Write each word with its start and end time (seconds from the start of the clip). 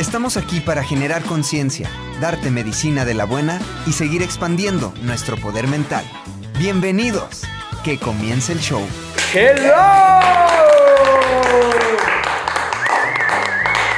Estamos 0.00 0.38
aquí 0.38 0.60
para 0.60 0.82
generar 0.82 1.20
conciencia, 1.24 1.86
darte 2.22 2.50
medicina 2.50 3.04
de 3.04 3.12
la 3.12 3.26
buena 3.26 3.60
y 3.86 3.92
seguir 3.92 4.22
expandiendo 4.22 4.94
nuestro 5.02 5.36
poder 5.36 5.66
mental. 5.66 6.02
Bienvenidos. 6.58 7.42
Que 7.84 7.98
comience 7.98 8.54
el 8.54 8.60
show. 8.60 8.80
¡Hello! 9.34 9.74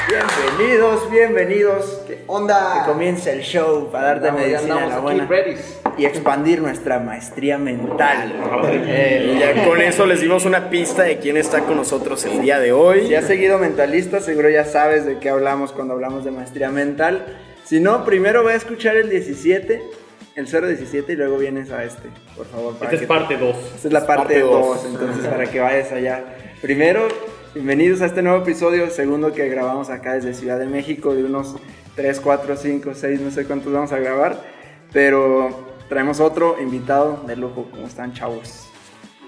Bienvenidos, 0.08 1.08
bienvenidos. 1.08 1.84
¿Qué 2.08 2.25
onda? 2.27 2.80
Que 2.80 2.91
comience 2.91 3.33
el 3.33 3.42
show 3.42 3.89
para 3.92 4.06
darte 4.08 4.28
Andamos, 4.28 4.48
medicina 4.48 4.75
de 4.80 4.89
la 4.89 4.95
aquí 4.95 5.03
buena 5.03 5.27
readies. 5.27 5.82
Y 5.98 6.07
expandir 6.07 6.61
nuestra 6.61 6.98
maestría 6.98 7.59
mental. 7.59 8.33
Eh, 8.73 9.39
ya 9.39 9.65
con 9.65 9.81
eso 9.81 10.07
les 10.07 10.21
dimos 10.21 10.45
una 10.45 10.71
pista 10.71 11.03
de 11.03 11.19
quién 11.19 11.37
está 11.37 11.61
con 11.61 11.77
nosotros 11.77 12.25
el 12.25 12.41
día 12.41 12.59
de 12.59 12.73
hoy. 12.73 13.07
Si 13.07 13.15
has 13.15 13.27
seguido 13.27 13.59
mentalista, 13.59 14.20
seguro 14.20 14.48
ya 14.48 14.65
sabes 14.65 15.05
de 15.05 15.19
qué 15.19 15.29
hablamos 15.29 15.73
cuando 15.73 15.95
hablamos 15.95 16.25
de 16.25 16.31
maestría 16.31 16.70
mental. 16.70 17.27
Si 17.65 17.81
no, 17.81 18.05
primero 18.05 18.43
voy 18.43 18.53
a 18.53 18.57
escuchar 18.57 18.97
el 18.97 19.09
17, 19.11 19.83
el 20.37 20.47
017 20.47 21.13
y 21.13 21.17
luego 21.17 21.39
vienes 21.39 21.70
a 21.70 21.85
este, 21.85 22.09
por 22.37 22.47
favor. 22.47 22.75
para 22.77 22.91
Esta 22.91 23.03
es 23.03 23.09
parte 23.09 23.37
2. 23.37 23.57
esta 23.77 23.89
es 23.89 23.93
la 23.93 24.07
parte 24.07 24.41
2, 24.41 24.85
entonces 24.87 25.27
para 25.27 25.47
que 25.47 25.61
vayas 25.61 25.93
allá. 25.93 26.25
Primero, 26.61 27.09
bienvenidos 27.55 28.01
a 28.03 28.07
este 28.07 28.23
nuevo 28.23 28.43
episodio, 28.43 28.91
segundo 28.91 29.33
que 29.33 29.48
grabamos 29.48 29.91
acá 29.91 30.15
desde 30.15 30.35
Ciudad 30.35 30.59
de 30.59 30.67
México, 30.67 31.15
de 31.15 31.25
unos 31.25 31.57
3, 31.97 32.20
4, 32.20 32.57
5, 32.57 32.95
6, 32.95 33.20
no 33.20 33.30
sé 33.30 33.45
cuántos 33.45 33.73
vamos 33.73 33.92
a 33.92 33.98
grabar, 33.98 34.42
pero 34.92 35.72
traemos 35.89 36.20
otro 36.20 36.57
invitado 36.61 37.20
de 37.27 37.37
lujo. 37.37 37.67
¿Cómo 37.70 37.87
están, 37.87 38.13
chavos? 38.13 38.69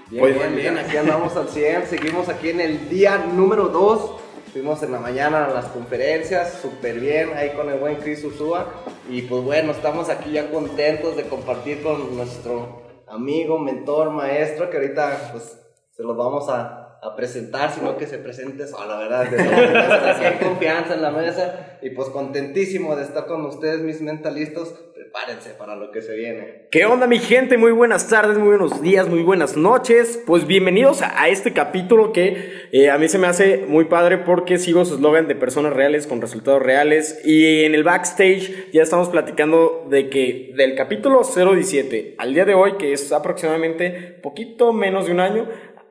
Bien, 0.09 0.21
Pues, 0.21 0.35
bien, 0.35 0.55
bien. 0.55 0.77
Aquí 0.77 0.97
andamos 0.97 1.35
al 1.35 1.49
100. 1.49 1.87
Seguimos 1.87 2.29
aquí 2.29 2.49
en 2.49 2.61
el 2.61 2.89
día 2.89 3.17
número 3.17 3.69
2. 3.69 4.11
Fuimos 4.53 4.81
en 4.83 4.91
la 4.93 4.99
mañana 4.99 5.45
a 5.45 5.49
las 5.49 5.65
conferencias, 5.65 6.59
súper 6.61 7.01
bien, 7.01 7.31
ahí 7.35 7.49
con 7.49 7.69
el 7.69 7.77
buen 7.77 7.97
Chris 7.97 8.23
Usúa. 8.23 8.67
Y 9.09 9.23
pues 9.23 9.43
bueno, 9.43 9.73
estamos 9.73 10.07
aquí 10.09 10.31
ya 10.31 10.49
contentos 10.49 11.17
de 11.17 11.23
compartir 11.23 11.83
con 11.83 12.15
nuestro 12.15 12.81
amigo, 13.07 13.59
mentor, 13.59 14.11
maestro, 14.11 14.69
que 14.69 14.77
ahorita 14.77 15.29
pues 15.33 15.59
se 15.91 16.03
los 16.03 16.15
vamos 16.15 16.47
a, 16.47 16.99
a 17.01 17.15
presentar, 17.17 17.73
sino 17.73 17.97
que 17.97 18.07
se 18.07 18.17
presente 18.17 18.65
solo, 18.65 18.97
¿verdad? 18.97 19.29
De 19.29 19.35
verdad, 19.35 20.09
Aquí 20.15 20.23
hay 20.25 20.37
confianza 20.39 20.93
en 20.93 21.01
la 21.01 21.11
mesa 21.11 21.77
y 21.81 21.89
pues 21.89 22.07
contentísimo 22.09 22.95
de 22.95 23.03
estar 23.03 23.25
con 23.25 23.45
ustedes, 23.45 23.81
mis 23.81 23.99
mentalistas. 23.99 24.73
Prepárense 25.15 25.51
para 25.51 25.75
lo 25.77 25.91
que 25.91 26.01
se 26.01 26.13
viene. 26.13 26.67
¿Qué 26.69 26.85
onda 26.85 27.07
mi 27.07 27.19
gente? 27.19 27.57
Muy 27.57 27.71
buenas 27.71 28.09
tardes, 28.09 28.37
muy 28.37 28.49
buenos 28.49 28.81
días, 28.81 29.07
muy 29.07 29.23
buenas 29.23 29.55
noches. 29.55 30.21
Pues 30.25 30.45
bienvenidos 30.45 31.01
a, 31.01 31.29
este 31.29 31.53
capítulo 31.53 32.11
que 32.11 32.67
eh, 32.73 32.89
a 32.89 32.97
mí 32.97 33.07
se 33.07 33.17
me 33.17 33.27
hace 33.27 33.65
muy 33.65 33.85
padre 33.85 34.17
porque 34.17 34.57
sigo 34.57 34.83
su 34.83 34.95
eslogan 34.95 35.29
de 35.29 35.35
personas 35.35 35.71
reales 35.71 36.05
con 36.05 36.19
resultados 36.19 36.61
reales. 36.61 37.21
Y 37.23 37.63
en 37.63 37.75
el 37.75 37.85
backstage 37.85 38.71
ya 38.73 38.83
estamos 38.83 39.07
platicando 39.07 39.87
de 39.89 40.09
que 40.09 40.51
del 40.53 40.75
capítulo 40.75 41.21
017 41.23 42.15
al 42.17 42.33
día 42.33 42.43
de 42.43 42.53
hoy, 42.53 42.73
que 42.77 42.91
es 42.91 43.13
aproximadamente 43.13 44.19
poquito 44.21 44.73
menos 44.73 45.05
de 45.05 45.13
un 45.13 45.21
año, 45.21 45.47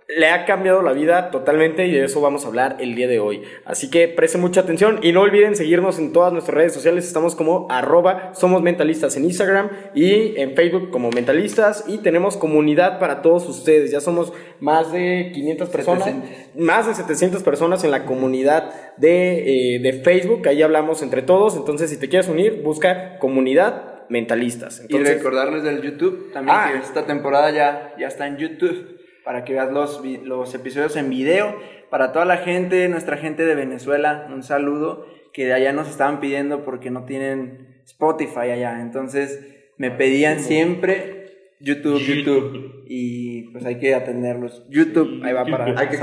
le 0.07 0.29
ha 0.29 0.45
cambiado 0.45 0.83
la 0.83 0.93
vida 0.93 1.31
totalmente 1.31 1.87
y 1.87 1.93
de 1.93 2.05
eso 2.05 2.21
vamos 2.21 2.45
a 2.45 2.49
hablar 2.49 2.77
el 2.79 2.95
día 2.95 3.09
de 3.09 3.21
hoy. 3.21 3.43
Así 3.65 3.91
que 3.91 4.07
presten 4.07 4.43
mucha 4.43 4.61
atención 4.61 4.99
y 5.03 5.13
no 5.13 5.23
olviden 5.23 5.57
seguirnos 5.57 5.99
en 5.99 6.13
todas 6.13 6.33
nuestras 6.33 6.55
redes 6.55 6.75
sociales. 6.75 7.07
Estamos 7.07 7.35
como 7.35 7.67
arroba 7.71 8.33
somos 8.35 8.63
mentalistas 8.63 9.17
en 9.17 9.25
Instagram 9.25 9.71
y 9.95 10.39
en 10.39 10.55
Facebook 10.55 10.91
como 10.91 11.11
mentalistas 11.11 11.85
y 11.89 11.99
tenemos 11.99 12.37
comunidad 12.37 12.99
para 12.99 13.23
todos 13.23 13.49
ustedes. 13.49 13.91
Ya 13.93 14.01
somos 14.01 14.33
más 14.61 14.93
de 14.93 15.31
500 15.33 15.69
personas, 15.71 16.15
más 16.55 16.87
de 16.87 16.95
700 16.95 17.43
personas 17.43 17.83
en 17.83 17.91
la 17.91 18.05
comunidad 18.05 18.95
de, 18.99 19.77
eh, 19.77 19.79
de 19.79 19.93
Facebook. 19.95 20.47
Ahí 20.49 20.63
hablamos 20.63 21.01
entre 21.03 21.23
todos. 21.23 21.57
Entonces 21.57 21.89
si 21.89 21.97
te 21.97 22.11
quieres 22.11 22.29
unir, 22.29 22.61
busca 22.63 23.19
comunidad 23.19 24.05
mentalistas. 24.11 24.81
Entonces, 24.81 25.09
y 25.09 25.15
recordarles 25.15 25.63
del 25.63 25.81
YouTube 25.81 26.31
también 26.33 26.57
Ah. 26.59 26.69
que 26.73 26.79
esta 26.79 27.07
temporada 27.07 27.51
ya, 27.51 27.95
ya 27.99 28.07
está 28.07 28.27
en 28.27 28.37
YouTube 28.37 28.94
para 29.25 29.45
que 29.45 29.53
veas 29.55 29.73
los, 29.73 30.03
los 30.25 30.55
episodios 30.55 30.97
en 30.97 31.11
video. 31.11 31.57
Para 31.91 32.13
toda 32.13 32.25
la 32.25 32.39
gente, 32.39 32.89
nuestra 32.89 33.17
gente 33.17 33.45
de 33.45 33.55
Venezuela, 33.55 34.29
un 34.33 34.43
saludo 34.43 35.07
que 35.33 35.47
de 35.47 35.53
allá 35.55 35.73
nos 35.73 35.89
estaban 35.89 36.21
pidiendo 36.21 36.65
porque 36.65 36.91
no 36.91 37.05
tienen 37.05 37.81
Spotify 37.85 38.51
allá. 38.51 38.81
Entonces 38.81 39.41
me 39.79 39.91
pedían 39.91 40.41
siempre 40.41 41.23
YouTube, 41.61 41.99
YouTube. 42.01 42.85
Y 42.87 43.51
pues 43.53 43.65
hay 43.65 43.79
que 43.79 43.95
atenderlos. 43.95 44.65
YouTube, 44.69 45.23
ahí 45.25 45.33
va 45.33 45.47
para 45.47 45.65
Hay 45.79 45.89
que 45.89 45.97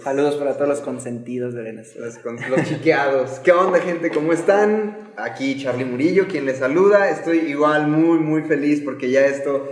saludos 0.00 0.34
para 0.36 0.54
todos 0.54 0.68
los 0.68 0.80
consentidos 0.80 1.54
de 1.54 1.62
Venezuela. 1.62 2.06
Los, 2.06 2.18
con- 2.18 2.36
los 2.50 2.68
chiqueados. 2.68 3.38
¿Qué 3.40 3.52
onda, 3.52 3.78
gente? 3.78 4.10
¿Cómo 4.10 4.32
están? 4.32 5.12
Aquí 5.16 5.56
Charlie 5.62 5.84
Murillo, 5.84 6.26
quien 6.26 6.46
les 6.46 6.58
saluda. 6.58 7.10
Estoy 7.10 7.38
igual 7.38 7.86
muy, 7.86 8.18
muy 8.18 8.42
feliz 8.42 8.80
porque 8.84 9.10
ya 9.10 9.24
esto, 9.26 9.70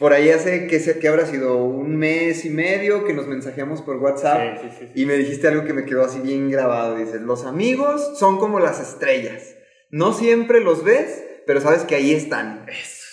por 0.00 0.12
ahí 0.14 0.30
hace 0.30 0.66
que, 0.66 0.80
se, 0.80 0.98
que 0.98 1.06
habrá 1.06 1.26
sido 1.26 1.62
un 1.62 1.96
mes 1.96 2.44
y 2.44 2.50
medio 2.50 3.04
que 3.04 3.12
nos 3.12 3.28
mensajeamos 3.28 3.82
por 3.82 3.98
WhatsApp 3.98 4.58
Sí, 4.62 4.68
sí, 4.70 4.76
sí, 4.92 4.92
y 5.02 5.04
me 5.06 5.14
dijiste 5.14 5.46
algo 5.46 5.64
que 5.64 5.74
me 5.74 5.84
quedó 5.84 6.02
así 6.04 6.18
bien 6.20 6.50
grabado. 6.50 6.96
Dices, 6.96 7.20
los 7.20 7.44
amigos 7.44 8.18
son 8.18 8.38
como 8.38 8.58
las 8.58 8.80
estrellas. 8.80 9.54
No 9.90 10.12
siempre 10.12 10.60
los 10.60 10.82
ves, 10.84 11.22
pero 11.46 11.60
sabes 11.60 11.82
que 11.82 11.94
ahí 11.96 12.12
están. 12.14 12.64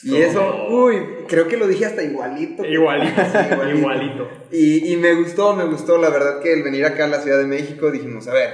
Y 0.03 0.15
eso, 0.17 0.67
uy, 0.69 1.01
creo 1.27 1.47
que 1.47 1.57
lo 1.57 1.67
dije 1.67 1.85
hasta 1.85 2.03
igualito. 2.03 2.63
Igualito, 2.65 3.21
Sí, 3.21 3.37
igualito. 3.77 4.29
y, 4.51 4.93
y 4.93 4.95
me 4.97 5.13
gustó, 5.15 5.55
me 5.55 5.65
gustó, 5.65 5.97
la 5.97 6.09
verdad 6.09 6.39
que 6.41 6.53
el 6.53 6.63
venir 6.63 6.85
acá 6.85 7.03
a 7.05 7.07
la 7.07 7.19
Ciudad 7.19 7.37
de 7.39 7.47
México 7.47 7.91
dijimos, 7.91 8.27
a 8.27 8.33
ver, 8.33 8.51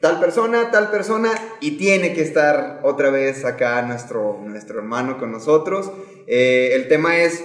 tal 0.00 0.20
persona, 0.20 0.70
tal 0.70 0.90
persona, 0.90 1.32
y 1.60 1.72
tiene 1.78 2.12
que 2.12 2.20
estar 2.20 2.80
otra 2.82 3.10
vez 3.10 3.44
acá 3.46 3.80
nuestro, 3.82 4.38
nuestro 4.44 4.78
hermano 4.78 5.18
con 5.18 5.32
nosotros. 5.32 5.90
Eh, 6.26 6.72
el 6.74 6.86
tema 6.88 7.16
es, 7.16 7.42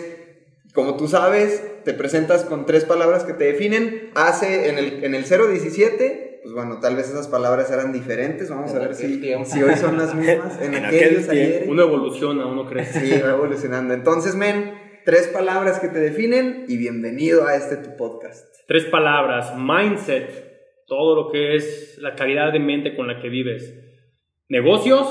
como 0.74 0.98
tú 0.98 1.08
sabes, 1.08 1.84
te 1.84 1.94
presentas 1.94 2.46
con 2.46 2.66
tres 2.66 2.86
palabras 2.86 3.24
que 3.24 3.34
te 3.34 3.46
definen. 3.46 4.12
Hace 4.16 4.70
en 4.70 4.78
el, 4.78 5.04
en 5.04 5.16
el 5.16 5.24
017, 5.24 6.42
pues 6.44 6.54
bueno, 6.54 6.80
tal 6.80 6.96
vez 6.96 7.10
esas 7.10 7.28
palabras 7.28 7.72
eran 7.72 7.92
diferentes, 7.92 8.50
vamos 8.50 8.72
En 8.72 8.78
a 8.78 8.80
ver 8.80 8.96
si, 8.96 9.22
si 9.46 9.64
hoy 9.64 9.76
son 9.76 9.98
las 9.98 10.14
mismas. 10.14 10.60
En, 10.62 10.76
En 10.76 10.86
aquellos 10.86 11.26
aquel 11.26 11.38
ayeres. 11.38 11.68
Uno 11.68 11.84
evoluciona, 11.84 12.46
uno 12.46 12.68
crece. 12.68 13.00
Sí, 13.00 13.22
va 13.22 13.32
evolucionando. 13.32 13.94
Entonces, 13.94 14.36
men, 14.36 14.74
tres 15.06 15.28
palabras 15.28 15.80
que 15.80 15.88
te 15.88 16.00
definen 16.00 16.66
y 16.68 16.78
bienvenido 16.78 17.48
a 17.48 17.56
este 17.56 17.78
tu 17.78 17.98
podcast. 17.98 18.46
Tres 18.68 18.86
palabras. 18.86 19.54
Mindset. 19.58 20.50
Todo 20.86 21.16
lo 21.16 21.32
que 21.32 21.56
es 21.56 21.98
la 22.00 22.16
calidad 22.16 22.52
de 22.54 22.60
mente 22.60 22.96
con 22.96 23.08
la 23.08 23.20
que 23.20 23.30
vives. 23.30 23.74
Negocios, 24.50 25.08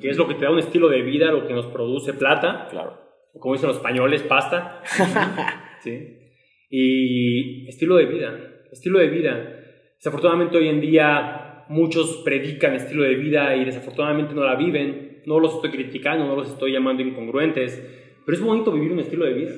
que 0.00 0.10
es 0.10 0.16
lo 0.16 0.26
que 0.26 0.34
te 0.34 0.44
da 0.44 0.50
un 0.50 0.58
estilo 0.58 0.88
de 0.88 1.02
vida, 1.02 1.32
lo 1.32 1.46
que 1.46 1.54
nos 1.54 1.66
produce 1.66 2.12
plata. 2.12 2.68
Claro. 2.70 3.09
Como 3.38 3.54
dicen 3.54 3.68
los 3.68 3.76
españoles, 3.76 4.22
pasta. 4.22 4.82
¿sí? 5.82 6.18
Y 6.70 7.68
estilo 7.68 7.96
de 7.96 8.06
vida, 8.06 8.38
estilo 8.70 8.98
de 8.98 9.08
vida. 9.08 9.56
Desafortunadamente 9.96 10.56
hoy 10.56 10.68
en 10.68 10.80
día 10.80 11.64
muchos 11.68 12.22
predican 12.24 12.74
estilo 12.74 13.02
de 13.02 13.14
vida 13.14 13.56
y 13.56 13.64
desafortunadamente 13.64 14.34
no 14.34 14.44
la 14.44 14.56
viven. 14.56 15.22
No 15.26 15.38
los 15.38 15.54
estoy 15.54 15.70
criticando, 15.70 16.26
no 16.26 16.36
los 16.36 16.48
estoy 16.48 16.72
llamando 16.72 17.02
incongruentes, 17.02 17.82
pero 18.24 18.36
es 18.36 18.42
bonito 18.42 18.72
vivir 18.72 18.92
un 18.92 19.00
estilo 19.00 19.26
de 19.26 19.34
vida. 19.34 19.52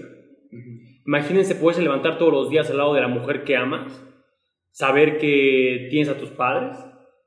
Imagínense 1.06 1.54
poderse 1.54 1.82
levantar 1.82 2.18
todos 2.18 2.32
los 2.32 2.50
días 2.50 2.70
al 2.70 2.78
lado 2.78 2.94
de 2.94 3.00
la 3.00 3.08
mujer 3.08 3.44
que 3.44 3.56
amas, 3.56 4.04
saber 4.70 5.18
que 5.18 5.88
tienes 5.90 6.08
a 6.08 6.18
tus 6.18 6.30
padres, 6.30 6.76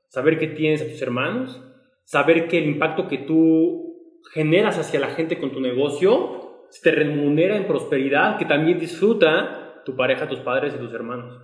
saber 0.08 0.38
que 0.38 0.48
tienes 0.48 0.82
a 0.82 0.88
tus 0.88 1.00
hermanos, 1.02 1.62
saber 2.04 2.48
que 2.48 2.58
el 2.58 2.66
impacto 2.66 3.08
que 3.08 3.18
tú 3.18 4.22
generas 4.32 4.78
hacia 4.78 5.00
la 5.00 5.08
gente 5.08 5.38
con 5.38 5.52
tu 5.52 5.60
negocio 5.60 6.35
te 6.82 6.90
remunera 6.90 7.56
en 7.56 7.66
prosperidad, 7.66 8.38
que 8.38 8.44
también 8.44 8.78
disfruta 8.78 9.82
tu 9.84 9.96
pareja, 9.96 10.28
tus 10.28 10.40
padres 10.40 10.74
y 10.74 10.78
tus 10.78 10.92
hermanos. 10.92 11.40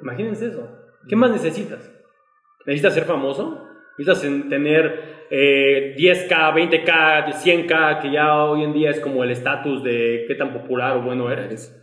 Imagínense 0.00 0.46
eso. 0.46 0.68
¿Qué 1.08 1.16
más 1.16 1.30
necesitas? 1.30 1.92
¿Necesitas 2.66 2.94
ser 2.94 3.04
famoso? 3.04 3.66
¿Necesitas 3.98 4.48
tener 4.48 5.26
10K, 5.30 6.54
20K, 6.54 7.32
100K, 7.32 8.00
que 8.00 8.10
ya 8.12 8.44
hoy 8.44 8.64
en 8.64 8.72
día 8.72 8.90
es 8.90 9.00
como 9.00 9.24
el 9.24 9.30
estatus 9.30 9.82
de 9.82 10.24
qué 10.26 10.34
tan 10.34 10.52
popular 10.52 10.96
o 10.96 11.02
bueno 11.02 11.30
eres? 11.30 11.74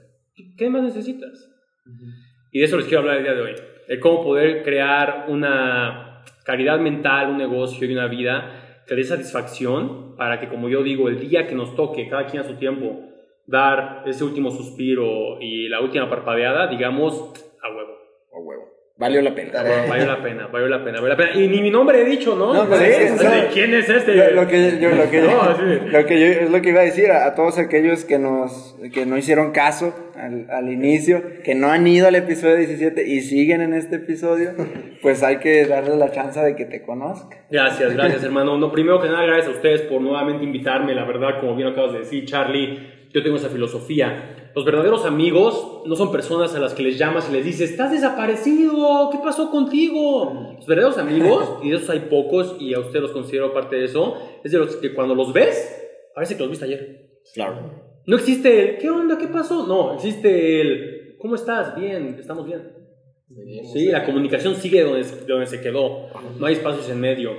¿Qué 0.58 0.70
más 0.70 0.84
necesitas? 0.84 1.52
Y 2.52 2.60
de 2.60 2.66
eso 2.66 2.78
les 2.78 2.88
quiero 2.88 3.02
hablar 3.02 3.18
el 3.18 3.24
día 3.24 3.34
de 3.34 3.42
hoy. 3.42 3.56
De 3.88 4.00
cómo 4.00 4.24
poder 4.24 4.64
crear 4.64 5.26
una 5.28 6.24
calidad 6.44 6.80
mental, 6.80 7.30
un 7.30 7.38
negocio 7.38 7.88
y 7.88 7.94
una 7.94 8.08
vida 8.08 8.65
que 8.88 8.96
dé 8.96 9.04
satisfacción 9.04 10.16
para 10.16 10.40
que, 10.40 10.50
como 10.50 10.70
yo 10.70 10.84
digo, 10.84 11.08
el 11.10 11.20
día 11.20 11.48
que 11.48 11.56
nos 11.56 11.76
toque, 11.76 12.08
cada 12.10 12.28
quien 12.28 12.44
a 12.44 12.48
su 12.48 12.56
tiempo, 12.56 13.10
dar 13.48 14.04
ese 14.06 14.24
último 14.24 14.52
suspiro 14.52 15.40
y 15.40 15.68
la 15.68 15.82
última 15.82 16.10
parpadeada, 16.10 16.68
digamos, 16.68 17.14
a 17.62 17.76
huevo. 17.76 17.94
A 18.34 18.40
huevo. 18.40 18.75
Valió 18.98 19.22
la 19.22 19.36
pena. 19.36 19.62
Valió 19.90 20.06
la 20.06 20.24
pena, 20.24 20.48
valió 20.48 20.70
la 20.70 20.82
pena, 20.86 21.02
valió 21.02 21.10
la 21.10 21.18
pena. 21.18 21.32
Y 21.36 21.50
ni 21.50 21.62
mi 21.62 21.70
nombre 21.70 22.02
he 22.02 22.06
dicho, 22.06 22.34
¿no? 22.34 22.54
No, 22.54 22.78
Sí, 22.78 22.84
es- 22.86 23.12
o 23.12 23.18
sea. 23.18 23.50
¿Quién 23.52 23.74
es 23.74 23.90
este? 23.90 24.16
Lo, 24.16 24.32
lo 24.44 24.48
que 24.48 24.80
yo, 24.80 24.90
lo 24.92 25.12
que 25.12 25.18
yo- 25.22 25.28
No, 25.32 25.54
sí. 25.58 25.90
lo 25.92 26.06
que 26.06 26.18
yo- 26.18 26.26
es 26.28 26.50
lo 26.50 26.62
que 26.62 26.70
iba 26.70 26.80
a 26.80 26.86
decir 26.86 27.12
a, 27.12 27.26
a 27.26 27.36
todos 27.36 27.58
aquellos 27.58 28.06
que 28.06 28.20
nos 28.20 28.78
que 28.94 29.06
no 29.06 29.18
hicieron 29.18 29.52
caso 29.52 29.94
al, 30.16 30.48
al 30.50 30.72
inicio, 30.72 31.22
que 31.44 31.56
no 31.56 31.68
han 31.72 31.86
ido 31.86 32.08
al 32.08 32.16
episodio 32.16 32.56
17 32.56 33.06
y 33.06 33.20
siguen 33.20 33.60
en 33.60 33.74
este 33.74 33.98
episodio, 33.98 34.52
pues 35.02 35.24
hay 35.24 35.40
que 35.40 35.66
darle 35.66 35.98
la 35.98 36.12
chance 36.12 36.40
de 36.40 36.56
que 36.56 36.64
te 36.64 36.82
conozcan. 36.82 37.38
Gracias, 37.52 37.94
gracias 37.94 38.24
hermano. 38.24 38.58
No, 38.58 38.72
primero 38.72 39.02
que 39.02 39.10
nada, 39.10 39.26
gracias 39.26 39.48
a 39.48 39.52
ustedes 39.58 39.82
por 39.82 40.00
nuevamente 40.00 40.46
invitarme. 40.46 40.96
La 40.96 41.04
verdad, 41.04 41.42
como 41.42 41.54
bien 41.58 41.68
acabas 41.68 41.92
de 41.92 42.00
decir, 42.00 42.24
Charlie, 42.24 43.10
yo 43.14 43.22
tengo 43.22 43.36
esa 43.36 43.50
filosofía. 43.50 44.45
Los 44.56 44.64
verdaderos 44.64 45.04
amigos 45.04 45.82
no 45.86 45.98
son 45.98 46.14
personas 46.14 46.56
a 46.56 46.60
las 46.60 46.74
que 46.74 46.82
les 46.82 46.98
llamas 46.98 47.28
y 47.30 47.34
les 47.34 47.44
dices, 47.44 47.72
estás 47.72 47.92
desaparecido, 47.92 49.10
¿qué 49.12 49.18
pasó 49.22 49.52
contigo? 49.52 50.54
Los 50.56 50.66
verdaderos 50.66 50.98
amigos, 50.98 51.58
y 51.64 51.72
de 51.72 51.76
esos 51.76 51.90
hay 51.90 52.00
pocos, 52.10 52.56
y 52.58 52.74
a 52.74 52.80
ustedes 52.80 53.02
los 53.02 53.12
considero 53.12 53.54
parte 53.54 53.76
de 53.76 53.84
eso, 53.84 54.16
es 54.46 54.54
de 54.54 54.60
los 54.60 54.78
que 54.78 54.94
cuando 54.94 55.14
los 55.14 55.34
ves, 55.34 55.78
parece 56.16 56.38
que 56.38 56.44
los 56.44 56.50
viste 56.50 56.64
ayer. 56.64 57.20
Claro. 57.34 57.70
No 58.06 58.16
existe 58.16 58.62
el, 58.62 58.78
¿qué 58.78 58.90
onda? 58.90 59.18
¿Qué 59.18 59.28
pasó? 59.28 59.68
No, 59.68 59.96
existe 59.96 60.62
el, 60.62 61.18
¿cómo 61.20 61.36
estás? 61.36 61.76
Bien, 61.76 62.16
estamos 62.18 62.46
bien. 62.46 62.72
Sí, 63.74 63.88
la 63.88 64.06
comunicación 64.06 64.56
sigue 64.56 64.84
donde, 64.84 65.04
donde 65.28 65.48
se 65.48 65.60
quedó, 65.60 66.08
no 66.40 66.46
hay 66.46 66.54
espacios 66.54 66.90
en 66.90 67.02
medio. 67.02 67.32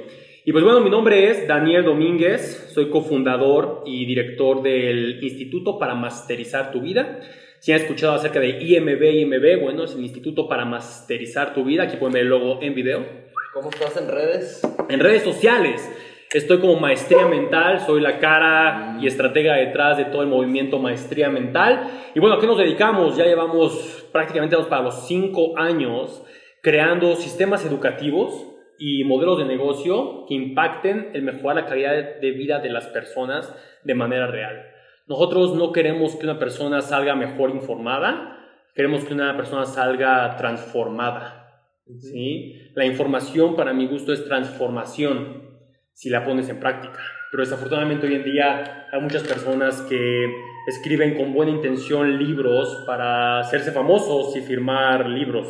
Y 0.48 0.52
pues 0.52 0.62
bueno, 0.62 0.78
mi 0.78 0.90
nombre 0.90 1.28
es 1.28 1.48
Daniel 1.48 1.84
Domínguez, 1.84 2.70
soy 2.72 2.88
cofundador 2.88 3.82
y 3.84 4.06
director 4.06 4.62
del 4.62 5.18
Instituto 5.20 5.76
para 5.76 5.96
Masterizar 5.96 6.70
tu 6.70 6.80
Vida. 6.80 7.18
Si 7.58 7.72
han 7.72 7.80
escuchado 7.80 8.12
acerca 8.12 8.38
de 8.38 8.50
IMB, 8.62 9.02
IMB, 9.02 9.60
bueno, 9.60 9.82
es 9.82 9.96
el 9.96 10.04
Instituto 10.04 10.48
para 10.48 10.64
Masterizar 10.64 11.52
tu 11.52 11.64
Vida, 11.64 11.82
aquí 11.82 11.96
pueden 11.96 12.12
ver 12.12 12.22
el 12.22 12.28
logo 12.28 12.60
en 12.62 12.76
video. 12.76 13.04
¿Cómo 13.52 13.70
estás 13.70 13.96
en 13.96 14.06
redes? 14.06 14.62
En 14.88 15.00
redes 15.00 15.24
sociales 15.24 15.84
estoy 16.32 16.60
como 16.60 16.78
Maestría 16.78 17.26
Mental, 17.26 17.80
soy 17.80 18.00
la 18.00 18.20
cara 18.20 18.98
y 19.00 19.08
estratega 19.08 19.56
detrás 19.56 19.98
de 19.98 20.04
todo 20.04 20.22
el 20.22 20.28
movimiento 20.28 20.78
Maestría 20.78 21.28
Mental. 21.28 21.90
Y 22.14 22.20
bueno, 22.20 22.36
¿a 22.36 22.40
qué 22.40 22.46
nos 22.46 22.58
dedicamos? 22.58 23.16
Ya 23.16 23.24
llevamos 23.24 24.06
prácticamente 24.12 24.54
vamos 24.54 24.70
para 24.70 24.82
los 24.82 25.08
cinco 25.08 25.58
años 25.58 26.22
creando 26.62 27.16
sistemas 27.16 27.66
educativos 27.66 28.55
y 28.78 29.04
modelos 29.04 29.38
de 29.38 29.44
negocio 29.44 30.24
que 30.28 30.34
impacten 30.34 31.10
el 31.14 31.22
mejorar 31.22 31.56
la 31.56 31.66
calidad 31.66 32.20
de 32.20 32.30
vida 32.32 32.58
de 32.58 32.70
las 32.70 32.86
personas 32.86 33.54
de 33.84 33.94
manera 33.94 34.26
real. 34.26 34.66
Nosotros 35.06 35.54
no 35.54 35.72
queremos 35.72 36.16
que 36.16 36.24
una 36.24 36.38
persona 36.38 36.80
salga 36.80 37.14
mejor 37.14 37.50
informada, 37.50 38.38
queremos 38.74 39.04
que 39.04 39.14
una 39.14 39.36
persona 39.36 39.64
salga 39.64 40.36
transformada. 40.36 41.62
¿sí? 42.00 42.70
La 42.74 42.84
información 42.84 43.54
para 43.54 43.72
mi 43.72 43.86
gusto 43.86 44.12
es 44.12 44.24
transformación 44.24 45.58
si 45.92 46.10
la 46.10 46.24
pones 46.24 46.48
en 46.48 46.58
práctica. 46.58 46.98
Pero 47.30 47.42
desafortunadamente 47.44 48.06
hoy 48.06 48.14
en 48.16 48.24
día 48.24 48.88
hay 48.92 49.00
muchas 49.00 49.22
personas 49.22 49.80
que 49.82 50.26
escriben 50.66 51.16
con 51.16 51.32
buena 51.32 51.52
intención 51.52 52.18
libros 52.18 52.82
para 52.86 53.40
hacerse 53.40 53.70
famosos 53.70 54.36
y 54.36 54.40
firmar 54.40 55.08
libros. 55.08 55.46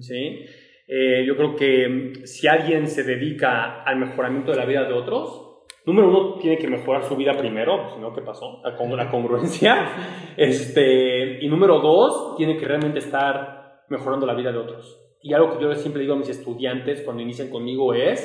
¿sí? 0.00 0.44
Eh, 0.94 1.24
yo 1.26 1.36
creo 1.36 1.56
que 1.56 2.12
si 2.26 2.46
alguien 2.48 2.86
se 2.86 3.02
dedica 3.02 3.82
al 3.82 3.96
mejoramiento 3.96 4.50
de 4.50 4.58
la 4.58 4.66
vida 4.66 4.84
de 4.84 4.92
otros, 4.92 5.62
número 5.86 6.08
uno, 6.08 6.34
tiene 6.38 6.58
que 6.58 6.68
mejorar 6.68 7.04
su 7.04 7.16
vida 7.16 7.32
primero, 7.32 7.88
si 7.94 7.98
no, 7.98 8.12
¿qué 8.12 8.20
pasó? 8.20 8.60
La, 8.62 8.76
con- 8.76 8.94
la 8.94 9.08
congruencia. 9.10 9.86
Este, 10.36 11.42
y 11.44 11.48
número 11.48 11.78
dos, 11.80 12.36
tiene 12.36 12.56
que 12.58 12.66
realmente 12.66 12.98
estar 12.98 13.84
mejorando 13.88 14.26
la 14.26 14.34
vida 14.34 14.52
de 14.52 14.58
otros. 14.58 14.98
Y 15.22 15.32
algo 15.32 15.56
que 15.56 15.62
yo 15.62 15.74
siempre 15.74 16.02
digo 16.02 16.14
a 16.14 16.18
mis 16.18 16.28
estudiantes 16.28 17.00
cuando 17.02 17.22
inician 17.22 17.48
conmigo 17.48 17.94
es, 17.94 18.20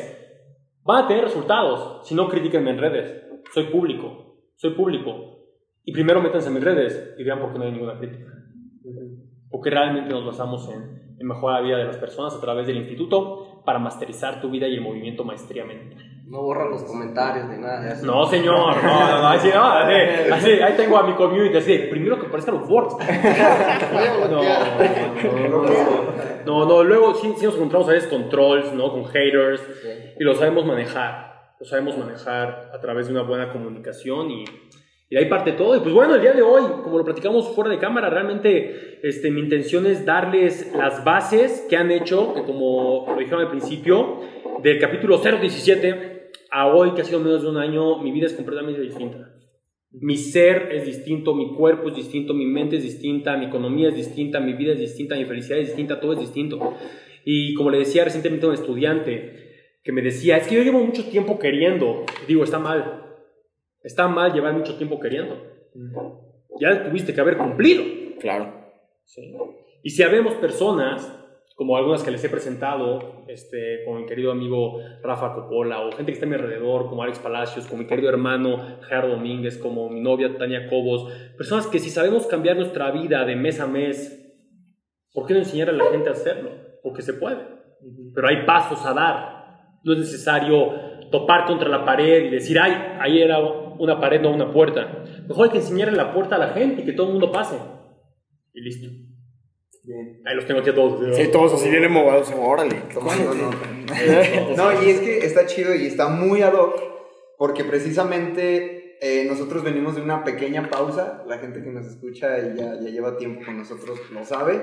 van 0.84 1.04
a 1.04 1.08
tener 1.08 1.24
resultados, 1.24 2.06
si 2.08 2.16
no, 2.16 2.28
critíquenme 2.28 2.72
en 2.72 2.80
redes. 2.80 3.24
Soy 3.54 3.66
público, 3.66 4.36
soy 4.56 4.72
público. 4.72 5.38
Y 5.86 5.94
primero 5.94 6.22
métanse 6.22 6.48
en 6.50 6.56
mis 6.56 6.64
redes 6.64 7.16
y 7.18 7.24
vean 7.24 7.40
por 7.40 7.54
qué 7.54 7.60
no 7.60 7.66
hay 7.66 7.72
ninguna 7.72 7.98
crítica. 7.98 8.26
Porque 9.50 9.70
realmente 9.70 10.10
nos 10.10 10.26
basamos 10.26 10.70
en, 10.74 11.07
en 11.20 11.28
mejorar 11.28 11.62
la 11.62 11.68
vida 11.68 11.78
de 11.78 11.86
las 11.86 11.98
personas 11.98 12.34
a 12.36 12.42
través 12.42 12.68
del 12.68 12.78
instituto 12.78 13.62
para 13.66 13.80
masterizar 13.80 14.40
tu 14.40 14.50
vida 14.50 14.68
y 14.68 14.76
el 14.76 14.82
movimiento 14.82 15.24
Maestría 15.24 15.66
Mental. 15.66 16.04
No 16.28 16.42
borran 16.42 16.70
los 16.70 16.84
comentarios 16.84 17.48
ni 17.48 17.58
nada 17.58 17.80
de 17.82 17.94
eso. 17.94 18.06
No, 18.06 18.26
señor, 18.26 18.84
no, 18.84 19.08
no, 19.08 19.22
no, 19.22 19.28
así, 19.30 19.50
no, 19.54 19.64
así, 19.64 19.94
así, 20.32 20.52
ahí 20.62 20.74
tengo 20.76 20.98
a 20.98 21.04
mi 21.08 21.14
community, 21.14 21.56
así, 21.56 21.78
primero 21.90 22.20
que 22.20 22.28
aparezcan 22.28 22.56
los 22.56 22.68
boards. 22.68 22.96
No, 24.28 24.28
no, 24.28 24.42
no, 25.50 25.64
no, 26.46 26.66
no, 26.66 26.84
luego 26.84 27.14
sí, 27.16 27.34
sí 27.38 27.46
nos 27.46 27.56
encontramos 27.56 27.88
a 27.90 27.94
veces 27.94 28.10
con 28.10 28.30
trolls, 28.30 28.74
¿no? 28.74 28.92
Con 28.92 29.06
haters, 29.06 29.62
y 30.20 30.24
lo 30.24 30.36
sabemos 30.36 30.66
manejar, 30.66 31.54
lo 31.60 31.66
sabemos 31.66 31.98
manejar 31.98 32.72
a 32.74 32.80
través 32.80 33.08
de 33.08 33.14
una 33.14 33.24
buena 33.24 33.52
comunicación 33.52 34.32
y, 34.32 34.46
y 35.10 35.16
de 35.16 35.22
ahí 35.22 35.30
parte 35.30 35.54
todo. 35.54 35.76
Y 35.76 35.80
pues 35.80 35.94
bueno, 35.94 36.16
el 36.16 36.22
día 36.22 36.34
de 36.34 36.42
hoy, 36.42 36.64
como 36.84 36.98
lo 36.98 37.06
platicamos 37.06 37.54
fuera 37.56 37.70
de 37.70 37.78
cámara, 37.78 38.10
realmente 38.10 39.00
este, 39.04 39.32
mi 39.32 39.42
intención 39.42 39.86
es 39.86 40.06
darles 40.06 40.74
las 40.76 41.04
bases 41.04 41.66
que 41.70 41.78
han 41.78 41.92
hecho, 41.92 42.34
que 42.34 42.44
como 42.44 43.06
lo 43.08 43.18
dijeron 43.18 43.42
al 43.42 43.50
principio, 43.50 44.22
del 44.62 44.80
capítulo 44.80 45.18
017 45.18 46.32
a 46.52 46.68
hoy, 46.68 46.94
que 46.94 47.02
ha 47.02 47.06
sido 47.06 47.20
menos 47.20 47.42
de 47.42 47.50
un 47.50 47.58
año, 47.58 48.00
mi 48.00 48.12
vida 48.12 48.26
es 48.26 48.34
completamente 48.34 48.82
distinta. 48.82 49.34
Mi 49.92 50.18
ser 50.18 50.70
es 50.74 50.86
distinto, 50.86 51.34
mi 51.34 51.56
cuerpo 51.56 51.88
es 51.88 51.96
distinto, 51.96 52.34
mi 52.34 52.46
mente 52.46 52.76
es 52.76 52.84
distinta, 52.84 53.38
mi 53.38 53.46
economía 53.46 53.90
es 53.90 53.96
distinta, 53.96 54.40
mi 54.40 54.54
vida 54.54 54.74
es 54.74 54.80
distinta, 54.80 55.16
mi 55.16 55.26
felicidad 55.26 55.60
es 55.60 55.68
distinta, 55.68 56.00
todo 56.00 56.14
es 56.14 56.20
distinto. 56.20 56.76
Y 57.24 57.54
como 57.54 57.70
le 57.72 57.80
decía 57.80 58.04
recientemente 58.04 58.46
a 58.46 58.50
un 58.50 58.56
estudiante 58.56 59.48
que 59.84 59.92
me 59.94 60.02
decía, 60.02 60.38
es 60.38 60.48
que 60.48 60.56
yo 60.56 60.64
llevo 60.64 60.84
mucho 60.84 61.06
tiempo 61.06 61.40
queriendo. 61.40 62.04
Digo, 62.28 62.44
está 62.44 62.60
mal. 62.60 63.07
Está 63.88 64.10
mal 64.10 64.34
llevar 64.34 64.54
mucho 64.54 64.76
tiempo 64.76 65.00
queriendo. 65.00 65.42
Ya 66.60 66.84
tuviste 66.84 67.14
que 67.14 67.22
haber 67.22 67.38
cumplido. 67.38 67.84
Claro. 68.20 68.52
¿sí? 69.06 69.34
Y 69.82 69.92
si 69.92 70.04
habemos 70.04 70.34
personas, 70.36 71.10
como 71.56 71.78
algunas 71.78 72.04
que 72.04 72.12
les 72.12 72.22
he 72.22 72.28
presentado, 72.28 73.24
este, 73.30 73.86
con 73.86 74.02
mi 74.02 74.06
querido 74.06 74.34
amigo 74.34 74.82
Rafa 75.02 75.34
Coppola, 75.34 75.80
o 75.86 75.92
gente 75.94 76.12
que 76.12 76.16
está 76.16 76.26
a 76.26 76.30
mi 76.30 76.36
alrededor, 76.36 76.90
como 76.90 77.02
Alex 77.02 77.20
Palacios, 77.20 77.66
como 77.66 77.84
mi 77.84 77.88
querido 77.88 78.10
hermano 78.10 78.78
Gerardo 78.82 79.16
Domínguez, 79.16 79.58
como 79.58 79.90
mi 79.90 80.02
novia 80.02 80.38
Tania 80.38 80.68
Cobos, 80.70 81.10
personas 81.38 81.66
que 81.68 81.80
si 81.80 81.90
sabemos 81.90 82.28
cambiar 82.28 82.58
nuestra 82.58 82.92
vida 82.92 83.24
de 83.24 83.38
mes 83.38 83.62
a 83.62 83.68
mes, 83.68 84.36
¿por 85.14 85.26
qué 85.26 85.34
no 85.34 85.40
enseñar 85.40 85.70
a 85.70 85.72
la 85.72 85.86
gente 85.92 86.10
a 86.10 86.12
hacerlo? 86.12 86.50
Porque 86.84 87.02
se 87.02 87.14
puede. 87.14 87.38
Pero 88.14 88.28
hay 88.28 88.46
pasos 88.46 88.86
a 88.86 88.94
dar. 88.94 89.80
No 89.86 89.94
es 89.94 90.00
necesario 90.00 90.74
topar 91.10 91.46
contra 91.46 91.70
la 91.70 91.86
pared 91.86 92.26
y 92.26 92.30
decir, 92.30 92.60
ay, 92.60 92.98
ahí 93.00 93.22
era 93.22 93.40
una 93.80 94.00
pared, 94.00 94.22
no 94.22 94.34
una 94.34 94.52
puerta. 94.52 95.04
Mejor 95.28 95.46
hay 95.46 95.52
que 95.52 95.58
enseñarle 95.60 95.96
la 95.96 96.14
puerta 96.14 96.36
a 96.36 96.40
la 96.40 96.50
gente 96.50 96.82
y 96.82 96.86
que 96.86 96.94
todo 96.94 97.08
el 97.08 97.14
mundo 97.14 97.32
pase. 97.32 97.58
Y 98.54 98.62
listo. 98.62 98.88
Ahí 100.26 100.36
los 100.36 100.46
tengo 100.46 100.60
aquí 100.60 100.72
a 100.72 100.76
todos. 100.76 101.16
Sí, 101.16 101.30
todos 101.32 101.54
así 101.54 101.70
bien 101.70 101.84
emovados. 101.84 102.32
Órale. 102.38 102.76
Tomando 102.94 103.34
nota. 103.34 103.58
No, 104.58 104.84
y 104.84 104.90
es 104.90 105.00
que 105.00 105.20
está 105.20 105.46
chido 105.46 105.74
y 105.74 105.86
está 105.86 106.10
muy 106.10 106.42
ad 106.42 106.54
hoc, 106.54 106.76
porque 107.38 107.64
precisamente 107.64 108.98
eh, 109.00 109.26
nosotros 109.26 109.64
venimos 109.64 109.96
de 109.96 110.02
una 110.02 110.24
pequeña 110.26 110.70
pausa. 110.70 111.24
La 111.26 111.38
gente 111.38 111.64
que 111.64 111.70
nos 111.70 111.86
escucha 111.86 112.38
y 112.40 112.58
ya, 112.58 112.80
ya 112.82 112.90
lleva 112.90 113.18
tiempo 113.18 113.46
con 113.46 113.58
nosotros 113.58 114.00
lo 114.12 114.26
sabe. 114.26 114.62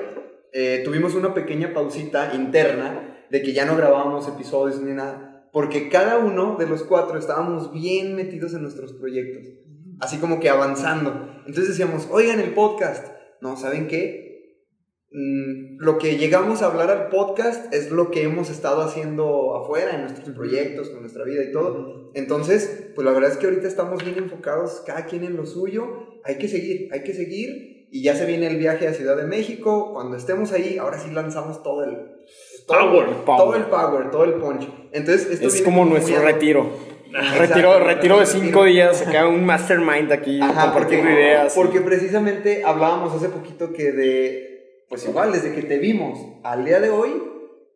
Eh, 0.53 0.83
tuvimos 0.85 1.15
una 1.15 1.33
pequeña 1.33 1.73
pausita 1.73 2.33
interna 2.35 3.27
de 3.31 3.43
que 3.43 3.53
ya 3.53 3.65
no 3.65 3.77
grabábamos 3.77 4.29
episodios 4.29 4.81
ni 4.81 4.93
nada. 4.93 5.34
Porque 5.55 5.89
cada 5.89 6.19
uno 6.19 6.57
de 6.59 6.67
los 6.67 6.83
cuatro 6.83 7.17
estábamos 7.17 7.73
bien 7.73 8.17
metidos 8.17 8.55
en 8.55 8.63
nuestros 8.63 8.93
proyectos. 8.93 9.47
Así 10.01 10.19
como 10.19 10.41
que 10.41 10.49
avanzando. 10.49 11.29
Entonces 11.47 11.69
decíamos, 11.69 12.09
oigan 12.11 12.41
el 12.41 12.55
podcast. 12.55 13.07
No, 13.41 13.57
¿saben 13.57 13.87
qué? 13.87 14.65
Mm, 15.13 15.77
lo 15.79 15.99
que 15.99 16.19
llegamos 16.19 16.61
a 16.61 16.67
hablar 16.67 16.91
al 16.91 17.09
podcast 17.09 17.73
es 17.73 17.93
lo 17.93 18.11
que 18.11 18.25
hemos 18.25 18.51
estado 18.51 18.83
haciendo 18.83 19.55
afuera 19.55 19.95
en 19.95 20.01
nuestros 20.01 20.35
proyectos, 20.35 20.91
con 20.91 21.03
nuestra 21.03 21.23
vida 21.23 21.45
y 21.45 21.53
todo. 21.53 22.11
Entonces, 22.15 22.91
pues 22.97 23.05
la 23.05 23.13
verdad 23.13 23.31
es 23.31 23.37
que 23.37 23.47
ahorita 23.47 23.69
estamos 23.69 24.03
bien 24.03 24.19
enfocados, 24.19 24.83
cada 24.85 25.07
quien 25.07 25.23
en 25.23 25.37
lo 25.37 25.47
suyo. 25.47 25.87
Hay 26.25 26.37
que 26.39 26.49
seguir, 26.49 26.89
hay 26.93 27.05
que 27.05 27.15
seguir. 27.15 27.87
Y 27.93 28.03
ya 28.03 28.17
se 28.17 28.27
viene 28.27 28.49
el 28.49 28.57
viaje 28.57 28.89
a 28.89 28.93
Ciudad 28.93 29.17
de 29.17 29.29
México. 29.29 29.93
Cuando 29.93 30.17
estemos 30.17 30.51
ahí, 30.51 30.79
ahora 30.79 30.99
sí 30.99 31.13
lanzamos 31.13 31.63
todo 31.63 31.85
el 31.85 32.14
Power. 32.67 33.07
todo 33.27 33.55
el 33.55 33.63
power, 33.65 34.11
todo 34.11 34.25
el 34.25 34.35
punch. 34.35 34.69
Entonces, 34.93 35.31
esto 35.31 35.49
Es 35.49 35.63
como 35.63 35.85
nuestro 35.87 36.21
retiro. 36.23 36.71
Retiro, 37.39 37.79
retiro 37.79 38.19
de 38.19 38.27
cinco 38.27 38.65
días, 38.65 39.07
acá 39.07 39.29
un 39.29 39.45
mastermind 39.47 40.11
aquí, 40.11 40.41
Ajá, 40.41 40.65
compartiendo 40.65 41.07
porque, 41.07 41.21
ideas. 41.23 41.55
Porque 41.55 41.81
precisamente 41.81 42.65
hablábamos 42.65 43.15
hace 43.15 43.29
poquito 43.29 43.73
que 43.73 43.93
de, 43.93 44.85
pues 44.89 45.07
igual, 45.07 45.31
desde 45.31 45.55
que 45.55 45.63
te 45.63 45.79
vimos 45.79 46.19
al 46.43 46.65
día 46.65 46.81
de 46.81 46.91
hoy, 46.91 47.23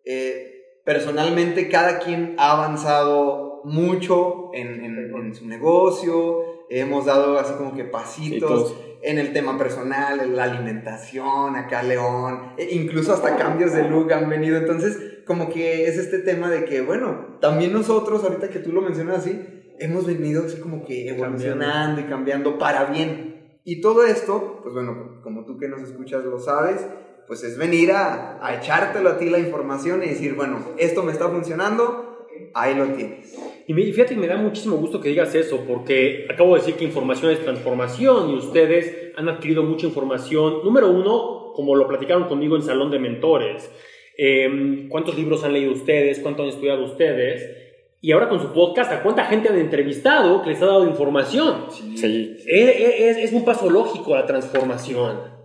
eh, 0.04 0.80
personalmente 0.84 1.68
cada 1.68 2.00
quien 2.00 2.34
ha 2.38 2.50
avanzado 2.52 3.60
mucho 3.64 4.50
en, 4.54 4.84
en- 4.84 5.14
en 5.14 5.34
su 5.34 5.46
negocio, 5.46 6.64
hemos 6.70 7.04
dado 7.04 7.38
así 7.38 7.52
como 7.54 7.76
que 7.76 7.84
Pasitos. 7.84 8.74
En 9.02 9.18
el 9.18 9.32
tema 9.32 9.56
personal, 9.56 10.20
en 10.20 10.36
la 10.36 10.44
alimentación, 10.44 11.56
acá 11.56 11.82
León, 11.82 12.52
e 12.56 12.74
incluso 12.74 13.12
hasta 13.12 13.36
cambios 13.36 13.72
de 13.72 13.88
look 13.88 14.12
han 14.12 14.28
venido, 14.28 14.56
entonces 14.56 14.98
como 15.24 15.50
que 15.50 15.86
es 15.86 15.98
este 15.98 16.18
tema 16.18 16.50
de 16.50 16.64
que, 16.64 16.80
bueno, 16.80 17.36
también 17.40 17.72
nosotros, 17.72 18.24
ahorita 18.24 18.48
que 18.48 18.58
tú 18.58 18.72
lo 18.72 18.80
mencionas 18.80 19.18
así, 19.18 19.74
hemos 19.78 20.06
venido 20.06 20.44
así 20.46 20.58
como 20.58 20.84
que 20.84 21.08
evolucionando 21.08 22.00
y 22.00 22.04
cambiando 22.04 22.58
para 22.58 22.86
bien. 22.86 23.60
Y 23.64 23.80
todo 23.80 24.04
esto, 24.04 24.60
pues 24.62 24.74
bueno, 24.74 25.20
como 25.22 25.44
tú 25.44 25.58
que 25.58 25.68
nos 25.68 25.82
escuchas 25.82 26.24
lo 26.24 26.38
sabes, 26.38 26.86
pues 27.26 27.44
es 27.44 27.58
venir 27.58 27.92
a, 27.92 28.44
a 28.44 28.56
echártelo 28.56 29.10
a 29.10 29.18
ti 29.18 29.28
la 29.28 29.38
información 29.38 30.02
y 30.02 30.08
decir, 30.08 30.34
bueno, 30.34 30.60
esto 30.78 31.02
me 31.02 31.12
está 31.12 31.28
funcionando, 31.28 32.26
ahí 32.54 32.74
lo 32.74 32.86
tienes. 32.86 33.36
Y 33.68 33.74
me- 33.74 33.82
fíjate 33.84 34.14
que 34.14 34.20
me 34.20 34.26
da 34.26 34.36
muchísimo 34.36 34.76
gusto 34.76 35.00
que 35.00 35.10
digas 35.10 35.34
eso, 35.34 35.64
porque 35.68 36.26
acabo 36.28 36.54
de 36.54 36.60
decir 36.60 36.74
que 36.74 36.84
información 36.84 37.30
es 37.30 37.40
transformación 37.44 38.30
y 38.30 38.34
ustedes 38.34 39.12
han 39.14 39.28
adquirido 39.28 39.62
mucha 39.62 39.86
información. 39.86 40.64
Número 40.64 40.90
uno, 40.90 41.52
como 41.54 41.76
lo 41.76 41.86
platicaron 41.86 42.24
conmigo 42.24 42.56
en 42.56 42.62
Salón 42.62 42.90
de 42.90 42.98
Mentores, 42.98 43.70
eh, 44.16 44.86
¿cuántos 44.88 45.16
libros 45.16 45.44
han 45.44 45.52
leído 45.52 45.72
ustedes? 45.72 46.18
¿Cuánto 46.20 46.42
han 46.42 46.48
estudiado 46.48 46.82
ustedes? 46.84 47.66
Y 48.00 48.12
ahora 48.12 48.28
con 48.28 48.40
su 48.40 48.52
podcast, 48.52 48.90
¿a 48.92 49.02
cuánta 49.02 49.24
gente 49.26 49.48
han 49.48 49.58
entrevistado 49.58 50.40
que 50.42 50.50
les 50.50 50.62
ha 50.62 50.66
dado 50.66 50.86
información? 50.88 51.66
Sí. 51.94 52.36
Es, 52.46 52.76
es- 53.00 53.16
es 53.18 53.32
un 53.32 53.44
paso 53.44 53.68
lógico 53.68 54.14
a 54.14 54.20
la 54.20 54.26
transformación. 54.26 55.36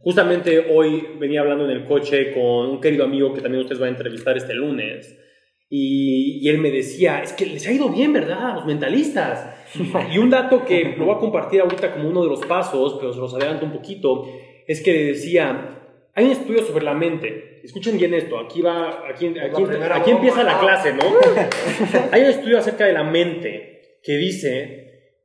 Justamente 0.00 0.66
hoy 0.74 1.06
venía 1.18 1.40
hablando 1.40 1.64
en 1.64 1.70
el 1.70 1.84
coche 1.86 2.32
con 2.32 2.66
un 2.70 2.80
querido 2.80 3.04
amigo 3.04 3.32
que 3.34 3.40
también 3.40 3.60
ustedes 3.62 3.78
van 3.80 3.88
a 3.88 3.92
entrevistar 3.92 4.36
este 4.36 4.54
lunes. 4.54 5.16
Y, 5.72 6.40
y 6.42 6.48
él 6.48 6.58
me 6.58 6.70
decía, 6.70 7.22
es 7.22 7.32
que 7.32 7.46
les 7.46 7.66
ha 7.68 7.72
ido 7.72 7.88
bien, 7.88 8.12
¿verdad? 8.12 8.50
A 8.50 8.54
los 8.56 8.66
mentalistas. 8.66 9.54
y 10.12 10.18
un 10.18 10.28
dato 10.28 10.64
que 10.64 10.94
lo 10.98 11.06
voy 11.06 11.14
a 11.14 11.18
compartir 11.18 11.60
ahorita 11.60 11.92
como 11.92 12.08
uno 12.08 12.24
de 12.24 12.28
los 12.28 12.44
pasos, 12.44 12.96
pero 13.00 13.12
se 13.12 13.20
los 13.20 13.32
adelanto 13.34 13.66
un 13.66 13.72
poquito, 13.72 14.26
es 14.66 14.82
que 14.82 14.92
decía, 15.04 15.78
hay 16.14 16.24
un 16.26 16.32
estudio 16.32 16.62
sobre 16.64 16.84
la 16.84 16.94
mente. 16.94 17.60
Escuchen 17.62 17.98
bien 17.98 18.14
esto, 18.14 18.38
aquí 18.38 18.62
va, 18.62 19.08
aquí, 19.08 19.26
aquí, 19.26 19.62
aquí 19.92 20.10
empieza 20.10 20.42
la 20.42 20.58
clase, 20.58 20.92
¿no? 20.92 21.02
hay 22.12 22.22
un 22.22 22.28
estudio 22.28 22.58
acerca 22.58 22.86
de 22.86 22.92
la 22.92 23.04
mente 23.04 23.98
que 24.02 24.16
dice 24.16 24.80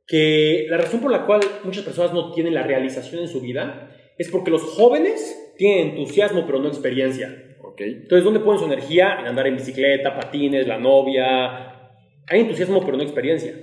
que 0.06 0.66
la 0.68 0.76
razón 0.76 1.00
por 1.00 1.10
la 1.10 1.26
cual 1.26 1.40
muchas 1.64 1.84
personas 1.84 2.12
no 2.12 2.32
tienen 2.32 2.54
la 2.54 2.62
realización 2.62 3.22
en 3.22 3.28
su 3.28 3.40
vida 3.40 3.90
es 4.18 4.28
porque 4.30 4.50
los 4.50 4.62
jóvenes 4.62 5.54
tienen 5.56 5.90
entusiasmo 5.90 6.46
pero 6.46 6.60
no 6.60 6.68
experiencia. 6.68 7.45
Entonces, 7.78 8.24
¿dónde 8.24 8.40
ponen 8.40 8.60
su 8.60 8.66
energía? 8.66 9.18
En 9.20 9.26
andar 9.26 9.46
en 9.46 9.56
bicicleta, 9.56 10.14
patines, 10.14 10.66
la 10.66 10.78
novia. 10.78 11.90
Hay 12.28 12.40
entusiasmo 12.40 12.84
pero 12.84 12.96
no 12.96 13.02
experiencia. 13.02 13.54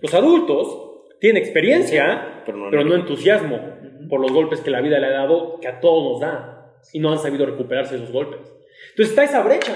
Los 0.00 0.14
adultos 0.14 0.86
tienen 1.20 1.42
experiencia 1.42 2.42
Pero 2.44 2.58
no 2.58 2.70
pero 2.70 2.84
no 2.84 2.94
entusiasmo 2.94 3.58
por 4.08 4.20
los 4.20 4.32
golpes 4.32 4.60
que 4.60 4.70
la 4.70 4.80
vida 4.80 4.98
le 4.98 5.06
ha 5.06 5.10
dado, 5.10 5.58
que 5.60 5.68
a 5.68 5.80
todos 5.80 6.12
nos 6.12 6.20
da, 6.20 6.76
y 6.92 7.00
no 7.00 7.10
han 7.10 7.18
sabido 7.18 7.46
recuperarse 7.46 7.96
de 7.96 8.02
esos 8.02 8.12
golpes. 8.12 8.40
Entonces 8.90 9.10
está 9.10 9.24
esa 9.24 9.42
brecha. 9.42 9.72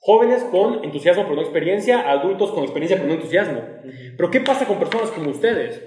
Jóvenes 0.00 0.44
con 0.44 0.84
entusiasmo 0.84 1.24
pero 1.24 1.36
no 1.36 1.42
experiencia, 1.42 2.10
adultos 2.10 2.50
con 2.52 2.62
experiencia 2.62 2.96
pero 2.96 3.08
no 3.08 3.14
entusiasmo. 3.14 3.62
Pero 4.16 4.30
¿qué 4.30 4.40
pasa 4.40 4.66
con 4.66 4.78
personas 4.78 5.10
como 5.10 5.30
ustedes? 5.30 5.82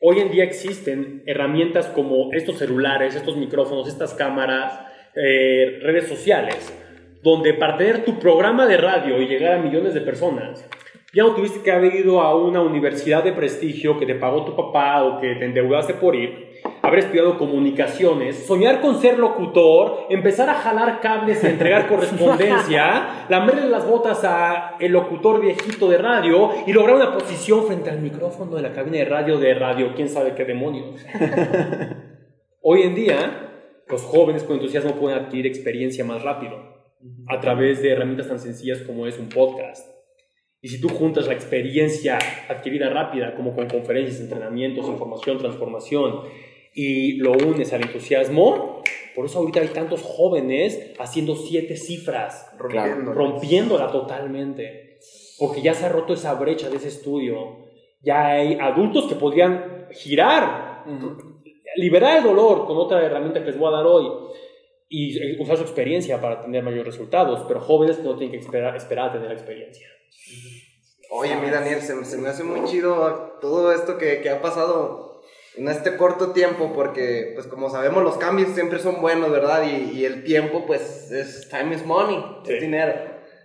Hoy 0.00 0.20
en 0.20 0.30
día 0.30 0.44
existen 0.44 1.22
herramientas 1.26 1.86
como 1.88 2.32
estos 2.32 2.58
celulares, 2.58 3.14
estos 3.14 3.36
micrófonos, 3.36 3.88
estas 3.88 4.14
cámaras, 4.14 4.80
eh, 5.16 5.78
redes 5.82 6.08
sociales, 6.08 6.72
donde 7.22 7.54
para 7.54 7.76
tener 7.76 8.04
tu 8.04 8.18
programa 8.18 8.66
de 8.66 8.76
radio 8.76 9.20
y 9.20 9.26
llegar 9.26 9.54
a 9.54 9.58
millones 9.58 9.94
de 9.94 10.00
personas, 10.02 10.68
ya 11.14 11.22
no 11.22 11.34
tuviste 11.34 11.62
que 11.62 11.72
haber 11.72 11.94
ido 11.94 12.20
a 12.20 12.36
una 12.36 12.60
universidad 12.60 13.24
de 13.24 13.32
prestigio 13.32 13.98
que 13.98 14.04
te 14.04 14.14
pagó 14.16 14.44
tu 14.44 14.54
papá 14.54 15.02
o 15.02 15.18
que 15.18 15.34
te 15.36 15.46
endeudaste 15.46 15.94
por 15.94 16.14
ir, 16.14 16.60
haber 16.82 16.98
estudiado 16.98 17.38
comunicaciones, 17.38 18.46
soñar 18.46 18.82
con 18.82 19.00
ser 19.00 19.18
locutor, 19.18 20.06
empezar 20.10 20.50
a 20.50 20.54
jalar 20.54 21.00
cables 21.00 21.42
y 21.42 21.46
entregar 21.46 21.88
correspondencia, 21.88 23.24
lamerle 23.30 23.70
las 23.70 23.88
botas 23.88 24.22
a 24.24 24.76
el 24.78 24.92
locutor 24.92 25.40
viejito 25.40 25.88
de 25.88 25.96
radio 25.96 26.50
y 26.66 26.74
lograr 26.74 26.96
una 26.96 27.14
posición 27.14 27.66
frente 27.66 27.88
al 27.88 28.00
micrófono 28.00 28.54
de 28.54 28.62
la 28.62 28.72
cabina 28.72 28.98
de 28.98 29.06
radio 29.06 29.38
de 29.38 29.54
radio, 29.54 29.92
quién 29.96 30.10
sabe 30.10 30.34
qué 30.34 30.44
demonios. 30.44 31.02
Hoy 32.60 32.82
en 32.82 32.94
día, 32.94 33.45
los 33.88 34.02
jóvenes 34.02 34.42
con 34.42 34.56
entusiasmo 34.56 34.96
pueden 34.96 35.18
adquirir 35.18 35.46
experiencia 35.46 36.04
más 36.04 36.22
rápido 36.22 36.76
a 37.28 37.40
través 37.40 37.82
de 37.82 37.90
herramientas 37.90 38.28
tan 38.28 38.38
sencillas 38.38 38.80
como 38.80 39.06
es 39.06 39.18
un 39.18 39.28
podcast. 39.28 39.88
Y 40.60 40.68
si 40.68 40.80
tú 40.80 40.88
juntas 40.88 41.26
la 41.26 41.34
experiencia 41.34 42.18
adquirida 42.48 42.90
rápida, 42.90 43.34
como 43.36 43.54
con 43.54 43.68
conferencias, 43.68 44.20
entrenamientos, 44.20 44.88
información, 44.88 45.38
transformación, 45.38 46.22
y 46.74 47.18
lo 47.18 47.32
unes 47.32 47.72
al 47.72 47.82
entusiasmo, 47.82 48.82
por 49.14 49.26
eso 49.26 49.38
ahorita 49.38 49.60
hay 49.60 49.68
tantos 49.68 50.02
jóvenes 50.02 50.92
haciendo 50.98 51.36
siete 51.36 51.76
cifras, 51.76 52.50
Rompiendo. 52.58 53.12
rompiéndola 53.14 53.90
totalmente, 53.92 54.98
porque 55.38 55.62
ya 55.62 55.72
se 55.72 55.86
ha 55.86 55.88
roto 55.88 56.14
esa 56.14 56.34
brecha 56.34 56.68
de 56.68 56.76
ese 56.76 56.88
estudio. 56.88 57.64
Ya 58.02 58.26
hay 58.26 58.58
adultos 58.60 59.06
que 59.06 59.14
podrían 59.14 59.86
girar, 59.92 60.84
liberar 61.76 62.18
el 62.18 62.24
dolor 62.24 62.66
con 62.66 62.76
otra 62.76 63.04
herramienta 63.04 63.40
que 63.40 63.46
les 63.46 63.58
voy 63.58 63.68
a 63.72 63.76
dar 63.76 63.86
hoy 63.86 64.08
y 64.88 65.18
eh, 65.18 65.36
usar 65.40 65.56
su 65.56 65.62
experiencia 65.62 66.20
para 66.20 66.40
tener 66.40 66.62
mayores 66.62 66.86
resultados, 66.86 67.44
pero 67.48 67.60
jóvenes 67.60 67.98
no 68.00 68.16
tienen 68.16 68.32
que 68.38 68.44
esperar, 68.44 68.76
esperar 68.76 69.08
a 69.08 69.12
tener 69.12 69.28
la 69.28 69.34
experiencia. 69.34 69.86
Oye, 71.10 71.36
mi 71.36 71.50
Daniel, 71.50 71.80
se, 71.80 72.04
se 72.04 72.18
me 72.18 72.28
hace 72.28 72.42
muy 72.44 72.64
chido 72.64 73.38
todo 73.40 73.72
esto 73.72 73.96
que, 73.96 74.20
que 74.20 74.30
ha 74.30 74.42
pasado 74.42 75.22
en 75.56 75.68
este 75.68 75.96
corto 75.96 76.32
tiempo, 76.32 76.72
porque, 76.74 77.32
pues, 77.34 77.46
como 77.46 77.70
sabemos, 77.70 78.02
los 78.02 78.18
cambios 78.18 78.50
siempre 78.50 78.78
son 78.78 79.00
buenos, 79.00 79.30
¿verdad? 79.30 79.64
Y, 79.64 79.98
y 79.98 80.04
el 80.04 80.24
tiempo, 80.24 80.64
pues, 80.66 81.10
es 81.10 81.48
time 81.48 81.74
is 81.74 81.86
money, 81.86 82.22
Sí. 82.44 82.52
es 82.54 82.60
dinero. 82.60 82.92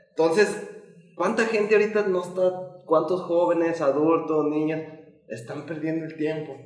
Entonces, 0.10 0.70
¿cuánta 1.16 1.46
gente 1.46 1.76
ahorita 1.76 2.04
no 2.08 2.22
está, 2.22 2.82
cuántos 2.86 3.22
jóvenes, 3.22 3.80
adultos, 3.80 4.46
niños, 4.48 4.82
están 5.30 5.66
perdiendo 5.66 6.06
el 6.06 6.18
tiempo? 6.18 6.58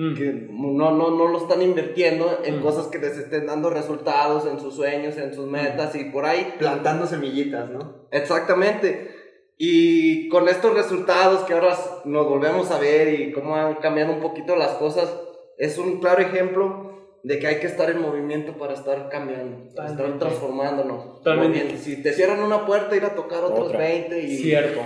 Mm. 0.00 0.14
que 0.14 0.46
no, 0.52 0.92
no, 0.92 1.10
no 1.10 1.26
lo 1.26 1.38
están 1.38 1.60
invirtiendo 1.60 2.38
en 2.44 2.60
Mm. 2.60 2.62
cosas 2.62 2.86
que 2.86 2.98
les 2.98 3.18
estén 3.18 3.46
dando 3.46 3.68
resultados, 3.68 4.46
en 4.46 4.60
sus 4.60 4.76
sueños, 4.76 5.16
en 5.16 5.34
sus 5.34 5.46
metas 5.46 5.96
y 5.96 6.04
por 6.04 6.24
ahí. 6.24 6.54
Plantando 6.56 7.04
semillitas, 7.04 7.68
¿no? 7.68 8.06
Exactamente. 8.12 9.10
Y 9.58 10.28
con 10.28 10.48
estos 10.48 10.72
resultados 10.72 11.40
que 11.42 11.52
ahora 11.54 11.76
nos 12.04 12.28
volvemos 12.28 12.70
a 12.70 12.78
ver 12.78 13.12
y 13.20 13.32
cómo 13.32 13.56
han 13.56 13.74
cambiado 13.76 14.12
un 14.12 14.20
poquito 14.20 14.54
las 14.54 14.74
cosas, 14.74 15.12
es 15.58 15.78
un 15.78 15.98
claro 15.98 16.22
ejemplo 16.22 17.18
de 17.24 17.40
que 17.40 17.48
hay 17.48 17.58
que 17.58 17.66
estar 17.66 17.90
en 17.90 18.00
movimiento 18.00 18.52
para 18.52 18.74
estar 18.74 19.08
cambiando, 19.08 19.74
para 19.74 19.88
estar 19.88 20.16
transformándonos. 20.16 21.16
Totalmente. 21.24 21.76
Si 21.76 22.00
te 22.00 22.12
cierran 22.12 22.40
una 22.40 22.64
puerta, 22.64 22.94
ir 22.94 23.04
a 23.04 23.16
tocar 23.16 23.42
otros 23.42 23.66
Otra. 23.66 23.80
20 23.80 24.20
y... 24.22 24.36
Cierto. 24.36 24.80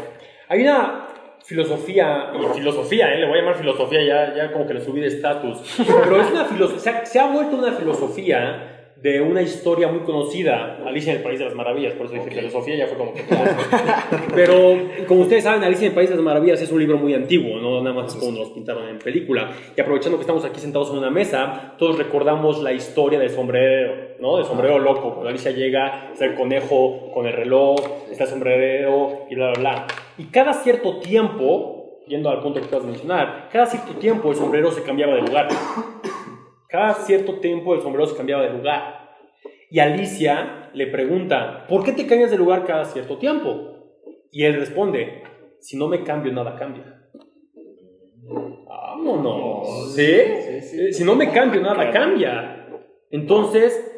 Hay 0.49 0.63
una 0.63 1.02
filosofía, 1.45 2.33
y 2.35 2.55
filosofía, 2.55 3.15
¿eh? 3.15 3.19
le 3.19 3.27
voy 3.27 3.39
a 3.39 3.41
llamar 3.43 3.57
filosofía, 3.57 4.03
ya, 4.03 4.35
ya 4.35 4.53
como 4.53 4.67
que 4.67 4.75
le 4.75 4.81
subí 4.81 5.01
de 5.01 5.09
estatus, 5.09 5.59
pero 6.05 6.21
es 6.21 6.31
una 6.31 6.45
filosofía, 6.45 7.05
se 7.05 7.19
ha, 7.19 7.27
vuelto 7.27 7.57
una 7.57 7.73
filosofía 7.73 8.69
de 9.03 9.21
una 9.21 9.43
historia 9.43 9.89
muy 9.89 10.03
conocida, 10.03 10.79
Alicia 10.87 11.11
en 11.11 11.19
el 11.19 11.25
País 11.25 11.41
de 11.41 11.47
las 11.47 11.57
Maravillas, 11.57 11.95
por 11.95 12.07
eso 12.07 12.15
dije 12.15 12.31
filosofía, 12.31 12.77
ya 12.77 12.87
fue 12.87 12.97
como 12.97 13.13
que... 13.13 13.25
Pero, 14.33 14.79
como 15.09 15.23
ustedes 15.23 15.43
saben, 15.43 15.65
Alicia 15.65 15.87
en 15.87 15.91
el 15.91 15.95
País 15.97 16.09
de 16.09 16.15
las 16.15 16.25
Maravillas 16.25 16.63
es 16.63 16.71
un 16.71 16.79
libro 16.79 16.99
muy 16.99 17.13
antiguo, 17.13 17.59
no 17.59 17.83
nada 17.83 17.97
más 17.97 18.15
como 18.15 18.39
nos 18.39 18.51
pintaron 18.51 18.89
en 18.89 19.01
película. 19.01 19.51
Y 19.77 19.81
aprovechando 19.81 20.19
que 20.19 20.23
estamos 20.23 20.45
aquí 20.45 20.61
sentados 20.61 20.91
en 20.91 20.99
una 20.99 21.11
mesa, 21.11 21.75
todos 21.79 21.99
recordamos 21.99 22.63
la 22.63 22.73
historia 22.73 23.19
del 23.19 23.31
sombrero, 23.31 24.15
¿no? 24.21 24.37
Del 24.37 24.47
sombrero 24.47 24.79
loco. 24.79 25.15
Cuando 25.15 25.31
Alicia 25.31 25.51
llega, 25.51 26.11
está 26.13 26.27
el 26.27 26.37
conejo 26.37 27.11
con 27.13 27.27
el 27.27 27.33
reloj, 27.33 27.81
está 28.09 28.23
el 28.23 28.31
sombrero 28.31 29.27
y 29.29 29.35
bla, 29.35 29.51
bla, 29.55 29.61
bla. 29.61 29.87
Y 30.19 30.25
cada 30.25 30.53
cierto 30.53 30.99
tiempo, 31.01 32.01
yendo 32.07 32.31
al 32.31 32.41
punto 32.41 32.61
que 32.61 32.67
acabas 32.67 32.85
de 32.85 32.93
mencionar, 32.93 33.49
cada 33.51 33.67
cierto 33.67 33.95
tiempo 33.95 34.31
el 34.31 34.37
sombrero 34.37 34.71
se 34.71 34.83
cambiaba 34.83 35.15
de 35.15 35.23
lugar. 35.23 35.49
Cada 36.69 36.95
cierto 36.95 37.35
tiempo 37.41 37.75
el 37.75 37.83
sombrero 37.83 38.07
se 38.07 38.17
cambiaba 38.17 38.43
de 38.43 38.51
lugar. 38.51 39.11
Y 39.71 39.79
Alicia 39.79 40.71
le 40.75 40.87
pregunta, 40.87 41.67
¿por 41.69 41.85
qué 41.85 41.93
te 41.93 42.07
cambias 42.07 42.31
de 42.31 42.39
lugar 42.39 42.65
cada 42.67 42.85
cierto 42.85 43.19
tiempo? 43.19 43.73
Y 44.31 44.45
él 44.45 44.55
responde, 44.55 45.23
si 45.61 45.77
no 45.77 45.89
me 45.89 46.03
cambio, 46.03 46.33
nada 46.33 46.57
cambia. 46.57 47.09
Vámonos. 48.67 49.95
¿Sí? 49.95 50.93
Si 50.93 51.05
no 51.05 51.15
me 51.15 51.31
cambio, 51.31 51.61
nada 51.61 51.91
cambia. 51.91 52.67
Entonces, 53.11 53.91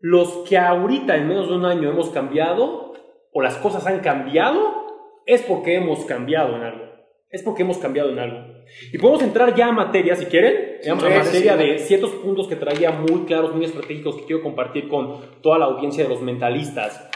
los 0.00 0.44
que 0.48 0.58
ahorita 0.58 1.16
en 1.16 1.28
menos 1.28 1.48
de 1.48 1.54
un 1.54 1.64
año 1.64 1.90
hemos 1.90 2.10
cambiado, 2.10 2.92
o 3.32 3.42
las 3.42 3.56
cosas 3.56 3.86
han 3.86 4.00
cambiado, 4.00 4.83
es 5.26 5.42
porque 5.42 5.76
hemos 5.76 6.04
cambiado 6.04 6.56
en 6.56 6.62
algo. 6.62 6.84
Es 7.30 7.42
porque 7.42 7.62
hemos 7.62 7.78
cambiado 7.78 8.10
en 8.10 8.18
algo. 8.18 8.54
Y 8.92 8.98
podemos 8.98 9.22
entrar 9.22 9.54
ya 9.54 9.68
a 9.68 9.72
materia, 9.72 10.14
si 10.14 10.26
quieren, 10.26 10.78
a 10.88 10.94
materia 10.94 11.56
de 11.56 11.78
ciertos 11.78 12.10
puntos 12.12 12.46
que 12.46 12.56
traía 12.56 12.92
muy 12.92 13.24
claros, 13.24 13.54
muy 13.54 13.64
estratégicos 13.64 14.16
que 14.16 14.24
quiero 14.24 14.42
compartir 14.42 14.88
con 14.88 15.20
toda 15.42 15.58
la 15.58 15.66
audiencia 15.66 16.04
de 16.04 16.10
los 16.10 16.22
mentalistas 16.22 17.10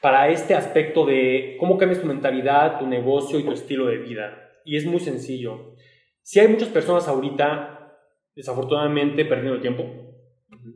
para 0.00 0.28
este 0.28 0.54
aspecto 0.54 1.04
de 1.04 1.56
cómo 1.60 1.76
cambias 1.76 2.00
tu 2.00 2.06
mentalidad, 2.06 2.78
tu 2.78 2.86
negocio 2.86 3.38
y 3.38 3.44
tu 3.44 3.52
estilo 3.52 3.86
de 3.86 3.98
vida. 3.98 4.50
Y 4.64 4.76
es 4.76 4.86
muy 4.86 5.00
sencillo. 5.00 5.74
Si 6.22 6.40
hay 6.40 6.48
muchas 6.48 6.68
personas 6.68 7.06
ahorita, 7.06 7.96
desafortunadamente, 8.34 9.24
perdiendo 9.24 9.54
el 9.54 9.60
tiempo, 9.60 9.84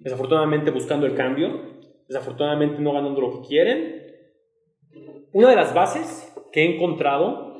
desafortunadamente 0.00 0.70
buscando 0.70 1.06
el 1.06 1.14
cambio, 1.14 1.80
desafortunadamente 2.06 2.80
no 2.80 2.92
ganando 2.92 3.20
lo 3.20 3.40
que 3.40 3.48
quieren, 3.48 4.04
una 5.32 5.50
de 5.50 5.56
las 5.56 5.74
bases 5.74 6.33
que 6.54 6.62
he 6.62 6.76
encontrado 6.76 7.56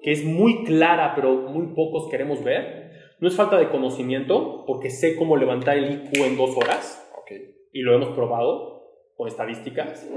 que 0.00 0.12
es 0.12 0.24
muy 0.24 0.62
clara, 0.62 1.12
pero 1.16 1.34
muy 1.34 1.74
pocos 1.74 2.08
queremos 2.08 2.44
ver. 2.44 2.92
No 3.18 3.26
es 3.26 3.34
falta 3.34 3.58
de 3.58 3.68
conocimiento, 3.68 4.64
porque 4.64 4.90
sé 4.90 5.16
cómo 5.16 5.36
levantar 5.36 5.76
el 5.76 5.90
IQ 5.90 6.24
en 6.24 6.36
dos 6.36 6.56
horas, 6.56 7.04
y 7.72 7.82
lo 7.82 7.94
hemos 7.94 8.10
probado 8.10 8.84
con 9.16 9.26
estadísticas. 9.26 10.08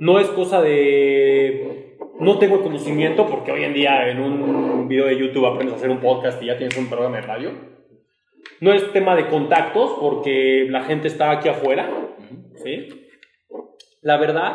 No 0.00 0.18
es 0.18 0.26
cosa 0.28 0.60
de... 0.60 1.96
No 2.18 2.38
tengo 2.38 2.56
el 2.56 2.62
conocimiento, 2.62 3.26
porque 3.26 3.52
hoy 3.52 3.62
en 3.62 3.74
día 3.74 4.10
en 4.10 4.20
un 4.20 4.88
video 4.88 5.06
de 5.06 5.16
YouTube 5.16 5.46
aprendes 5.46 5.74
a 5.74 5.76
hacer 5.76 5.90
un 5.90 6.00
podcast 6.00 6.42
y 6.42 6.46
ya 6.46 6.56
tienes 6.56 6.76
un 6.76 6.88
programa 6.88 7.16
de 7.16 7.22
radio. 7.22 7.52
No 8.60 8.72
es 8.72 8.92
tema 8.92 9.14
de 9.14 9.28
contactos, 9.28 9.96
porque 10.00 10.66
la 10.68 10.82
gente 10.82 11.06
está 11.06 11.30
aquí 11.30 11.48
afuera. 11.48 11.88
¿sí? 12.56 12.88
La 14.02 14.16
verdad, 14.16 14.54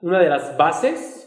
una 0.00 0.18
de 0.18 0.30
las 0.30 0.56
bases 0.56 1.19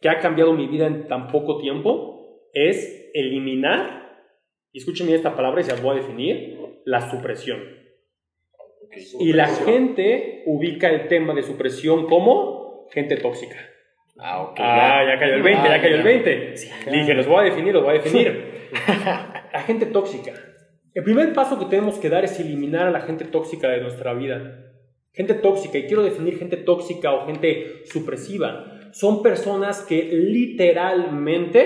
que 0.00 0.08
ha 0.08 0.18
cambiado 0.18 0.52
mi 0.52 0.66
vida 0.66 0.86
en 0.86 1.08
tan 1.08 1.28
poco 1.28 1.58
tiempo 1.58 2.16
es 2.52 3.10
eliminar, 3.14 4.24
y 4.72 4.78
escuchen 4.78 5.08
esta 5.10 5.34
palabra 5.34 5.60
y 5.60 5.64
se 5.64 5.72
las 5.72 5.82
voy 5.82 5.98
a 5.98 6.00
definir, 6.00 6.58
la 6.84 7.10
supresión. 7.10 7.58
y 9.20 9.32
la 9.32 9.48
gente 9.48 10.42
ubica 10.46 10.88
el 10.88 11.08
tema 11.08 11.34
de 11.34 11.42
supresión 11.42 12.06
como 12.06 12.86
gente 12.92 13.16
tóxica. 13.16 13.56
Ah, 14.18 14.42
ok. 14.42 14.56
Ah, 14.58 15.02
ya 15.06 15.18
cayó 15.18 15.34
el 15.34 15.42
20, 15.42 15.68
ya 15.68 15.80
cayó 15.80 15.96
el 15.96 16.02
20. 16.02 16.54
Dije, 16.90 17.14
los 17.14 17.26
voy 17.26 17.40
a 17.40 17.50
definir, 17.50 17.74
los 17.74 17.82
voy 17.82 17.96
a 17.96 18.02
definir. 18.02 18.68
la 19.52 19.62
gente 19.66 19.86
tóxica. 19.86 20.32
El 20.94 21.04
primer 21.04 21.34
paso 21.34 21.58
que 21.58 21.66
tenemos 21.66 21.98
que 21.98 22.08
dar 22.08 22.24
es 22.24 22.40
eliminar 22.40 22.86
a 22.86 22.90
la 22.90 23.02
gente 23.02 23.26
tóxica 23.26 23.68
de 23.68 23.82
nuestra 23.82 24.14
vida. 24.14 24.62
Gente 25.12 25.34
tóxica, 25.34 25.76
y 25.76 25.86
quiero 25.86 26.02
definir 26.02 26.38
gente 26.38 26.56
tóxica 26.56 27.12
o 27.12 27.26
gente 27.26 27.82
supresiva 27.84 28.75
son 28.96 29.22
personas 29.22 29.82
que 29.82 30.04
literalmente, 30.04 31.60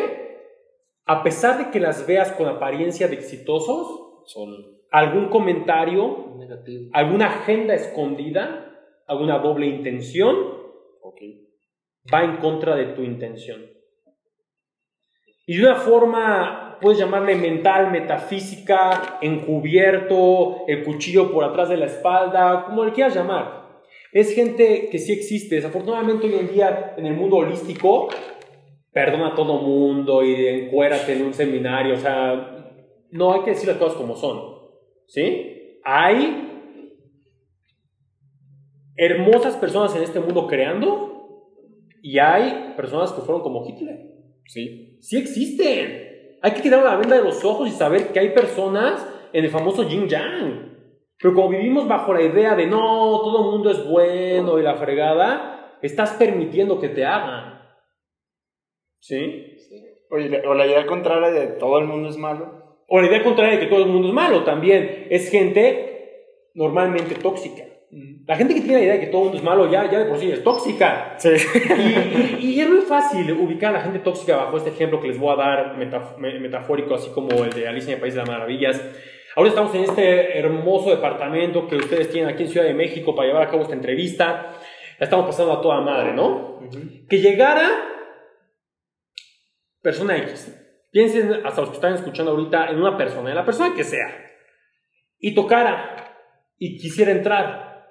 a 1.05 1.23
pesar 1.23 1.59
de 1.59 1.71
que 1.71 1.79
las 1.79 2.05
veas 2.05 2.33
con 2.33 2.49
apariencia 2.49 3.07
de 3.07 3.14
exitosos, 3.14 4.25
son 4.27 4.81
algún 4.90 5.29
comentario, 5.29 6.37
alguna 6.93 7.27
agenda 7.27 7.75
escondida, 7.75 8.77
alguna 9.07 9.38
doble 9.38 9.66
intención, 9.66 10.37
va 12.12 12.25
en 12.25 12.38
contra 12.38 12.75
de 12.75 12.87
tu 12.95 13.03
intención. 13.03 13.64
Y 15.47 15.57
de 15.57 15.66
una 15.66 15.77
forma, 15.77 16.79
puedes 16.81 16.99
llamarle 16.99 17.37
mental, 17.37 17.93
metafísica, 17.93 19.19
encubierto, 19.21 20.64
el 20.66 20.83
cuchillo 20.83 21.31
por 21.31 21.45
atrás 21.45 21.69
de 21.69 21.77
la 21.77 21.87
espalda, 21.87 22.64
como 22.64 22.85
le 22.85 22.93
quieras 22.93 23.14
llamar. 23.14 23.60
Es 24.12 24.35
gente 24.35 24.88
que 24.90 24.99
sí 24.99 25.12
existe. 25.12 25.57
Desafortunadamente 25.57 26.27
hoy 26.27 26.35
en 26.35 26.53
día 26.53 26.94
en 26.96 27.07
el 27.07 27.14
mundo 27.14 27.37
holístico, 27.37 28.09
perdona 28.92 29.29
a 29.29 29.35
todo 29.35 29.61
mundo 29.62 30.25
y 30.25 30.46
encuérate 30.46 31.12
en 31.12 31.23
un 31.23 31.35
seminario. 31.35 31.94
O 31.94 31.99
sea, 31.99 32.77
no 33.11 33.33
hay 33.33 33.42
que 33.42 33.51
decir 33.51 33.68
las 33.68 33.79
cosas 33.79 33.96
como 33.96 34.16
son. 34.16 34.59
¿Sí? 35.07 35.79
Hay 35.85 36.46
hermosas 38.96 39.57
personas 39.57 39.94
en 39.96 40.03
este 40.03 40.20
mundo 40.20 40.46
creando 40.46 41.11
y 42.03 42.18
hay 42.18 42.75
personas 42.77 43.12
que 43.12 43.23
fueron 43.23 43.42
como 43.42 43.66
Hitler. 43.66 44.11
Sí. 44.46 44.99
Sí 45.01 45.18
existen. 45.18 46.38
Hay 46.42 46.53
que 46.53 46.62
quitar 46.62 46.83
la 46.83 46.96
venda 46.96 47.16
de 47.16 47.23
los 47.23 47.44
ojos 47.44 47.68
y 47.68 47.73
saber 47.73 48.09
que 48.09 48.18
hay 48.18 48.31
personas 48.31 49.07
en 49.33 49.44
el 49.44 49.51
famoso 49.51 49.88
Yin 49.88 50.09
Yang. 50.09 50.70
Pero 51.20 51.35
como 51.35 51.50
vivimos 51.50 51.87
bajo 51.87 52.14
la 52.14 52.22
idea 52.22 52.56
de 52.56 52.66
no, 52.66 52.78
todo 52.78 53.44
el 53.44 53.50
mundo 53.52 53.70
es 53.70 53.87
bueno 53.87 54.59
y 54.59 54.62
la 54.62 54.76
fregada, 54.76 55.76
estás 55.83 56.12
permitiendo 56.14 56.80
que 56.80 56.88
te 56.88 57.04
hagan. 57.04 57.61
¿Sí? 59.00 59.56
Oye, 60.11 60.42
o 60.46 60.54
la 60.54 60.66
idea 60.66 60.87
contraria 60.87 61.30
de 61.30 61.46
todo 61.59 61.78
el 61.78 61.87
mundo 61.87 62.09
es 62.09 62.16
malo. 62.16 62.80
O 62.88 63.00
la 63.00 63.06
idea 63.06 63.22
contraria 63.22 63.59
de 63.59 63.61
que 63.61 63.70
todo 63.70 63.85
el 63.85 63.90
mundo 63.90 64.09
es 64.09 64.14
malo 64.14 64.44
también. 64.44 65.06
Es 65.11 65.30
gente 65.30 66.50
normalmente 66.54 67.14
tóxica. 67.14 67.64
La 68.26 68.37
gente 68.37 68.54
que 68.54 68.61
tiene 68.61 68.78
la 68.78 68.85
idea 68.85 68.94
de 68.94 69.00
que 69.00 69.06
todo 69.09 69.22
el 69.22 69.24
mundo 69.24 69.38
es 69.38 69.44
malo 69.44 69.70
ya, 69.70 69.90
ya 69.90 69.98
de 69.98 70.04
por 70.06 70.18
sí 70.18 70.30
es 70.30 70.42
tóxica. 70.42 71.16
Sí. 71.18 71.30
Y, 72.38 72.46
y, 72.52 72.61
es 72.61 72.68
muy 72.68 72.80
fácil 72.83 73.30
ubicar 73.33 73.70
a 73.74 73.78
la 73.78 73.85
gente 73.85 73.98
tóxica 73.98 74.37
bajo 74.37 74.56
este 74.56 74.70
ejemplo 74.70 75.00
que 75.00 75.09
les 75.09 75.18
voy 75.18 75.33
a 75.33 75.37
dar 75.37 75.76
metafórico, 75.76 76.94
así 76.94 77.11
como 77.11 77.44
el 77.44 77.52
de 77.52 77.68
Alicia 77.68 77.90
en 77.90 77.94
el 77.96 78.00
País 78.00 78.14
de 78.14 78.20
las 78.20 78.28
Maravillas. 78.28 78.80
Ahora 79.37 79.51
estamos 79.51 79.75
en 79.77 79.85
este 79.85 80.38
hermoso 80.38 80.90
departamento 80.90 81.69
que 81.69 81.77
ustedes 81.77 82.11
tienen 82.11 82.31
aquí 82.31 82.43
en 82.43 82.49
Ciudad 82.49 82.66
de 82.66 82.75
México 82.75 83.14
para 83.14 83.29
llevar 83.29 83.45
a 83.45 83.51
cabo 83.51 83.62
esta 83.62 83.75
entrevista. 83.75 84.57
La 84.99 85.05
estamos 85.05 85.27
pasando 85.27 85.53
a 85.53 85.61
toda 85.61 85.81
madre, 85.81 86.12
¿no? 86.12 86.59
Que 87.09 87.21
llegara 87.21 87.69
persona 89.81 90.16
X. 90.19 90.57
Piensen 90.90 91.47
hasta 91.47 91.61
los 91.61 91.71
que 91.71 91.77
están 91.77 91.95
escuchando 91.95 92.33
ahorita 92.33 92.71
en 92.71 92.81
una 92.81 92.97
persona, 92.97 93.31
en 93.31 93.37
la 93.37 93.45
persona 93.45 93.73
que 93.75 93.85
sea. 93.85 94.09
Y 95.21 95.33
tocara 95.35 96.16
y 96.59 96.77
quisiera 96.77 97.12
entrar. 97.12 97.88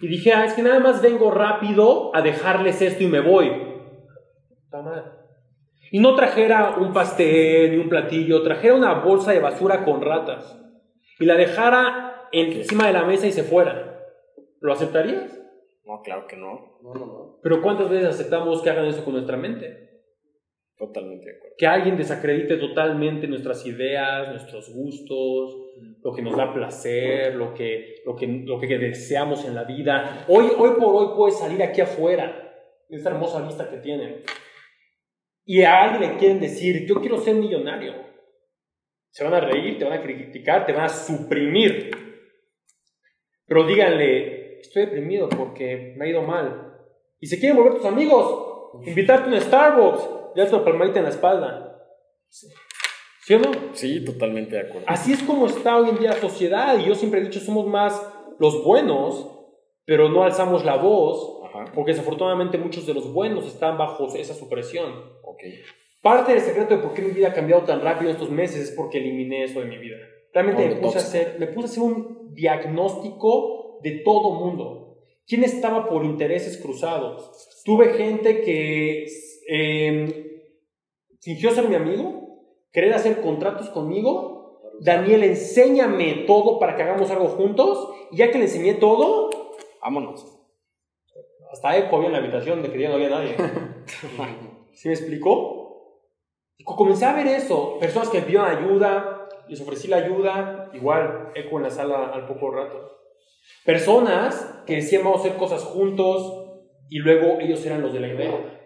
Y 0.00 0.06
dije, 0.06 0.32
ah, 0.32 0.44
es 0.44 0.54
que 0.54 0.62
nada 0.62 0.78
más 0.78 1.02
vengo 1.02 1.32
rápido 1.32 2.14
a 2.14 2.22
dejarles 2.22 2.80
esto 2.80 3.02
y 3.02 3.08
me 3.08 3.20
voy. 3.20 3.50
Y 5.90 5.98
no 5.98 6.14
trajera 6.14 6.76
un 6.78 6.92
pastel 6.92 7.72
ni 7.72 7.78
un 7.78 7.88
platillo, 7.88 8.42
trajera 8.42 8.74
una 8.74 8.94
bolsa 8.94 9.32
de 9.32 9.40
basura 9.40 9.84
con 9.84 10.00
ratas 10.00 10.58
y 11.18 11.24
la 11.24 11.34
dejara 11.36 12.28
encima 12.32 12.86
de 12.86 12.92
la 12.92 13.04
mesa 13.04 13.26
y 13.26 13.32
se 13.32 13.42
fuera, 13.42 14.04
¿lo 14.60 14.72
aceptarías? 14.72 15.38
No, 15.84 16.02
claro 16.02 16.26
que 16.26 16.36
no. 16.36 16.78
No, 16.82 16.94
no, 16.94 17.06
no. 17.06 17.40
Pero 17.42 17.62
¿cuántas 17.62 17.88
veces 17.88 18.08
aceptamos 18.08 18.62
que 18.62 18.70
hagan 18.70 18.86
eso 18.86 19.04
con 19.04 19.14
nuestra 19.14 19.36
mente? 19.36 19.88
Totalmente 20.76 21.24
de 21.26 21.36
acuerdo. 21.36 21.56
Que 21.58 21.66
alguien 21.66 21.96
desacredite 21.96 22.56
totalmente 22.56 23.26
nuestras 23.26 23.66
ideas, 23.66 24.28
nuestros 24.28 24.72
gustos, 24.72 25.56
lo 26.02 26.12
que 26.14 26.22
nos 26.22 26.36
da 26.36 26.52
placer, 26.52 27.34
lo 27.34 27.54
que, 27.54 28.02
lo 28.04 28.14
que, 28.14 28.26
lo 28.26 28.60
que 28.60 28.78
deseamos 28.78 29.44
en 29.44 29.54
la 29.54 29.64
vida. 29.64 30.24
Hoy, 30.28 30.46
hoy 30.56 30.70
por 30.78 30.94
hoy 30.94 31.16
puedes 31.16 31.38
salir 31.38 31.62
aquí 31.62 31.80
afuera, 31.80 32.54
esta 32.88 33.10
hermosa 33.10 33.44
vista 33.44 33.68
que 33.68 33.78
tienen, 33.78 34.22
y 35.44 35.62
a 35.62 35.82
alguien 35.82 36.12
le 36.12 36.18
quieren 36.18 36.40
decir, 36.40 36.86
yo 36.86 37.00
quiero 37.00 37.18
ser 37.18 37.34
millonario. 37.34 37.94
Se 39.10 39.24
van 39.24 39.34
a 39.34 39.40
reír, 39.40 39.78
te 39.78 39.84
van 39.84 39.98
a 39.98 40.02
criticar, 40.02 40.66
te 40.66 40.72
van 40.72 40.84
a 40.84 40.88
suprimir. 40.88 41.90
Pero 43.46 43.66
díganle, 43.66 44.60
estoy 44.60 44.86
deprimido 44.86 45.28
porque 45.28 45.94
me 45.96 46.06
ha 46.06 46.08
ido 46.08 46.22
mal. 46.22 46.76
Y 47.20 47.26
se 47.26 47.38
quieren 47.38 47.56
volver 47.56 47.74
tus 47.74 47.86
amigos, 47.86 48.80
invitarte 48.86 49.30
a 49.30 49.32
un 49.32 49.40
Starbucks, 49.40 50.10
ya 50.36 50.44
una 50.44 50.64
palmadita 50.64 50.98
en 50.98 51.04
la 51.04 51.10
espalda. 51.10 51.82
¿Sí 52.28 53.34
o 53.34 53.38
no? 53.38 53.50
Sí, 53.74 54.04
totalmente 54.04 54.56
de 54.56 54.62
acuerdo. 54.62 54.86
Así 54.86 55.12
es 55.12 55.22
como 55.22 55.46
está 55.46 55.76
hoy 55.76 55.90
en 55.90 55.98
día 55.98 56.10
la 56.10 56.16
sociedad. 56.16 56.78
Y 56.78 56.86
yo 56.86 56.94
siempre 56.94 57.20
he 57.20 57.24
dicho, 57.24 57.40
somos 57.40 57.66
más 57.66 58.00
los 58.38 58.62
buenos 58.62 59.34
pero 59.88 60.10
no 60.10 60.22
alzamos 60.22 60.66
la 60.66 60.76
voz 60.76 61.40
Ajá. 61.46 61.72
porque 61.74 61.92
desafortunadamente 61.92 62.58
muchos 62.58 62.84
de 62.84 62.92
los 62.92 63.10
buenos 63.10 63.46
están 63.46 63.78
bajo 63.78 64.14
esa 64.14 64.34
supresión. 64.34 64.92
Ok. 65.22 65.40
Parte 66.02 66.32
del 66.32 66.40
secreto 66.40 66.76
de 66.76 66.82
por 66.82 66.94
qué 66.94 67.02
mi 67.02 67.10
vida 67.10 67.28
ha 67.28 67.34
cambiado 67.34 67.62
tan 67.62 67.80
rápido 67.80 68.10
estos 68.10 68.30
meses 68.30 68.68
es 68.68 68.70
porque 68.70 68.98
eliminé 68.98 69.44
eso 69.44 69.60
de 69.60 69.66
mi 69.66 69.78
vida. 69.78 69.96
Realmente 70.32 70.68
me 70.68 70.76
puse, 70.76 70.98
a 70.98 71.00
hacer, 71.00 71.36
me 71.38 71.46
puse 71.48 71.66
a 71.66 71.70
hacer 71.70 71.82
un 71.82 72.34
diagnóstico 72.34 73.80
de 73.82 74.02
todo 74.04 74.32
mundo. 74.32 74.98
¿Quién 75.26 75.44
estaba 75.44 75.88
por 75.88 76.04
intereses 76.04 76.56
cruzados? 76.58 77.62
Tuve 77.64 77.94
gente 77.94 78.42
que 78.42 79.06
eh, 79.48 80.42
fingió 81.20 81.50
ser 81.50 81.68
mi 81.68 81.74
amigo, 81.74 82.44
querer 82.72 82.94
hacer 82.94 83.20
contratos 83.20 83.68
conmigo. 83.70 84.62
Daniel, 84.80 85.24
enséñame 85.24 86.24
todo 86.26 86.58
para 86.58 86.76
que 86.76 86.82
hagamos 86.82 87.10
algo 87.10 87.28
juntos. 87.28 87.90
Y 88.12 88.18
ya 88.18 88.30
que 88.30 88.38
le 88.38 88.44
enseñé 88.44 88.74
todo, 88.74 89.30
Vámonos. 89.82 90.24
hasta 91.50 91.76
eco 91.78 91.96
había 91.96 92.08
en 92.08 92.12
la 92.12 92.18
habitación 92.18 92.62
de 92.62 92.70
que 92.70 92.78
ya 92.78 92.88
no 92.88 92.96
había 92.96 93.10
nadie. 93.10 93.36
¿Sí 94.74 94.88
me 94.88 94.94
explicó? 94.94 95.57
Comencé 96.64 97.04
a 97.04 97.14
ver 97.14 97.26
eso. 97.26 97.78
Personas 97.78 98.08
que 98.08 98.20
pidieron 98.20 98.48
ayuda, 98.48 99.28
les 99.48 99.60
ofrecí 99.60 99.88
la 99.88 99.98
ayuda, 99.98 100.70
igual 100.74 101.32
eco 101.34 101.56
en 101.58 101.62
la 101.64 101.70
sala 101.70 102.08
al 102.08 102.26
poco 102.26 102.50
rato. 102.50 102.98
Personas 103.64 104.62
que 104.66 104.76
decían 104.76 105.04
vamos 105.04 105.18
a 105.18 105.26
hacer 105.26 105.38
cosas 105.38 105.64
juntos 105.64 106.62
y 106.88 106.98
luego 106.98 107.40
ellos 107.40 107.64
eran 107.64 107.82
los 107.82 107.92
de 107.92 108.00
la 108.00 108.08
idea. 108.08 108.60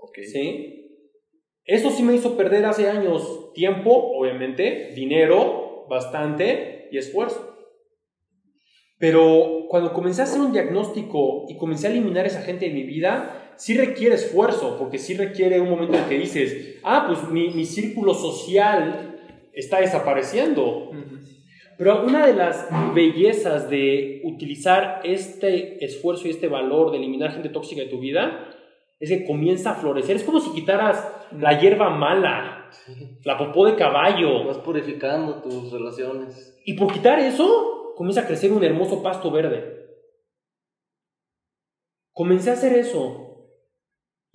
Ok. 0.00 0.18
¿Sí? 0.32 0.72
Eso 1.64 1.90
sí 1.90 2.02
me 2.02 2.14
hizo 2.14 2.36
perder 2.36 2.64
hace 2.64 2.88
años 2.88 3.52
tiempo, 3.52 3.90
obviamente, 3.90 4.92
dinero, 4.94 5.86
bastante 5.88 6.88
y 6.92 6.98
esfuerzo. 6.98 7.54
Pero 8.98 9.66
cuando 9.68 9.92
comencé 9.92 10.22
a 10.22 10.24
hacer 10.24 10.40
un 10.40 10.52
diagnóstico 10.52 11.44
y 11.48 11.56
comencé 11.58 11.88
a 11.88 11.90
eliminar 11.90 12.24
esa 12.24 12.42
gente 12.42 12.66
de 12.66 12.72
mi 12.72 12.84
vida, 12.84 13.45
sí 13.56 13.76
requiere 13.76 14.14
esfuerzo, 14.14 14.76
porque 14.78 14.98
sí 14.98 15.14
requiere 15.14 15.60
un 15.60 15.70
momento 15.70 15.96
en 15.96 16.04
que 16.04 16.18
dices, 16.18 16.76
ah, 16.84 17.04
pues 17.06 17.28
mi, 17.30 17.50
mi 17.50 17.64
círculo 17.64 18.14
social 18.14 19.16
está 19.52 19.80
desapareciendo. 19.80 20.90
Pero 21.78 22.04
una 22.04 22.26
de 22.26 22.34
las 22.34 22.68
bellezas 22.94 23.68
de 23.68 24.22
utilizar 24.24 25.00
este 25.04 25.84
esfuerzo 25.84 26.26
y 26.26 26.30
este 26.30 26.48
valor 26.48 26.90
de 26.90 26.98
eliminar 26.98 27.32
gente 27.32 27.50
tóxica 27.50 27.82
de 27.82 27.88
tu 27.88 27.98
vida 27.98 28.48
es 28.98 29.10
que 29.10 29.26
comienza 29.26 29.72
a 29.72 29.74
florecer. 29.74 30.16
Es 30.16 30.24
como 30.24 30.40
si 30.40 30.52
quitaras 30.52 31.06
la 31.38 31.60
hierba 31.60 31.90
mala, 31.90 32.70
la 33.24 33.36
popó 33.36 33.66
de 33.66 33.76
caballo, 33.76 34.46
Vas 34.46 34.58
purificando 34.58 35.42
tus 35.42 35.70
relaciones. 35.70 36.58
y 36.64 36.74
por 36.74 36.92
quitar 36.92 37.18
eso, 37.18 37.92
comienza 37.94 38.22
a 38.22 38.26
crecer 38.26 38.52
un 38.52 38.64
hermoso 38.64 39.02
pasto 39.02 39.30
verde. 39.30 39.74
Comencé 42.12 42.48
a 42.48 42.54
hacer 42.54 42.72
eso. 42.72 43.25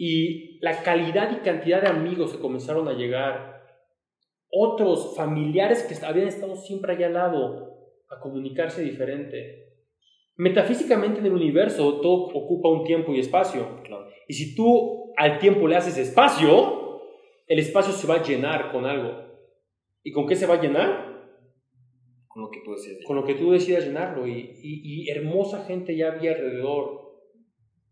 Y 0.04 0.58
la 0.62 0.82
calidad 0.82 1.30
y 1.32 1.44
cantidad 1.44 1.80
de 1.80 1.90
amigos 1.90 2.32
que 2.32 2.40
comenzaron 2.40 2.88
a 2.88 2.94
llegar, 2.94 3.62
otros 4.52 5.16
familiares 5.16 5.84
que 5.84 6.04
habían 6.04 6.28
estado 6.28 6.56
siempre 6.56 6.94
allá 6.94 7.06
al 7.06 7.14
lado, 7.14 7.92
a 8.10 8.20
comunicarse 8.20 8.82
diferente. 8.82 9.76
Metafísicamente 10.38 11.20
en 11.20 11.28
el 11.28 11.34
universo 11.34 12.02
todo 12.02 12.30
ocupa 12.34 12.68
un 12.70 12.84
tiempo 12.84 13.14
y 13.14 13.20
espacio. 13.20 13.84
Claro. 13.84 14.08
Y 14.28 14.34
si 14.34 14.56
tú 14.56 15.14
al 15.18 15.38
tiempo 15.38 15.68
le 15.68 15.76
haces 15.76 15.96
espacio, 16.00 17.04
el 17.46 17.60
espacio 17.60 17.94
se 17.94 18.08
va 18.08 18.16
a 18.16 18.24
llenar 18.24 18.72
con 18.72 18.86
algo. 18.88 19.12
¿Y 20.02 20.12
con 20.12 20.26
qué 20.26 20.36
se 20.36 20.48
va 20.48 20.56
a 20.56 20.62
llenar? 20.64 21.30
Con 22.28 22.42
lo 22.42 22.50
que 22.50 22.62
tú 22.66 22.74
con 23.06 23.18
lo 23.18 23.24
que 23.24 23.36
tú 23.36 23.52
decidas 23.52 23.86
llenarlo 23.86 24.26
y, 24.26 24.32
y- 24.64 25.04
y 25.04 25.10
hermosa 25.12 25.64
gente 25.66 25.96
ya 25.96 26.14
había 26.14 26.32
alrededor. 26.32 27.20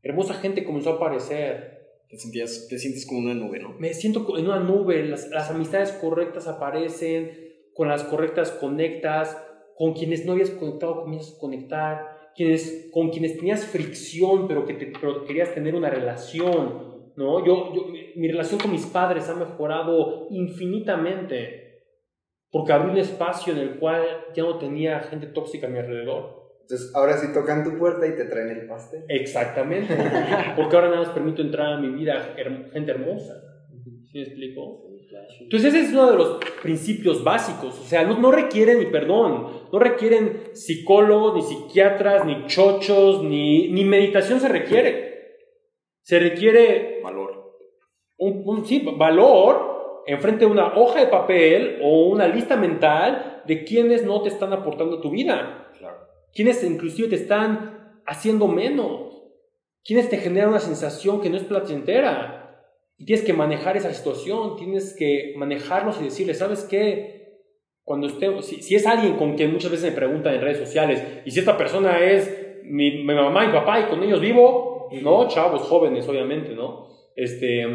Hermosa 0.01 0.33
gente 0.33 0.63
comenzó 0.63 0.93
a 0.93 0.95
aparecer. 0.95 1.78
Te, 2.09 2.17
sentías, 2.17 2.67
te 2.67 2.77
sientes 2.79 3.05
como 3.05 3.19
una 3.19 3.35
nube, 3.35 3.59
¿no? 3.59 3.75
Me 3.79 3.93
siento 3.93 4.37
en 4.37 4.45
una 4.45 4.59
nube, 4.59 5.03
las, 5.05 5.29
las 5.29 5.49
amistades 5.51 5.91
correctas 5.93 6.47
aparecen, 6.47 7.31
con 7.75 7.87
las 7.87 8.03
correctas 8.03 8.51
conectas, 8.51 9.37
con 9.77 9.93
quienes 9.93 10.25
no 10.25 10.33
habías 10.33 10.49
conectado 10.49 11.03
comienzas 11.03 11.35
a 11.35 11.39
conectar, 11.39 12.31
quienes, 12.35 12.89
con 12.91 13.09
quienes 13.11 13.37
tenías 13.37 13.65
fricción 13.65 14.47
pero 14.47 14.65
que 14.65 14.73
te, 14.73 14.91
pero 14.99 15.23
querías 15.25 15.53
tener 15.53 15.75
una 15.75 15.89
relación, 15.89 17.11
¿no? 17.15 17.45
Yo, 17.45 17.73
yo- 17.75 17.87
mi 18.15 18.27
relación 18.27 18.59
con 18.59 18.71
mis 18.71 18.85
padres 18.87 19.29
ha 19.29 19.35
mejorado 19.35 20.27
infinitamente 20.31 21.83
porque 22.51 22.73
abrí 22.73 22.89
un 22.91 22.97
espacio 22.97 23.53
en 23.53 23.59
el 23.59 23.77
cual 23.79 24.03
ya 24.35 24.43
no 24.43 24.57
tenía 24.57 24.99
gente 25.01 25.27
tóxica 25.27 25.67
a 25.67 25.69
mi 25.69 25.77
alrededor. 25.77 26.38
Entonces, 26.69 26.91
ahora 26.95 27.17
sí 27.17 27.33
tocan 27.33 27.63
tu 27.63 27.79
puerta 27.79 28.05
y 28.05 28.15
te 28.15 28.25
traen 28.25 28.49
el 28.49 28.67
pastel. 28.67 29.03
Exactamente. 29.09 29.95
Porque 30.55 30.75
ahora 30.75 30.89
nada 30.89 31.01
más 31.01 31.09
permito 31.09 31.41
entrar 31.41 31.73
a 31.73 31.77
mi 31.79 31.89
vida 31.89 32.35
her- 32.37 32.71
gente 32.71 32.91
hermosa. 32.91 33.33
¿Sí 34.11 34.17
me 34.19 34.23
explico? 34.23 34.85
Entonces 35.41 35.73
ese 35.73 35.85
es 35.87 35.91
uno 35.93 36.11
de 36.11 36.17
los 36.17 36.37
principios 36.61 37.23
básicos. 37.23 37.79
O 37.79 37.83
sea, 37.83 38.03
no, 38.03 38.19
no 38.19 38.31
requieren 38.31 38.77
ni 38.79 38.85
perdón, 38.85 39.47
no 39.73 39.79
requieren 39.79 40.49
psicólogos, 40.53 41.35
ni 41.35 41.41
psiquiatras, 41.41 42.25
ni 42.25 42.45
chochos, 42.45 43.23
ni, 43.23 43.71
ni 43.71 43.83
meditación 43.85 44.39
se 44.39 44.47
requiere. 44.49 45.37
Se 46.01 46.19
requiere 46.19 47.01
Valor. 47.03 47.55
un, 48.19 48.43
un- 48.45 48.65
sí, 48.65 48.87
valor 48.97 50.03
enfrente 50.05 50.45
de 50.45 50.51
una 50.51 50.75
hoja 50.75 50.99
de 50.99 51.07
papel 51.07 51.79
o 51.83 52.07
una 52.09 52.27
lista 52.27 52.55
mental 52.55 53.41
de 53.45 53.63
quienes 53.63 54.05
no 54.05 54.21
te 54.21 54.29
están 54.29 54.53
aportando 54.53 54.97
a 54.97 55.01
tu 55.01 55.09
vida. 55.11 55.68
Quienes 56.33 56.63
inclusive 56.63 57.09
te 57.09 57.15
están 57.15 58.01
haciendo 58.05 58.47
menos. 58.47 59.23
Quienes 59.83 60.09
te 60.09 60.17
generan 60.17 60.49
una 60.49 60.59
sensación 60.59 61.21
que 61.21 61.29
no 61.29 61.37
es 61.37 61.43
placentera. 61.43 62.39
Y 62.97 63.05
tienes 63.05 63.25
que 63.25 63.33
manejar 63.33 63.77
esa 63.77 63.93
situación, 63.93 64.57
tienes 64.57 64.95
que 64.97 65.33
manejarlos 65.37 66.01
y 66.01 66.05
decirles, 66.05 66.39
¿sabes 66.39 66.63
qué? 66.63 67.39
Cuando 67.83 68.07
esté, 68.07 68.41
si, 68.41 68.61
si 68.61 68.75
es 68.75 68.85
alguien 68.85 69.15
con 69.15 69.35
quien 69.35 69.53
muchas 69.53 69.71
veces 69.71 69.91
me 69.91 69.95
preguntan 69.95 70.35
en 70.35 70.41
redes 70.41 70.59
sociales, 70.59 71.01
y 71.25 71.31
si 71.31 71.39
esta 71.39 71.57
persona 71.57 72.03
es 72.03 72.61
mi, 72.63 73.03
mi 73.03 73.15
mamá 73.15 73.45
y 73.45 73.53
papá 73.53 73.79
y 73.79 73.83
con 73.85 74.03
ellos 74.03 74.19
vivo, 74.19 74.89
no, 75.01 75.27
chavos, 75.27 75.61
jóvenes, 75.61 76.07
obviamente, 76.07 76.53
¿no? 76.53 76.87
Este, 77.15 77.65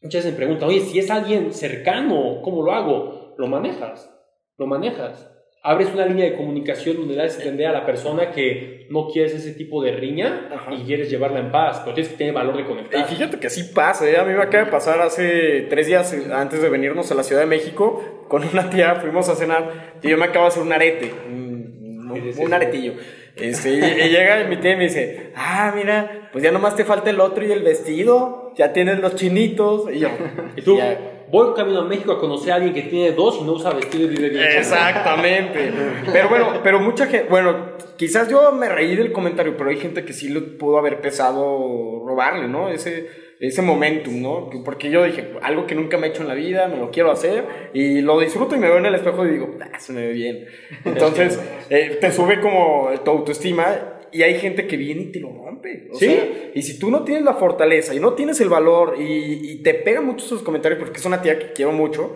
muchas 0.00 0.24
veces 0.24 0.32
me 0.32 0.36
preguntan, 0.36 0.68
oye, 0.68 0.80
si 0.80 0.98
es 0.98 1.10
alguien 1.10 1.52
cercano, 1.52 2.40
¿cómo 2.42 2.62
lo 2.62 2.72
hago? 2.72 3.34
Lo 3.38 3.46
manejas, 3.46 4.12
lo 4.58 4.66
manejas. 4.66 5.31
Abres 5.64 5.90
una 5.94 6.06
línea 6.06 6.24
de 6.24 6.34
comunicación 6.36 6.96
donde 6.96 7.14
das 7.14 7.34
a 7.36 7.38
entender 7.38 7.68
a 7.68 7.72
la 7.72 7.86
persona 7.86 8.32
que 8.32 8.86
no 8.90 9.06
quieres 9.08 9.32
ese 9.32 9.52
tipo 9.52 9.80
de 9.80 9.92
riña 9.92 10.48
Ajá. 10.52 10.74
y 10.74 10.82
quieres 10.82 11.08
llevarla 11.08 11.38
en 11.38 11.52
paz, 11.52 11.80
pero 11.84 11.94
tienes 11.94 12.10
que 12.12 12.18
tener 12.18 12.34
valor 12.34 12.56
de 12.56 12.64
conectar. 12.64 13.00
Y 13.00 13.04
fíjate 13.04 13.38
que 13.38 13.48
sí 13.48 13.70
pasa, 13.72 14.10
¿eh? 14.10 14.16
A 14.18 14.24
mí 14.24 14.34
me 14.34 14.42
acaba 14.42 14.64
de 14.64 14.70
pasar 14.72 15.00
hace 15.00 15.66
tres 15.70 15.86
días 15.86 16.12
eh, 16.14 16.24
antes 16.34 16.60
de 16.60 16.68
venirnos 16.68 17.12
a 17.12 17.14
la 17.14 17.22
Ciudad 17.22 17.42
de 17.42 17.46
México. 17.46 18.24
Con 18.28 18.42
una 18.42 18.70
tía 18.70 18.96
fuimos 18.96 19.28
a 19.28 19.36
cenar 19.36 19.98
y 20.02 20.08
yo 20.08 20.18
me 20.18 20.24
acabo 20.24 20.46
de 20.46 20.48
hacer 20.48 20.62
un 20.64 20.72
arete. 20.72 21.12
Un, 21.28 22.10
un- 22.10 22.32
un 22.44 22.52
aretillo. 22.54 22.94
Este, 23.36 23.70
y, 23.70 23.78
y 23.78 24.08
llega 24.10 24.44
mi 24.48 24.56
tía 24.56 24.72
y 24.72 24.76
me 24.76 24.82
dice, 24.84 25.30
ah, 25.36 25.72
mira, 25.76 26.28
pues 26.32 26.42
ya 26.44 26.50
nomás 26.50 26.74
te 26.76 26.84
falta 26.84 27.08
el 27.08 27.20
otro 27.20 27.46
y 27.46 27.52
el 27.52 27.62
vestido. 27.62 28.52
Ya 28.56 28.72
tienes 28.72 28.98
los 28.98 29.14
chinitos. 29.14 29.88
Y 29.94 30.00
yo, 30.00 30.08
Y 30.56 30.62
tú, 30.62 30.76
ya. 30.76 30.98
Voy 31.32 31.54
camino 31.54 31.80
a 31.80 31.84
México 31.84 32.12
a 32.12 32.20
conocer 32.20 32.52
a 32.52 32.56
alguien 32.56 32.74
que 32.74 32.82
tiene 32.82 33.12
dos 33.12 33.38
y 33.40 33.44
no 33.44 33.52
usa 33.52 33.72
vestido 33.72 34.04
y 34.04 34.08
vive 34.08 34.28
bien. 34.28 34.44
Exactamente. 34.58 35.72
Pero 36.12 36.28
bueno, 36.28 36.60
pero 36.62 36.78
mucha 36.78 37.06
gente, 37.06 37.26
bueno, 37.30 37.70
quizás 37.96 38.28
yo 38.28 38.52
me 38.52 38.68
reí 38.68 38.94
del 38.94 39.12
comentario, 39.12 39.56
pero 39.56 39.70
hay 39.70 39.78
gente 39.78 40.04
que 40.04 40.12
sí 40.12 40.28
le 40.28 40.42
pudo 40.42 40.76
haber 40.76 41.00
pesado 41.00 42.04
robarle, 42.06 42.48
¿no? 42.48 42.68
Ese, 42.68 43.08
ese 43.40 43.62
momentum, 43.62 44.20
¿no? 44.20 44.50
Porque 44.62 44.90
yo 44.90 45.04
dije, 45.04 45.32
algo 45.40 45.66
que 45.66 45.74
nunca 45.74 45.96
me 45.96 46.08
he 46.08 46.10
hecho 46.10 46.20
en 46.20 46.28
la 46.28 46.34
vida, 46.34 46.68
me 46.68 46.76
lo 46.76 46.90
quiero 46.90 47.10
hacer 47.10 47.70
y 47.72 48.02
lo 48.02 48.20
disfruto 48.20 48.54
y 48.54 48.58
me 48.58 48.68
veo 48.68 48.76
en 48.76 48.86
el 48.86 48.94
espejo 48.94 49.24
y 49.24 49.30
digo, 49.30 49.56
ah, 49.62 49.78
se 49.78 49.94
me 49.94 50.06
ve 50.08 50.12
bien. 50.12 50.46
Entonces, 50.84 51.40
eh, 51.70 51.96
te 51.98 52.12
sube 52.12 52.40
como 52.40 52.90
tu 53.02 53.10
autoestima 53.10 54.01
y 54.12 54.22
hay 54.22 54.34
gente 54.38 54.66
que 54.66 54.76
viene 54.76 55.02
y 55.02 55.12
te 55.12 55.20
lo 55.20 55.28
rompe. 55.32 55.88
O 55.92 55.96
Sí. 55.96 56.06
sea, 56.06 56.50
y 56.54 56.62
si 56.62 56.78
tú 56.78 56.90
no 56.90 57.02
tienes 57.04 57.24
la 57.24 57.34
fortaleza 57.34 57.94
y 57.94 58.00
no 58.00 58.14
tienes 58.14 58.40
el 58.40 58.48
valor 58.48 58.96
y, 59.00 59.52
y 59.52 59.62
te 59.62 59.74
pegan 59.74 60.06
mucho 60.06 60.24
sus 60.26 60.42
comentarios 60.42 60.78
porque 60.80 60.98
es 60.98 61.06
una 61.06 61.22
tía 61.22 61.38
que 61.38 61.52
quiero 61.52 61.72
mucho, 61.72 62.14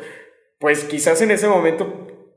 pues 0.58 0.84
quizás 0.84 1.20
en 1.22 1.30
ese 1.30 1.48
momento, 1.48 1.86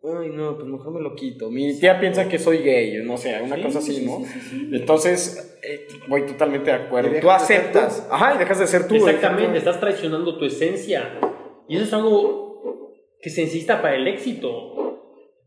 ay 0.03 0.29
no, 0.33 0.55
pues 0.55 0.67
mejor 0.67 0.93
me 0.93 1.01
lo 1.01 1.15
quito. 1.15 1.49
Mi 1.51 1.77
tía 1.79 1.99
piensa 1.99 2.27
que 2.27 2.39
soy 2.39 2.59
gay, 2.59 3.01
no 3.03 3.17
sé, 3.17 3.39
una 3.41 3.55
Sí, 3.57 3.61
cosa 3.63 3.79
así, 3.79 3.95
sí, 3.95 4.05
¿no? 4.05 4.19
sí, 4.19 4.25
sí, 4.25 4.39
sí. 4.49 4.69
Entonces, 4.73 5.59
eh, 5.63 5.87
voy 6.07 6.23
totalmente 6.25 6.71
de 6.71 6.77
acuerdo. 6.77 7.11
Tú 7.19 7.29
aceptas, 7.29 8.07
ajá, 8.11 8.35
y 8.35 8.37
dejas 8.37 8.59
de 8.59 8.67
ser 8.67 8.87
tú. 8.87 8.95
Exactamente, 8.95 9.57
estás 9.57 9.79
traicionando 9.79 10.37
tu 10.37 10.45
esencia. 10.45 11.19
Y 11.67 11.75
eso 11.75 11.85
es 11.85 11.93
algo 11.93 12.93
que 13.21 13.29
se 13.29 13.41
necesita 13.41 13.81
para 13.81 13.95
el 13.95 14.07
éxito. 14.07 14.75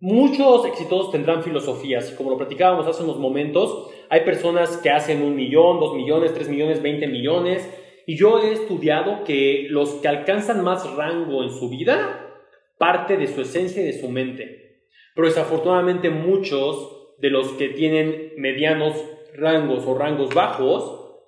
Muchos 0.01 0.67
exitosos 0.67 1.13
tendrán 1.13 1.43
filosofías, 1.45 2.11
y 2.13 2.17
como 2.17 2.31
lo 2.31 2.37
platicábamos 2.37 2.87
hace 2.89 3.05
unos 3.05 3.19
momentos, 3.19 3.89
hay 4.13 4.27
personas 4.27 4.77
que 4.77 4.91
hacen 4.91 5.23
un 5.23 5.35
millón, 5.35 5.81
dos 5.81 5.97
millones, 5.97 6.35
tres 6.35 6.47
millones, 6.47 6.83
veinte 6.83 7.07
millones, 7.07 7.67
y 8.07 8.15
yo 8.15 8.43
he 8.43 8.53
estudiado 8.53 9.25
que 9.25 9.69
los 9.71 9.89
que 10.03 10.09
alcanzan 10.09 10.63
más 10.63 10.87
rango 10.97 11.43
en 11.43 11.49
su 11.49 11.71
vida 11.71 12.29
parte 12.77 13.17
de 13.17 13.27
su 13.27 13.41
esencia 13.41 13.81
y 13.81 13.87
de 13.87 13.99
su 13.99 14.11
mente. 14.11 14.83
Pero 15.15 15.29
desafortunadamente 15.29 16.11
muchos 16.11 17.17
de 17.21 17.31
los 17.31 17.53
que 17.53 17.71
tienen 17.71 18.35
medianos 18.37 19.03
rangos 19.33 19.87
o 19.87 19.97
rangos 19.97 20.35
bajos, 20.35 21.23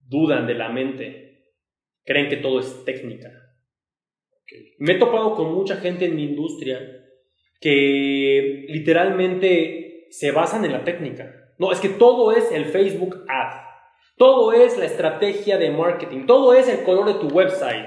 dudan 0.00 0.46
de 0.46 0.56
la 0.56 0.68
mente. 0.68 1.54
Creen 2.04 2.28
que 2.28 2.36
todo 2.36 2.60
es 2.60 2.84
técnica. 2.84 3.32
Me 4.78 4.92
he 4.92 4.98
topado 4.98 5.34
con 5.36 5.54
mucha 5.54 5.76
gente 5.76 6.04
en 6.04 6.16
mi 6.16 6.24
industria 6.24 7.02
que 7.62 8.66
literalmente 8.68 10.08
se 10.10 10.32
basan 10.32 10.66
en 10.66 10.72
la 10.72 10.84
técnica. 10.84 11.44
No, 11.58 11.72
es 11.72 11.80
que 11.80 11.88
todo 11.88 12.32
es 12.32 12.50
el 12.52 12.66
Facebook 12.66 13.24
Ad. 13.28 13.66
Todo 14.16 14.52
es 14.52 14.78
la 14.78 14.86
estrategia 14.86 15.58
de 15.58 15.70
marketing. 15.70 16.26
Todo 16.26 16.54
es 16.54 16.68
el 16.68 16.82
color 16.84 17.06
de 17.06 17.14
tu 17.14 17.28
website. 17.28 17.86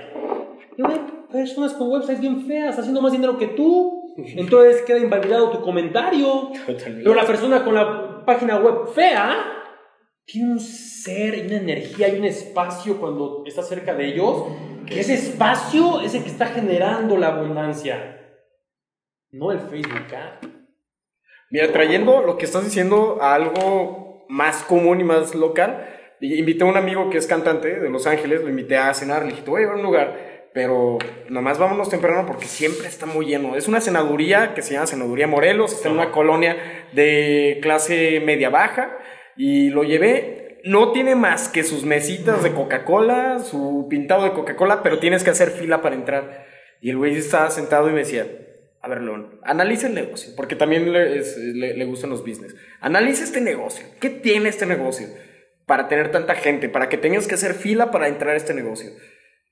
Y 0.77 0.81
hay 0.83 1.01
personas 1.31 1.73
con 1.73 1.89
websites 1.89 2.21
bien 2.21 2.45
feas 2.45 2.77
haciendo 2.77 3.01
más 3.01 3.11
dinero 3.11 3.37
que 3.37 3.47
tú. 3.47 4.13
Entonces 4.17 4.81
queda 4.83 4.99
invalidado 4.99 5.49
tu 5.49 5.61
comentario. 5.61 6.51
Pero 6.65 7.13
la 7.13 7.25
persona 7.25 7.63
con 7.63 7.73
la 7.75 8.23
página 8.25 8.57
web 8.57 8.89
fea 8.93 9.55
tiene 10.25 10.53
un 10.53 10.59
ser 10.59 11.35
y 11.35 11.47
una 11.47 11.57
energía 11.57 12.09
y 12.09 12.19
un 12.19 12.25
espacio 12.25 12.99
cuando 12.99 13.43
está 13.45 13.63
cerca 13.63 13.95
de 13.95 14.07
ellos. 14.07 14.45
Que 14.85 14.99
ese 14.99 15.15
espacio 15.15 16.01
es 16.01 16.15
el 16.15 16.23
que 16.23 16.29
está 16.29 16.47
generando 16.47 17.17
la 17.17 17.27
abundancia. 17.27 18.17
No 19.31 19.51
el 19.51 19.59
Facebook 19.59 20.13
Ad. 20.15 20.58
Mira, 21.51 21.71
trayendo 21.71 22.21
lo 22.21 22.37
que 22.37 22.45
estás 22.45 22.63
diciendo 22.63 23.17
a 23.21 23.33
algo 23.33 24.25
más 24.29 24.63
común 24.63 25.01
y 25.01 25.03
más 25.03 25.33
local, 25.33 25.87
invité 26.21 26.63
a 26.63 26.67
un 26.67 26.77
amigo 26.77 27.09
que 27.09 27.17
es 27.17 27.25
cantante 27.25 27.79
de 27.79 27.89
Los 27.89 28.05
Ángeles, 28.05 28.41
lo 28.41 28.49
invité 28.49 28.77
a 28.77 28.93
cenar, 28.93 29.23
le 29.23 29.31
dije, 29.31 29.43
voy 29.47 29.57
a 29.57 29.61
llevar 29.61 29.75
a 29.75 29.79
un 29.79 29.85
lugar, 29.85 30.49
pero 30.53 30.99
nomás 31.29 31.57
vámonos 31.57 31.89
temprano 31.89 32.25
porque 32.27 32.45
siempre 32.45 32.87
está 32.87 33.07
muy 33.07 33.25
lleno. 33.25 33.55
Es 33.55 33.67
una 33.67 33.81
cenaduría 33.81 34.53
que 34.53 34.61
se 34.61 34.73
llama 34.73 34.85
Cenaduría 34.85 35.25
Morelos, 35.25 35.73
está 35.73 35.89
en 35.89 35.95
una 35.95 36.11
colonia 36.11 36.55
de 36.93 37.57
clase 37.63 38.21
media 38.23 38.49
baja, 38.49 38.97
y 39.35 39.69
lo 39.69 39.83
llevé. 39.83 40.59
No 40.65 40.91
tiene 40.91 41.15
más 41.15 41.47
que 41.47 41.63
sus 41.63 41.83
mesitas 41.85 42.43
de 42.43 42.51
Coca-Cola, 42.51 43.39
su 43.39 43.87
pintado 43.89 44.25
de 44.25 44.33
Coca-Cola, 44.33 44.83
pero 44.83 44.99
tienes 44.99 45.23
que 45.23 45.29
hacer 45.29 45.49
fila 45.49 45.81
para 45.81 45.95
entrar. 45.95 46.45
Y 46.81 46.89
el 46.89 46.97
güey 46.97 47.15
estaba 47.15 47.49
sentado 47.49 47.89
y 47.89 47.93
me 47.93 47.99
decía, 47.99 48.27
a 48.81 48.87
ver, 48.87 49.01
León, 49.01 49.39
analiza 49.43 49.87
el 49.87 49.93
negocio, 49.93 50.33
porque 50.37 50.55
también 50.55 50.91
le, 50.91 51.21
le, 51.53 51.85
gustan 51.85 52.09
los 52.09 52.21
business. 52.21 52.55
Analiza 52.79 53.23
este 53.23 53.41
negocio. 53.41 53.85
¿Qué 53.99 54.09
tiene 54.09 54.47
este 54.47 54.65
negocio 54.65 55.07
para 55.65 55.89
tener 55.89 56.11
tanta 56.11 56.35
gente? 56.35 56.69
Para 56.69 56.87
que 56.87 56.97
tengas 56.97 57.27
que 57.27 57.35
hacer 57.35 57.55
fila 57.55 57.91
para 57.91 58.07
entrar 58.07 58.33
a 58.33 58.37
este 58.37 58.53
negocio. 58.53 58.91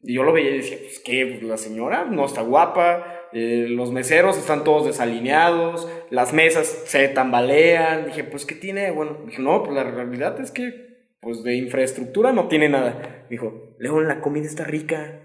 Y 0.01 0.13
yo 0.13 0.23
lo 0.23 0.31
veía 0.31 0.51
y 0.51 0.57
decía, 0.57 0.77
pues 0.81 0.99
que 0.99 1.25
pues, 1.25 1.43
la 1.43 1.57
señora 1.57 2.05
no 2.05 2.25
está 2.25 2.41
guapa, 2.41 3.27
eh, 3.33 3.65
los 3.67 3.91
meseros 3.91 4.37
están 4.37 4.63
todos 4.63 4.85
desalineados, 4.85 5.89
las 6.09 6.31
mesas 6.31 6.83
se 6.85 7.09
tambalean. 7.09 8.05
Dije, 8.05 8.23
pues, 8.23 8.45
¿qué 8.45 8.55
tiene? 8.55 8.91
Bueno, 8.91 9.23
dije, 9.25 9.41
no, 9.41 9.61
pues 9.63 9.75
la 9.75 9.83
realidad 9.83 10.39
es 10.39 10.51
que, 10.51 11.15
pues 11.19 11.43
de 11.43 11.55
infraestructura 11.55 12.31
no 12.31 12.47
tiene 12.47 12.69
nada. 12.69 13.25
Dijo, 13.29 13.75
León, 13.79 14.07
la 14.07 14.21
comida 14.21 14.45
está 14.45 14.63
rica. 14.63 15.21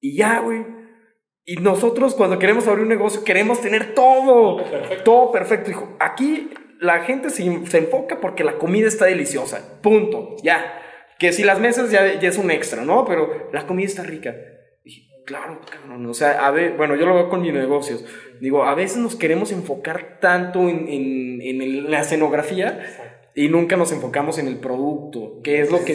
Y 0.00 0.16
ya, 0.16 0.38
güey. 0.38 0.85
Y 1.48 1.56
nosotros 1.58 2.16
cuando 2.16 2.40
queremos 2.40 2.66
abrir 2.66 2.82
un 2.82 2.88
negocio 2.88 3.22
queremos 3.22 3.60
tener 3.60 3.94
todo, 3.94 4.64
todo 5.04 5.30
perfecto. 5.30 5.68
Dijo, 5.68 5.96
aquí 6.00 6.50
la 6.80 7.04
gente 7.04 7.30
se, 7.30 7.44
enfoca 7.44 8.20
porque 8.20 8.42
la 8.42 8.58
comida 8.58 8.88
está 8.88 9.04
deliciosa, 9.04 9.80
punto, 9.80 10.34
ya. 10.42 10.82
Que 11.20 11.32
si 11.32 11.44
las 11.44 11.60
mesas 11.60 11.92
ya, 11.92 12.04
es 12.04 12.36
un 12.36 12.50
extra, 12.50 12.84
¿no? 12.84 13.04
Pero 13.04 13.48
la 13.52 13.64
comida 13.64 13.86
está 13.86 14.02
rica. 14.02 14.34
Dije, 14.84 15.08
claro, 15.24 15.60
cabrón, 15.70 16.04
o 16.06 16.14
sea, 16.14 16.44
a 16.44 16.50
ver, 16.50 16.72
bueno, 16.76 16.96
yo 16.96 17.06
lo 17.06 17.14
veo 17.14 17.28
con 17.28 17.42
mis 17.42 17.54
negocios. 17.54 18.04
Digo, 18.40 18.64
a 18.64 18.74
veces 18.74 18.98
nos 18.98 19.14
queremos 19.14 19.52
enfocar 19.52 20.18
tanto 20.20 20.68
en, 20.68 20.88
en, 20.88 21.40
en 21.42 21.90
la 21.92 22.00
escenografía 22.00 23.05
y 23.38 23.50
nunca 23.50 23.76
nos 23.76 23.92
enfocamos 23.92 24.38
en 24.38 24.48
el 24.48 24.58
producto, 24.60 25.42
que 25.44 25.60
es 25.60 25.70
lo 25.70 25.84
que, 25.84 25.94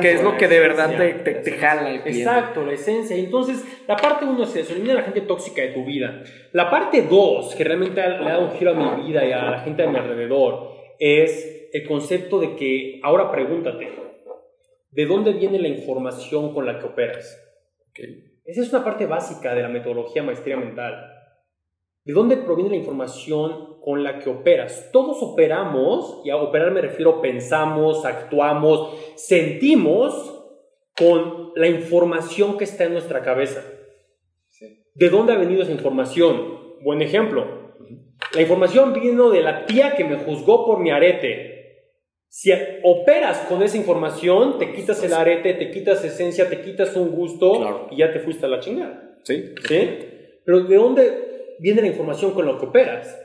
que 0.00 0.12
es 0.12 0.22
lo 0.22 0.38
que 0.38 0.48
de 0.48 0.58
verdad 0.58 0.96
te, 0.96 1.34
te, 1.34 1.52
jala 1.52 1.90
el 1.90 2.00
cliente. 2.00 2.22
Exacto, 2.22 2.64
la 2.64 2.72
esencia. 2.72 3.14
Entonces, 3.14 3.62
la 3.86 3.94
parte 3.94 4.24
uno 4.24 4.44
es 4.44 4.56
eso, 4.56 4.72
elimina 4.72 4.94
a 4.94 4.96
la 4.96 5.02
gente 5.02 5.20
tóxica 5.20 5.60
de 5.60 5.68
tu 5.68 5.84
vida. 5.84 6.22
La 6.52 6.70
parte 6.70 7.02
dos, 7.02 7.54
que 7.54 7.62
realmente 7.62 8.00
le 8.00 8.16
ha 8.16 8.32
dado 8.32 8.46
un 8.46 8.52
giro 8.52 8.70
a 8.70 8.74
mi 8.74 9.02
vida 9.02 9.22
y 9.26 9.32
a 9.32 9.50
la 9.50 9.60
gente 9.60 9.82
a 9.82 9.90
mi 9.90 9.98
alrededor, 9.98 10.70
es 10.98 11.68
el 11.74 11.86
concepto 11.86 12.40
de 12.40 12.56
que 12.56 13.00
ahora 13.02 13.30
pregúntate, 13.30 13.90
¿de 14.92 15.06
dónde 15.06 15.34
viene 15.34 15.58
la 15.58 15.68
información 15.68 16.54
con 16.54 16.64
la 16.64 16.78
que 16.78 16.86
operas? 16.86 17.38
Esa 18.46 18.62
es 18.62 18.72
una 18.72 18.82
parte 18.82 19.04
básica 19.04 19.54
de 19.54 19.60
la 19.60 19.68
metodología 19.68 20.22
maestría 20.22 20.56
mental. 20.56 21.04
¿De 22.02 22.14
dónde 22.14 22.38
proviene 22.38 22.70
la 22.70 22.76
información 22.76 23.69
con 23.80 24.02
la 24.02 24.18
que 24.18 24.30
operas? 24.30 24.90
Todos 24.92 25.22
operamos, 25.22 26.20
y 26.24 26.30
a 26.30 26.36
operar 26.36 26.70
me 26.70 26.80
refiero 26.80 27.20
pensamos, 27.20 28.04
actuamos, 28.04 28.96
sentimos 29.16 30.44
con 30.96 31.52
la 31.56 31.68
información 31.68 32.58
que 32.58 32.64
está 32.64 32.84
en 32.84 32.92
nuestra 32.92 33.22
cabeza. 33.22 33.64
¿De 34.94 35.08
dónde 35.08 35.32
ha 35.32 35.36
venido 35.36 35.62
esa 35.62 35.72
información? 35.72 36.76
Buen 36.82 37.00
ejemplo. 37.00 37.74
La 38.34 38.42
información 38.42 38.92
vino 38.92 39.30
de 39.30 39.42
la 39.42 39.66
tía 39.66 39.94
que 39.96 40.04
me 40.04 40.16
juzgó 40.16 40.66
por 40.66 40.80
mi 40.80 40.90
arete. 40.90 41.58
Si 42.28 42.52
operas 42.84 43.38
con 43.48 43.62
esa 43.62 43.76
información, 43.76 44.58
te 44.58 44.72
quitas 44.72 45.02
el 45.02 45.14
arete, 45.14 45.54
te 45.54 45.70
quitas 45.70 46.04
esencia, 46.04 46.48
te 46.48 46.60
quitas 46.60 46.94
un 46.96 47.10
gusto 47.10 47.88
y 47.90 47.96
ya 47.96 48.12
te 48.12 48.20
fuiste 48.20 48.46
a 48.46 48.48
la 48.48 48.60
chingada. 48.60 49.16
Sí. 49.24 49.52
¿Sí? 49.66 49.88
Pero 50.44 50.60
¿de 50.60 50.76
dónde 50.76 51.30
viene 51.60 51.82
la 51.82 51.88
información 51.88 52.32
con 52.32 52.46
lo 52.46 52.58
que 52.58 52.66
operas. 52.66 53.18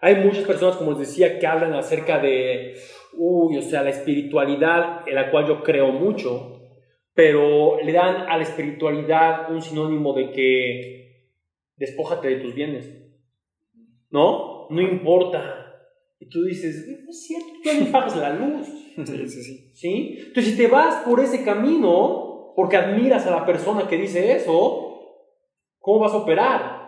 Hay 0.00 0.16
muchas 0.16 0.44
personas, 0.44 0.76
como 0.76 0.92
les 0.92 1.00
decía, 1.00 1.38
que 1.38 1.46
hablan 1.46 1.74
acerca 1.74 2.18
de, 2.18 2.74
uy, 3.14 3.58
o 3.58 3.62
sea, 3.62 3.82
la 3.82 3.90
espiritualidad 3.90 5.06
en 5.06 5.14
la 5.14 5.30
cual 5.30 5.46
yo 5.46 5.62
creo 5.62 5.92
mucho, 5.92 6.60
pero 7.14 7.80
le 7.82 7.92
dan 7.92 8.28
a 8.28 8.36
la 8.36 8.42
espiritualidad 8.42 9.52
un 9.52 9.60
sinónimo 9.60 10.14
de 10.14 10.30
que 10.30 11.36
despójate 11.76 12.28
de 12.28 12.36
tus 12.36 12.54
bienes. 12.54 12.96
¿No? 14.10 14.66
No 14.70 14.80
importa. 14.80 15.66
Y 16.18 16.28
tú 16.28 16.44
dices, 16.44 16.86
no 17.04 17.10
es 17.10 17.26
cierto, 17.26 17.48
tú 17.62 17.70
me 17.84 17.90
pagas 17.90 18.16
la 18.16 18.34
luz. 18.34 18.68
Sí, 19.00 19.28
sí, 19.28 19.42
sí. 19.42 19.70
¿Sí? 19.72 20.18
Entonces, 20.18 20.52
si 20.52 20.58
te 20.58 20.66
vas 20.66 21.04
por 21.06 21.20
ese 21.20 21.42
camino, 21.42 22.52
porque 22.54 22.76
admiras 22.76 23.26
a 23.26 23.30
la 23.30 23.46
persona 23.46 23.88
que 23.88 23.96
dice 23.96 24.32
eso, 24.32 25.24
¿cómo 25.78 26.00
vas 26.00 26.12
a 26.12 26.18
operar? 26.18 26.80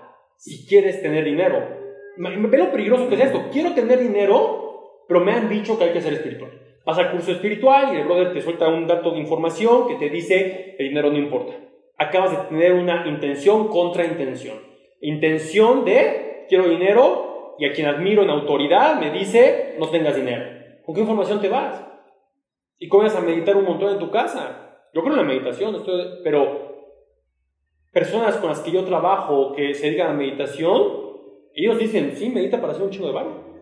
si 0.43 0.67
quieres 0.67 1.01
tener 1.01 1.25
dinero. 1.25 1.82
Veo 2.17 2.65
lo 2.65 2.73
peligroso 2.73 3.09
que 3.09 3.15
es 3.15 3.21
esto. 3.23 3.49
Quiero 3.53 3.73
tener 3.73 3.99
dinero, 3.99 5.05
pero 5.09 5.21
me 5.21 5.33
han 5.33 5.49
dicho 5.49 5.79
que 5.79 5.85
hay 5.85 5.93
que 5.93 6.01
ser 6.01 6.15
espiritual. 6.15 6.51
Vas 6.85 6.99
al 6.99 7.13
curso 7.13 7.33
espiritual 7.33 7.95
y 7.95 8.01
el 8.01 8.05
brother 8.05 8.33
te 8.33 8.41
suelta 8.41 8.69
un 8.69 8.87
dato 8.87 9.13
de 9.13 9.21
información 9.21 9.87
que 9.87 9.95
te 9.95 10.09
dice 10.09 10.75
el 10.79 10.89
dinero 10.89 11.11
no 11.11 11.19
importa. 11.19 11.55
Acabas 11.97 12.33
de 12.33 12.49
tener 12.49 12.73
una 12.73 13.07
intención 13.07 13.69
contra 13.69 14.05
intención. 14.05 14.59
Intención 15.01 15.85
de 15.85 16.47
quiero 16.49 16.69
dinero 16.69 17.55
y 17.59 17.67
a 17.67 17.73
quien 17.73 17.87
admiro 17.87 18.23
en 18.23 18.31
autoridad 18.31 18.99
me 18.99 19.11
dice 19.11 19.77
no 19.79 19.89
tengas 19.89 20.17
dinero. 20.17 20.45
¿Con 20.85 20.95
qué 20.95 21.03
información 21.03 21.41
te 21.41 21.49
vas? 21.49 21.85
Y 22.79 22.89
comienzas 22.89 23.23
a 23.23 23.25
meditar 23.25 23.57
un 23.57 23.65
montón 23.65 23.93
en 23.93 23.99
tu 24.01 24.11
casa. 24.11 24.81
Yo 24.93 25.03
creo 25.03 25.15
en 25.15 25.21
la 25.21 25.27
meditación, 25.27 25.77
estoy, 25.77 26.21
pero 26.25 26.73
personas 27.93 28.37
con 28.39 28.49
las 28.49 28.61
que 28.61 28.73
yo 28.73 28.85
trabajo 28.85 29.53
que 29.53 29.75
se 29.75 29.87
dedican 29.87 30.11
a 30.11 30.15
meditación, 30.15 31.02
ellos 31.55 31.79
dicen, 31.79 32.13
sí, 32.15 32.31
medita 32.31 32.61
para 32.61 32.73
hacer 32.73 32.85
un 32.85 32.91
chingo 32.91 33.09
de 33.09 33.15
barro. 33.15 33.53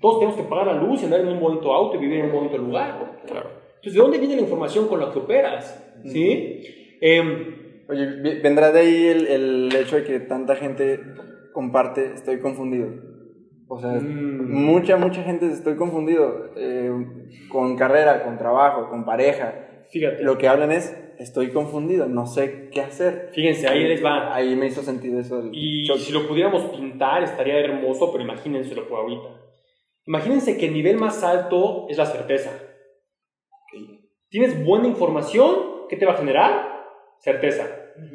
Todos 0.00 0.18
tenemos 0.18 0.36
que 0.36 0.46
pagar 0.48 0.66
la 0.66 0.82
luz 0.82 1.00
y 1.00 1.06
andar 1.06 1.20
en 1.20 1.28
un 1.28 1.40
bonito 1.40 1.72
auto 1.72 1.96
y 1.96 2.00
vivir 2.00 2.18
en 2.18 2.26
un 2.26 2.32
bonito 2.32 2.58
lugar. 2.58 3.22
Claro. 3.26 3.50
Entonces, 3.76 3.94
¿de 3.94 4.00
dónde 4.00 4.18
viene 4.18 4.36
la 4.36 4.42
información 4.42 4.86
con 4.86 5.00
la 5.00 5.10
que 5.10 5.18
operas? 5.18 5.94
¿Sí? 6.04 6.60
Em, 7.00 7.64
Oye, 7.88 8.40
¿vendrá 8.42 8.72
de 8.72 8.80
ahí 8.80 9.06
el, 9.06 9.26
el, 9.26 9.76
hecho 9.76 9.96
de 9.96 10.04
que 10.04 10.20
tanta 10.20 10.56
gente 10.56 11.00
comparte, 11.52 12.12
estoy 12.14 12.40
confundido? 12.40 12.88
O 13.68 13.78
sea, 13.78 13.92
mm. 13.92 14.50
mucha, 14.50 14.96
mucha 14.96 15.22
gente 15.22 15.50
estoy 15.50 15.76
confundido 15.76 16.52
eh, 16.56 16.90
con 17.50 17.76
carrera, 17.76 18.24
con 18.24 18.38
trabajo, 18.38 18.88
con 18.88 19.04
pareja. 19.04 19.84
Fíjate. 19.90 20.22
Lo 20.22 20.38
que 20.38 20.48
hablan 20.48 20.72
es, 20.72 20.96
estoy 21.18 21.50
confundido, 21.50 22.06
no 22.06 22.26
sé 22.26 22.68
qué 22.72 22.80
hacer. 22.80 23.30
Fíjense, 23.32 23.68
ahí 23.68 23.84
les 23.84 24.04
va. 24.04 24.34
Ahí 24.34 24.56
me 24.56 24.66
hizo 24.66 24.82
sentido 24.82 25.20
eso. 25.20 25.42
Y 25.52 25.86
si 25.98 26.12
lo 26.12 26.26
pudiéramos 26.26 26.62
pintar 26.64 27.22
estaría 27.22 27.58
hermoso, 27.58 28.10
pero 28.12 28.24
imagínenselo 28.24 28.88
por 28.88 29.00
ahorita. 29.00 29.28
Imagínense 30.06 30.58
que 30.58 30.66
el 30.66 30.74
nivel 30.74 30.96
más 30.96 31.22
alto 31.22 31.86
es 31.88 31.98
la 31.98 32.06
certeza. 32.06 32.50
Tienes 34.28 34.64
buena 34.64 34.88
información, 34.88 35.86
¿qué 35.88 35.96
te 35.96 36.06
va 36.06 36.12
a 36.12 36.16
generar? 36.16 36.84
Certeza. 37.18 37.68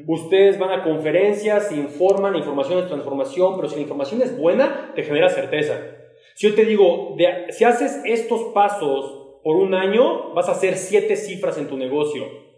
Ustedes 0.05 0.59
van 0.59 0.71
a 0.71 0.83
conferencias, 0.83 1.69
se 1.69 1.75
informan, 1.75 2.35
información 2.35 2.79
es 2.79 2.87
transformación, 2.87 3.55
pero 3.55 3.69
si 3.69 3.75
la 3.75 3.81
información 3.81 4.21
es 4.21 4.37
buena, 4.37 4.91
te 4.93 5.03
genera 5.03 5.29
certeza. 5.29 5.79
Si 6.35 6.49
yo 6.49 6.55
te 6.55 6.65
digo, 6.65 7.15
si 7.49 7.63
haces 7.63 8.01
estos 8.05 8.53
pasos 8.53 9.39
por 9.43 9.55
un 9.55 9.73
año, 9.73 10.33
vas 10.33 10.49
a 10.49 10.51
hacer 10.51 10.75
siete 10.75 11.15
cifras 11.15 11.57
en 11.57 11.67
tu 11.67 11.77
negocio 11.77 12.48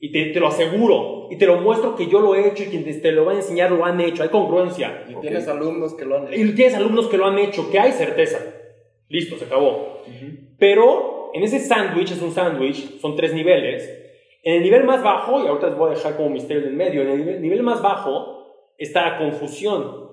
y 0.00 0.32
te, 0.32 0.38
lo 0.38 0.48
aseguro. 0.48 1.28
Y 1.30 1.36
te 1.36 1.46
lo 1.46 1.60
muestro 1.60 1.96
que 1.96 2.06
yo 2.06 2.20
lo 2.20 2.34
he 2.34 2.48
hecho 2.48 2.62
y 2.62 2.66
quien 2.66 2.84
te 3.00 3.12
lo 3.12 3.24
va 3.24 3.32
a 3.32 3.36
enseñar 3.36 3.70
lo 3.70 3.84
han 3.84 4.00
hecho. 4.00 4.22
Hay 4.22 4.28
congruencia. 4.28 5.04
Y 5.08 5.14
tienes 5.20 5.48
alumnos 5.48 5.94
que 5.94 6.04
lo 6.04 6.16
han 6.16 6.32
hecho. 6.32 6.40
Y 6.40 6.54
tienes 6.54 6.74
alumnos 6.74 7.08
que 7.08 7.18
lo 7.18 7.26
han 7.26 7.38
hecho, 7.38 7.70
que 7.70 7.78
hay 7.78 7.92
certeza. 7.92 8.38
Listo, 9.08 9.36
se 9.36 9.46
acabó. 9.46 10.02
Pero 10.58 11.30
en 11.34 11.42
ese 11.42 11.58
sándwich, 11.58 12.12
es 12.12 12.22
un 12.22 12.32
sándwich, 12.32 13.00
son 13.00 13.16
tres 13.16 13.34
niveles. 13.34 13.90
En 14.44 14.54
el 14.54 14.62
nivel 14.62 14.84
más 14.84 15.02
bajo, 15.02 15.42
y 15.42 15.48
ahorita 15.48 15.68
les 15.68 15.78
voy 15.78 15.90
a 15.90 15.94
dejar 15.94 16.16
como 16.16 16.30
misterio 16.30 16.68
en 16.68 16.76
medio, 16.76 17.02
en 17.02 17.08
el 17.08 17.18
nivel, 17.18 17.42
nivel 17.42 17.62
más 17.62 17.82
bajo 17.82 18.38
está 18.78 19.10
la 19.10 19.18
confusión. 19.18 20.08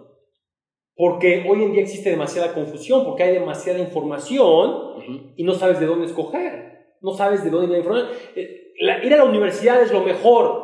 Porque 0.96 1.46
hoy 1.48 1.62
en 1.62 1.74
día 1.74 1.82
existe 1.82 2.10
demasiada 2.10 2.54
confusión, 2.54 3.06
porque 3.06 3.24
hay 3.24 3.34
demasiada 3.34 3.80
información 3.80 5.34
y 5.36 5.44
no 5.44 5.54
sabes 5.54 5.80
de 5.80 5.86
dónde 5.86 6.08
escoger. 6.08 6.96
No 7.02 7.14
sabes 7.14 7.44
de 7.44 7.50
dónde 7.50 7.78
información. 7.78 8.10
Eh, 8.36 8.65
la- 8.80 9.04
ir 9.04 9.14
a 9.14 9.18
la 9.18 9.24
universidad 9.26 9.82
es 9.82 9.92
lo 9.92 10.02
mejor. 10.02 10.64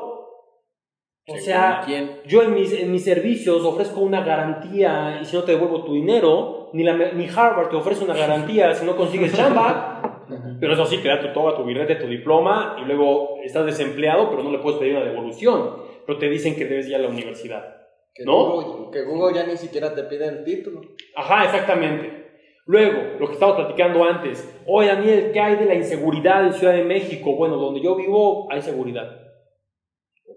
O 1.28 1.38
sea, 1.38 1.86
yo 2.26 2.42
en 2.42 2.54
mis, 2.54 2.74
en 2.74 2.92
mis 2.92 3.04
servicios 3.04 3.64
ofrezco 3.64 4.02
una 4.02 4.22
garantía 4.24 5.20
y 5.22 5.26
si 5.26 5.36
no 5.36 5.44
te 5.44 5.54
devuelvo 5.54 5.84
tu 5.84 5.94
dinero, 5.94 6.70
ni, 6.74 6.84
la, 6.84 6.94
ni 7.14 7.28
Harvard 7.28 7.70
te 7.70 7.76
ofrece 7.76 8.04
una 8.04 8.16
garantía 8.16 8.74
si 8.74 8.86
no 8.86 8.96
consigues 8.98 9.34
chamba. 9.36 10.26
Pero 10.60 10.74
eso 10.74 10.86
sí, 10.86 10.98
te 11.00 11.10
da 11.10 11.20
tu 11.22 11.32
toga, 11.34 11.56
tu 11.56 11.64
birrete, 11.64 11.96
tu 11.96 12.08
diploma 12.08 12.78
y 12.82 12.86
luego 12.86 13.38
estás 13.44 13.66
desempleado, 13.66 14.30
pero 14.30 14.44
no 14.44 14.52
le 14.52 14.60
puedes 14.60 14.80
pedir 14.80 14.96
una 14.96 15.06
devolución. 15.06 15.76
Pero 16.06 16.18
te 16.18 16.28
dicen 16.30 16.56
que 16.56 16.66
debes 16.66 16.88
ir 16.88 16.96
a 16.96 17.00
la 17.00 17.10
universidad. 17.10 17.78
Que, 18.14 18.26
¿No? 18.26 18.52
Google, 18.52 18.92
que 18.92 19.04
Google 19.04 19.34
ya 19.36 19.46
ni 19.46 19.56
siquiera 19.58 19.94
te 19.94 20.04
pide 20.04 20.26
el 20.28 20.44
título. 20.44 20.82
Ajá, 21.16 21.46
exactamente. 21.46 22.21
Luego, 22.66 23.20
lo 23.20 23.28
que 23.28 23.34
estábamos 23.34 23.66
platicando 23.66 24.04
antes. 24.04 24.62
Oye, 24.68 24.88
Daniel, 24.88 25.32
¿qué 25.34 25.40
hay 25.40 25.56
de 25.56 25.66
la 25.66 25.76
inseguridad 25.76 26.46
en 26.46 26.54
Ciudad 26.54 26.74
de 26.74 26.84
México? 26.84 27.36
Bueno, 27.36 27.58
donde 27.58 27.82
yo 27.82 27.96
vivo 27.96 28.52
hay 28.52 28.62
seguridad. 28.62 29.20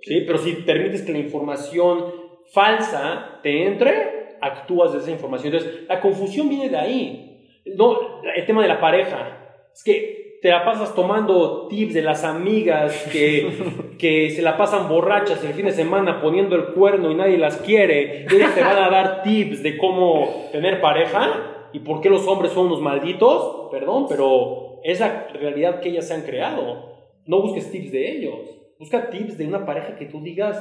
¿Sí? 0.03 0.23
Pero 0.27 0.39
si 0.39 0.53
permites 0.55 1.03
que 1.03 1.13
la 1.13 1.19
información 1.19 2.05
falsa 2.53 3.41
te 3.43 3.67
entre, 3.67 4.37
actúas 4.41 4.93
de 4.93 4.99
esa 4.99 5.11
información. 5.11 5.55
Entonces, 5.55 5.83
la 5.89 6.01
confusión 6.01 6.49
viene 6.49 6.69
de 6.69 6.77
ahí. 6.77 7.61
No, 7.77 8.23
el 8.35 8.47
tema 8.47 8.63
de 8.63 8.69
la 8.69 8.81
pareja. 8.81 9.69
Es 9.73 9.83
que 9.83 10.39
te 10.41 10.51
la 10.51 10.65
pasas 10.65 10.95
tomando 10.95 11.69
tips 11.69 11.95
de 11.95 12.03
las 12.03 12.25
amigas 12.25 13.09
que, 13.11 13.97
que 13.99 14.31
se 14.31 14.43
la 14.43 14.57
pasan 14.57 14.89
borrachas 14.89 15.43
el 15.45 15.55
fin 15.55 15.67
de 15.67 15.73
semana 15.73 16.21
poniendo 16.21 16.57
el 16.57 16.67
cuerno 16.75 17.11
y 17.11 17.15
nadie 17.15 17.39
las 17.39 17.59
quiere. 17.59 18.27
Y 18.31 18.35
ellas 18.35 18.55
te 18.55 18.63
van 18.63 18.77
a 18.77 18.91
dar 18.91 19.23
tips 19.23 19.63
de 19.63 19.79
cómo 19.79 20.49
tener 20.53 20.81
pareja 20.81 21.54
y 21.75 21.81
por 21.81 22.01
qué 22.01 22.09
los 22.09 22.27
hombres 22.29 22.53
son 22.53 22.67
unos 22.67 22.81
malditos. 22.81 23.69
Perdón, 23.73 24.07
pero 24.09 24.81
es 24.85 25.01
la 25.01 25.27
realidad 25.27 25.81
que 25.81 25.89
ellas 25.89 26.07
se 26.07 26.15
han 26.15 26.23
creado. 26.23 26.95
No 27.27 27.43
busques 27.43 27.69
tips 27.73 27.91
de 27.91 28.13
ellos. 28.13 28.39
Busca 28.79 29.11
tips 29.11 29.37
de 29.37 29.49
una 29.49 29.67
pareja 29.67 29.97
que 29.97 30.07
tú 30.07 30.23
digas, 30.23 30.57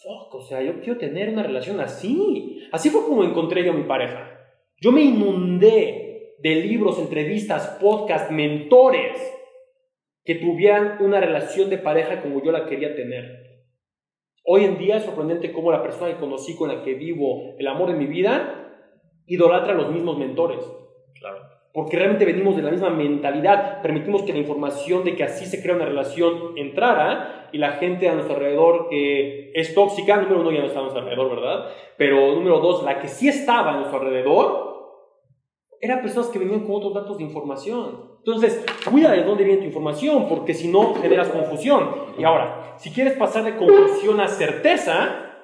fuck, 0.00 0.32
o 0.32 0.40
sea, 0.42 0.62
yo 0.62 0.80
quiero 0.80 0.96
tener 0.96 1.28
una 1.30 1.42
relación 1.42 1.80
así. 1.80 2.60
Así 2.70 2.88
fue 2.88 3.02
como 3.04 3.24
encontré 3.24 3.64
yo 3.64 3.72
a 3.72 3.76
mi 3.76 3.82
pareja. 3.82 4.30
Yo 4.80 4.92
me 4.92 5.02
inundé 5.02 6.36
de 6.38 6.54
libros, 6.54 7.00
entrevistas, 7.00 7.76
podcasts, 7.80 8.30
mentores 8.30 9.18
que 10.24 10.36
tuvieran 10.36 10.98
una 11.02 11.18
relación 11.18 11.68
de 11.68 11.78
pareja 11.78 12.22
como 12.22 12.44
yo 12.44 12.52
la 12.52 12.66
quería 12.66 12.94
tener. 12.94 13.44
Hoy 14.44 14.64
en 14.64 14.78
día 14.78 14.98
es 14.98 15.02
sorprendente 15.02 15.52
cómo 15.52 15.72
la 15.72 15.82
persona 15.82 16.12
que 16.12 16.20
conocí, 16.20 16.54
con 16.54 16.68
la 16.68 16.84
que 16.84 16.94
vivo 16.94 17.56
el 17.58 17.66
amor 17.66 17.90
de 17.90 17.98
mi 17.98 18.06
vida, 18.06 18.63
idolatra 19.26 19.72
a 19.72 19.76
los 19.76 19.90
mismos 19.90 20.18
mentores. 20.18 20.58
Claro. 21.18 21.38
Porque 21.72 21.96
realmente 21.96 22.24
venimos 22.24 22.54
de 22.54 22.62
la 22.62 22.70
misma 22.70 22.90
mentalidad. 22.90 23.82
Permitimos 23.82 24.22
que 24.22 24.32
la 24.32 24.38
información 24.38 25.02
de 25.02 25.16
que 25.16 25.24
así 25.24 25.44
se 25.44 25.60
crea 25.60 25.74
una 25.74 25.86
relación 25.86 26.56
entrara 26.56 27.48
y 27.52 27.58
la 27.58 27.72
gente 27.72 28.08
a 28.08 28.14
nuestro 28.14 28.36
alrededor 28.36 28.88
que 28.88 29.50
es 29.54 29.74
tóxica, 29.74 30.16
número 30.18 30.40
uno 30.40 30.52
ya 30.52 30.60
no 30.60 30.66
está 30.66 30.78
a 30.78 30.82
nuestro 30.82 31.02
alrededor, 31.02 31.30
¿verdad? 31.34 31.66
Pero 31.96 32.34
número 32.34 32.60
dos, 32.60 32.84
la 32.84 33.00
que 33.00 33.08
sí 33.08 33.28
estaba 33.28 33.72
a 33.72 33.76
nuestro 33.78 33.98
alrededor, 33.98 34.74
eran 35.80 36.00
personas 36.00 36.28
que 36.28 36.38
venían 36.38 36.60
con 36.60 36.76
otros 36.76 36.94
datos 36.94 37.18
de 37.18 37.24
información. 37.24 38.14
Entonces, 38.18 38.64
cuida 38.90 39.10
de 39.10 39.22
dónde 39.22 39.44
viene 39.44 39.60
tu 39.60 39.66
información, 39.66 40.28
porque 40.28 40.54
si 40.54 40.68
no, 40.68 40.94
generas 40.94 41.28
confusión. 41.28 41.90
Y 42.16 42.24
ahora, 42.24 42.74
si 42.78 42.90
quieres 42.90 43.14
pasar 43.18 43.44
de 43.44 43.56
confusión 43.56 44.20
a 44.20 44.28
certeza, 44.28 45.42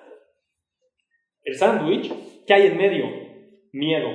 el 1.43 1.57
sándwich, 1.57 2.12
¿qué 2.47 2.55
hay 2.55 2.66
en 2.69 2.79
medio? 2.79 3.30
Miedo. 3.72 4.09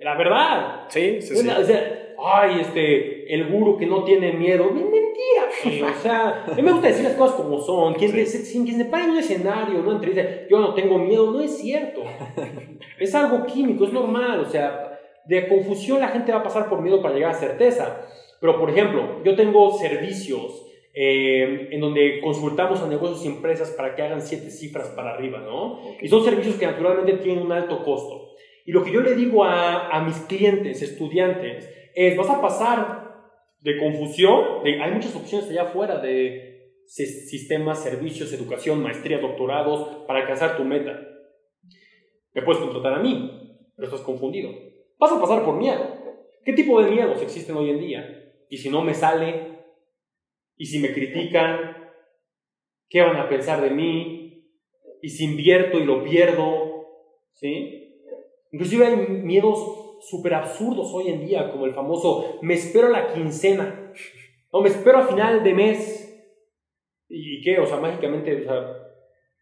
La 0.00 0.16
verdad. 0.16 0.84
Sí, 0.88 1.20
sí, 1.20 1.36
sí. 1.36 1.44
Una- 1.44 1.58
o 1.58 1.64
sea, 1.64 2.14
ay, 2.22 2.60
este, 2.60 3.32
el 3.34 3.48
guru 3.50 3.76
que 3.78 3.86
no 3.86 4.04
tiene 4.04 4.32
miedo. 4.32 4.70
Men- 4.70 4.90
Mentira, 4.90 5.48
güey. 5.64 5.82
O 5.82 5.94
sea, 5.94 6.44
a 6.46 6.54
mí 6.54 6.62
me 6.62 6.72
gusta 6.72 6.88
decir 6.88 7.04
las 7.04 7.14
cosas 7.14 7.36
como 7.36 7.58
son. 7.58 7.94
Quien, 7.94 8.10
se, 8.26 8.52
quien 8.64 8.76
se 8.76 8.84
para 8.84 9.04
en 9.04 9.10
un 9.12 9.18
escenario, 9.18 9.78
no 9.82 9.92
entrevista, 9.92 10.46
yo 10.50 10.58
no 10.60 10.74
tengo 10.74 10.98
miedo, 10.98 11.30
no 11.30 11.40
es 11.40 11.56
cierto. 11.58 12.02
Es 12.98 13.14
algo 13.14 13.44
químico, 13.44 13.84
es 13.84 13.92
normal. 13.92 14.40
O 14.40 14.46
sea, 14.46 14.98
de 15.26 15.48
confusión 15.48 16.00
la 16.00 16.08
gente 16.08 16.32
va 16.32 16.38
a 16.38 16.42
pasar 16.42 16.68
por 16.68 16.80
miedo 16.80 17.02
para 17.02 17.14
llegar 17.14 17.30
a 17.32 17.34
certeza. 17.34 18.06
Pero, 18.40 18.58
por 18.58 18.70
ejemplo, 18.70 19.22
yo 19.24 19.34
tengo 19.36 19.70
servicios 19.72 20.65
eh, 20.98 21.68
en 21.72 21.80
donde 21.80 22.20
consultamos 22.22 22.80
a 22.80 22.88
negocios 22.88 23.22
y 23.24 23.28
empresas 23.28 23.70
para 23.72 23.94
que 23.94 24.00
hagan 24.02 24.22
siete 24.22 24.48
cifras 24.50 24.88
para 24.96 25.12
arriba, 25.12 25.40
¿no? 25.40 25.78
Y 26.00 26.08
son 26.08 26.24
servicios 26.24 26.56
que 26.56 26.64
naturalmente 26.66 27.22
tienen 27.22 27.44
un 27.44 27.52
alto 27.52 27.84
costo. 27.84 28.30
Y 28.64 28.72
lo 28.72 28.82
que 28.82 28.92
yo 28.92 29.02
le 29.02 29.14
digo 29.14 29.44
a, 29.44 29.90
a 29.90 30.02
mis 30.02 30.16
clientes, 30.20 30.80
estudiantes, 30.80 31.70
es, 31.94 32.16
vas 32.16 32.30
a 32.30 32.40
pasar 32.40 33.14
de 33.60 33.78
confusión, 33.78 34.64
de, 34.64 34.80
hay 34.82 34.90
muchas 34.92 35.14
opciones 35.14 35.50
allá 35.50 35.64
afuera 35.64 35.98
de 35.98 36.72
si- 36.86 37.04
sistemas, 37.06 37.82
servicios, 37.82 38.32
educación, 38.32 38.82
maestría, 38.82 39.18
doctorados, 39.18 40.06
para 40.06 40.20
alcanzar 40.20 40.56
tu 40.56 40.64
meta. 40.64 40.98
Me 42.32 42.40
puedes 42.42 42.62
contratar 42.62 42.94
a 42.94 43.00
mí, 43.02 43.68
pero 43.76 43.88
estás 43.88 44.00
confundido. 44.02 44.50
Vas 44.98 45.12
a 45.12 45.20
pasar 45.20 45.44
por 45.44 45.56
miedo. 45.56 45.94
¿Qué 46.44 46.54
tipo 46.54 46.80
de 46.82 46.90
miedos 46.90 47.20
existen 47.20 47.54
hoy 47.56 47.68
en 47.70 47.80
día? 47.80 48.32
Y 48.48 48.56
si 48.56 48.70
no 48.70 48.82
me 48.82 48.94
sale, 48.94 49.55
y 50.56 50.66
si 50.66 50.78
me 50.78 50.92
critican, 50.92 51.90
¿qué 52.88 53.02
van 53.02 53.16
a 53.16 53.28
pensar 53.28 53.60
de 53.60 53.70
mí? 53.70 54.50
Y 55.02 55.08
si 55.10 55.24
invierto 55.24 55.78
y 55.78 55.84
lo 55.84 56.02
pierdo, 56.02 56.86
¿sí? 57.32 58.02
Inclusive 58.52 58.86
hay 58.86 58.96
miedos 58.96 59.98
súper 60.00 60.34
absurdos 60.34 60.92
hoy 60.94 61.08
en 61.08 61.26
día, 61.26 61.50
como 61.50 61.66
el 61.66 61.74
famoso 61.74 62.38
me 62.42 62.54
espero 62.54 62.88
la 62.88 63.12
quincena, 63.12 63.92
o 64.50 64.60
me 64.62 64.68
espero 64.68 64.98
a 64.98 65.06
final 65.06 65.42
de 65.42 65.54
mes. 65.54 66.02
¿Y 67.08 67.42
qué? 67.42 67.58
O 67.58 67.66
sea, 67.66 67.78
mágicamente, 67.78 68.40
o 68.40 68.44
sea, 68.44 68.86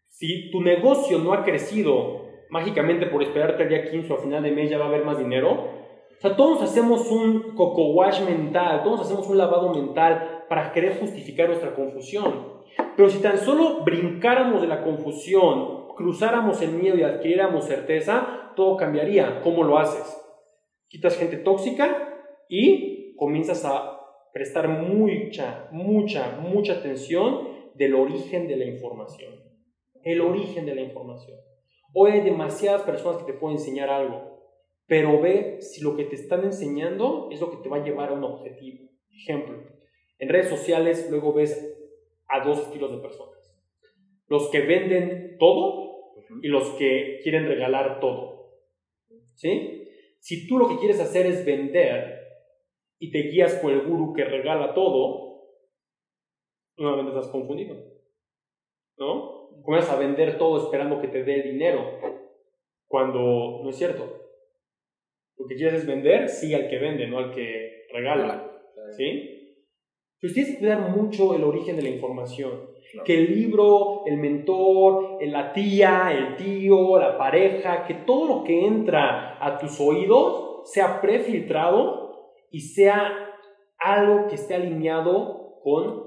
si 0.07 0.51
tu 0.51 0.61
negocio 0.61 1.19
no 1.19 1.33
ha 1.33 1.43
crecido 1.43 2.25
mágicamente 2.49 3.07
por 3.07 3.23
esperarte 3.23 3.63
al 3.63 3.69
día 3.69 3.89
15 3.89 4.11
o 4.11 4.15
a 4.17 4.21
final 4.21 4.43
de 4.43 4.51
mes 4.51 4.69
ya 4.69 4.77
va 4.77 4.85
a 4.85 4.87
haber 4.87 5.03
más 5.03 5.17
dinero, 5.17 5.51
o 5.51 6.21
sea, 6.21 6.35
todos 6.35 6.61
hacemos 6.61 7.09
un 7.11 7.55
coco 7.55 7.93
wash 7.93 8.21
mental, 8.21 8.83
todos 8.83 9.01
hacemos 9.01 9.27
un 9.27 9.37
lavado 9.37 9.73
mental 9.73 10.34
para 10.49 10.71
querer 10.71 10.99
justificar 10.99 11.47
nuestra 11.47 11.73
confusión. 11.73 12.63
Pero 12.95 13.09
si 13.09 13.21
tan 13.21 13.37
solo 13.37 13.83
brincáramos 13.83 14.61
de 14.61 14.67
la 14.67 14.83
confusión, 14.83 15.87
cruzáramos 15.95 16.61
el 16.61 16.71
miedo 16.71 16.97
y 16.97 17.03
adquiriéramos 17.03 17.65
certeza, 17.65 18.51
todo 18.55 18.77
cambiaría. 18.77 19.41
¿Cómo 19.41 19.63
lo 19.63 19.77
haces? 19.77 20.21
Quitas 20.87 21.17
gente 21.17 21.37
tóxica 21.37 22.15
y 22.47 23.15
comienzas 23.15 23.65
a 23.65 23.99
prestar 24.33 24.67
mucha, 24.67 25.69
mucha, 25.71 26.37
mucha 26.41 26.73
atención 26.73 27.47
del 27.73 27.95
origen 27.95 28.47
de 28.47 28.57
la 28.57 28.65
información. 28.65 29.33
El 30.03 30.21
origen 30.21 30.65
de 30.65 30.75
la 30.75 30.81
información. 30.81 31.39
Hoy 31.93 32.11
hay 32.11 32.21
demasiadas 32.21 32.83
personas 32.83 33.23
que 33.23 33.31
te 33.31 33.37
pueden 33.37 33.57
enseñar 33.57 33.89
algo, 33.89 34.41
pero 34.85 35.21
ve 35.21 35.57
si 35.61 35.81
lo 35.81 35.95
que 35.95 36.03
te 36.03 36.15
están 36.15 36.43
enseñando 36.43 37.29
es 37.31 37.39
lo 37.39 37.49
que 37.49 37.57
te 37.57 37.69
va 37.69 37.77
a 37.77 37.83
llevar 37.83 38.09
a 38.09 38.13
un 38.13 38.23
objetivo. 38.23 38.89
Ejemplo, 39.09 39.74
en 40.19 40.29
redes 40.29 40.49
sociales 40.49 41.07
luego 41.09 41.33
ves 41.33 41.75
a 42.27 42.43
dos 42.45 42.59
estilos 42.59 42.91
de 42.91 42.97
personas. 42.99 43.35
Los 44.27 44.49
que 44.49 44.61
venden 44.61 45.37
todo 45.37 46.13
y 46.41 46.47
los 46.47 46.69
que 46.71 47.19
quieren 47.23 47.47
regalar 47.47 47.99
todo. 47.99 48.53
¿Sí? 49.33 49.87
Si 50.19 50.47
tú 50.47 50.57
lo 50.57 50.67
que 50.67 50.77
quieres 50.77 50.99
hacer 50.99 51.25
es 51.25 51.45
vender 51.45 52.19
y 52.97 53.11
te 53.11 53.23
guías 53.23 53.55
por 53.55 53.71
el 53.71 53.81
guru 53.81 54.13
que 54.13 54.23
regala 54.23 54.73
todo, 54.73 55.25
nuevamente 56.77 57.11
estás 57.11 57.31
confundido. 57.31 57.75
¿No? 58.97 59.49
Comienzas 59.61 59.93
a 59.93 59.99
vender 59.99 60.37
todo 60.37 60.63
esperando 60.63 61.01
que 61.01 61.07
te 61.07 61.23
dé 61.23 61.41
dinero, 61.41 61.99
cuando 62.87 63.61
no 63.63 63.69
es 63.69 63.75
cierto. 63.75 64.21
Lo 65.37 65.47
que 65.47 65.55
quieres 65.55 65.81
es 65.81 65.87
vender, 65.87 66.29
sí, 66.29 66.53
al 66.53 66.69
que 66.69 66.79
vende, 66.79 67.07
no 67.07 67.19
al 67.19 67.33
que 67.33 67.87
regala. 67.91 68.51
¿Sí? 68.95 69.34
Que 70.19 70.57
cuidar 70.57 70.89
mucho 70.89 71.35
el 71.35 71.43
origen 71.43 71.75
de 71.75 71.83
la 71.83 71.89
información. 71.89 72.69
Que 73.03 73.17
el 73.17 73.35
libro, 73.35 74.03
el 74.05 74.17
mentor, 74.17 75.17
la 75.21 75.51
tía, 75.53 76.11
el 76.11 76.35
tío, 76.37 76.97
la 76.97 77.17
pareja, 77.17 77.85
que 77.85 77.93
todo 77.93 78.27
lo 78.27 78.43
que 78.43 78.65
entra 78.65 79.37
a 79.39 79.57
tus 79.57 79.79
oídos 79.79 80.71
sea 80.71 81.01
prefiltrado 81.01 82.33
y 82.51 82.61
sea 82.61 83.11
algo 83.77 84.27
que 84.27 84.35
esté 84.35 84.55
alineado 84.55 85.59
con 85.63 86.05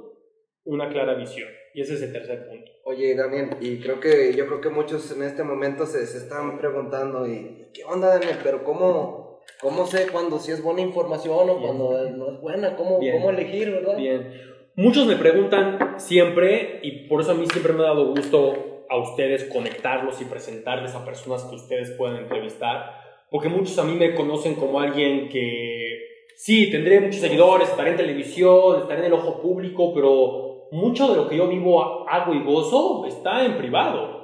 una 0.65 0.89
clara 0.89 1.15
visión. 1.15 1.49
Y 1.75 1.83
ese 1.83 1.95
es 1.95 2.03
el 2.03 2.13
tercer 2.13 2.49
punto. 2.49 2.71
Oye, 2.85 3.15
Daniel, 3.15 3.51
y 3.61 3.79
creo 3.79 4.01
que 4.01 4.35
yo 4.35 4.47
creo 4.47 4.61
que 4.61 4.71
muchos 4.71 5.15
en 5.15 5.23
este 5.23 5.45
momento 5.45 5.87
se, 5.87 6.07
se 6.07 6.19
están 6.19 6.59
preguntando, 6.59 7.27
y, 7.27 7.69
¿qué 7.75 7.85
onda, 7.85 8.09
Daniel? 8.19 8.39
Pero 8.43 8.65
¿cómo, 8.65 9.28
¿Cómo 9.61 9.87
sé 9.87 10.07
cuando 10.13 10.39
sí 10.39 10.53
es 10.53 10.63
buena 10.63 10.81
información 10.83 11.51
o 11.51 11.61
cuando 11.61 12.09
no 12.17 12.31
es 12.31 12.41
buena? 12.41 12.77
¿Cómo, 12.77 13.01
Bien. 13.01 13.15
¿Cómo 13.17 13.31
elegir, 13.31 13.71
verdad? 13.71 13.97
Bien. 13.97 14.31
Muchos 14.77 15.07
me 15.07 15.17
preguntan 15.17 15.95
siempre, 15.99 16.79
y 16.83 17.09
por 17.09 17.21
eso 17.21 17.33
a 17.33 17.35
mí 17.35 17.45
siempre 17.51 17.73
me 17.73 17.81
ha 17.83 17.87
dado 17.87 18.15
gusto 18.15 18.85
a 18.89 18.97
ustedes 18.97 19.45
conectarlos 19.45 20.21
y 20.23 20.25
presentarles 20.27 20.95
a 20.95 21.05
personas 21.05 21.43
que 21.45 21.57
ustedes 21.57 21.91
puedan 21.93 22.17
entrevistar, 22.19 22.93
porque 23.31 23.49
muchos 23.49 23.77
a 23.79 23.85
mí 23.85 23.95
me 23.97 24.15
conocen 24.15 24.55
como 24.55 24.79
alguien 24.81 25.29
que 25.29 25.99
sí, 26.37 26.71
tendré 26.71 27.01
muchos 27.01 27.21
seguidores, 27.21 27.69
estaré 27.69 27.91
en 27.91 27.97
televisión, 27.97 28.83
estaré 28.83 29.01
en 29.01 29.07
el 29.07 29.13
ojo 29.15 29.43
público, 29.43 29.93
pero 29.93 30.69
mucho 30.71 31.09
de 31.11 31.17
lo 31.17 31.29
que 31.29 31.37
yo 31.37 31.49
vivo, 31.49 32.09
hago 32.09 32.33
y 32.35 32.43
gozo 32.45 33.05
está 33.07 33.45
en 33.45 33.59
privado. 33.59 34.17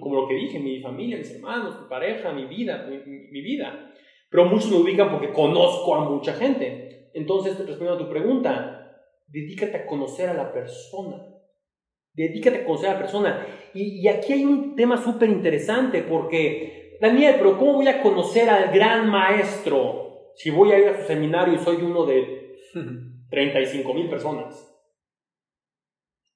Como 0.00 0.14
lo 0.22 0.28
que 0.28 0.34
dije, 0.34 0.58
mi 0.58 0.80
familia, 0.80 1.16
mis 1.18 1.30
hermanos, 1.34 1.80
mi 1.82 1.88
pareja, 1.88 2.32
mi 2.32 2.44
vida, 2.46 2.86
mi- 2.88 3.28
mi 3.30 3.40
vida. 3.42 3.92
Pero 4.30 4.44
muchos 4.44 4.70
me 4.70 4.76
ubican 4.78 5.10
porque 5.10 5.32
conozco 5.32 5.94
a 5.94 6.08
mucha 6.08 6.34
gente. 6.34 7.10
Entonces, 7.14 7.56
respondiendo 7.58 7.94
a 7.94 7.98
tu 8.06 8.10
pregunta, 8.10 9.02
dedícate 9.26 9.76
a 9.76 9.86
conocer 9.86 10.28
a 10.28 10.34
la 10.34 10.52
persona. 10.52 11.24
Dedícate 12.12 12.58
a 12.58 12.64
conocer 12.64 12.90
a 12.90 12.92
la 12.94 12.98
persona. 12.98 13.46
Y, 13.74 14.00
y 14.00 14.08
aquí 14.08 14.32
hay 14.34 14.44
un 14.44 14.74
tema 14.76 14.96
súper 15.02 15.30
interesante 15.30 16.02
porque, 16.02 16.98
Daniel, 17.00 17.36
pero 17.38 17.56
¿cómo 17.58 17.74
voy 17.74 17.88
a 17.88 18.02
conocer 18.02 18.48
al 18.50 18.70
gran 18.72 19.08
maestro 19.10 20.32
si 20.34 20.50
voy 20.50 20.72
a 20.72 20.78
ir 20.78 20.88
a 20.88 21.00
su 21.00 21.06
seminario 21.06 21.54
y 21.54 21.58
soy 21.58 21.76
uno 21.76 22.04
de 22.04 22.56
35 23.30 23.94
mil 23.94 24.08
personas? 24.10 24.64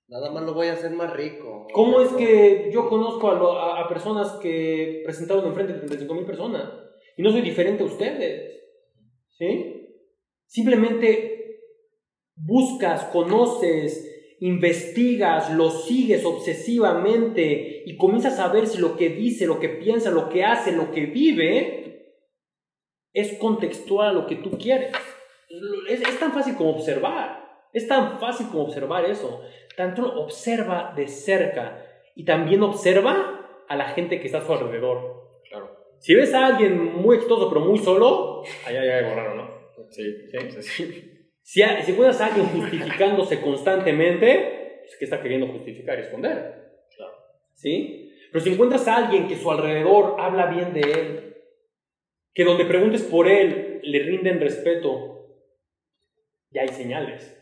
Nada 0.08 0.30
más 0.30 0.42
lo 0.44 0.52
voy 0.54 0.68
a 0.68 0.74
hacer 0.74 0.90
más 0.92 1.12
rico. 1.12 1.66
¿Cómo 1.72 2.00
es 2.00 2.10
que 2.12 2.70
yo 2.72 2.88
conozco 2.88 3.30
a, 3.30 3.34
lo- 3.34 3.58
a- 3.58 3.80
a 3.80 3.88
personas 3.88 4.32
que 4.42 5.02
presentaron 5.04 5.46
enfrente 5.46 5.72
de 5.74 5.78
35 5.80 6.14
mil 6.14 6.24
personas 6.26 6.70
y 7.16 7.22
no 7.22 7.30
soy 7.30 7.42
diferente 7.42 7.82
a 7.82 7.86
ustedes? 7.86 8.60
¿Sí? 9.38 9.88
Simplemente 10.46 11.60
buscas, 12.34 13.04
conoces, 13.04 14.36
investigas, 14.40 15.52
lo 15.54 15.70
sigues 15.70 16.24
obsesivamente 16.24 17.84
y 17.86 17.96
comienzas 17.96 18.38
a 18.38 18.48
ver 18.48 18.66
si 18.66 18.78
lo 18.78 18.96
que 18.96 19.10
dice, 19.10 19.46
lo 19.46 19.60
que 19.60 19.68
piensa, 19.68 20.10
lo 20.10 20.28
que 20.28 20.44
hace, 20.44 20.72
lo 20.72 20.90
que 20.90 21.06
vive 21.06 21.82
es 23.12 23.38
contextual 23.38 24.08
a 24.08 24.12
lo 24.12 24.26
que 24.26 24.36
tú 24.36 24.50
quieres. 24.58 24.92
Es, 25.88 26.00
es 26.00 26.18
tan 26.18 26.32
fácil 26.32 26.56
como 26.56 26.70
observar. 26.70 27.42
Es 27.72 27.86
tan 27.86 28.18
fácil 28.18 28.48
como 28.48 28.64
observar 28.64 29.04
eso. 29.04 29.42
Tanto 29.76 30.20
observa 30.20 30.92
de 30.96 31.08
cerca 31.08 31.86
y 32.14 32.24
también 32.24 32.62
observa 32.62 33.64
a 33.68 33.76
la 33.76 33.90
gente 33.90 34.20
que 34.20 34.26
está 34.26 34.38
a 34.38 34.46
su 34.46 34.52
alrededor. 34.52 35.21
Si 36.02 36.14
ves 36.16 36.34
a 36.34 36.46
alguien 36.46 36.96
muy 36.96 37.14
exitoso 37.16 37.48
pero 37.48 37.60
muy 37.64 37.78
solo, 37.78 38.42
ahí 38.66 38.74
hay 38.76 38.88
algo 38.88 39.14
raro, 39.14 39.34
¿no? 39.36 39.50
Sí, 39.90 40.02
sí, 40.50 40.62
sí. 40.62 41.08
Si, 41.42 41.62
a- 41.62 41.80
si 41.82 41.92
encuentras 41.92 42.20
a 42.20 42.26
alguien 42.26 42.46
justificándose 42.46 43.40
constantemente, 43.40 44.80
pues 44.82 44.96
¿qué 44.98 45.04
está 45.04 45.22
queriendo 45.22 45.46
justificar 45.46 45.98
y 45.98 46.02
esconder? 46.02 46.72
Claro. 46.96 47.12
¿Sí? 47.54 48.12
Pero 48.32 48.42
si 48.44 48.50
encuentras 48.52 48.88
a 48.88 48.96
alguien 48.96 49.28
que 49.28 49.36
su 49.36 49.48
alrededor 49.50 50.16
habla 50.18 50.46
bien 50.46 50.72
de 50.74 50.80
él, 50.80 51.36
que 52.34 52.44
donde 52.44 52.64
preguntes 52.64 53.02
por 53.02 53.28
él 53.28 53.80
le 53.84 53.98
rinden 54.00 54.40
respeto, 54.40 55.36
ya 56.50 56.62
hay 56.62 56.68
señales. 56.68 57.38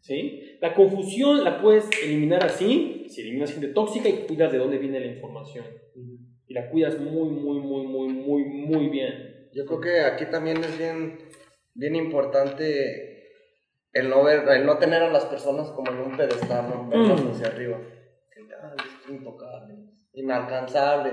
¿Sí? 0.00 0.56
La 0.60 0.74
confusión 0.74 1.44
la 1.44 1.60
puedes 1.60 1.88
eliminar 2.02 2.44
así, 2.44 3.06
si 3.08 3.20
eliminas 3.20 3.52
gente 3.52 3.68
tóxica 3.68 4.08
y 4.08 4.26
cuidas 4.26 4.50
de 4.50 4.58
dónde 4.58 4.78
viene 4.78 4.98
la 4.98 5.06
información. 5.06 5.64
Y 6.48 6.54
la 6.54 6.70
cuidas 6.70 6.98
muy, 6.98 7.28
muy, 7.30 7.60
muy, 7.60 7.86
muy, 7.86 8.08
muy, 8.08 8.44
muy 8.44 8.88
bien. 8.88 9.48
Yo 9.52 9.66
creo 9.66 9.80
que 9.80 10.00
aquí 10.00 10.24
también 10.26 10.58
es 10.64 10.78
bien, 10.78 11.18
bien 11.74 11.94
importante 11.96 13.16
el 13.92 14.08
no 14.10 14.22
ver, 14.24 14.48
el 14.48 14.66
no 14.66 14.78
tener 14.78 15.02
a 15.02 15.10
las 15.12 15.24
personas 15.26 15.70
como 15.70 15.90
en 15.90 15.98
un 16.00 16.16
pedestal, 16.16 16.68
¿no? 16.70 16.88
Verlas 16.88 17.22
Mm. 17.22 17.30
hacia 17.30 17.46
arriba. 17.48 17.78
Ah, 18.62 18.74
es 18.76 19.10
intocable, 19.10 19.74
inalcanzable. 20.14 21.12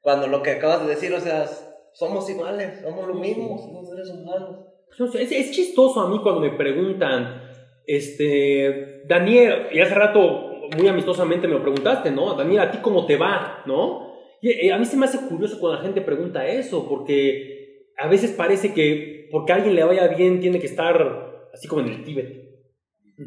Cuando 0.00 0.26
lo 0.26 0.42
que 0.42 0.50
acabas 0.52 0.82
de 0.82 0.88
decir, 0.94 1.12
o 1.14 1.20
sea, 1.20 1.46
somos 1.92 2.28
iguales, 2.28 2.80
somos 2.82 3.06
lo 3.08 3.14
mismo, 3.14 3.56
somos 3.58 3.88
seres 3.88 4.10
humanos. 4.10 4.66
Pues, 4.98 5.14
Es, 5.14 5.32
es 5.32 5.50
chistoso 5.52 6.00
a 6.00 6.08
mí 6.10 6.20
cuando 6.22 6.40
me 6.40 6.50
preguntan, 6.50 7.42
este, 7.86 9.02
Daniel, 9.06 9.68
y 9.72 9.80
hace 9.80 9.94
rato 9.94 10.50
muy 10.76 10.88
amistosamente 10.88 11.46
me 11.48 11.54
lo 11.54 11.62
preguntaste, 11.62 12.10
¿no? 12.10 12.34
Daniel, 12.34 12.60
¿a 12.60 12.70
ti 12.70 12.78
cómo 12.82 13.06
te 13.06 13.16
va? 13.16 13.62
¿No? 13.66 14.13
Y 14.44 14.66
eh, 14.66 14.72
a 14.72 14.78
mí 14.78 14.84
se 14.84 14.96
me 14.98 15.06
hace 15.06 15.18
curioso 15.26 15.58
cuando 15.58 15.78
la 15.78 15.84
gente 15.84 16.02
pregunta 16.02 16.46
eso, 16.46 16.86
porque 16.86 17.86
a 17.96 18.08
veces 18.08 18.32
parece 18.32 18.74
que 18.74 19.28
porque 19.30 19.52
a 19.52 19.54
alguien 19.56 19.74
le 19.74 19.84
vaya 19.84 20.06
bien 20.08 20.38
tiene 20.40 20.60
que 20.60 20.66
estar 20.66 21.48
así 21.54 21.66
como 21.66 21.80
en 21.80 21.88
el 21.88 22.04
Tíbet, 22.04 22.30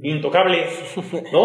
intocable, 0.04 0.64
¿no? 1.34 1.44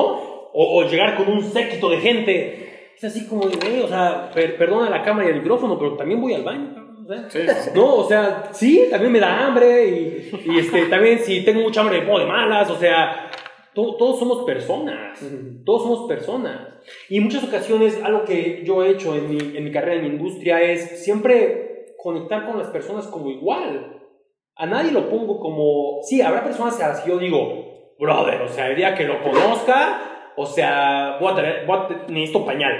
O, 0.54 0.78
o 0.84 0.88
llegar 0.90 1.16
con 1.16 1.28
un 1.32 1.42
séquito 1.42 1.88
de 1.88 1.96
gente. 1.98 2.58
Es 2.96 3.04
así 3.04 3.26
como, 3.26 3.42
"Güey, 3.42 3.80
o 3.80 3.88
sea, 3.88 4.30
per- 4.34 4.56
perdona 4.58 4.90
la 4.90 5.02
cámara 5.02 5.26
y 5.28 5.32
el 5.32 5.38
micrófono, 5.40 5.78
pero 5.78 5.96
también 5.96 6.20
voy 6.20 6.34
al 6.34 6.42
baño. 6.44 6.74
cabrón", 6.74 7.04
o 7.04 7.08
sea. 7.08 7.30
Sí, 7.30 7.40
sí. 7.64 7.70
No, 7.74 7.94
o 7.96 8.06
sea, 8.06 8.50
sí, 8.52 8.84
también 8.90 9.10
me 9.12 9.20
da 9.20 9.46
hambre 9.46 9.86
y, 9.88 10.30
y, 10.44 10.58
este, 10.58 10.84
también 10.86 11.18
si 11.20 11.42
tengo 11.44 11.62
mucha 11.62 11.80
hambre 11.80 12.00
me 12.00 12.06
pongo 12.06 12.18
de 12.20 12.26
malas, 12.26 12.70
o 12.70 12.76
sea, 12.76 13.30
to- 13.74 13.96
todos 13.96 14.18
somos 14.18 14.44
personas, 14.44 15.20
todos 15.64 15.82
somos 15.82 16.08
personas. 16.08 16.68
Y 17.08 17.18
en 17.18 17.24
muchas 17.24 17.44
ocasiones 17.44 18.00
algo 18.02 18.24
que 18.24 18.62
yo 18.64 18.82
he 18.84 18.90
hecho 18.90 19.14
en 19.14 19.30
mi, 19.30 19.38
en 19.56 19.64
mi 19.64 19.70
carrera, 19.72 19.96
en 19.96 20.02
mi 20.02 20.08
industria, 20.16 20.60
es 20.62 21.04
siempre 21.04 21.94
conectar 21.98 22.46
con 22.46 22.58
las 22.58 22.68
personas 22.68 23.06
como 23.06 23.30
igual. 23.30 24.00
A 24.56 24.66
nadie 24.66 24.90
lo 24.92 25.08
pongo 25.08 25.38
como, 25.40 26.00
sí, 26.02 26.20
habrá 26.20 26.42
personas 26.44 26.80
a 26.80 26.88
las 26.88 27.00
que 27.00 27.10
yo 27.10 27.18
digo, 27.18 27.94
brother, 27.98 28.42
o 28.42 28.48
sea, 28.48 28.68
el 28.68 28.76
día 28.76 28.94
que 28.94 29.04
lo 29.04 29.22
conozca, 29.22 30.32
o 30.36 30.44
sea, 30.46 31.18
voy 31.20 31.32
a 31.32 31.36
tener, 31.36 31.66
voy 31.66 31.78
a 31.78 31.88
te- 31.88 32.12
necesito 32.12 32.44
pañal, 32.44 32.72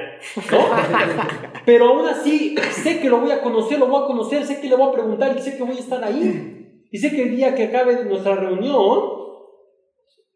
¿no? 0.50 0.58
Pero 1.64 1.86
aún 1.88 2.06
así, 2.06 2.54
sé 2.70 2.98
que 3.00 3.08
lo 3.08 3.20
voy 3.20 3.30
a 3.30 3.40
conocer, 3.42 3.78
lo 3.78 3.86
voy 3.86 4.02
a 4.02 4.06
conocer, 4.06 4.44
sé 4.44 4.60
que 4.60 4.68
le 4.68 4.74
voy 4.76 4.88
a 4.88 4.92
preguntar 4.92 5.34
y 5.36 5.40
sé 5.40 5.56
que 5.56 5.62
voy 5.62 5.76
a 5.76 5.80
estar 5.80 6.02
ahí. 6.02 6.86
Y 6.90 6.98
sé 6.98 7.10
que 7.10 7.22
el 7.22 7.36
día 7.36 7.54
que 7.54 7.64
acabe 7.64 8.04
nuestra 8.04 8.34
reunión, 8.34 9.00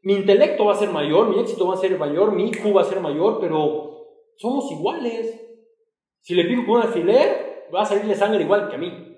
mi 0.06 0.14
intelecto 0.14 0.64
va 0.64 0.72
a 0.72 0.76
ser 0.76 0.90
mayor, 0.90 1.30
mi 1.30 1.40
éxito 1.40 1.66
va 1.66 1.74
a 1.74 1.78
ser 1.78 1.98
mayor, 1.98 2.30
mi 2.30 2.46
IQ 2.46 2.72
va 2.72 2.82
a 2.82 2.84
ser 2.84 3.00
mayor, 3.00 3.38
pero 3.40 4.06
somos 4.36 4.70
iguales. 4.70 5.36
Si 6.20 6.32
le 6.32 6.44
pico 6.44 6.64
con 6.64 6.76
un 6.76 6.82
alfiler, 6.82 7.66
va 7.74 7.82
a 7.82 7.86
salirle 7.86 8.14
sangre 8.14 8.44
igual 8.44 8.68
que 8.68 8.76
a 8.76 8.78
mí. 8.78 9.16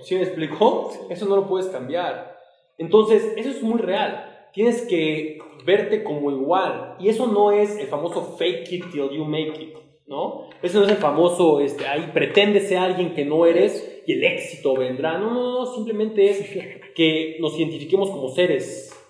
¿Sí 0.00 0.14
me 0.14 0.22
explicó? 0.22 0.90
Eso 1.10 1.26
no 1.26 1.36
lo 1.36 1.46
puedes 1.46 1.66
cambiar. 1.66 2.34
Entonces, 2.78 3.34
eso 3.36 3.50
es 3.50 3.62
muy 3.62 3.78
real. 3.78 4.48
Tienes 4.54 4.86
que 4.86 5.36
verte 5.66 6.02
como 6.02 6.30
igual. 6.30 6.96
Y 6.98 7.10
eso 7.10 7.26
no 7.26 7.52
es 7.52 7.78
el 7.78 7.88
famoso 7.88 8.38
fake 8.38 8.72
it 8.72 8.90
till 8.90 9.10
you 9.10 9.26
make 9.26 9.52
it, 9.60 9.76
¿no? 10.06 10.48
Eso 10.62 10.78
no 10.78 10.86
es 10.86 10.92
el 10.92 10.96
famoso, 10.96 11.60
este, 11.60 11.86
ahí 11.86 12.10
pretende 12.14 12.60
ser 12.60 12.78
alguien 12.78 13.14
que 13.14 13.26
no 13.26 13.44
eres 13.44 14.02
y 14.06 14.14
el 14.14 14.24
éxito 14.24 14.76
vendrá. 14.76 15.18
No, 15.18 15.34
no, 15.34 15.58
no, 15.58 15.66
simplemente 15.66 16.30
es 16.30 16.94
que 16.94 17.36
nos 17.38 17.58
identifiquemos 17.58 18.10
como 18.10 18.30
seres 18.30 19.02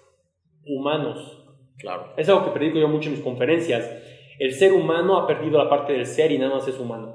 humanos. 0.67 1.43
Claro. 1.79 2.13
Es 2.17 2.29
algo 2.29 2.45
que 2.45 2.51
predico 2.51 2.79
yo 2.79 2.89
mucho 2.89 3.09
en 3.09 3.17
mis 3.17 3.25
conferencias. 3.25 3.91
El 4.39 4.53
ser 4.53 4.73
humano 4.73 5.17
ha 5.17 5.27
perdido 5.27 5.59
la 5.63 5.69
parte 5.69 5.93
del 5.93 6.07
ser 6.07 6.33
y 6.33 6.39
nada 6.39 6.55
más 6.55 6.67
es 6.67 6.79
humano. 6.79 7.15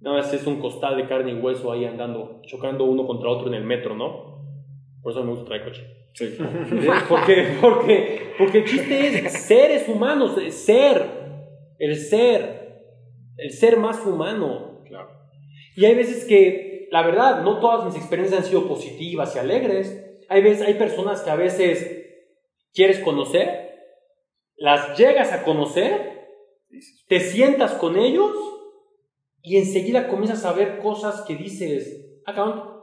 Nada 0.00 0.18
más 0.18 0.32
es 0.32 0.46
un 0.46 0.60
costal 0.60 0.96
de 0.96 1.06
carne 1.06 1.32
y 1.32 1.34
hueso 1.34 1.72
ahí 1.72 1.84
andando, 1.84 2.40
chocando 2.46 2.84
uno 2.84 3.06
contra 3.06 3.30
otro 3.30 3.48
en 3.48 3.54
el 3.54 3.64
metro, 3.64 3.94
¿no? 3.94 4.36
Por 5.02 5.12
eso 5.12 5.22
me 5.24 5.30
gusta 5.30 5.46
traer 5.46 5.64
coche. 5.64 5.82
Sí. 6.12 6.36
Porque, 7.08 7.58
porque, 7.60 8.32
porque 8.38 8.58
el 8.58 8.64
chiste 8.64 9.26
es 9.26 9.32
seres 9.32 9.86
humanos, 9.86 10.34
ser, 10.48 11.04
el 11.78 11.96
ser, 11.96 12.84
el 13.36 13.50
ser 13.50 13.76
más 13.76 14.04
humano. 14.06 14.80
Claro. 14.86 15.10
Y 15.76 15.84
hay 15.84 15.94
veces 15.94 16.24
que, 16.24 16.88
la 16.90 17.02
verdad, 17.02 17.42
no 17.42 17.60
todas 17.60 17.84
mis 17.84 17.96
experiencias 17.96 18.40
han 18.40 18.46
sido 18.46 18.66
positivas 18.66 19.36
y 19.36 19.38
alegres. 19.38 20.24
Hay, 20.30 20.42
veces, 20.42 20.66
hay 20.66 20.74
personas 20.74 21.20
que 21.20 21.30
a 21.30 21.36
veces 21.36 22.05
quieres 22.76 23.00
conocer, 23.00 23.74
las 24.56 24.96
llegas 24.98 25.32
a 25.32 25.42
conocer, 25.42 26.28
te 27.08 27.20
sientas 27.20 27.72
con 27.72 27.96
ellos 27.96 28.32
y 29.42 29.56
enseguida 29.56 30.08
comienzas 30.08 30.44
a 30.44 30.52
ver 30.52 30.78
cosas 30.78 31.22
que 31.22 31.36
dices, 31.36 32.20
ah, 32.26 32.34
cabrón, 32.34 32.76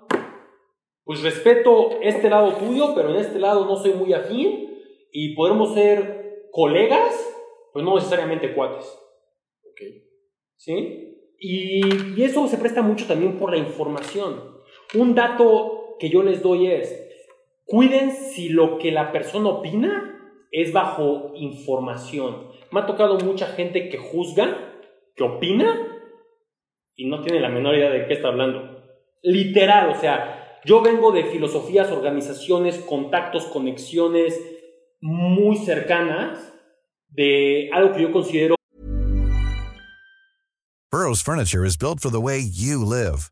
pues 1.03 1.21
respeto 1.21 1.91
este 2.01 2.29
lado 2.29 2.53
tuyo, 2.53 2.95
pero 2.95 3.11
en 3.11 3.17
este 3.17 3.37
lado 3.39 3.65
no 3.65 3.75
soy 3.75 3.93
muy 3.93 4.13
afín 4.13 4.81
y 5.11 5.35
podremos 5.35 5.75
ser 5.75 6.47
colegas, 6.51 7.13
pues 7.71 7.85
no 7.85 7.95
necesariamente 7.95 8.55
cuates. 8.55 8.85
Ok. 9.69 9.81
¿Sí? 10.55 11.35
Y, 11.37 11.81
y 12.19 12.23
eso 12.23 12.47
se 12.47 12.57
presta 12.57 12.81
mucho 12.81 13.05
también 13.05 13.37
por 13.37 13.51
la 13.51 13.57
información. 13.57 14.57
Un 14.95 15.13
dato 15.13 15.97
que 15.99 16.09
yo 16.09 16.23
les 16.23 16.41
doy 16.41 16.67
es, 16.67 17.02
cuiden 17.73 18.11
si 18.11 18.49
lo 18.49 18.77
que 18.77 18.91
la 18.91 19.11
persona 19.11 19.49
opina 19.49 20.21
es 20.51 20.71
bajo 20.71 21.31
información. 21.33 22.49
Me 22.69 22.81
ha 22.81 22.85
tocado 22.85 23.17
mucha 23.17 23.47
gente 23.47 23.89
que 23.89 23.97
juzga, 23.97 24.75
que 25.15 25.23
opina 25.23 25.99
y 26.95 27.07
no 27.07 27.23
tiene 27.23 27.39
la 27.39 27.49
menor 27.49 27.73
idea 27.73 27.89
de 27.89 28.05
qué 28.05 28.13
está 28.13 28.27
hablando. 28.27 28.79
Literal, 29.23 29.89
o 29.89 29.95
sea, 29.95 30.59
Yo 30.65 30.81
vengo 30.81 31.11
de 31.11 31.25
filosofías, 31.25 31.91
organizaciones, 31.91 32.77
contactos, 32.77 33.45
conexiones 33.45 34.39
muy 35.01 35.57
cercanas 35.57 36.53
de 37.09 37.69
algo 37.73 37.91
que 37.93 38.03
yo 38.03 38.11
considero 38.13 38.55
Burrow's 40.91 41.23
furniture 41.23 41.65
is 41.65 41.75
built 41.75 41.99
for 41.99 42.11
the 42.11 42.21
way 42.21 42.39
you 42.39 42.85
live. 42.85 43.31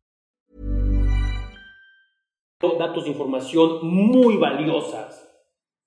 Datos 2.77 3.03
de 3.03 3.11
información 3.11 3.79
muy 3.87 4.37
valiosas, 4.37 5.27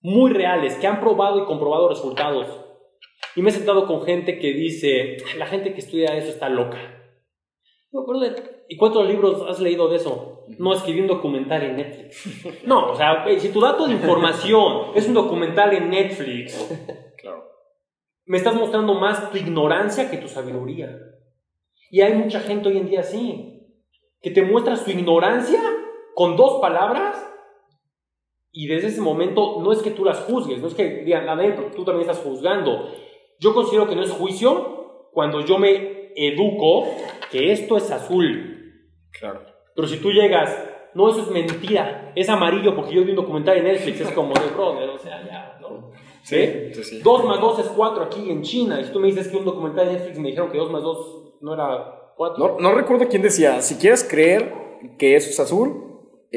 muy 0.00 0.32
reales, 0.32 0.76
que 0.76 0.86
han 0.86 1.00
probado 1.00 1.42
y 1.42 1.46
comprobado 1.46 1.88
resultados. 1.88 2.46
Y 3.36 3.42
me 3.42 3.50
he 3.50 3.52
sentado 3.52 3.86
con 3.86 4.02
gente 4.02 4.38
que 4.38 4.52
dice, 4.52 5.16
la 5.38 5.46
gente 5.46 5.72
que 5.72 5.80
estudia 5.80 6.16
eso 6.16 6.28
está 6.28 6.48
loca. 6.48 6.78
No, 7.90 8.04
¿Y 8.68 8.76
cuántos 8.76 9.06
libros 9.06 9.48
has 9.48 9.60
leído 9.60 9.88
de 9.88 9.96
eso? 9.96 10.46
No, 10.58 10.74
escribí 10.74 11.00
un 11.00 11.06
documental 11.06 11.62
en 11.62 11.76
Netflix. 11.76 12.64
No, 12.66 12.90
o 12.90 12.96
sea, 12.96 13.24
si 13.38 13.50
tu 13.50 13.60
dato 13.60 13.86
de 13.86 13.92
información 13.94 14.88
es 14.94 15.06
un 15.06 15.14
documental 15.14 15.72
en 15.74 15.90
Netflix, 15.90 16.54
Claro. 17.18 17.44
me 18.26 18.36
estás 18.36 18.54
mostrando 18.54 18.94
más 18.94 19.30
tu 19.30 19.36
ignorancia 19.38 20.10
que 20.10 20.18
tu 20.18 20.28
sabiduría. 20.28 20.90
Y 21.90 22.00
hay 22.00 22.14
mucha 22.14 22.40
gente 22.40 22.68
hoy 22.68 22.78
en 22.78 22.88
día 22.88 23.00
así, 23.00 23.62
que 24.20 24.30
te 24.30 24.42
muestra 24.42 24.76
su 24.76 24.90
ignorancia 24.90 25.60
con 26.14 26.36
dos 26.36 26.60
palabras 26.60 27.30
y 28.52 28.68
desde 28.68 28.88
ese 28.88 29.00
momento 29.00 29.60
no 29.60 29.72
es 29.72 29.80
que 29.82 29.90
tú 29.90 30.04
las 30.04 30.20
juzgues, 30.20 30.60
no 30.60 30.68
es 30.68 30.74
que 30.74 31.02
digan, 31.04 31.28
a 31.28 31.34
ver, 31.34 31.72
tú 31.74 31.84
también 31.84 32.08
estás 32.08 32.24
juzgando. 32.24 32.88
Yo 33.40 33.52
considero 33.52 33.88
que 33.88 33.96
no 33.96 34.02
es 34.02 34.12
juicio 34.12 35.08
cuando 35.12 35.40
yo 35.40 35.58
me 35.58 36.12
educo 36.14 36.86
que 37.30 37.50
esto 37.50 37.76
es 37.76 37.90
azul. 37.90 38.72
Claro. 39.10 39.40
Pero 39.74 39.88
si 39.88 39.98
tú 39.98 40.10
llegas, 40.12 40.56
no, 40.94 41.10
eso 41.10 41.22
es 41.22 41.30
mentira, 41.30 42.12
es 42.14 42.28
amarillo 42.28 42.76
porque 42.76 42.94
yo 42.94 43.02
vi 43.02 43.10
un 43.10 43.16
documental 43.16 43.56
en 43.58 43.64
Netflix, 43.64 44.00
es 44.00 44.12
como 44.12 44.32
de 44.34 44.46
brother, 44.54 44.88
o 44.88 44.98
sea, 44.98 45.24
ya, 45.26 45.58
¿no? 45.60 45.90
¿Sí? 46.22 46.72
Sí, 46.74 46.84
sí. 46.84 47.00
2 47.02 47.24
más 47.24 47.40
2 47.40 47.58
es 47.58 47.66
4 47.66 48.04
aquí 48.04 48.30
en 48.30 48.42
China. 48.42 48.80
Y 48.80 48.84
si 48.84 48.92
tú 48.92 49.00
me 49.00 49.08
dices 49.08 49.28
que 49.28 49.36
un 49.36 49.44
documental 49.44 49.86
de 49.86 49.94
Netflix 49.94 50.18
me 50.18 50.28
dijeron 50.28 50.52
que 50.52 50.58
2 50.58 50.70
más 50.70 50.82
2 50.82 51.38
no 51.40 51.54
era 51.54 52.12
4. 52.16 52.38
No, 52.38 52.60
no 52.60 52.72
recuerdo 52.72 53.08
quién 53.08 53.22
decía, 53.22 53.60
si 53.62 53.74
quieres 53.76 54.04
creer 54.04 54.52
que 54.96 55.16
eso 55.16 55.28
es 55.28 55.40
azul, 55.40 55.83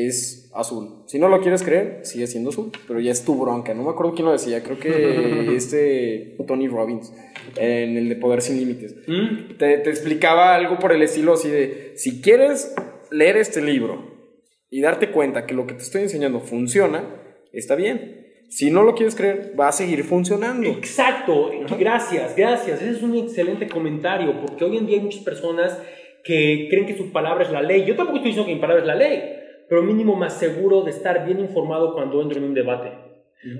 es 0.05 0.51
azul. 0.53 1.03
Si 1.07 1.17
no 1.17 1.27
lo 1.27 1.41
quieres 1.41 1.63
creer, 1.63 2.01
sigue 2.03 2.27
siendo 2.27 2.51
azul. 2.51 2.71
Pero 2.87 2.99
ya 2.99 3.11
es 3.11 3.25
tu 3.25 3.35
bronca. 3.35 3.73
No 3.73 3.83
me 3.83 3.89
acuerdo 3.89 4.13
quién 4.13 4.25
lo 4.25 4.31
decía. 4.31 4.61
Creo 4.63 4.79
que 4.79 5.55
este 5.55 6.35
Tony 6.47 6.67
Robbins, 6.67 7.13
en 7.55 7.97
el 7.97 8.09
de 8.09 8.15
Poder 8.15 8.41
Sin 8.41 8.57
Límites. 8.57 8.95
¿Mm? 9.07 9.57
Te, 9.57 9.77
te 9.79 9.89
explicaba 9.89 10.55
algo 10.55 10.77
por 10.79 10.91
el 10.91 11.01
estilo 11.01 11.33
así 11.33 11.49
de, 11.49 11.93
si 11.95 12.21
quieres 12.21 12.75
leer 13.11 13.37
este 13.37 13.61
libro 13.61 14.17
y 14.69 14.81
darte 14.81 15.11
cuenta 15.11 15.45
que 15.45 15.53
lo 15.53 15.65
que 15.65 15.73
te 15.73 15.83
estoy 15.83 16.03
enseñando 16.03 16.41
funciona, 16.41 17.03
está 17.51 17.75
bien. 17.75 18.25
Si 18.49 18.71
no 18.71 18.83
lo 18.83 18.95
quieres 18.95 19.15
creer, 19.15 19.53
va 19.59 19.67
a 19.67 19.73
seguir 19.73 20.03
funcionando. 20.03 20.69
Exacto, 20.69 21.51
gracias, 21.77 22.35
gracias. 22.35 22.81
Ese 22.81 22.91
es 22.91 23.03
un 23.03 23.15
excelente 23.15 23.67
comentario, 23.67 24.39
porque 24.39 24.63
hoy 24.63 24.77
en 24.77 24.87
día 24.87 24.97
hay 24.97 25.03
muchas 25.03 25.23
personas 25.23 25.77
que 26.23 26.67
creen 26.69 26.85
que 26.85 26.97
su 26.97 27.11
palabra 27.11 27.43
es 27.43 27.51
la 27.51 27.61
ley. 27.61 27.83
Yo 27.85 27.95
tampoco 27.95 28.17
estoy 28.17 28.31
diciendo 28.31 28.47
que 28.47 28.55
mi 28.55 28.61
palabra 28.61 28.83
es 28.83 28.87
la 28.87 28.95
ley, 28.95 29.21
pero 29.69 29.83
mínimo 29.83 30.15
más 30.15 30.33
seguro 30.33 30.83
de 30.83 30.91
estar 30.91 31.25
bien 31.25 31.39
informado 31.39 31.93
cuando 31.93 32.21
entro 32.21 32.37
en 32.37 32.45
un 32.45 32.53
debate. 32.53 32.91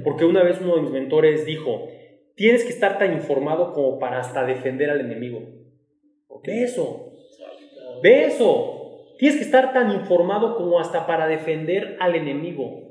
Porque 0.04 0.26
una 0.26 0.44
vez 0.44 0.60
uno 0.62 0.76
de 0.76 0.82
mis 0.82 0.92
mentores 0.92 1.46
dijo, 1.46 1.88
tienes 2.36 2.64
que 2.64 2.70
estar 2.70 2.98
tan 2.98 3.14
informado 3.14 3.74
como 3.74 4.00
para 4.00 4.20
hasta 4.20 4.46
defender 4.46 4.90
al 4.90 5.02
enemigo. 5.02 5.58
Ve 6.48 6.64
eso, 6.64 7.12
ve 8.02 8.26
eso. 8.26 9.04
Tienes 9.20 9.38
que 9.38 9.44
estar 9.44 9.74
tan 9.74 9.92
informado 9.92 10.56
como 10.56 10.80
hasta 10.80 11.06
para 11.06 11.28
defender 11.28 11.98
al 12.00 12.16
enemigo. 12.16 12.84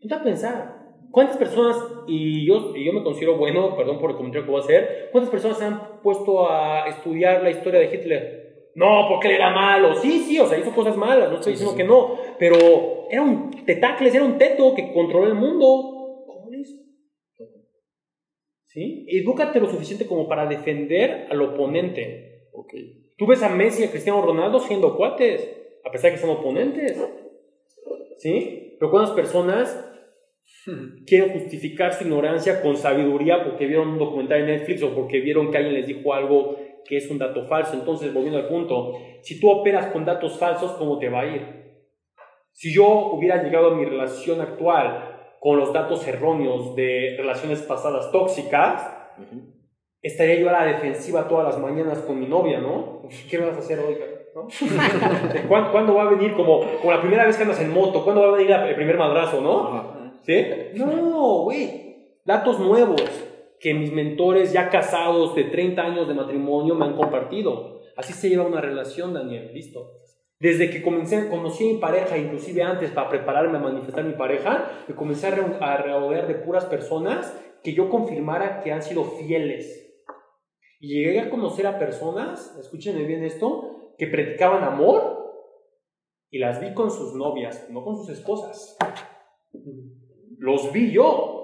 Ponte 0.00 0.14
a 0.14 0.22
pensar. 0.22 0.78
¿Cuántas 1.10 1.36
personas, 1.36 1.76
y 2.06 2.46
yo, 2.46 2.74
y 2.74 2.84
yo 2.84 2.92
me 2.92 3.02
considero 3.02 3.36
bueno, 3.36 3.76
perdón 3.76 3.98
por 3.98 4.10
el 4.10 4.16
comentario 4.16 4.46
que 4.46 4.50
voy 4.50 4.60
a 4.60 4.64
hacer, 4.64 5.08
¿cuántas 5.10 5.30
personas 5.30 5.58
se 5.58 5.64
han 5.64 6.00
puesto 6.02 6.50
a 6.50 6.86
estudiar 6.88 7.42
la 7.42 7.50
historia 7.50 7.80
de 7.80 7.94
Hitler? 7.94 8.47
No, 8.74 9.06
porque 9.08 9.28
él 9.28 9.34
era 9.34 9.50
malo. 9.50 9.94
Sí, 9.96 10.20
sí, 10.20 10.38
o 10.38 10.46
sea, 10.46 10.58
hizo 10.58 10.72
cosas 10.72 10.96
malas, 10.96 11.30
no 11.30 11.36
estoy 11.36 11.52
diciendo 11.52 11.76
que 11.76 11.84
no, 11.84 12.16
pero 12.38 13.08
era 13.10 13.22
un 13.22 13.50
tetacles, 13.64 14.14
era 14.14 14.24
un 14.24 14.38
teto 14.38 14.74
que 14.74 14.92
controló 14.92 15.26
el 15.26 15.34
mundo. 15.34 16.24
¿Cómo 16.26 16.52
hizo? 16.52 16.76
¿Sí? 18.66 19.06
Edúcate 19.08 19.60
lo 19.60 19.68
suficiente 19.68 20.06
como 20.06 20.28
para 20.28 20.46
defender 20.46 21.26
al 21.30 21.42
oponente. 21.42 22.48
Ok. 22.52 22.74
Tú 23.16 23.26
ves 23.26 23.42
a 23.42 23.48
Messi 23.48 23.82
y 23.82 23.86
a 23.86 23.90
Cristiano 23.90 24.22
Ronaldo 24.22 24.60
siendo 24.60 24.96
cuates, 24.96 25.50
a 25.84 25.90
pesar 25.90 26.10
de 26.10 26.16
que 26.16 26.22
son 26.22 26.30
oponentes. 26.30 27.02
¿Sí? 28.18 28.76
Pero 28.78 28.90
¿cuántas 28.90 29.14
personas 29.14 29.88
quieren 31.06 31.32
justificar 31.32 31.94
su 31.94 32.04
ignorancia 32.04 32.60
con 32.62 32.76
sabiduría 32.76 33.42
porque 33.44 33.66
vieron 33.66 33.88
un 33.88 33.98
documental 33.98 34.40
en 34.40 34.46
Netflix 34.46 34.82
o 34.82 34.94
porque 34.94 35.20
vieron 35.20 35.50
que 35.50 35.58
alguien 35.58 35.74
les 35.74 35.86
dijo 35.86 36.12
algo 36.14 36.56
que 36.86 36.96
es 36.96 37.10
un 37.10 37.18
dato 37.18 37.46
falso? 37.46 37.74
Entonces, 37.74 38.12
volviendo 38.12 38.38
al 38.38 38.48
punto, 38.48 38.94
si 39.22 39.40
tú 39.40 39.50
operas 39.50 39.86
con 39.92 40.04
datos 40.04 40.38
falsos, 40.38 40.72
¿cómo 40.72 40.98
te 40.98 41.08
va 41.08 41.20
a 41.20 41.26
ir? 41.26 41.58
Si 42.52 42.74
yo 42.74 43.12
hubiera 43.12 43.42
llegado 43.42 43.72
a 43.72 43.74
mi 43.76 43.84
relación 43.84 44.40
actual 44.40 45.36
con 45.40 45.58
los 45.58 45.72
datos 45.72 46.06
erróneos 46.06 46.74
de 46.74 47.14
relaciones 47.16 47.62
pasadas 47.62 48.10
tóxicas, 48.10 48.90
estaría 50.02 50.40
yo 50.40 50.48
a 50.48 50.52
la 50.52 50.64
defensiva 50.64 51.28
todas 51.28 51.46
las 51.46 51.58
mañanas 51.58 51.98
con 52.00 52.18
mi 52.18 52.26
novia, 52.26 52.58
¿no? 52.58 53.02
¿Qué 53.30 53.38
me 53.38 53.46
vas 53.46 53.56
a 53.56 53.60
hacer 53.60 53.78
hoy? 53.78 53.96
¿no? 54.34 54.48
¿Cuándo, 55.48 55.72
cuándo 55.72 55.94
va 55.94 56.02
a 56.02 56.10
venir? 56.10 56.34
Como, 56.34 56.60
como 56.80 56.92
la 56.92 57.00
primera 57.00 57.26
vez 57.26 57.36
que 57.36 57.42
andas 57.42 57.60
en 57.60 57.72
moto, 57.72 58.02
¿cuándo 58.02 58.22
va 58.22 58.28
a 58.28 58.36
venir 58.36 58.50
el 58.50 58.74
primer 58.74 58.96
madrazo, 58.98 59.40
no? 59.40 60.20
¿Sí? 60.22 60.46
No, 60.74 61.42
güey. 61.44 62.18
Datos 62.24 62.58
nuevos 62.58 63.27
que 63.60 63.74
mis 63.74 63.92
mentores 63.92 64.52
ya 64.52 64.70
casados 64.70 65.34
de 65.34 65.44
30 65.44 65.82
años 65.82 66.08
de 66.08 66.14
matrimonio 66.14 66.74
me 66.74 66.84
han 66.86 66.96
compartido. 66.96 67.80
Así 67.96 68.12
se 68.12 68.28
lleva 68.28 68.46
una 68.46 68.60
relación, 68.60 69.12
Daniel. 69.12 69.52
Listo. 69.52 69.98
Desde 70.40 70.70
que 70.70 70.82
comencé, 70.82 71.28
conocí 71.28 71.68
a 71.68 71.72
mi 71.72 71.78
pareja, 71.80 72.16
inclusive 72.16 72.62
antes 72.62 72.92
para 72.92 73.08
prepararme 73.08 73.58
a 73.58 73.60
manifestar 73.60 74.04
mi 74.04 74.12
pareja, 74.12 74.70
me 74.86 74.94
comencé 74.94 75.26
a, 75.26 75.76
rodear 75.76 76.28
de 76.28 76.36
puras 76.36 76.64
personas 76.66 77.36
que 77.64 77.72
yo 77.72 77.90
confirmara 77.90 78.60
que 78.60 78.70
han 78.70 78.82
sido 78.82 79.02
fieles. 79.02 79.84
Y 80.78 81.02
llegué 81.02 81.20
a 81.20 81.30
conocer 81.30 81.66
a 81.66 81.80
personas, 81.80 82.56
escúchenme 82.60 83.04
bien 83.04 83.24
esto, 83.24 83.94
que 83.98 84.06
predicaban 84.06 84.62
amor 84.62 85.18
y 86.30 86.38
las 86.38 86.60
vi 86.60 86.72
con 86.72 86.92
sus 86.92 87.14
novias, 87.14 87.68
no 87.70 87.82
con 87.82 87.96
sus 87.96 88.10
esposas. 88.10 88.78
Los 90.38 90.72
vi 90.72 90.92
yo. 90.92 91.37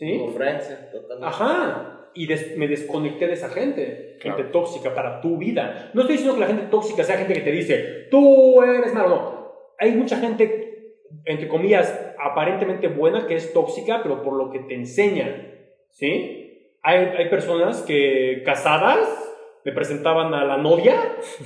¿Sí? 0.00 0.18
Conferencia, 0.18 0.90
totalmente. 0.90 1.26
Ajá. 1.26 2.08
Y 2.14 2.26
des- 2.26 2.56
me 2.56 2.66
desconecté 2.66 3.26
de 3.26 3.34
esa 3.34 3.50
gente. 3.50 4.16
Gente 4.20 4.44
tóxica 4.44 4.94
para 4.94 5.20
tu 5.20 5.36
vida. 5.36 5.90
No 5.94 6.00
estoy 6.00 6.16
diciendo 6.16 6.34
que 6.34 6.40
la 6.40 6.46
gente 6.48 6.64
tóxica 6.70 7.04
sea 7.04 7.18
gente 7.18 7.34
que 7.34 7.40
te 7.42 7.52
dice, 7.52 8.08
tú 8.10 8.62
eres 8.62 8.92
malo. 8.94 9.08
No. 9.08 9.52
Hay 9.78 9.92
mucha 9.92 10.16
gente, 10.16 10.96
entre 11.26 11.46
comillas, 11.48 12.14
aparentemente 12.18 12.88
buena 12.88 13.26
que 13.26 13.34
es 13.36 13.52
tóxica, 13.52 14.00
pero 14.02 14.22
por 14.22 14.34
lo 14.34 14.50
que 14.50 14.60
te 14.60 14.74
enseñan. 14.74 15.54
¿Sí? 15.90 16.76
Hay, 16.82 16.96
hay 17.16 17.28
personas 17.28 17.82
que 17.82 18.42
casadas 18.44 19.26
me 19.64 19.72
presentaban 19.72 20.32
a 20.32 20.44
la 20.46 20.56
novia 20.56 20.94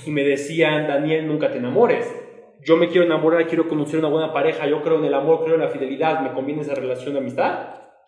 y 0.07 0.11
me 0.12 0.22
decían, 0.22 0.86
Daniel, 0.86 1.26
nunca 1.26 1.50
te 1.50 1.59
enamores. 1.59 2.09
Yo 2.62 2.76
me 2.76 2.88
quiero 2.88 3.05
enamorar, 3.05 3.46
quiero 3.48 3.68
conocer 3.68 3.98
una 3.98 4.09
buena 4.09 4.32
pareja, 4.32 4.66
yo 4.68 4.80
creo 4.82 4.98
en 4.98 5.05
el 5.05 5.14
amor, 5.14 5.42
creo 5.44 5.57
en 5.57 5.61
la 5.62 5.68
fidelidad, 5.68 6.20
¿me 6.20 6.32
conviene 6.32 6.62
esa 6.62 6.74
relación 6.74 7.12
de 7.14 7.18
amistad? 7.20 7.59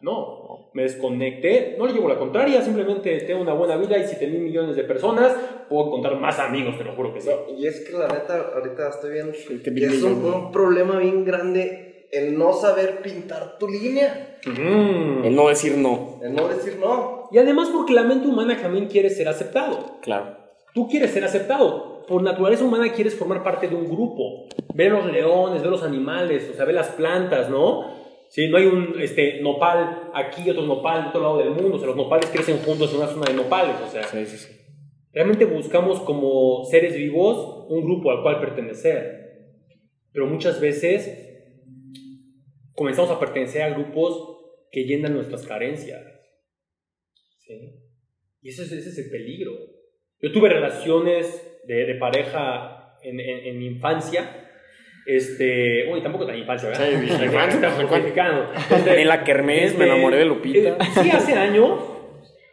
No, 0.00 0.70
me 0.74 0.82
desconecté, 0.82 1.76
no 1.78 1.86
le 1.86 1.92
llevo 1.92 2.08
la 2.08 2.18
contraria, 2.18 2.62
simplemente 2.62 3.18
tengo 3.20 3.40
una 3.40 3.54
buena 3.54 3.76
vida 3.76 3.96
y 3.98 4.06
7 4.06 4.26
mil 4.26 4.40
millones 4.40 4.76
de 4.76 4.84
personas, 4.84 5.34
puedo 5.68 5.90
contar 5.90 6.16
más 6.20 6.38
amigos, 6.38 6.76
te 6.76 6.84
lo 6.84 6.94
juro 6.94 7.14
que 7.14 7.20
sí. 7.20 7.30
Y 7.56 7.66
es 7.66 7.80
que 7.80 7.96
la 7.96 8.08
neta, 8.08 8.52
ahorita 8.54 8.88
estoy 8.90 9.12
viendo 9.12 9.32
que 9.64 9.70
bien 9.70 9.90
es 9.90 10.02
un, 10.02 10.24
un 10.24 10.52
problema 10.52 10.98
bien 10.98 11.24
grande 11.24 12.08
el 12.12 12.38
no 12.38 12.52
saber 12.52 13.02
pintar 13.02 13.58
tu 13.58 13.68
línea, 13.68 14.36
Mm. 14.46 15.24
El 15.24 15.34
no 15.34 15.48
decir 15.48 15.76
no. 15.76 16.20
el 16.22 16.34
no 16.34 16.48
decir 16.48 16.78
no. 16.80 17.28
Y 17.32 17.38
además 17.38 17.68
porque 17.72 17.92
la 17.92 18.04
mente 18.04 18.28
humana 18.28 18.56
también 18.60 18.86
quiere 18.86 19.10
ser 19.10 19.28
aceptado. 19.28 19.98
Claro. 20.02 20.36
Tú 20.72 20.88
quieres 20.88 21.10
ser 21.10 21.24
aceptado. 21.24 22.04
por 22.06 22.22
naturaleza 22.22 22.64
humana 22.64 22.92
quieres 22.92 23.16
formar 23.16 23.42
parte 23.42 23.66
de 23.66 23.74
un 23.74 23.88
grupo. 23.88 24.46
Ver 24.74 24.92
los 24.92 25.06
leones, 25.06 25.62
ver 25.62 25.70
los 25.70 25.82
animales, 25.82 26.48
o 26.52 26.54
sea, 26.54 26.64
ver 26.64 26.76
las 26.76 26.90
plantas, 26.90 27.50
¿no? 27.50 27.95
Sí, 28.28 28.48
no 28.48 28.56
hay 28.58 28.66
un 28.66 29.00
este, 29.00 29.40
nopal 29.40 30.10
aquí, 30.14 30.48
otro 30.50 30.62
nopal 30.62 31.00
en 31.00 31.06
otro 31.06 31.20
lado 31.22 31.38
del 31.38 31.50
mundo. 31.50 31.76
O 31.76 31.78
sea, 31.78 31.86
los 31.88 31.96
nopales 31.96 32.28
crecen 32.30 32.58
juntos 32.58 32.90
en 32.92 32.98
una 32.98 33.06
zona 33.08 33.26
de 33.26 33.34
nopales. 33.34 33.76
O 33.80 33.88
sea, 33.88 34.02
Sí, 34.04 34.26
sí, 34.26 34.36
sí. 34.36 34.52
realmente 35.12 35.44
buscamos 35.44 36.00
como 36.00 36.64
seres 36.64 36.94
vivos 36.96 37.66
un 37.68 37.84
grupo 37.84 38.10
al 38.10 38.22
cual 38.22 38.40
pertenecer. 38.40 39.24
Pero 40.12 40.26
muchas 40.26 40.60
veces 40.60 41.22
comenzamos 42.74 43.10
a 43.10 43.18
pertenecer 43.20 43.62
a 43.62 43.70
grupos 43.70 44.34
que 44.70 44.84
llenan 44.84 45.14
nuestras 45.14 45.46
carencias. 45.46 46.02
¿Sí? 47.38 47.54
Y 48.42 48.48
ese 48.48 48.62
es, 48.64 48.72
ese 48.72 48.88
es 48.90 48.98
el 48.98 49.10
peligro. 49.10 49.52
Yo 50.20 50.32
tuve 50.32 50.48
relaciones 50.48 51.60
de, 51.66 51.86
de 51.86 51.94
pareja 51.94 52.96
en, 53.02 53.20
en- 53.20 53.46
en 53.46 53.58
mi 53.58 53.66
infancia. 53.66 54.45
Este, 55.06 55.84
bueno, 55.84 55.98
y 55.98 56.02
tampoco 56.02 56.26
tan 56.26 56.36
infancia, 56.36 56.68
¿verdad? 56.68 56.86
Sí, 56.90 56.96
mi 56.96 57.06
infancia, 57.24 57.60
¿cuál? 57.60 57.86
justificando. 57.86 58.52
Este, 58.70 59.02
En 59.02 59.08
la 59.08 59.22
kermés 59.24 59.76
me 59.76 59.84
este, 59.84 59.84
enamoré 59.84 60.16
de 60.18 60.24
Lupita. 60.24 60.70
eh, 60.70 60.76
sí, 61.02 61.10
hace 61.10 61.34
años, 61.34 61.80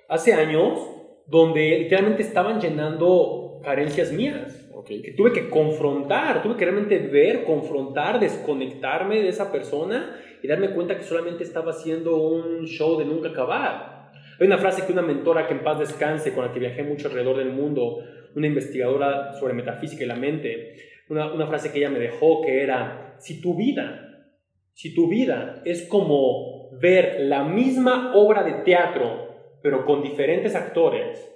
hace 0.07 0.33
años, 0.33 0.79
donde 1.25 1.79
literalmente 1.79 2.21
estaban 2.21 2.59
llenando 2.61 3.59
carencias 3.63 4.11
mías. 4.11 4.59
Ok. 4.73 4.87
Que 4.87 5.13
tuve 5.15 5.31
que 5.31 5.49
confrontar, 5.49 6.43
tuve 6.43 6.57
que 6.57 6.65
realmente 6.65 6.99
ver, 6.99 7.43
confrontar, 7.43 8.19
desconectarme 8.19 9.21
de 9.21 9.29
esa 9.29 9.51
persona 9.51 10.19
y 10.41 10.47
darme 10.47 10.71
cuenta 10.71 10.97
que 10.97 11.03
solamente 11.03 11.43
estaba 11.43 11.71
haciendo 11.71 12.17
un 12.17 12.65
show 12.65 12.99
de 12.99 13.05
nunca 13.05 13.29
acabar. 13.29 14.11
Hay 14.39 14.47
una 14.47 14.57
frase 14.57 14.85
que 14.85 14.91
una 14.91 15.01
mentora 15.01 15.47
que 15.47 15.53
en 15.53 15.63
paz 15.63 15.79
descanse, 15.79 16.33
con 16.33 16.45
la 16.45 16.51
que 16.51 16.59
viajé 16.59 16.83
mucho 16.83 17.07
alrededor 17.07 17.37
del 17.37 17.51
mundo, 17.51 17.99
una 18.35 18.47
investigadora 18.47 19.33
sobre 19.39 19.53
metafísica 19.53 20.03
y 20.03 20.07
la 20.07 20.15
mente, 20.15 20.75
una, 21.09 21.33
una 21.33 21.47
frase 21.47 21.71
que 21.71 21.79
ella 21.79 21.89
me 21.89 21.99
dejó 21.99 22.41
que 22.41 22.61
era, 22.63 23.15
si 23.19 23.41
tu 23.41 23.55
vida, 23.55 24.27
si 24.73 24.93
tu 24.95 25.07
vida 25.07 25.61
es 25.65 25.87
como 25.87 26.69
ver 26.79 27.21
la 27.21 27.43
misma 27.43 28.13
obra 28.15 28.43
de 28.43 28.63
teatro, 28.63 29.57
pero 29.61 29.85
con 29.85 30.01
diferentes 30.01 30.55
actores, 30.55 31.29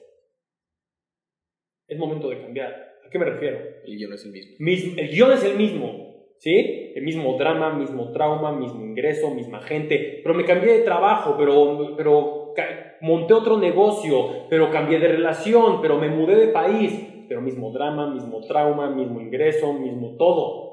es 1.88 1.98
momento 1.98 2.30
de 2.30 2.42
cambiar. 2.42 2.88
¿A 3.06 3.10
qué 3.10 3.20
me 3.20 3.26
refiero? 3.26 3.60
Yo 3.86 4.10
no 4.10 4.16
es 4.16 4.26
el 4.26 4.32
mismo. 4.32 4.56
Mis- 4.60 4.98
el 4.98 5.10
guion 5.10 5.32
es 5.32 5.44
el 5.46 5.56
mismo, 5.56 6.26
¿sí? 6.40 6.92
El 6.96 7.04
mismo 7.04 7.38
drama, 7.38 7.74
mismo 7.74 8.12
trauma, 8.12 8.52
mismo 8.52 8.84
ingreso, 8.84 9.34
misma 9.34 9.62
gente, 9.62 10.20
pero 10.24 10.36
me 10.36 10.44
cambié 10.44 10.74
de 10.74 10.84
trabajo, 10.84 11.36
pero, 11.38 11.96
pero 11.96 12.54
monté 13.02 13.34
otro 13.34 13.58
negocio, 13.58 14.48
pero 14.50 14.72
cambié 14.72 15.00
de 15.00 15.08
relación, 15.08 15.80
pero 15.82 15.98
me 15.98 16.10
mudé 16.10 16.36
de 16.36 16.48
país, 16.48 17.17
pero 17.28 17.42
mismo 17.42 17.72
drama, 17.72 18.14
mismo 18.14 18.42
trauma, 18.42 18.90
mismo 18.90 19.20
ingreso, 19.22 19.74
mismo 19.74 20.16
todo. 20.18 20.68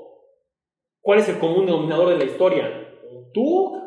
¿Cuál 1.00 1.18
es 1.18 1.28
el 1.28 1.38
común 1.38 1.66
denominador 1.66 2.09
de 2.11 2.18
la 2.18 2.24
historia? 2.24 2.88
Tú. 3.32 3.80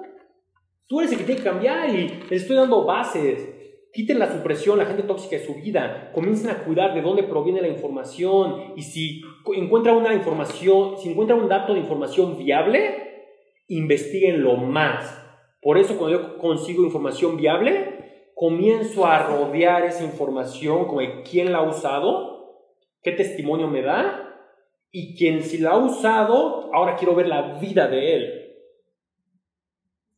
Tú 0.88 1.02
eres 1.02 1.12
el 1.12 1.18
que 1.18 1.24
tiene 1.26 1.42
que 1.42 1.50
cambiar 1.50 1.90
y 1.90 2.08
les 2.30 2.44
estoy 2.44 2.56
dando 2.56 2.86
bases. 2.86 3.56
Quiten 3.92 4.20
la 4.20 4.32
supresión, 4.32 4.78
la 4.78 4.86
gente 4.86 5.04
tóxica 5.04 5.38
de 5.38 5.46
su 5.46 5.56
vida. 5.56 6.12
Comiencen 6.14 6.52
a 6.52 6.64
cuidar 6.64 6.94
de 6.94 7.02
dónde 7.02 7.24
proviene 7.24 7.62
la 7.62 7.68
información. 7.68 8.74
Y 8.76 8.84
si 8.84 9.22
encuentran 9.56 9.96
una 9.96 10.14
información, 10.14 10.98
si 10.98 11.10
encuentran 11.10 11.40
un 11.40 11.50
dato 11.50 11.74
de 11.74 11.80
información 11.80 12.38
viable, 12.38 13.08
investiguenlo 13.68 14.56
más. 14.56 15.24
Por 15.62 15.78
eso 15.78 15.98
cuando 15.98 16.18
yo 16.18 16.38
consigo 16.38 16.84
información 16.84 17.36
viable, 17.36 18.32
comienzo 18.36 19.06
a 19.06 19.26
rodear 19.26 19.84
esa 19.84 20.04
información 20.04 20.86
como 20.86 21.02
de 21.02 21.24
quién 21.24 21.52
la 21.52 21.58
ha 21.60 21.70
usado, 21.70 22.37
qué 23.08 23.14
testimonio 23.14 23.70
me 23.70 23.82
da 23.82 24.36
y 24.92 25.16
quien 25.16 25.42
si 25.42 25.60
la 25.60 25.72
ha 25.72 25.78
usado, 25.78 26.74
ahora 26.74 26.98
quiero 26.98 27.16
ver 27.16 27.30
la 27.30 27.58
vida 27.58 27.88
de 27.88 28.16
él. 28.16 28.56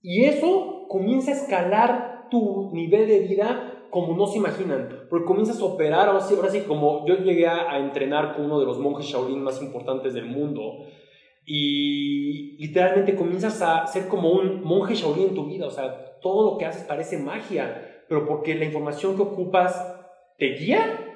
Y 0.01 0.25
eso 0.25 0.87
comienza 0.87 1.29
a 1.29 1.35
escalar 1.35 2.29
tu 2.31 2.71
nivel 2.73 3.07
de 3.07 3.19
vida 3.19 3.85
como 3.91 4.15
no 4.15 4.25
se 4.25 4.39
imaginan, 4.39 5.05
porque 5.07 5.27
comienzas 5.27 5.61
a 5.61 5.65
operar, 5.65 6.07
ahora 6.07 6.21
sí, 6.21 6.33
ahora 6.35 6.49
sí 6.49 6.61
como 6.61 7.05
yo 7.07 7.17
llegué 7.17 7.45
a, 7.45 7.71
a 7.71 7.77
entrenar 7.77 8.35
con 8.35 8.45
uno 8.45 8.59
de 8.59 8.65
los 8.65 8.79
monjes 8.79 9.05
Shaolin 9.05 9.43
más 9.43 9.61
importantes 9.61 10.15
del 10.15 10.25
mundo, 10.25 10.85
y 11.45 12.57
literalmente 12.57 13.15
comienzas 13.15 13.61
a 13.61 13.85
ser 13.85 14.07
como 14.07 14.31
un 14.31 14.63
monje 14.63 14.95
Shaolin 14.95 15.29
en 15.29 15.35
tu 15.35 15.45
vida, 15.45 15.67
o 15.67 15.71
sea, 15.71 16.19
todo 16.21 16.51
lo 16.51 16.57
que 16.57 16.65
haces 16.65 16.83
parece 16.83 17.17
magia, 17.17 18.03
pero 18.07 18.27
porque 18.27 18.55
la 18.55 18.65
información 18.65 19.15
que 19.15 19.23
ocupas 19.23 19.95
te 20.37 20.53
guía 20.53 21.08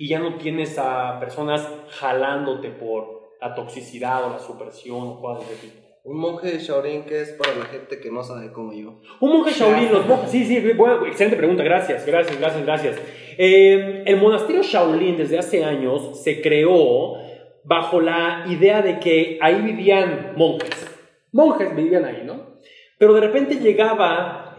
y 0.00 0.08
ya 0.08 0.18
no 0.18 0.36
tienes 0.36 0.78
a 0.78 1.20
personas 1.20 1.68
jalándote 1.90 2.70
por 2.70 3.34
la 3.38 3.54
toxicidad 3.54 4.24
o 4.24 4.30
la 4.30 4.38
supresión 4.38 4.96
o 5.02 5.20
cosas 5.20 5.46
de 5.50 5.56
tipo. 5.56 5.74
Un 6.04 6.18
monje 6.18 6.52
de 6.52 6.58
Shaolin 6.58 7.02
que 7.04 7.20
es 7.20 7.32
para 7.32 7.54
la 7.54 7.66
gente 7.66 8.00
que 8.00 8.10
no 8.10 8.22
sabe 8.24 8.50
como 8.50 8.72
yo. 8.72 8.98
Un 9.20 9.30
monje 9.30 9.50
Shaolin, 9.52 9.92
los 9.92 10.06
monjes, 10.06 10.30
sí, 10.30 10.46
sí, 10.46 10.58
buena- 10.72 11.06
excelente 11.06 11.36
pregunta, 11.36 11.62
gracias, 11.62 12.06
gracias, 12.06 12.38
gracias, 12.40 12.64
gracias. 12.64 12.96
Eh, 13.36 14.02
el 14.06 14.16
monasterio 14.16 14.62
Shaolin 14.62 15.18
desde 15.18 15.38
hace 15.38 15.62
años 15.62 16.22
se 16.22 16.40
creó 16.40 17.16
bajo 17.62 18.00
la 18.00 18.46
idea 18.48 18.80
de 18.80 18.98
que 19.00 19.38
ahí 19.42 19.60
vivían 19.60 20.32
monjes. 20.34 20.86
Monjes 21.32 21.76
vivían 21.76 22.06
ahí, 22.06 22.22
¿no? 22.24 22.56
Pero 22.98 23.12
de 23.12 23.20
repente 23.20 23.56
llegaba 23.56 24.49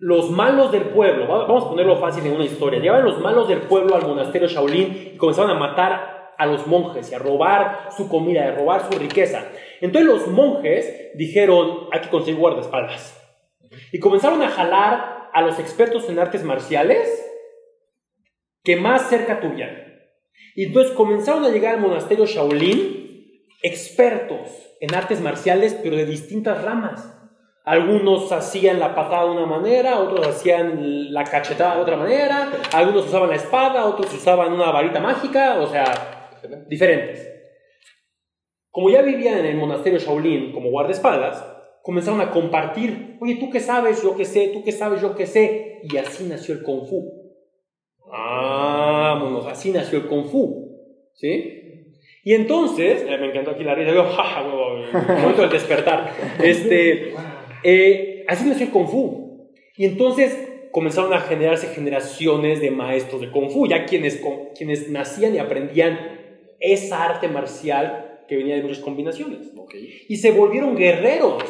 los 0.00 0.30
malos 0.30 0.72
del 0.72 0.84
pueblo, 0.84 1.28
va- 1.28 1.46
vamos 1.46 1.64
a 1.64 1.68
ponerlo 1.68 1.96
fácil 1.98 2.26
en 2.26 2.34
una 2.34 2.44
historia, 2.44 2.80
llegaban 2.80 3.04
los 3.04 3.20
malos 3.20 3.46
del 3.48 3.60
pueblo 3.62 3.94
al 3.94 4.06
monasterio 4.06 4.48
Shaolin 4.48 5.12
y 5.14 5.16
comenzaban 5.16 5.50
a 5.50 5.58
matar 5.58 6.32
a 6.38 6.46
los 6.46 6.66
monjes 6.66 7.10
y 7.12 7.14
a 7.14 7.18
robar 7.18 7.88
su 7.94 8.08
comida, 8.08 8.48
a 8.48 8.52
robar 8.52 8.90
su 8.90 8.98
riqueza. 8.98 9.44
Entonces 9.82 10.10
los 10.10 10.26
monjes 10.28 11.10
dijeron, 11.14 11.88
hay 11.92 12.00
que 12.00 12.08
conseguir 12.08 12.40
guardaespaldas. 12.40 13.16
Y 13.92 14.00
comenzaron 14.00 14.42
a 14.42 14.48
jalar 14.48 15.28
a 15.32 15.42
los 15.42 15.58
expertos 15.58 16.08
en 16.08 16.18
artes 16.18 16.42
marciales 16.42 17.26
que 18.64 18.76
más 18.76 19.08
cerca 19.10 19.38
tuvieran. 19.40 19.86
Y 20.56 20.64
entonces 20.66 20.92
comenzaron 20.92 21.44
a 21.44 21.50
llegar 21.50 21.74
al 21.74 21.80
monasterio 21.80 22.24
Shaolin 22.26 23.44
expertos 23.62 24.48
en 24.80 24.94
artes 24.94 25.20
marciales, 25.20 25.74
pero 25.82 25.96
de 25.96 26.06
distintas 26.06 26.62
ramas. 26.64 27.16
Algunos 27.64 28.32
hacían 28.32 28.80
la 28.80 28.94
patada 28.94 29.24
de 29.24 29.30
una 29.32 29.46
manera, 29.46 30.00
otros 30.00 30.26
hacían 30.26 31.12
la 31.12 31.24
cachetada 31.24 31.76
de 31.76 31.82
otra 31.82 31.96
manera, 31.96 32.50
algunos 32.72 33.06
usaban 33.06 33.28
la 33.28 33.36
espada, 33.36 33.84
otros 33.84 34.12
usaban 34.14 34.52
una 34.52 34.70
varita 34.70 35.00
mágica, 35.00 35.60
o 35.60 35.66
sea, 35.66 36.30
diferentes. 36.68 37.28
Como 38.70 38.88
ya 38.88 39.02
vivían 39.02 39.38
en 39.38 39.46
el 39.46 39.56
monasterio 39.56 39.98
Shaolin 39.98 40.52
como 40.52 40.70
guardaespaldas, 40.70 41.44
comenzaron 41.82 42.20
a 42.20 42.30
compartir, 42.30 43.18
oye, 43.20 43.36
¿tú 43.36 43.50
qué 43.50 43.60
sabes? 43.60 44.02
Yo 44.02 44.16
qué 44.16 44.24
sé, 44.24 44.48
¿tú 44.52 44.62
qué 44.64 44.72
sabes? 44.72 45.02
Yo 45.02 45.14
qué 45.14 45.26
sé. 45.26 45.80
Y 45.82 45.96
así 45.96 46.24
nació 46.24 46.54
el 46.54 46.62
Kung 46.62 46.86
Fu. 46.86 47.34
Vámonos, 48.06 49.46
así 49.46 49.70
nació 49.70 49.98
el 49.98 50.06
Kung 50.06 50.26
Fu. 50.26 50.70
¿Sí? 51.14 51.56
Y 52.22 52.34
entonces, 52.34 53.04
eh, 53.08 53.18
me 53.18 53.30
encantó 53.30 53.52
aquí 53.52 53.64
la 53.64 53.74
risa, 53.74 53.92
yo, 53.92 54.04
jaja, 54.16 54.42
momento 54.42 55.42
del 55.42 55.50
despertar. 55.50 56.12
Este, 56.42 57.14
eh, 57.64 58.24
así 58.28 58.48
nació 58.48 58.66
el 58.66 58.72
Kung 58.72 58.88
Fu. 58.88 59.50
Y 59.76 59.84
entonces 59.86 60.36
comenzaron 60.72 61.12
a 61.12 61.20
generarse 61.20 61.68
generaciones 61.68 62.60
de 62.60 62.70
maestros 62.70 63.20
de 63.20 63.30
Kung 63.30 63.50
Fu, 63.50 63.66
ya 63.66 63.86
quienes, 63.86 64.16
con- 64.16 64.50
quienes 64.56 64.88
nacían 64.90 65.34
y 65.34 65.38
aprendían 65.38 65.98
esa 66.60 67.04
arte 67.04 67.28
marcial 67.28 68.20
que 68.28 68.36
venía 68.36 68.54
de 68.56 68.62
muchas 68.62 68.78
combinaciones. 68.80 69.52
Y 70.08 70.16
se 70.16 70.30
volvieron 70.30 70.76
guerreros, 70.76 71.42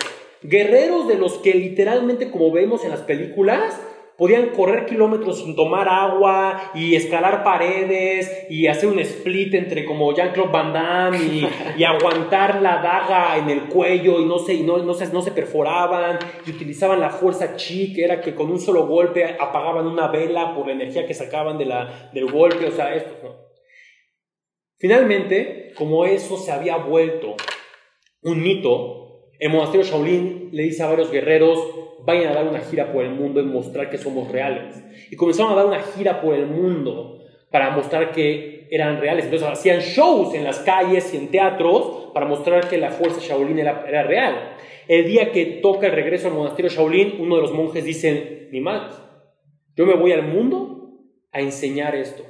guerreros 0.43 1.09
de 1.09 1.17
los 1.17 1.39
que 1.39 1.53
literalmente, 1.55 2.31
como 2.31 2.51
vemos 2.53 2.85
en 2.85 2.91
las 2.91 3.01
películas, 3.01 3.79
podían 4.21 4.51
correr 4.51 4.85
kilómetros 4.85 5.39
sin 5.39 5.57
tomar 5.57 5.89
agua 5.89 6.73
y 6.75 6.95
escalar 6.95 7.43
paredes 7.43 8.47
y 8.51 8.67
hacer 8.67 8.91
un 8.91 8.99
split 8.99 9.55
entre 9.55 9.87
como 9.87 10.15
Jean-Claude 10.15 10.53
Van 10.53 10.75
Damme 10.75 11.17
y, 11.17 11.49
y 11.79 11.85
aguantar 11.85 12.61
la 12.61 12.83
daga 12.83 13.39
en 13.39 13.49
el 13.49 13.63
cuello 13.63 14.21
y 14.21 14.27
no 14.27 14.39
se, 14.39 14.53
y 14.53 14.63
no, 14.63 14.77
no, 14.77 14.93
se, 14.93 15.11
no 15.11 15.23
se 15.23 15.31
perforaban 15.31 16.19
y 16.45 16.51
utilizaban 16.51 17.01
la 17.01 17.09
fuerza 17.09 17.57
chi, 17.57 17.95
que 17.95 18.05
era 18.05 18.21
que 18.21 18.35
con 18.35 18.51
un 18.51 18.61
solo 18.61 18.87
golpe 18.87 19.25
apagaban 19.41 19.87
una 19.87 20.09
vela 20.09 20.55
por 20.55 20.67
la 20.67 20.75
energía 20.75 21.07
que 21.07 21.15
sacaban 21.15 21.57
de 21.57 21.65
la, 21.65 22.11
del 22.13 22.31
golpe, 22.31 22.67
o 22.67 22.73
sea, 22.73 22.95
esto, 22.95 23.15
¿no? 23.23 23.37
Finalmente, 24.77 25.73
como 25.79 26.05
eso 26.05 26.37
se 26.37 26.53
había 26.53 26.77
vuelto 26.77 27.37
un 28.23 28.43
mito, 28.43 29.10
el 29.41 29.51
monasterio 29.51 29.87
Shaolin 29.87 30.51
le 30.53 30.63
dice 30.65 30.83
a 30.83 30.87
varios 30.87 31.11
guerreros, 31.11 31.59
vayan 32.05 32.29
a 32.29 32.35
dar 32.35 32.47
una 32.47 32.61
gira 32.61 32.93
por 32.93 33.05
el 33.05 33.13
mundo 33.13 33.41
y 33.41 33.45
mostrar 33.45 33.89
que 33.89 33.97
somos 33.97 34.31
reales. 34.31 34.85
Y 35.11 35.17
comenzaron 35.17 35.53
a 35.53 35.57
dar 35.57 35.67
una 35.67 35.81
gira 35.81 36.21
por 36.21 36.35
el 36.35 36.47
mundo 36.47 37.25
para 37.51 37.71
mostrar 37.71 38.13
que 38.13 38.69
eran 38.71 39.01
reales. 39.01 39.25
Entonces 39.25 39.49
hacían 39.49 39.81
shows 39.81 40.35
en 40.35 40.45
las 40.45 40.59
calles 40.61 41.13
y 41.15 41.17
en 41.17 41.29
teatros 41.29 42.11
para 42.13 42.27
mostrar 42.27 42.69
que 42.69 42.77
la 42.77 42.91
fuerza 42.91 43.19
Shaolin 43.21 43.59
era, 43.59 43.85
era 43.89 44.03
real. 44.03 44.57
El 44.87 45.07
día 45.07 45.33
que 45.33 45.47
toca 45.63 45.87
el 45.87 45.93
regreso 45.95 46.29
al 46.29 46.35
monasterio 46.35 46.71
Shaolin, 46.71 47.15
uno 47.19 47.37
de 47.37 47.43
los 47.43 47.53
monjes 47.53 47.83
dice, 47.83 48.49
ni 48.53 48.61
más, 48.61 49.01
yo 49.75 49.87
me 49.87 49.95
voy 49.95 50.13
al 50.13 50.23
mundo 50.23 50.99
a 51.33 51.41
enseñar 51.41 51.95
esto. 51.95 52.25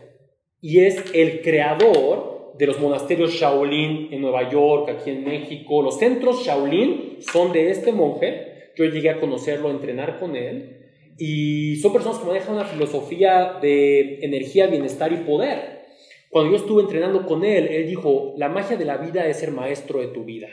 Y 0.60 0.84
es 0.84 1.12
el 1.12 1.42
creador 1.42 2.39
de 2.60 2.66
los 2.66 2.78
monasterios 2.78 3.32
Shaolin 3.32 4.12
en 4.12 4.20
Nueva 4.20 4.50
York, 4.50 4.90
aquí 4.90 5.08
en 5.08 5.24
México. 5.24 5.80
Los 5.80 5.98
centros 5.98 6.44
Shaolin 6.44 7.16
son 7.20 7.54
de 7.54 7.70
este 7.70 7.90
monje. 7.90 8.72
Yo 8.76 8.84
llegué 8.84 9.08
a 9.08 9.18
conocerlo, 9.18 9.68
a 9.68 9.70
entrenar 9.70 10.20
con 10.20 10.36
él. 10.36 10.76
Y 11.16 11.76
son 11.76 11.94
personas 11.94 12.18
que 12.18 12.26
manejan 12.26 12.56
una 12.56 12.66
filosofía 12.66 13.58
de 13.62 14.18
energía, 14.20 14.66
bienestar 14.66 15.10
y 15.10 15.24
poder. 15.24 15.80
Cuando 16.28 16.50
yo 16.50 16.58
estuve 16.58 16.82
entrenando 16.82 17.24
con 17.24 17.46
él, 17.46 17.66
él 17.66 17.86
dijo, 17.86 18.34
la 18.36 18.50
magia 18.50 18.76
de 18.76 18.84
la 18.84 18.98
vida 18.98 19.26
es 19.26 19.38
ser 19.38 19.52
maestro 19.52 20.00
de 20.00 20.08
tu 20.08 20.24
vida. 20.24 20.48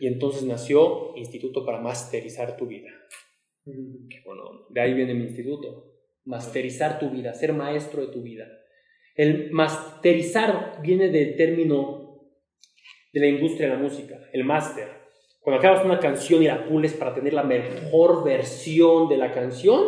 Y 0.00 0.06
entonces 0.06 0.44
nació 0.44 1.16
Instituto 1.16 1.66
para 1.66 1.80
Masterizar 1.80 2.56
tu 2.56 2.66
Vida. 2.66 2.90
bueno, 3.64 4.66
de 4.70 4.80
ahí 4.80 4.94
viene 4.94 5.14
mi 5.14 5.24
instituto. 5.24 5.96
Masterizar 6.24 7.00
tu 7.00 7.10
vida, 7.10 7.34
ser 7.34 7.52
maestro 7.54 8.06
de 8.06 8.12
tu 8.12 8.22
vida. 8.22 8.46
El 9.14 9.50
masterizar 9.50 10.78
viene 10.82 11.08
del 11.08 11.36
término 11.36 12.02
de 13.12 13.20
la 13.20 13.26
industria 13.26 13.68
de 13.68 13.74
la 13.74 13.82
música, 13.82 14.18
el 14.32 14.44
máster. 14.44 14.88
Cuando 15.40 15.58
acabas 15.58 15.84
una 15.84 15.98
canción 15.98 16.42
y 16.42 16.46
la 16.46 16.64
pules 16.66 16.94
para 16.94 17.14
tener 17.14 17.34
la 17.34 17.42
mejor 17.42 18.24
versión 18.24 19.08
de 19.08 19.16
la 19.16 19.32
canción, 19.32 19.82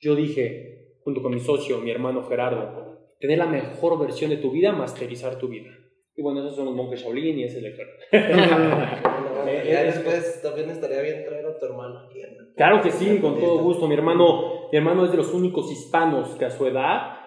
yo 0.00 0.16
dije, 0.16 0.96
junto 1.04 1.22
con 1.22 1.32
mi 1.32 1.40
socio, 1.40 1.78
mi 1.78 1.90
hermano 1.90 2.24
Gerardo, 2.24 3.14
tener 3.20 3.38
la 3.38 3.46
mejor 3.46 3.98
versión 3.98 4.30
de 4.30 4.38
tu 4.38 4.50
vida, 4.50 4.72
masterizar 4.72 5.38
tu 5.38 5.48
vida. 5.48 5.70
Y 6.16 6.22
bueno, 6.22 6.40
esos 6.40 6.56
son 6.56 6.64
los 6.64 6.74
monjes 6.74 7.02
Shaolin 7.02 7.38
y 7.38 7.44
ese 7.44 7.58
es 7.58 7.64
el 7.64 7.76
ya 9.70 9.84
después 9.84 10.42
también 10.42 10.70
estaría 10.70 11.00
bien 11.02 11.24
traer 11.24 11.46
a 11.46 11.58
tu 11.58 11.66
hermano 11.66 12.00
aquí. 12.00 12.20
Claro 12.56 12.82
que 12.82 12.90
sí, 12.90 13.18
con 13.20 13.38
todo 13.38 13.62
gusto. 13.62 13.86
Mi 13.86 13.94
hermano, 13.94 14.68
mi 14.72 14.78
hermano 14.78 15.04
es 15.04 15.12
de 15.12 15.16
los 15.18 15.32
únicos 15.32 15.70
hispanos 15.70 16.34
que 16.36 16.46
a 16.46 16.50
su 16.50 16.66
edad 16.66 17.19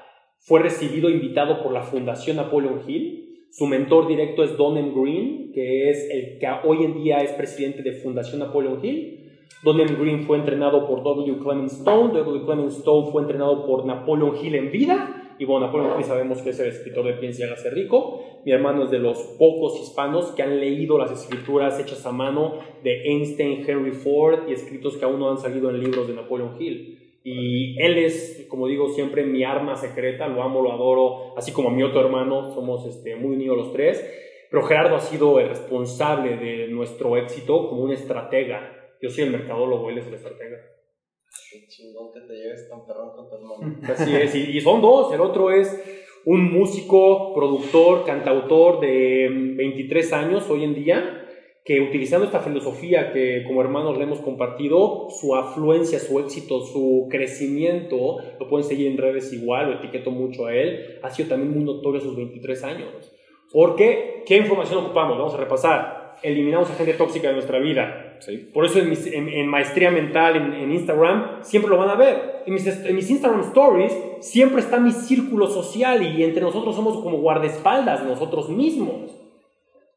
fue 0.45 0.59
recibido 0.61 1.09
invitado 1.09 1.63
por 1.63 1.71
la 1.71 1.83
Fundación 1.83 2.35
Napoleon 2.35 2.81
Hill. 2.85 3.47
Su 3.49 3.65
mentor 3.65 4.07
directo 4.07 4.43
es 4.43 4.57
Don 4.57 4.77
M. 4.77 4.91
Green, 4.93 5.51
que 5.53 5.89
es 5.89 6.09
el 6.11 6.37
que 6.37 6.47
hoy 6.65 6.83
en 6.83 7.01
día 7.01 7.19
es 7.19 7.31
presidente 7.31 7.81
de 7.81 7.93
Fundación 7.93 8.39
Napoleon 8.39 8.83
Hill. 8.83 9.19
Don 9.63 9.79
M. 9.79 9.95
Green 9.95 10.23
fue 10.23 10.37
entrenado 10.37 10.85
por 10.85 11.01
W. 11.01 11.37
Clement 11.39 11.71
Stone. 11.71 12.13
W. 12.13 12.45
Clement 12.45 12.71
Stone 12.71 13.11
fue 13.11 13.21
entrenado 13.21 13.65
por 13.65 13.85
Napoleon 13.85 14.35
Hill 14.35 14.55
en 14.55 14.71
vida. 14.71 15.35
Y 15.39 15.45
bueno, 15.45 15.67
Napoleon 15.67 15.97
Hill 15.97 16.05
sabemos 16.05 16.41
que 16.41 16.49
es 16.49 16.59
el 16.59 16.67
escritor 16.67 17.05
de 17.05 17.13
Piensa 17.13 17.43
y 17.43 17.45
hágase 17.45 17.69
rico. 17.69 18.41
Mi 18.43 18.51
hermano 18.51 18.83
es 18.83 18.91
de 18.91 18.99
los 18.99 19.17
pocos 19.39 19.79
hispanos 19.79 20.33
que 20.33 20.43
han 20.43 20.59
leído 20.59 20.97
las 20.97 21.11
escrituras 21.11 21.79
hechas 21.79 22.05
a 22.05 22.11
mano 22.11 22.55
de 22.83 23.03
Einstein, 23.03 23.63
Henry 23.65 23.91
Ford 23.91 24.49
y 24.49 24.51
escritos 24.51 24.97
que 24.97 25.05
aún 25.05 25.19
no 25.19 25.29
han 25.29 25.37
salido 25.37 25.69
en 25.69 25.79
libros 25.79 26.05
de 26.05 26.15
Napoleon 26.15 26.61
Hill. 26.61 27.02
Y 27.24 27.82
él 27.82 27.97
es, 27.97 28.45
como 28.49 28.67
digo 28.67 28.89
siempre, 28.89 29.24
mi 29.24 29.43
arma 29.43 29.78
secreta, 29.78 30.28
lo 30.28 30.43
amo, 30.43 30.61
lo 30.61 30.74
adoro, 30.74 31.38
así 31.38 31.53
como 31.53 31.69
a 31.69 31.71
mi 31.71 31.82
otro 31.82 32.01
hermano, 32.01 32.53
somos 32.53 32.86
este, 32.86 33.15
muy 33.15 33.36
unidos 33.36 33.57
los 33.57 33.74
tres. 33.74 34.05
Pero 34.51 34.63
Gerardo 34.63 34.95
ha 34.97 34.99
sido 34.99 35.39
el 35.39 35.49
responsable 35.49 36.38
de 36.38 36.67
nuestro 36.67 37.15
éxito 37.17 37.69
como 37.69 37.84
un 37.84 37.91
estratega. 37.91 38.71
Yo 39.01 39.09
soy 39.09 39.24
el 39.24 39.32
mercadólogo, 39.32 39.89
él 39.89 39.97
es 39.97 40.07
el 40.07 40.15
estratega. 40.15 40.57
Qué 41.51 41.65
chingón 41.67 42.11
que 42.13 42.21
te 42.21 42.34
lleves 42.34 42.69
tan 42.69 42.86
perrón 42.86 43.11
con 43.15 43.30
tu 43.30 43.36
hermano. 43.36 43.78
Así 43.93 44.15
es, 44.15 44.36
y, 44.36 44.57
y 44.57 44.61
son 44.61 44.82
dos. 44.82 45.13
El 45.13 45.21
otro 45.21 45.49
es 45.49 45.82
un 46.26 46.51
músico, 46.51 47.34
productor, 47.34 48.05
cantautor 48.05 48.82
de 48.82 49.30
23 49.30 50.13
años 50.13 50.49
hoy 50.49 50.65
en 50.65 50.76
día 50.76 51.22
que 51.66 51.80
utilizando 51.80 52.26
esta 52.26 52.41
filosofía 52.41 53.14
que 53.14 53.43
como 53.47 53.61
hermanos 53.61 53.97
le 53.97 54.03
hemos 54.03 54.20
compartido, 54.20 55.07
su 55.09 55.34
afluencia, 55.36 55.97
su 55.99 56.20
éxito, 56.20 56.61
su 56.66 57.07
crecimiento, 57.09 58.18
lo 58.39 58.49
pueden 58.49 58.68
seguir 58.68 58.88
en 58.88 58.97
redes 58.97 59.32
igual, 59.32 59.72
lo 59.72 59.78
etiqueto 59.78 60.11
mucho 60.11 60.47
a 60.47 60.53
él, 60.53 60.99
ha 61.01 61.09
sido 61.09 61.30
también 61.30 61.53
muy 61.53 61.64
notorio 61.64 62.01
a 62.01 62.03
sus 62.03 62.18
23 62.18 62.64
años. 62.66 63.14
Porque, 63.51 64.24
¿qué 64.26 64.38
información 64.38 64.84
ocupamos? 64.84 65.18
Vamos 65.18 65.34
a 65.36 65.38
repasar. 65.38 66.18
Eliminamos 66.22 66.70
a 66.70 66.76
gente 66.76 66.93
tóxica 66.93 67.30
de 67.30 67.36
nuestra 67.36 67.59
vida. 67.59 68.20
Por 68.53 68.66
eso 68.66 68.80
en, 68.80 69.47
Maestría 69.47 69.91
Mental 69.91 70.36
en, 70.36 70.72
Instagram 70.72 71.43
siempre 71.43 71.70
lo 71.70 71.78
van 71.78 71.89
a 71.89 71.95
ver. 71.95 72.43
En 72.45 72.53
mis, 72.53 72.66
en 72.66 72.95
mis, 72.95 73.09
Instagram 73.09 73.41
Stories 73.41 73.93
siempre 74.22 74.59
está 74.59 74.80
mi 74.80 74.91
círculo 74.91 75.47
social 75.47 76.01
y 76.01 76.24
entre 76.24 76.41
nosotros 76.41 76.76
somos 76.76 77.01
como 77.01 77.18
guardaespaldas 77.20 78.03
de 78.03 78.09
nosotros 78.09 78.49
mismos. 78.49 79.22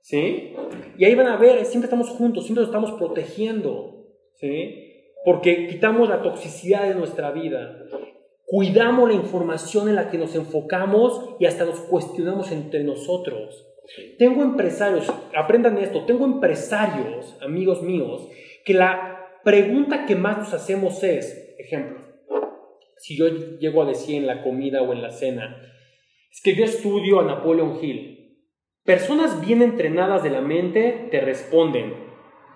¿Sí? 0.07 0.55
Y 0.97 1.05
ahí 1.05 1.17
van 1.17 1.27
a 1.27 1.37
ver, 1.37 1.65
siempre 1.65 1.87
estamos 1.87 2.11
juntos, 2.11 2.45
siempre 2.45 2.61
nos 2.61 2.69
estamos 2.69 2.93
protegiendo, 2.93 4.07
¿sí? 4.37 5.03
Porque 5.25 5.67
quitamos 5.67 6.09
la 6.09 6.23
toxicidad 6.23 6.87
de 6.87 6.95
nuestra 6.95 7.33
vida, 7.33 7.77
cuidamos 8.45 9.09
la 9.09 9.17
información 9.17 9.89
en 9.89 9.97
la 9.97 10.09
que 10.09 10.19
nos 10.19 10.37
enfocamos 10.37 11.35
y 11.41 11.47
hasta 11.47 11.65
nos 11.65 11.81
cuestionamos 11.81 12.53
entre 12.53 12.85
nosotros. 12.85 13.67
Tengo 14.17 14.45
empresarios, 14.45 15.13
aprendan 15.35 15.79
esto, 15.79 16.05
tengo 16.05 16.25
empresarios, 16.25 17.37
amigos 17.43 17.83
míos, 17.83 18.29
que 18.65 18.75
la 18.75 19.41
pregunta 19.43 20.07
que 20.07 20.15
más 20.15 20.39
nos 20.39 20.55
hacemos 20.55 21.03
es, 21.03 21.57
ejemplo, 21.59 21.99
si 22.97 23.17
yo 23.17 23.27
llego 23.59 23.83
a 23.83 23.87
decir 23.87 24.19
en 24.19 24.29
la 24.29 24.45
comida 24.45 24.83
o 24.83 24.93
en 24.93 25.03
la 25.03 25.11
cena, 25.11 25.61
es 26.31 26.41
que 26.43 26.55
yo 26.55 26.65
estudio 26.65 27.19
a 27.19 27.25
Napoleon 27.25 27.83
Hill, 27.83 28.16
Personas 28.87 29.45
bien 29.45 29.63
entrenadas 29.63 30.23
de 30.23 30.31
la 30.31 30.41
mente 30.41 31.09
te 31.11 31.21
responden, 31.21 31.93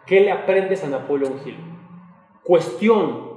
¿qué 0.06 0.20
le 0.20 0.30
aprendes 0.30 0.84
a 0.84 0.88
Napoleon 0.88 1.40
Hill? 1.44 1.56
Cuestión. 2.44 3.28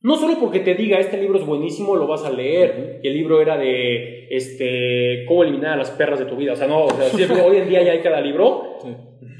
No 0.00 0.14
solo 0.14 0.38
porque 0.38 0.60
te 0.60 0.76
diga, 0.76 0.98
este 0.98 1.18
libro 1.18 1.40
es 1.40 1.44
buenísimo, 1.44 1.96
lo 1.96 2.06
vas 2.06 2.24
a 2.24 2.30
leer, 2.30 3.00
y 3.02 3.08
el 3.08 3.14
libro 3.14 3.42
era 3.42 3.58
de 3.58 4.28
este, 4.30 5.24
cómo 5.26 5.42
eliminar 5.42 5.72
a 5.72 5.76
las 5.76 5.90
perras 5.90 6.20
de 6.20 6.26
tu 6.26 6.36
vida. 6.36 6.52
O 6.52 6.56
sea, 6.56 6.68
no, 6.68 6.84
o 6.84 6.90
sea, 6.90 7.44
hoy 7.44 7.56
en 7.56 7.68
día 7.68 7.82
ya 7.82 7.92
hay 7.92 8.00
cada 8.00 8.20
libro. 8.20 8.78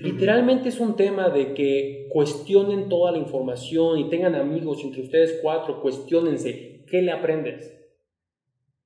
Literalmente 0.00 0.70
es 0.70 0.80
un 0.80 0.96
tema 0.96 1.28
de 1.30 1.54
que 1.54 2.08
cuestionen 2.10 2.88
toda 2.88 3.12
la 3.12 3.18
información 3.18 3.98
y 4.00 4.10
tengan 4.10 4.34
amigos 4.34 4.82
entre 4.82 5.02
ustedes 5.02 5.38
cuatro, 5.40 5.80
cuestionense, 5.80 6.84
¿qué 6.90 7.00
le 7.00 7.12
aprendes? 7.12 7.79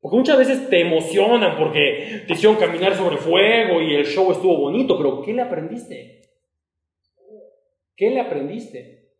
Porque 0.05 0.19
muchas 0.19 0.37
veces 0.37 0.69
te 0.69 0.83
emocionan 0.83 1.57
porque 1.57 2.25
te 2.27 2.35
hicieron 2.35 2.59
caminar 2.59 2.95
sobre 2.95 3.17
fuego 3.17 3.81
y 3.81 3.95
el 3.95 4.05
show 4.05 4.31
estuvo 4.31 4.59
bonito, 4.59 4.99
pero 4.99 5.23
¿qué 5.23 5.33
le 5.33 5.41
aprendiste? 5.41 6.21
¿Qué 7.97 8.11
le 8.11 8.21
aprendiste? 8.21 9.15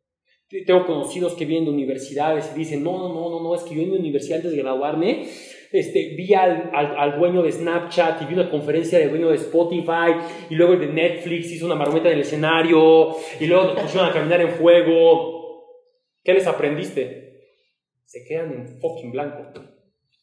Tengo 0.67 0.85
conocidos 0.85 1.33
que 1.37 1.47
vienen 1.47 1.65
de 1.65 1.71
universidades 1.71 2.53
y 2.55 2.59
dicen, 2.59 2.85
no, 2.85 2.99
no, 2.99 3.15
no, 3.15 3.43
no, 3.43 3.55
es 3.55 3.63
que 3.63 3.75
yo 3.75 3.81
en 3.81 3.93
mi 3.93 3.97
universidad 3.97 4.37
antes 4.37 4.53
de 4.53 4.59
graduarme, 4.59 5.27
este, 5.73 6.15
vi 6.19 6.35
al, 6.35 6.71
al, 6.75 7.19
dueño 7.19 7.43
de 7.43 7.53
Snapchat 7.53 8.21
y 8.21 8.27
vi 8.27 8.35
una 8.35 8.51
conferencia 8.51 8.99
del 8.99 9.09
dueño 9.09 9.31
de 9.31 9.37
Spotify 9.37 10.13
y 10.51 10.55
luego 10.55 10.75
el 10.75 10.81
de 10.81 10.89
Netflix 10.89 11.51
hizo 11.51 11.65
una 11.65 11.77
marometa 11.77 12.09
en 12.09 12.17
el 12.17 12.21
escenario 12.21 13.17
y 13.41 13.47
luego 13.47 13.73
nos 13.73 13.81
pusieron 13.81 14.11
a 14.11 14.13
caminar 14.13 14.43
en 14.43 14.51
fuego. 14.51 15.65
¿Qué 16.23 16.35
les 16.35 16.47
aprendiste? 16.47 17.41
Se 18.05 18.23
quedan 18.23 18.53
en 18.53 18.81
fucking 18.81 19.13
blanco. 19.13 19.51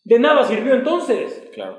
De 0.04 0.20
nada 0.20 0.44
sirvió 0.44 0.74
entonces. 0.74 1.50
Claro. 1.54 1.78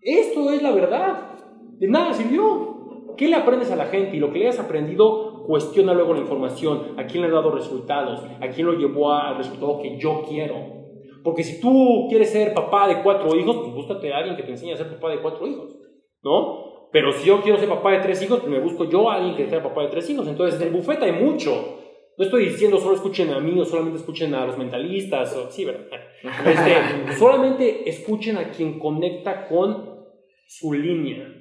Esto 0.00 0.50
es 0.52 0.62
la 0.62 0.72
verdad. 0.72 1.38
De 1.78 1.88
nada 1.88 2.12
sirvió. 2.14 3.14
¿Qué 3.16 3.28
le 3.28 3.36
aprendes 3.36 3.70
a 3.70 3.76
la 3.76 3.86
gente? 3.86 4.16
Y 4.16 4.20
lo 4.20 4.32
que 4.32 4.38
le 4.38 4.48
has 4.48 4.58
aprendido, 4.58 5.44
cuestiona 5.46 5.94
luego 5.94 6.14
la 6.14 6.20
información. 6.20 6.94
¿A 6.98 7.06
quién 7.06 7.22
le 7.22 7.28
ha 7.28 7.32
dado 7.32 7.50
resultados? 7.50 8.22
¿A 8.40 8.48
quién 8.48 8.66
lo 8.66 8.74
llevó 8.74 9.12
al 9.12 9.38
resultado 9.38 9.80
que 9.80 9.98
yo 9.98 10.22
quiero? 10.28 10.76
Porque 11.24 11.42
si 11.42 11.60
tú 11.60 12.06
quieres 12.08 12.30
ser 12.30 12.54
papá 12.54 12.86
de 12.86 13.02
cuatro 13.02 13.34
hijos, 13.36 13.56
pues 13.56 13.72
búscate 13.72 14.12
a 14.12 14.18
alguien 14.18 14.36
que 14.36 14.42
te 14.42 14.52
enseñe 14.52 14.72
a 14.72 14.76
ser 14.76 14.88
papá 14.94 15.10
de 15.10 15.20
cuatro 15.20 15.46
hijos. 15.46 15.76
¿No? 16.22 16.88
Pero 16.92 17.12
si 17.12 17.26
yo 17.26 17.40
quiero 17.42 17.58
ser 17.58 17.68
papá 17.68 17.92
de 17.92 17.98
tres 17.98 18.22
hijos, 18.22 18.40
pues 18.40 18.50
me 18.50 18.60
busco 18.60 18.84
yo 18.84 19.10
a 19.10 19.16
alguien 19.16 19.34
que 19.34 19.48
sea 19.48 19.62
papá 19.62 19.82
de 19.82 19.88
tres 19.88 20.08
hijos. 20.08 20.28
Entonces, 20.28 20.60
en 20.60 20.68
el 20.68 20.72
bufete 20.72 21.04
hay 21.04 21.12
mucho. 21.12 21.78
No 22.18 22.24
estoy 22.24 22.46
diciendo 22.46 22.78
solo 22.78 22.94
escuchen 22.94 23.30
a 23.30 23.40
mí 23.40 23.60
o 23.60 23.64
solamente 23.64 23.98
escuchen 23.98 24.34
a 24.34 24.46
los 24.46 24.56
mentalistas, 24.56 25.34
o, 25.36 25.50
sí, 25.50 25.64
¿verdad? 25.64 25.86
Este, 26.46 27.16
solamente 27.18 27.88
escuchen 27.88 28.38
a 28.38 28.50
quien 28.50 28.78
conecta 28.78 29.46
con 29.48 30.06
su 30.46 30.72
línea. 30.72 31.32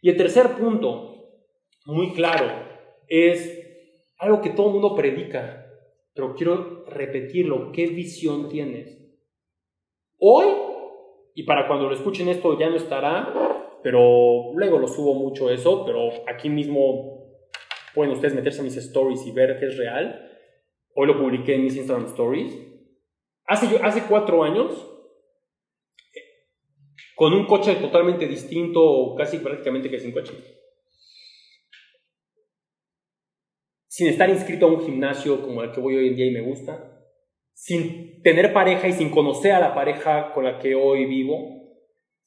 Y 0.00 0.08
el 0.08 0.16
tercer 0.16 0.56
punto, 0.56 1.30
muy 1.84 2.12
claro, 2.12 2.46
es 3.08 3.58
algo 4.18 4.40
que 4.40 4.50
todo 4.50 4.68
el 4.68 4.72
mundo 4.74 4.94
predica, 4.94 5.66
pero 6.14 6.34
quiero 6.34 6.84
repetirlo, 6.86 7.72
¿qué 7.72 7.88
visión 7.88 8.48
tienes? 8.48 8.98
Hoy, 10.18 10.46
y 11.34 11.42
para 11.42 11.66
cuando 11.66 11.88
lo 11.88 11.94
escuchen 11.94 12.28
esto 12.28 12.58
ya 12.58 12.68
no 12.70 12.76
estará, 12.76 13.78
pero 13.82 14.52
luego 14.54 14.78
lo 14.78 14.86
subo 14.86 15.14
mucho 15.14 15.50
eso, 15.50 15.84
pero 15.84 16.10
aquí 16.28 16.48
mismo 16.48 17.19
Pueden 17.94 18.12
ustedes 18.12 18.34
meterse 18.34 18.60
a 18.60 18.64
mis 18.64 18.76
stories 18.76 19.26
y 19.26 19.32
ver 19.32 19.58
que 19.58 19.66
es 19.66 19.76
real. 19.76 20.28
Hoy 20.94 21.06
lo 21.06 21.18
publiqué 21.18 21.54
en 21.54 21.64
mis 21.64 21.76
Instagram 21.76 22.06
Stories. 22.06 22.56
Hace, 23.46 23.76
hace 23.82 24.02
cuatro 24.08 24.44
años, 24.44 24.86
con 27.16 27.32
un 27.32 27.46
coche 27.46 27.74
totalmente 27.76 28.26
distinto, 28.26 29.14
casi 29.16 29.38
prácticamente 29.38 29.90
que 29.90 29.98
sin 29.98 30.12
coche. 30.12 30.32
Sin 33.88 34.08
estar 34.08 34.30
inscrito 34.30 34.66
a 34.66 34.70
un 34.70 34.84
gimnasio 34.84 35.42
como 35.42 35.62
el 35.62 35.72
que 35.72 35.80
voy 35.80 35.96
hoy 35.96 36.08
en 36.08 36.16
día 36.16 36.26
y 36.26 36.30
me 36.32 36.42
gusta. 36.42 37.04
Sin 37.52 38.22
tener 38.22 38.52
pareja 38.52 38.88
y 38.88 38.92
sin 38.92 39.10
conocer 39.10 39.52
a 39.52 39.60
la 39.60 39.74
pareja 39.74 40.32
con 40.32 40.44
la 40.44 40.58
que 40.58 40.74
hoy 40.74 41.06
vivo 41.06 41.60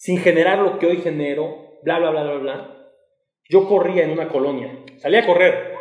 sin 0.03 0.17
generar 0.17 0.59
lo 0.59 0.79
que 0.79 0.85
hoy 0.85 0.97
genero, 0.97 1.79
bla, 1.81 1.97
bla, 1.97 2.11
bla, 2.11 2.23
bla, 2.23 2.37
bla, 2.37 2.91
yo 3.47 3.69
corría 3.69 4.03
en 4.03 4.11
una 4.11 4.27
colonia. 4.27 4.82
Salía 4.97 5.21
a 5.21 5.25
correr. 5.25 5.73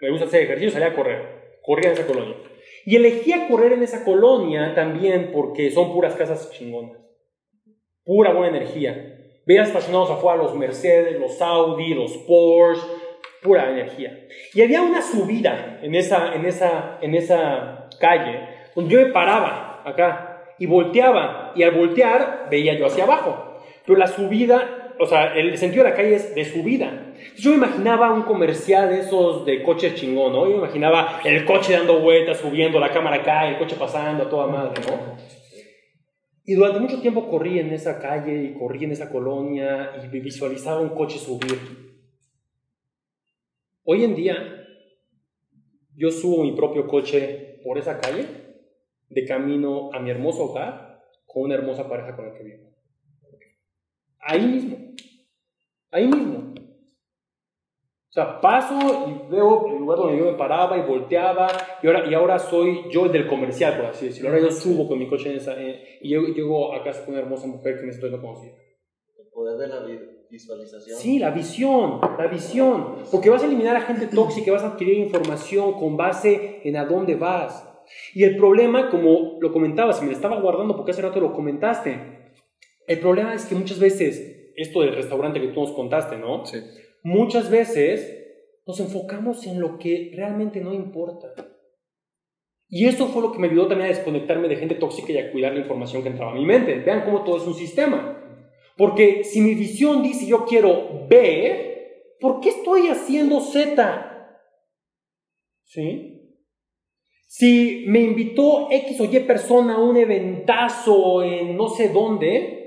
Me 0.00 0.10
gusta 0.10 0.26
hacer 0.26 0.42
ejercicio, 0.42 0.70
salía 0.70 0.88
a 0.88 0.94
correr. 0.94 1.58
Corría 1.62 1.90
en 1.90 1.94
esa 1.94 2.06
colonia. 2.06 2.36
Y 2.84 2.96
elegía 2.96 3.48
correr 3.48 3.72
en 3.72 3.82
esa 3.82 4.04
colonia 4.04 4.74
también 4.74 5.30
porque 5.32 5.70
son 5.70 5.92
puras 5.92 6.14
casas 6.14 6.50
chingonas. 6.50 6.98
Pura 8.04 8.32
buena 8.32 8.58
energía. 8.58 9.18
Veía 9.46 9.62
estacionados 9.62 10.10
afuera 10.10 10.36
los 10.36 10.54
Mercedes, 10.54 11.18
los 11.18 11.40
Audi, 11.40 11.94
los 11.94 12.12
Porsche, 12.18 12.86
pura 13.42 13.70
energía. 13.70 14.26
Y 14.54 14.62
había 14.62 14.82
una 14.82 15.02
subida 15.02 15.78
en 15.82 15.94
esa, 15.94 16.34
en 16.34 16.46
esa, 16.46 16.98
en 17.00 17.14
esa 17.14 17.88
calle 18.00 18.40
donde 18.74 18.94
yo 18.94 19.00
me 19.00 19.12
paraba 19.12 19.82
acá 19.84 20.54
y 20.58 20.66
volteaba. 20.66 21.52
Y 21.54 21.62
al 21.62 21.72
voltear 21.72 22.48
veía 22.50 22.74
yo 22.74 22.86
hacia 22.86 23.04
abajo. 23.04 23.60
Pero 23.86 23.98
la 23.98 24.06
subida, 24.06 24.83
o 24.98 25.06
sea, 25.06 25.34
el 25.34 25.56
sentido 25.58 25.84
de 25.84 25.90
la 25.90 25.96
calle 25.96 26.14
es 26.14 26.34
de 26.34 26.44
subida. 26.44 27.14
Yo 27.36 27.50
me 27.50 27.56
imaginaba 27.56 28.12
un 28.12 28.22
comercial 28.22 28.90
de 28.90 29.00
esos 29.00 29.44
de 29.44 29.62
coches 29.62 29.94
chingón, 29.94 30.32
¿no? 30.32 30.44
Yo 30.44 30.52
me 30.52 30.58
imaginaba 30.58 31.20
el 31.24 31.44
coche 31.44 31.72
dando 31.72 32.00
vueltas, 32.00 32.38
subiendo, 32.38 32.78
la 32.78 32.92
cámara 32.92 33.16
acá, 33.16 33.48
el 33.48 33.58
coche 33.58 33.76
pasando 33.78 34.24
a 34.24 34.28
toda 34.28 34.46
madre, 34.46 34.80
¿no? 34.86 35.16
Y 36.46 36.54
durante 36.54 36.80
mucho 36.80 37.00
tiempo 37.00 37.28
corrí 37.28 37.58
en 37.58 37.72
esa 37.72 37.98
calle 37.98 38.44
y 38.44 38.54
corrí 38.54 38.84
en 38.84 38.92
esa 38.92 39.10
colonia 39.10 39.92
y 40.02 40.06
visualizaba 40.18 40.80
un 40.80 40.90
coche 40.90 41.18
subir. 41.18 41.58
Hoy 43.84 44.04
en 44.04 44.14
día, 44.14 44.66
yo 45.96 46.10
subo 46.10 46.42
mi 46.42 46.52
propio 46.52 46.86
coche 46.86 47.60
por 47.64 47.78
esa 47.78 47.98
calle 47.98 48.26
de 49.08 49.24
camino 49.24 49.90
a 49.92 50.00
mi 50.00 50.10
hermoso 50.10 50.44
hogar 50.44 51.02
con 51.26 51.44
una 51.44 51.54
hermosa 51.54 51.88
pareja 51.88 52.14
con 52.14 52.26
la 52.26 52.34
que 52.34 52.44
vivo. 52.44 52.74
Ahí 54.24 54.46
mismo. 54.46 54.76
Ahí 55.90 56.06
mismo. 56.06 56.54
O 58.08 58.12
sea, 58.14 58.40
paso 58.40 58.78
y 59.08 59.28
veo 59.28 59.66
el 59.66 59.78
lugar 59.80 59.98
donde 59.98 60.18
yo 60.18 60.24
me 60.26 60.38
paraba 60.38 60.78
y 60.78 60.82
volteaba 60.82 61.48
y 61.82 61.88
ahora, 61.88 62.08
y 62.08 62.14
ahora 62.14 62.38
soy 62.38 62.82
yo 62.88 63.06
el 63.06 63.12
del 63.12 63.26
comercial, 63.26 63.76
por 63.76 63.86
así 63.86 64.06
decirlo. 64.06 64.30
Ahora 64.30 64.40
yo 64.40 64.52
subo 64.52 64.86
con 64.86 65.00
mi 65.00 65.08
coche 65.08 65.30
en 65.30 65.38
esa, 65.38 65.60
eh, 65.60 65.98
y 66.00 66.10
llego, 66.10 66.28
llego 66.28 66.74
a 66.74 66.84
casa 66.84 67.04
con 67.04 67.14
una 67.14 67.24
hermosa 67.24 67.48
mujer 67.48 67.76
que 67.76 67.86
me 67.86 67.90
estoy 67.90 68.12
no 68.12 68.20
conocía. 68.20 68.52
El 69.18 69.26
poder 69.32 69.58
de 69.58 69.66
la 69.66 69.84
visualización. 70.30 70.96
Sí, 70.96 71.18
la 71.18 71.30
visión, 71.30 72.00
la 72.16 72.28
visión. 72.28 72.98
Porque 73.10 73.30
vas 73.30 73.42
a 73.42 73.46
eliminar 73.46 73.74
a 73.74 73.80
gente 73.80 74.06
tóxica, 74.06 74.52
vas 74.52 74.62
a 74.62 74.68
adquirir 74.68 74.98
información 74.98 75.72
con 75.72 75.96
base 75.96 76.60
en 76.62 76.76
a 76.76 76.84
dónde 76.84 77.16
vas. 77.16 77.68
Y 78.14 78.22
el 78.22 78.36
problema, 78.36 78.90
como 78.90 79.38
lo 79.40 79.52
comentabas, 79.52 80.00
me 80.00 80.06
lo 80.06 80.12
estaba 80.12 80.40
guardando 80.40 80.76
porque 80.76 80.92
hace 80.92 81.02
rato 81.02 81.18
lo 81.18 81.32
comentaste, 81.32 82.13
el 82.86 83.00
problema 83.00 83.34
es 83.34 83.46
que 83.46 83.54
muchas 83.54 83.78
veces, 83.78 84.52
esto 84.56 84.82
del 84.82 84.94
restaurante 84.94 85.40
que 85.40 85.48
tú 85.48 85.60
nos 85.60 85.72
contaste, 85.72 86.16
¿no? 86.16 86.44
Sí. 86.44 86.58
Muchas 87.02 87.50
veces 87.50 88.24
nos 88.66 88.80
enfocamos 88.80 89.46
en 89.46 89.60
lo 89.60 89.78
que 89.78 90.12
realmente 90.14 90.60
no 90.60 90.72
importa. 90.72 91.34
Y 92.68 92.86
eso 92.86 93.08
fue 93.08 93.22
lo 93.22 93.30
que 93.30 93.38
me 93.38 93.48
ayudó 93.48 93.68
también 93.68 93.90
a 93.90 93.94
desconectarme 93.94 94.48
de 94.48 94.56
gente 94.56 94.74
tóxica 94.74 95.12
y 95.12 95.18
a 95.18 95.30
cuidar 95.30 95.52
la 95.52 95.60
información 95.60 96.02
que 96.02 96.08
entraba 96.08 96.32
a 96.32 96.34
mi 96.34 96.44
mente. 96.44 96.80
Vean 96.80 97.04
cómo 97.04 97.22
todo 97.22 97.36
es 97.36 97.46
un 97.46 97.54
sistema. 97.54 98.20
Porque 98.76 99.22
si 99.22 99.40
mi 99.40 99.54
visión 99.54 100.02
dice 100.02 100.26
yo 100.26 100.44
quiero 100.44 101.06
B, 101.08 102.16
¿por 102.20 102.40
qué 102.40 102.48
estoy 102.48 102.88
haciendo 102.88 103.40
Z? 103.40 104.40
¿Sí? 105.62 106.14
Si 107.26 107.84
me 107.86 108.00
invitó 108.00 108.68
X 108.70 109.00
o 109.00 109.04
Y 109.04 109.20
persona 109.20 109.74
a 109.74 109.82
un 109.82 109.96
eventazo 109.96 111.22
en 111.22 111.56
no 111.56 111.68
sé 111.68 111.88
dónde, 111.88 112.63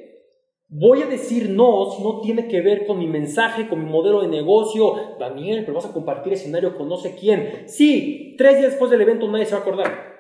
voy 0.70 1.02
a 1.02 1.08
decir 1.08 1.50
no 1.50 1.92
si 1.92 2.04
no 2.04 2.22
tiene 2.22 2.48
que 2.48 2.62
ver 2.62 2.86
con 2.86 3.00
mi 3.00 3.08
mensaje, 3.08 3.68
con 3.68 3.84
mi 3.84 3.90
modelo 3.90 4.22
de 4.22 4.28
negocio. 4.28 5.18
Daniel, 5.20 5.62
pero 5.62 5.76
vas 5.76 5.86
a 5.86 5.94
compartir 5.94 6.34
escenario 6.34 6.76
con 6.78 6.90
no 6.90 6.98
sé 6.98 7.16
quién. 7.16 7.68
Sí, 7.68 8.36
tres 8.38 8.58
días 8.58 8.72
después 8.72 8.92
del 8.92 9.02
evento 9.02 9.28
nadie 9.28 9.46
se 9.46 9.54
va 9.54 9.60
a 9.60 9.62
acordar. 9.62 10.18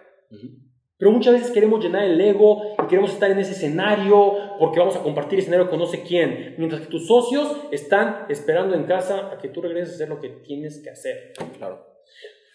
Pero 0.98 1.12
muchas 1.12 1.34
veces 1.34 1.52
queremos 1.52 1.84
llenar 1.84 2.06
el 2.06 2.20
ego 2.20 2.76
y 2.84 2.88
queremos 2.88 3.14
estar 3.14 3.30
en 3.30 3.38
ese 3.38 3.52
escenario 3.52 4.34
porque 4.60 4.80
vamos 4.80 4.95
a 4.95 5.04
compartir 5.04 5.38
escenario 5.38 5.70
con 5.70 5.78
no 5.78 5.86
sé 5.86 6.02
quién. 6.02 6.56
Mientras 6.58 6.82
que 6.82 6.88
tus 6.88 7.06
socios 7.08 7.56
están 7.72 8.26
esperando 8.30 8.76
en 8.76 8.86
casa 8.86 9.32
a 9.32 9.38
que 9.38 9.50
tú 9.50 9.62
regreses 9.62 9.91
a 9.91 9.95
hacer 9.95 10.10
lo 10.10 10.20
que 10.20 10.30
tienes 10.30 10.80
que 10.80 10.89
hacer. 10.89 11.34
Claro. 11.58 11.86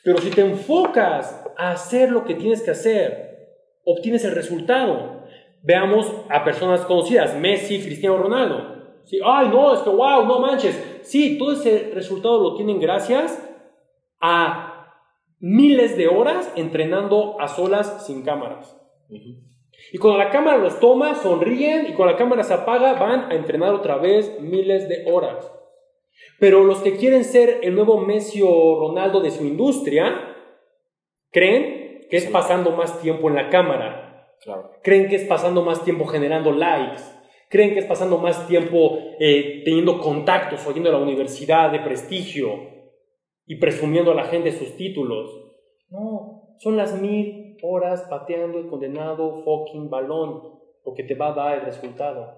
Pero 0.03 0.19
si 0.19 0.31
te 0.31 0.41
enfocas 0.41 1.45
a 1.57 1.71
hacer 1.71 2.11
lo 2.11 2.25
que 2.25 2.35
tienes 2.35 2.63
que 2.63 2.73
hacer, 2.73 3.33
obtienes 3.85 4.25
el 4.25 4.33
resultado. 4.33 5.22
Veamos 5.63 6.13
a 6.29 6.45
personas 6.45 6.81
conocidas, 6.83 7.37
Messi, 7.39 7.83
Cristiano 7.83 8.19
Ronaldo. 8.19 8.83
Sí, 9.05 9.19
Ay, 9.25 9.49
no, 9.49 9.75
es 9.75 9.81
que 9.81 9.91
wow, 9.91 10.27
no 10.27 10.41
manches. 10.41 11.01
Sí, 11.03 11.39
todo 11.39 11.53
ese 11.53 11.91
resultado 11.95 12.43
lo 12.43 12.57
tienen 12.57 12.81
gracias 12.81 13.49
a 14.21 14.73
miles 15.39 15.97
de 15.97 16.09
horas 16.09 16.53
entrenando 16.57 17.41
a 17.41 17.49
solas 17.49 18.07
sin 18.07 18.23
cámaras. 18.23 18.77
Y 19.93 19.99
cuando 19.99 20.19
la 20.19 20.31
cámara 20.31 20.59
los 20.59 20.79
toma, 20.79 21.15
sonríen 21.15 21.87
y 21.87 21.95
cuando 21.95 22.13
la 22.13 22.19
cámara 22.19 22.45
se 22.45 22.55
apaga, 22.55 22.95
van 22.95 23.31
a 23.31 23.35
entrenar 23.35 23.75
otra 23.75 23.97
vez 23.97 24.41
miles 24.41 24.89
de 24.89 25.05
horas. 25.11 25.51
Pero 26.39 26.65
los 26.65 26.79
que 26.79 26.97
quieren 26.97 27.25
ser 27.25 27.61
el 27.63 27.75
nuevo 27.75 27.99
Messi 27.99 28.41
o 28.43 28.79
Ronaldo 28.79 29.21
de 29.21 29.31
su 29.31 29.45
industria, 29.45 30.37
creen 31.31 32.07
que 32.09 32.17
es 32.17 32.27
pasando 32.27 32.71
más 32.73 33.01
tiempo 33.01 33.29
en 33.29 33.35
la 33.35 33.49
cámara. 33.49 34.12
Claro. 34.43 34.71
Creen 34.83 35.09
que 35.09 35.17
es 35.17 35.25
pasando 35.25 35.63
más 35.63 35.85
tiempo 35.85 36.07
generando 36.07 36.53
likes. 36.53 37.03
Creen 37.49 37.75
que 37.75 37.81
es 37.81 37.87
pasando 37.87 38.19
más 38.19 38.47
tiempo 38.49 38.99
eh, 39.21 39.63
teniendo 39.65 40.01
contactos, 40.01 40.67
oyendo 40.67 40.89
a 40.89 40.93
la 40.93 40.99
universidad 40.99 41.71
de 41.71 41.81
prestigio 41.81 42.49
y 43.47 43.57
presumiendo 43.57 44.13
a 44.13 44.15
la 44.15 44.25
gente 44.25 44.53
sus 44.53 44.77
títulos. 44.77 45.31
No, 45.91 46.55
son 46.59 46.77
las 46.77 47.01
mil 47.01 47.59
horas 47.63 48.07
pateando 48.09 48.59
el 48.59 48.69
condenado 48.69 49.45
fucking 49.45 49.91
balón, 49.91 50.43
lo 50.85 50.95
que 50.95 51.05
te 51.05 51.15
va 51.15 51.29
a 51.29 51.35
dar 51.35 51.59
el 51.59 51.65
resultado. 51.67 52.35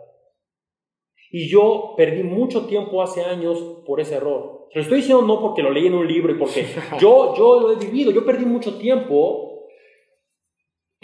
Y 1.30 1.48
yo 1.48 1.94
perdí 1.96 2.22
mucho 2.22 2.66
tiempo 2.66 3.02
hace 3.02 3.22
años 3.22 3.82
por 3.86 4.00
ese 4.00 4.16
error. 4.16 4.68
Lo 4.74 4.80
estoy 4.80 4.98
diciendo 4.98 5.24
no 5.24 5.40
porque 5.40 5.62
lo 5.62 5.70
leí 5.70 5.86
en 5.86 5.94
un 5.94 6.06
libro 6.06 6.32
y 6.32 6.38
porque 6.38 6.66
yo, 7.00 7.34
yo 7.36 7.60
lo 7.60 7.72
he 7.72 7.76
vivido. 7.76 8.10
Yo 8.10 8.24
perdí 8.24 8.44
mucho 8.44 8.76
tiempo 8.78 9.53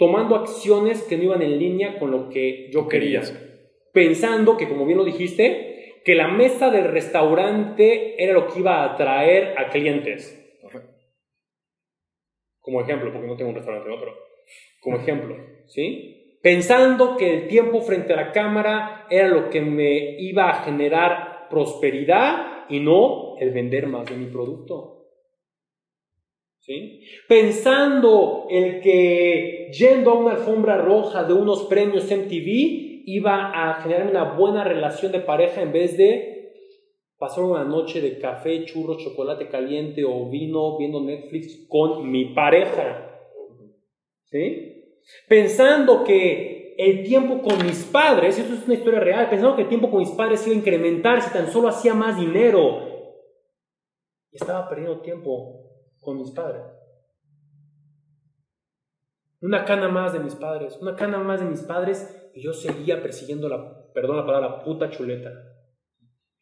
tomando 0.01 0.35
acciones 0.35 1.03
que 1.03 1.15
no 1.15 1.25
iban 1.25 1.43
en 1.43 1.59
línea 1.59 1.99
con 1.99 2.09
lo 2.09 2.27
que 2.27 2.71
yo 2.73 2.87
quería. 2.87 3.21
Pensando 3.93 4.57
que, 4.57 4.67
como 4.67 4.87
bien 4.87 4.97
lo 4.97 5.03
dijiste, 5.03 6.01
que 6.03 6.15
la 6.15 6.27
mesa 6.27 6.71
del 6.71 6.85
restaurante 6.85 8.15
era 8.17 8.33
lo 8.33 8.47
que 8.47 8.61
iba 8.61 8.81
a 8.81 8.93
atraer 8.93 9.55
a 9.59 9.69
clientes. 9.69 10.35
Como 12.61 12.81
ejemplo, 12.81 13.13
porque 13.13 13.27
no 13.27 13.35
tengo 13.35 13.51
un 13.51 13.55
restaurante, 13.55 13.89
¿no? 13.89 13.99
Pero 13.99 14.15
como 14.81 14.97
ejemplo, 14.97 15.37
¿sí? 15.67 16.39
Pensando 16.41 17.15
que 17.15 17.35
el 17.35 17.47
tiempo 17.47 17.81
frente 17.81 18.13
a 18.13 18.15
la 18.15 18.31
cámara 18.31 19.05
era 19.07 19.27
lo 19.27 19.51
que 19.51 19.61
me 19.61 20.19
iba 20.19 20.49
a 20.49 20.63
generar 20.63 21.47
prosperidad 21.47 22.65
y 22.69 22.79
no 22.79 23.37
el 23.37 23.51
vender 23.51 23.85
más 23.85 24.09
de 24.09 24.15
mi 24.15 24.25
producto. 24.25 24.90
Pensando 27.27 28.47
el 28.49 28.81
que 28.81 29.71
yendo 29.71 30.11
a 30.11 30.17
una 30.17 30.31
alfombra 30.31 30.77
roja 30.77 31.23
de 31.23 31.33
unos 31.33 31.65
premios 31.65 32.05
MTV 32.05 33.03
iba 33.05 33.51
a 33.53 33.81
generar 33.81 34.07
una 34.07 34.33
buena 34.35 34.63
relación 34.63 35.11
de 35.11 35.19
pareja 35.19 35.61
en 35.61 35.71
vez 35.71 35.97
de 35.97 36.31
pasar 37.17 37.43
una 37.43 37.63
noche 37.63 38.01
de 38.01 38.17
café, 38.17 38.65
churros, 38.65 39.03
chocolate 39.03 39.47
caliente 39.47 40.03
o 40.03 40.29
vino 40.29 40.77
viendo 40.77 41.01
Netflix 41.01 41.67
con 41.67 42.09
mi 42.09 42.33
pareja. 42.33 43.09
¿Sí? 44.25 44.97
Pensando 45.27 46.03
que 46.03 46.73
el 46.77 47.03
tiempo 47.03 47.41
con 47.41 47.63
mis 47.63 47.83
padres, 47.83 48.39
esto 48.39 48.55
es 48.55 48.65
una 48.65 48.73
historia 48.73 48.99
real, 48.99 49.29
pensando 49.29 49.55
que 49.55 49.63
el 49.63 49.69
tiempo 49.69 49.91
con 49.91 49.99
mis 49.99 50.11
padres 50.11 50.45
iba 50.47 50.55
a 50.55 50.59
incrementar 50.59 51.21
si 51.21 51.31
tan 51.31 51.51
solo 51.51 51.67
hacía 51.67 51.93
más 51.93 52.19
dinero. 52.19 52.89
Estaba 54.31 54.67
perdiendo 54.67 55.01
tiempo 55.01 55.60
con 56.01 56.17
mis 56.17 56.31
padres. 56.31 56.63
Una 59.39 59.63
cana 59.65 59.87
más 59.87 60.13
de 60.13 60.19
mis 60.19 60.35
padres, 60.35 60.77
una 60.81 60.95
cana 60.95 61.19
más 61.19 61.39
de 61.39 61.47
mis 61.47 61.61
padres 61.61 62.29
y 62.35 62.41
yo 62.41 62.53
seguía 62.53 63.01
persiguiendo 63.01 63.47
la, 63.47 63.91
perdón 63.93 64.17
la 64.17 64.25
palabra, 64.25 64.49
la 64.49 64.63
puta 64.63 64.89
chuleta. 64.89 65.31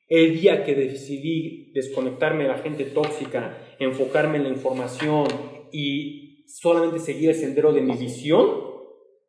El 0.08 0.40
día 0.40 0.64
que 0.64 0.74
decidí 0.74 1.72
desconectarme 1.74 2.44
de 2.44 2.50
la 2.50 2.58
gente 2.58 2.86
tóxica, 2.86 3.58
enfocarme 3.78 4.38
en 4.38 4.44
la 4.44 4.50
información 4.50 5.28
y 5.72 6.46
solamente 6.48 7.00
seguir 7.00 7.30
el 7.30 7.36
sendero 7.36 7.72
de 7.72 7.82
mi 7.82 7.96
visión, 7.96 8.50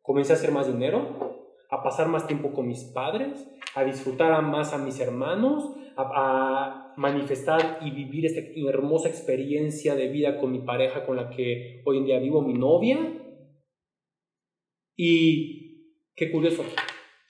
comencé 0.00 0.32
a 0.32 0.36
hacer 0.36 0.52
más 0.52 0.66
dinero, 0.66 1.29
a 1.70 1.82
pasar 1.82 2.08
más 2.08 2.26
tiempo 2.26 2.52
con 2.52 2.66
mis 2.66 2.84
padres, 2.84 3.46
a 3.74 3.84
disfrutar 3.84 4.42
más 4.42 4.72
a 4.72 4.78
mis 4.78 4.98
hermanos, 5.00 5.70
a, 5.96 6.02
a, 6.02 6.94
manifestar 6.96 7.78
y 7.80 7.92
vivir 7.92 8.26
esta 8.26 8.40
hermosa 8.68 9.08
experiencia 9.08 9.94
de 9.94 10.08
vida 10.08 10.38
con 10.38 10.52
mi 10.52 10.58
pareja 10.58 11.06
con 11.06 11.16
la 11.16 11.30
que 11.30 11.82
hoy 11.86 11.98
en 11.98 12.04
día 12.04 12.18
vivo, 12.18 12.42
mi 12.42 12.54
novia. 12.54 12.98
Y 14.96 16.10
qué 16.14 16.30
curioso, 16.30 16.64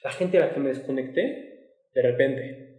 la 0.03 0.11
gente 0.11 0.39
a 0.39 0.47
la 0.47 0.55
que 0.55 0.61
me 0.61 0.71
desconecté 0.71 1.51
de 1.95 2.03
repente. 2.03 2.71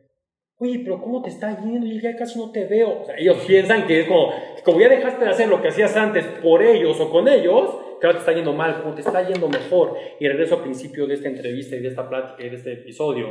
Oye, 0.57 0.79
pero 0.83 1.01
¿cómo 1.01 1.21
te 1.21 1.29
está 1.29 1.59
yendo? 1.63 1.87
Yo 1.87 1.99
ya 1.99 2.15
casi 2.15 2.37
no 2.37 2.51
te 2.51 2.65
veo. 2.65 3.01
O 3.01 3.05
sea, 3.05 3.15
ellos 3.17 3.37
piensan 3.47 3.87
que 3.87 4.01
es 4.01 4.07
como, 4.07 4.31
como 4.63 4.79
ya 4.79 4.89
dejaste 4.89 5.25
de 5.25 5.31
hacer 5.31 5.47
lo 5.47 5.61
que 5.61 5.69
hacías 5.69 5.95
antes 5.95 6.25
por 6.41 6.61
ellos 6.61 6.99
o 6.99 7.09
con 7.09 7.27
ellos, 7.27 7.77
ahora 8.05 8.17
te 8.17 8.21
está 8.21 8.33
yendo 8.33 8.53
mal, 8.53 8.81
como 8.81 8.95
te 8.95 9.01
está 9.01 9.27
yendo 9.27 9.47
mejor. 9.47 9.95
Y 10.19 10.27
regreso 10.27 10.55
al 10.55 10.63
principio 10.63 11.07
de 11.07 11.15
esta 11.15 11.29
entrevista 11.29 11.75
y 11.75 11.79
de 11.79 11.87
esta 11.87 12.07
plática 12.09 12.45
y 12.45 12.49
de 12.49 12.55
este 12.55 12.73
episodio. 12.73 13.27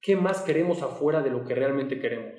¿Qué 0.00 0.16
más 0.16 0.42
queremos 0.42 0.82
afuera 0.82 1.22
de 1.22 1.30
lo 1.30 1.44
que 1.44 1.54
realmente 1.54 1.98
queremos? 1.98 2.32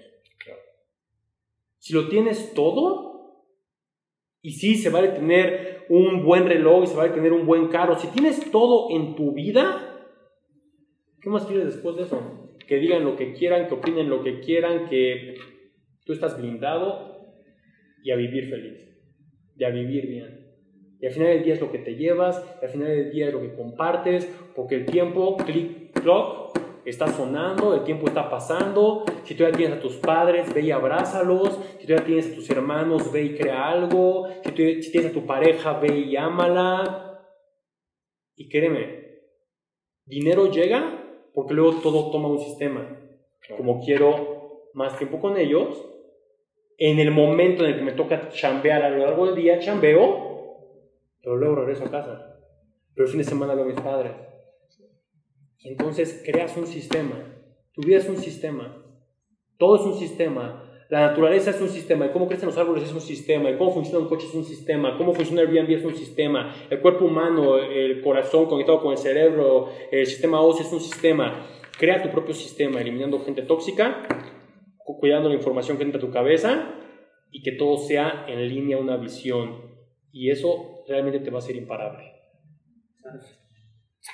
Si 1.80 1.94
lo 1.94 2.10
tienes 2.10 2.54
todo, 2.54 3.46
y 4.42 4.52
sí, 4.52 4.76
se 4.76 4.90
vale 4.90 5.10
tener 5.10 5.86
un 5.90 6.24
buen 6.24 6.46
reloj 6.46 6.84
y 6.84 6.88
se 6.88 6.96
vale 6.96 7.14
tener 7.14 7.34
un 7.34 7.46
buen 7.46 7.68
carro, 7.70 7.98
si 7.98 8.08
tienes 8.10 8.52
todo 8.52 8.96
en 8.96 9.16
tu 9.16 9.34
vida, 9.34 10.08
¿qué 11.22 11.30
más 11.30 11.46
quieres 11.46 11.66
después 11.66 11.96
de 11.96 12.04
eso? 12.04 12.56
Que 12.68 12.78
digan 12.78 13.04
lo 13.04 13.16
que 13.16 13.34
quieran, 13.34 13.68
que 13.68 13.74
opinen 13.74 14.10
lo 14.10 14.24
que 14.24 14.40
quieran, 14.42 14.88
que 14.88 15.36
tú 16.06 16.14
estás 16.14 16.38
blindado 16.38 17.34
y 18.04 18.12
a 18.12 18.16
vivir 18.16 18.50
feliz, 18.50 18.78
y 19.58 19.64
a 19.64 19.70
vivir 19.70 20.08
bien. 20.08 20.49
Y 21.00 21.08
al 21.08 21.14
final 21.14 21.30
del 21.30 21.43
día 21.43 21.54
es 21.54 21.62
lo 21.62 21.72
que 21.72 21.80
te 21.80 21.95
llevas, 21.95 22.43
y 22.62 22.66
al 22.66 22.72
final 22.72 22.88
del 22.88 23.12
día 23.12 23.28
es 23.28 23.34
lo 23.34 23.41
que 23.41 23.54
compartes, 23.54 24.30
porque 24.56 24.76
el 24.76 24.86
tiempo, 24.86 25.38
click, 25.38 25.93
clock, 25.93 26.58
está 26.86 27.08
sonando, 27.08 27.74
el 27.74 27.84
tiempo 27.84 28.08
está 28.08 28.30
pasando. 28.30 29.06
Si 29.24 29.36
tú 29.36 29.43
ya 29.43 29.52
tienes 29.52 29.78
a 29.78 29.82
tus 29.82 29.95
padres, 29.97 30.54
ve 30.54 30.62
y 30.62 30.72
abrázalos. 30.72 31.60
Si 31.80 31.88
tú 31.88 31.93
ya 31.93 32.04
tienes 32.04 32.32
a 32.32 32.36
tus 32.36 32.50
hermanos, 32.50 33.12
ve 33.12 33.24
y 33.24 33.36
crea 33.36 33.70
algo. 33.70 34.28
Si, 34.43 34.52
tú, 34.52 34.64
si 34.82 34.91
tienes 34.91 35.12
a 35.12 35.14
tu 35.14 35.26
pareja, 35.26 35.80
ve 35.80 35.97
y 36.00 36.16
ámala. 36.16 37.22
Y 38.36 38.50
créeme, 38.50 39.20
dinero 40.06 40.50
llega 40.50 41.00
porque 41.34 41.54
luego 41.54 41.82
todo 41.82 42.12
toma 42.12 42.30
un 42.30 42.39
sistema. 42.39 42.97
Como 43.58 43.84
quiero 43.84 44.70
más 44.74 44.97
tiempo 44.97 45.20
con 45.20 45.38
ellos, 45.38 45.86
en 46.78 47.00
el 47.00 47.12
momento 47.12 47.64
en 47.64 47.72
el 47.72 47.78
que 47.78 47.84
me 47.84 47.91
toca 47.91 48.30
chambear 48.30 48.84
a 48.84 48.89
lo 48.89 48.97
largo 49.00 49.26
del 49.26 49.36
día, 49.36 49.60
chambeo, 49.60 50.29
pero 51.22 51.36
luego 51.36 51.55
regreso 51.55 51.86
a 51.86 51.91
casa. 51.91 52.39
Pero 52.93 53.05
el 53.05 53.11
fin 53.11 53.20
de 53.20 53.26
semana 53.26 53.53
veo 53.53 53.63
a 53.63 53.67
mis 53.67 53.80
padres. 53.80 54.11
Entonces 55.63 56.22
creas 56.26 56.55
un 56.57 56.67
sistema. 56.67 57.15
Tu 57.74 57.82
vida 57.82 57.97
es 57.97 58.09
un 58.09 58.17
sistema. 58.17 58.84
Todo 59.57 59.76
es 59.76 59.82
un 59.82 59.95
sistema. 59.95 60.65
La 60.89 61.01
naturaleza 61.01 61.51
es 61.51 61.61
un 61.61 61.70
sistema. 61.70 62.05
Y 62.05 62.09
cómo 62.09 62.28
crecen 62.28 62.47
los 62.47 62.57
árboles 62.57 62.84
es 62.84 62.93
un 62.93 63.01
sistema. 63.01 63.49
Y 63.49 63.57
cómo 63.57 63.72
funciona 63.72 63.99
un 63.99 64.07
coche 64.07 64.28
es 64.28 64.34
un 64.34 64.45
sistema. 64.45 64.97
Cómo 64.97 65.13
funciona 65.13 65.41
el 65.41 65.49
Airbnb 65.49 65.78
es 65.78 65.86
un 65.86 65.95
sistema. 65.95 66.53
El 66.70 66.80
cuerpo 66.82 67.05
humano, 67.05 67.57
el 67.57 68.01
corazón 68.01 68.47
conectado 68.47 68.82
con 68.82 68.91
el 68.91 68.97
cerebro, 68.97 69.70
el 69.91 70.05
sistema 70.05 70.41
óseo 70.41 70.65
es 70.65 70.74
un 70.74 70.80
sistema. 70.80 71.45
Crea 71.78 72.01
tu 72.01 72.09
propio 72.09 72.34
sistema, 72.34 72.82
eliminando 72.82 73.20
gente 73.20 73.43
tóxica, 73.43 74.01
cuidando 74.84 75.30
la 75.30 75.36
información 75.36 75.78
que 75.78 75.84
entra 75.84 75.97
a 75.99 76.01
tu 76.01 76.11
cabeza 76.11 76.76
y 77.32 77.41
que 77.43 77.53
todo 77.53 77.78
sea 77.78 78.26
en 78.28 78.47
línea, 78.49 78.78
una 78.78 78.97
visión. 78.97 79.61
Y 80.11 80.32
eso 80.32 80.79
realmente 80.90 81.20
te 81.20 81.30
va 81.30 81.40
a 81.40 81.42
ser 81.42 81.56
imparable. 81.56 82.04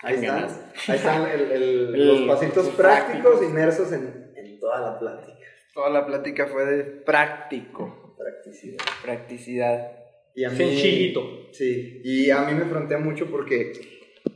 Ahí 0.03 0.15
están, 0.15 0.43
ahí 0.87 0.95
están 0.95 1.29
el, 1.29 1.51
el, 1.51 2.07
los 2.07 2.21
pasitos 2.27 2.69
prácticos 2.69 3.41
inmersos 3.41 3.91
en, 3.93 4.33
en, 4.35 4.59
toda 4.59 4.81
la 4.81 4.99
plática. 4.99 5.37
Toda 5.73 5.89
la 5.89 6.05
plática 6.05 6.47
fue 6.47 6.65
de 6.65 6.83
práctico. 6.83 8.15
Practicidad. 8.17 8.77
Practicidad. 9.03 9.91
Y 10.35 10.43
a 10.43 10.49
mí, 10.49 10.57
Sencillito. 10.57 11.47
Sí, 11.51 12.01
y 12.03 12.29
a 12.29 12.41
mí 12.43 12.53
me 12.53 12.65
frontea 12.65 12.97
mucho 12.97 13.27
porque, 13.27 13.71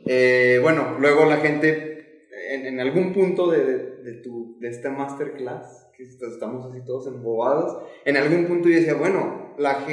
eh, 0.05 0.59
bueno, 0.61 0.97
luego 0.99 1.25
la 1.25 1.37
gente, 1.37 2.27
en, 2.51 2.65
en 2.65 2.79
algún 2.79 3.13
punto 3.13 3.51
de, 3.51 3.65
de, 3.65 3.97
de, 4.03 4.13
tu, 4.21 4.57
de 4.59 4.69
esta 4.69 4.89
masterclass, 4.89 5.89
que 5.95 6.03
estamos 6.03 6.65
así 6.65 6.85
todos 6.85 7.07
embobados, 7.07 7.85
en 8.05 8.15
algún 8.15 8.45
punto 8.47 8.69
yo 8.69 8.75
decía, 8.75 8.93
bueno, 8.93 9.55
la, 9.57 9.85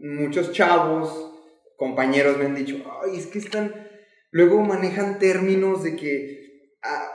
muchos 0.00 0.52
chavos, 0.52 1.29
compañeros 1.80 2.36
me 2.36 2.44
han 2.44 2.54
dicho, 2.54 2.76
ay, 3.02 3.16
es 3.16 3.26
que 3.26 3.38
están 3.38 3.88
Luego 4.32 4.60
manejan 4.60 5.18
términos 5.18 5.82
de 5.82 5.96
que 5.96 6.76
ah, 6.82 7.10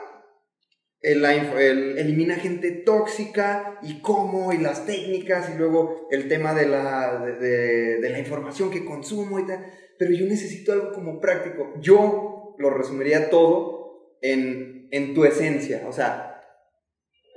el, 1.00 1.24
el, 1.24 1.98
elimina 1.98 2.34
gente 2.34 2.70
tóxica 2.70 3.78
y 3.82 4.00
cómo 4.02 4.52
y 4.52 4.58
las 4.58 4.84
técnicas 4.84 5.50
y 5.54 5.56
luego 5.56 6.08
el 6.10 6.28
tema 6.28 6.52
de 6.52 6.66
la, 6.66 7.24
de 7.24 8.10
la 8.10 8.18
información 8.18 8.70
que 8.70 8.84
consumo 8.84 9.38
y 9.38 9.46
tal. 9.46 9.64
Pero 9.98 10.12
yo 10.12 10.26
necesito 10.26 10.72
algo 10.72 10.92
como 10.92 11.20
práctico. 11.20 11.72
Yo 11.80 12.54
lo 12.58 12.70
resumiría 12.70 13.30
todo 13.30 14.18
en, 14.20 14.88
en 14.90 15.14
tu 15.14 15.24
esencia. 15.24 15.84
O 15.88 15.92
sea, 15.92 16.42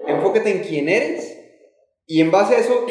enfócate 0.07 0.51
en 0.51 0.63
quién 0.63 0.89
eres 0.89 1.37
y 2.05 2.19
en 2.19 2.31
base 2.31 2.55
a 2.55 2.59
eso 2.59 2.85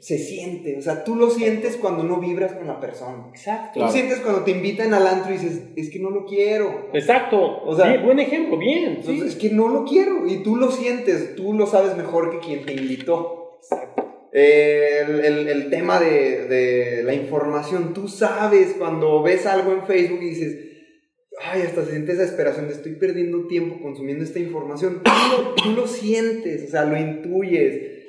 se 0.00 0.16
siente, 0.16 0.78
o 0.78 0.80
sea, 0.80 1.04
tú 1.04 1.14
lo 1.14 1.28
sientes 1.28 1.76
cuando 1.76 2.02
no 2.02 2.18
vibras 2.20 2.54
con 2.54 2.66
la 2.66 2.80
persona. 2.80 3.26
Exacto. 3.28 3.84
Tú 3.84 3.92
sientes 3.92 4.20
cuando 4.20 4.44
te 4.44 4.52
invitan 4.52 4.94
al 4.94 5.06
antro 5.06 5.30
y 5.30 5.36
dices, 5.36 5.60
es 5.76 5.90
que 5.90 5.98
no 5.98 6.08
lo 6.08 6.24
quiero. 6.24 6.88
Exacto. 6.94 7.62
O 7.64 7.76
sea, 7.76 7.88
bien, 7.88 8.02
buen 8.02 8.18
ejemplo, 8.18 8.56
bien. 8.56 8.96
Entonces, 8.96 9.20
sí. 9.20 9.28
Es 9.28 9.36
que 9.36 9.50
no 9.50 9.68
lo 9.68 9.84
quiero 9.84 10.26
y 10.26 10.42
tú 10.42 10.56
lo 10.56 10.70
sientes, 10.70 11.36
tú 11.36 11.52
lo 11.52 11.66
sabes 11.66 11.98
mejor 11.98 12.30
que 12.30 12.38
quien 12.38 12.64
te 12.64 12.72
invitó. 12.72 13.58
Exacto. 13.62 14.28
Eh, 14.32 15.04
el, 15.06 15.20
el, 15.20 15.48
el, 15.48 15.70
tema 15.70 16.00
de, 16.00 16.46
de, 16.46 17.02
la 17.02 17.12
información, 17.12 17.92
tú 17.92 18.08
sabes 18.08 18.76
cuando 18.78 19.22
ves 19.22 19.44
algo 19.44 19.72
en 19.72 19.82
Facebook 19.82 20.22
y 20.22 20.30
dices, 20.30 20.58
ay, 21.42 21.60
hasta 21.60 21.84
se 21.84 21.90
siente 21.90 22.12
esa 22.12 22.22
desesperación 22.22 22.68
de 22.68 22.72
estoy 22.72 22.94
perdiendo 22.94 23.46
tiempo 23.48 23.78
consumiendo 23.82 24.24
esta 24.24 24.38
información. 24.38 25.02
Tú 25.04 25.10
lo, 25.30 25.54
tú 25.56 25.70
lo 25.72 25.86
sientes, 25.86 26.68
o 26.68 26.70
sea, 26.70 26.84
lo 26.84 26.98
intuyes 26.98 27.99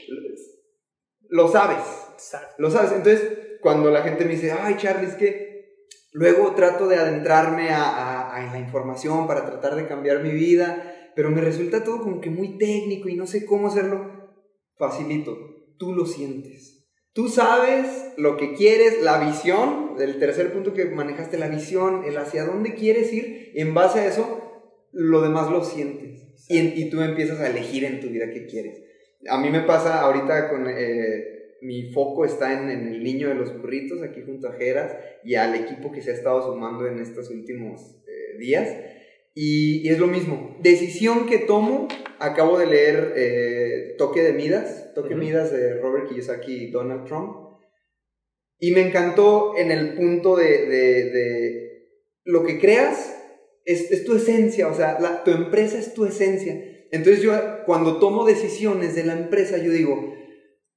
lo 1.31 1.47
sabes. 1.47 1.83
Exacto. 2.13 2.55
Lo 2.59 2.69
sabes. 2.69 2.91
Entonces, 2.91 3.57
cuando 3.61 3.89
la 3.89 4.03
gente 4.03 4.25
me 4.25 4.33
dice, 4.33 4.51
ay, 4.51 4.75
Charlie, 4.77 5.07
es 5.07 5.15
que 5.15 5.87
luego 6.11 6.53
trato 6.53 6.87
de 6.87 6.97
adentrarme 6.97 7.69
a, 7.69 7.83
a, 7.83 8.35
a, 8.35 8.51
la 8.51 8.59
información 8.59 9.27
para 9.27 9.45
tratar 9.45 9.75
de 9.75 9.87
cambiar 9.87 10.21
mi 10.21 10.31
vida, 10.31 11.11
pero 11.15 11.31
me 11.31 11.41
resulta 11.41 11.83
todo 11.83 12.01
como 12.01 12.19
que 12.19 12.29
muy 12.29 12.57
técnico 12.57 13.07
y 13.07 13.15
no 13.15 13.25
sé 13.25 13.45
cómo 13.45 13.69
hacerlo. 13.69 14.29
Facilito. 14.77 15.37
Tú 15.77 15.93
lo 15.93 16.05
sientes. 16.05 16.85
Tú 17.13 17.29
sabes 17.29 18.13
lo 18.17 18.35
que 18.35 18.53
quieres, 18.53 19.01
la 19.01 19.17
visión, 19.17 19.95
el 19.99 20.19
tercer 20.19 20.51
punto 20.51 20.73
que 20.73 20.85
manejaste, 20.85 21.37
la 21.37 21.47
visión, 21.47 22.03
el 22.05 22.17
hacia 22.17 22.45
dónde 22.45 22.75
quieres 22.75 23.11
ir, 23.11 23.51
y 23.53 23.61
en 23.61 23.73
base 23.73 23.99
a 23.99 24.05
eso, 24.05 24.67
lo 24.91 25.21
demás 25.21 25.49
lo 25.49 25.63
sientes. 25.63 26.45
Y, 26.49 26.59
y 26.59 26.89
tú 26.89 27.01
empiezas 27.01 27.39
a 27.39 27.49
elegir 27.49 27.85
en 27.85 28.01
tu 28.01 28.07
vida 28.07 28.29
qué 28.31 28.45
quieres. 28.47 28.90
A 29.27 29.37
mí 29.39 29.49
me 29.49 29.61
pasa 29.61 30.01
ahorita 30.01 30.49
con... 30.49 30.67
Eh, 30.67 31.31
mi 31.61 31.91
foco 31.91 32.25
está 32.25 32.53
en, 32.53 32.69
en, 32.71 32.87
el 32.87 33.03
niño 33.03 33.29
de 33.29 33.35
los 33.35 33.55
burritos, 33.55 34.01
aquí 34.01 34.23
junto 34.25 34.49
a 34.49 34.53
Jeras, 34.53 34.95
y 35.23 35.35
al 35.35 35.53
equipo 35.53 35.91
que 35.91 36.01
se 36.01 36.09
ha 36.09 36.15
estado 36.15 36.41
sumando 36.41 36.87
en 36.87 36.99
estos 36.99 37.29
últimos 37.29 38.01
eh, 38.07 38.37
días. 38.39 38.67
Y, 39.35 39.87
y, 39.87 39.89
es 39.89 39.99
lo 39.99 40.07
mismo. 40.07 40.57
Decisión 40.61 41.27
que 41.27 41.37
tomo, 41.37 41.87
acabo 42.19 42.57
de 42.57 42.65
leer 42.65 43.13
eh, 43.15 43.95
Toque 43.97 44.23
de 44.23 44.33
Midas, 44.33 44.93
Toque 44.95 45.13
uh 45.13 45.17
-huh. 45.17 45.19
Midas 45.19 45.51
de 45.51 45.75
Robert 45.75 46.09
Kiyosaki 46.09 46.53
y 46.53 46.71
Donald 46.71 47.05
Trump. 47.05 47.37
Y 48.59 48.71
me 48.71 48.81
encantó 48.81 49.55
en 49.57 49.71
el 49.71 49.93
punto 49.93 50.35
de, 50.35 50.65
de, 50.65 51.11
de 51.11 51.71
lo 52.25 52.43
que 52.43 52.59
creas 52.59 53.17
es, 53.65 53.91
es, 53.91 54.03
tu 54.03 54.15
esencia, 54.15 54.67
o 54.67 54.73
sea, 54.73 54.99
la, 54.99 55.23
tu 55.23 55.31
empresa 55.31 55.77
es 55.77 55.93
tu 55.93 56.05
esencia. 56.05 56.59
Entonces 56.91 57.23
yo 57.23 57.33
cuando 57.65 57.99
tomo 57.99 58.25
decisiones 58.25 58.95
de 58.95 59.05
la 59.05 59.13
empresa, 59.13 59.57
yo 59.57 59.71
digo, 59.71 60.13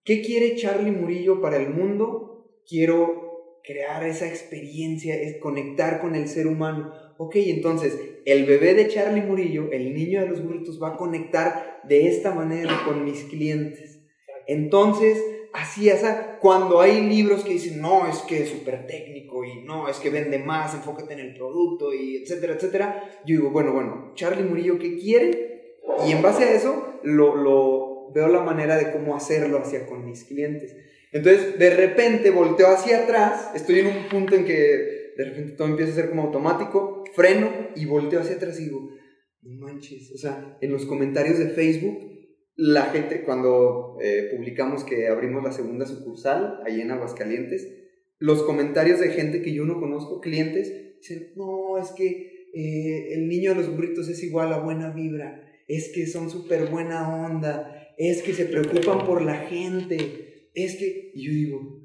¿qué 0.05 0.23
quiere 0.23 0.57
Charlie 0.57 0.93
Murillo 0.93 1.41
para 1.41 1.57
el 1.57 1.71
mundo? 1.71 2.61
Quiero 2.67 3.61
crear 3.65 4.05
esa 4.05 4.29
experiencia, 4.29 5.17
es 5.17 5.41
conectar 5.41 6.01
con 6.01 6.15
el 6.15 6.29
ser 6.29 6.47
humano. 6.47 6.93
Ok, 7.17 7.37
entonces 7.37 7.99
el 8.25 8.45
bebé 8.45 8.75
de 8.75 8.89
Charlie 8.89 9.23
Murillo, 9.23 9.71
el 9.73 9.95
niño 9.95 10.21
de 10.21 10.29
los 10.29 10.43
burritos, 10.43 10.81
va 10.83 10.91
a 10.91 10.97
conectar 10.97 11.81
de 11.85 12.09
esta 12.09 12.35
manera 12.35 12.83
con 12.87 13.05
mis 13.05 13.25
clientes. 13.25 14.01
Entonces, 14.47 15.23
así, 15.53 15.89
sea, 15.91 16.39
cuando 16.41 16.81
hay 16.81 17.01
libros 17.01 17.45
que 17.45 17.55
dicen, 17.55 17.81
no, 17.81 18.07
es 18.07 18.19
que 18.19 18.43
es 18.43 18.51
súper 18.51 18.87
técnico 18.87 19.45
y 19.45 19.63
no, 19.65 19.89
es 19.89 19.99
que 19.99 20.11
vende 20.11 20.39
más, 20.39 20.75
enfócate 20.75 21.15
en 21.15 21.21
el 21.21 21.35
producto 21.35 21.95
y 21.95 22.17
etcétera, 22.17 22.55
etcétera, 22.55 23.11
yo 23.25 23.37
digo, 23.37 23.51
bueno, 23.51 23.73
bueno, 23.73 24.13
Charlie 24.15 24.45
Murillo, 24.45 24.79
¿qué 24.79 24.99
quiere? 24.99 25.54
Y 26.07 26.13
en 26.13 26.23
base 26.23 26.45
a 26.45 26.55
eso, 26.55 27.01
lo, 27.03 27.37
lo 27.37 28.13
veo 28.15 28.29
la 28.29 28.43
manera 28.43 28.77
de 28.77 28.93
cómo 28.93 29.17
hacerlo 29.17 29.59
hacia 29.59 29.87
con 29.87 30.05
mis 30.05 30.25
clientes. 30.25 30.77
Entonces, 31.13 31.59
de 31.59 31.71
repente 31.71 32.31
volteo 32.31 32.69
hacia 32.69 33.05
atrás, 33.05 33.51
estoy 33.55 33.81
en 33.81 33.87
un 33.87 34.09
punto 34.09 34.35
en 34.35 34.45
que 34.45 35.13
de 35.17 35.25
repente 35.25 35.53
todo 35.53 35.69
empieza 35.69 35.93
a 35.93 35.95
ser 35.95 36.11
como 36.11 36.23
automático, 36.23 37.05
freno 37.15 37.51
y 37.77 37.87
volteo 37.87 38.21
hacia 38.21 38.37
atrás 38.37 38.59
y 38.59 38.65
digo, 38.65 38.91
no 39.43 39.67
manches, 39.67 40.11
o 40.13 40.19
sea, 40.19 40.59
en 40.61 40.73
los 40.73 40.87
comentarios 40.87 41.39
de 41.39 41.51
Facebook, 41.51 41.99
la 42.57 42.87
gente, 42.87 43.23
cuando 43.23 43.97
eh, 44.01 44.31
publicamos 44.35 44.85
que 44.85 45.09
abrimos 45.09 45.43
la 45.43 45.53
segunda 45.53 45.87
sucursal, 45.87 46.61
ahí 46.65 46.81
en 46.81 46.91
Aguascalientes, 46.91 47.69
los 48.19 48.43
comentarios 48.43 49.01
de 49.01 49.11
gente 49.11 49.43
que 49.43 49.53
yo 49.53 49.65
no 49.65 49.81
conozco, 49.81 50.21
clientes, 50.21 50.73
dicen, 51.01 51.33
no, 51.37 51.79
es 51.79 51.91
que 51.93 52.49
eh, 52.55 53.15
el 53.15 53.29
niño 53.29 53.51
de 53.51 53.57
los 53.57 53.71
burritos 53.71 54.09
es 54.09 54.23
igual 54.23 54.53
a 54.53 54.59
buena 54.59 54.91
vibra 54.91 55.44
es 55.69 55.91
que 55.95 56.07
son 56.07 56.31
súper 56.31 56.67
buena 56.67 57.09
onda, 57.27 57.93
es 57.97 58.23
que 58.23 58.35
se 58.35 58.47
preocupan 58.47 59.07
por 59.07 59.23
la 59.23 59.37
gente, 59.47 60.49
es 60.55 60.77
que... 60.77 61.13
Y 61.15 61.27
yo 61.27 61.33
digo, 61.33 61.81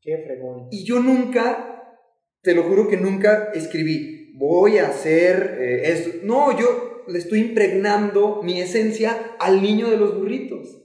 Qué 0.00 0.22
fregón. 0.24 0.68
y 0.70 0.84
yo 0.84 1.00
nunca, 1.00 1.98
te 2.42 2.54
lo 2.54 2.62
juro 2.64 2.88
que 2.88 2.96
nunca 2.96 3.50
escribí, 3.54 4.32
voy 4.38 4.78
a 4.78 4.88
hacer 4.88 5.58
eh, 5.60 5.92
esto. 5.92 6.10
No, 6.22 6.58
yo 6.58 7.04
le 7.08 7.18
estoy 7.18 7.40
impregnando 7.40 8.42
mi 8.42 8.60
esencia 8.60 9.34
al 9.38 9.62
niño 9.62 9.90
de 9.90 9.96
los 9.96 10.16
burritos. 10.16 10.82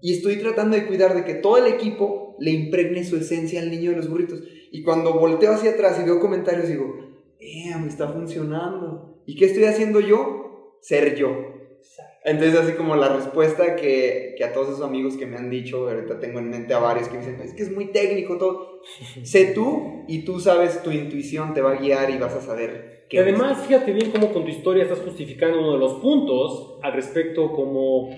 Y 0.00 0.12
estoy 0.12 0.36
tratando 0.36 0.76
de 0.76 0.86
cuidar 0.86 1.14
de 1.16 1.24
que 1.24 1.34
todo 1.34 1.58
el 1.58 1.72
equipo 1.72 2.36
le 2.38 2.52
impregne 2.52 3.02
su 3.04 3.16
esencia 3.16 3.60
al 3.60 3.70
niño 3.70 3.90
de 3.90 3.96
los 3.96 4.08
burritos. 4.08 4.42
Y 4.70 4.82
cuando 4.82 5.18
volteo 5.18 5.52
hacia 5.52 5.72
atrás 5.72 5.98
y 6.00 6.04
veo 6.04 6.20
comentarios, 6.20 6.68
digo, 6.68 6.94
eh, 7.40 7.74
me 7.80 7.88
está 7.88 8.12
funcionando. 8.12 9.22
¿Y 9.26 9.36
qué 9.36 9.46
estoy 9.46 9.64
haciendo 9.64 10.00
yo? 10.00 10.78
Ser 10.82 11.16
yo. 11.16 11.55
Entonces, 12.26 12.58
así 12.58 12.72
como 12.72 12.96
la 12.96 13.08
respuesta 13.08 13.76
que, 13.76 14.34
que 14.36 14.42
a 14.42 14.52
todos 14.52 14.70
esos 14.70 14.82
amigos 14.82 15.16
que 15.16 15.26
me 15.26 15.36
han 15.36 15.48
dicho, 15.48 15.88
ahorita 15.88 16.18
tengo 16.18 16.40
en 16.40 16.50
mente 16.50 16.74
a 16.74 16.80
varios 16.80 17.06
que 17.06 17.18
me 17.18 17.24
dicen, 17.24 17.40
es 17.40 17.54
que 17.54 17.62
es 17.62 17.72
muy 17.72 17.92
técnico 17.92 18.36
todo. 18.36 18.80
sé 19.22 19.52
tú 19.54 20.04
y 20.08 20.24
tú 20.24 20.40
sabes, 20.40 20.82
tu 20.82 20.90
intuición 20.90 21.54
te 21.54 21.60
va 21.60 21.72
a 21.72 21.76
guiar 21.76 22.10
y 22.10 22.18
vas 22.18 22.34
a 22.34 22.40
saber 22.40 23.06
Y 23.08 23.18
además, 23.18 23.64
fíjate 23.64 23.92
bien 23.92 24.10
cómo 24.10 24.32
con 24.32 24.42
tu 24.42 24.50
historia 24.50 24.82
estás 24.82 24.98
justificando 24.98 25.60
uno 25.60 25.74
de 25.74 25.78
los 25.78 25.94
puntos 26.00 26.80
al 26.82 26.94
respecto, 26.94 27.52
como 27.52 28.10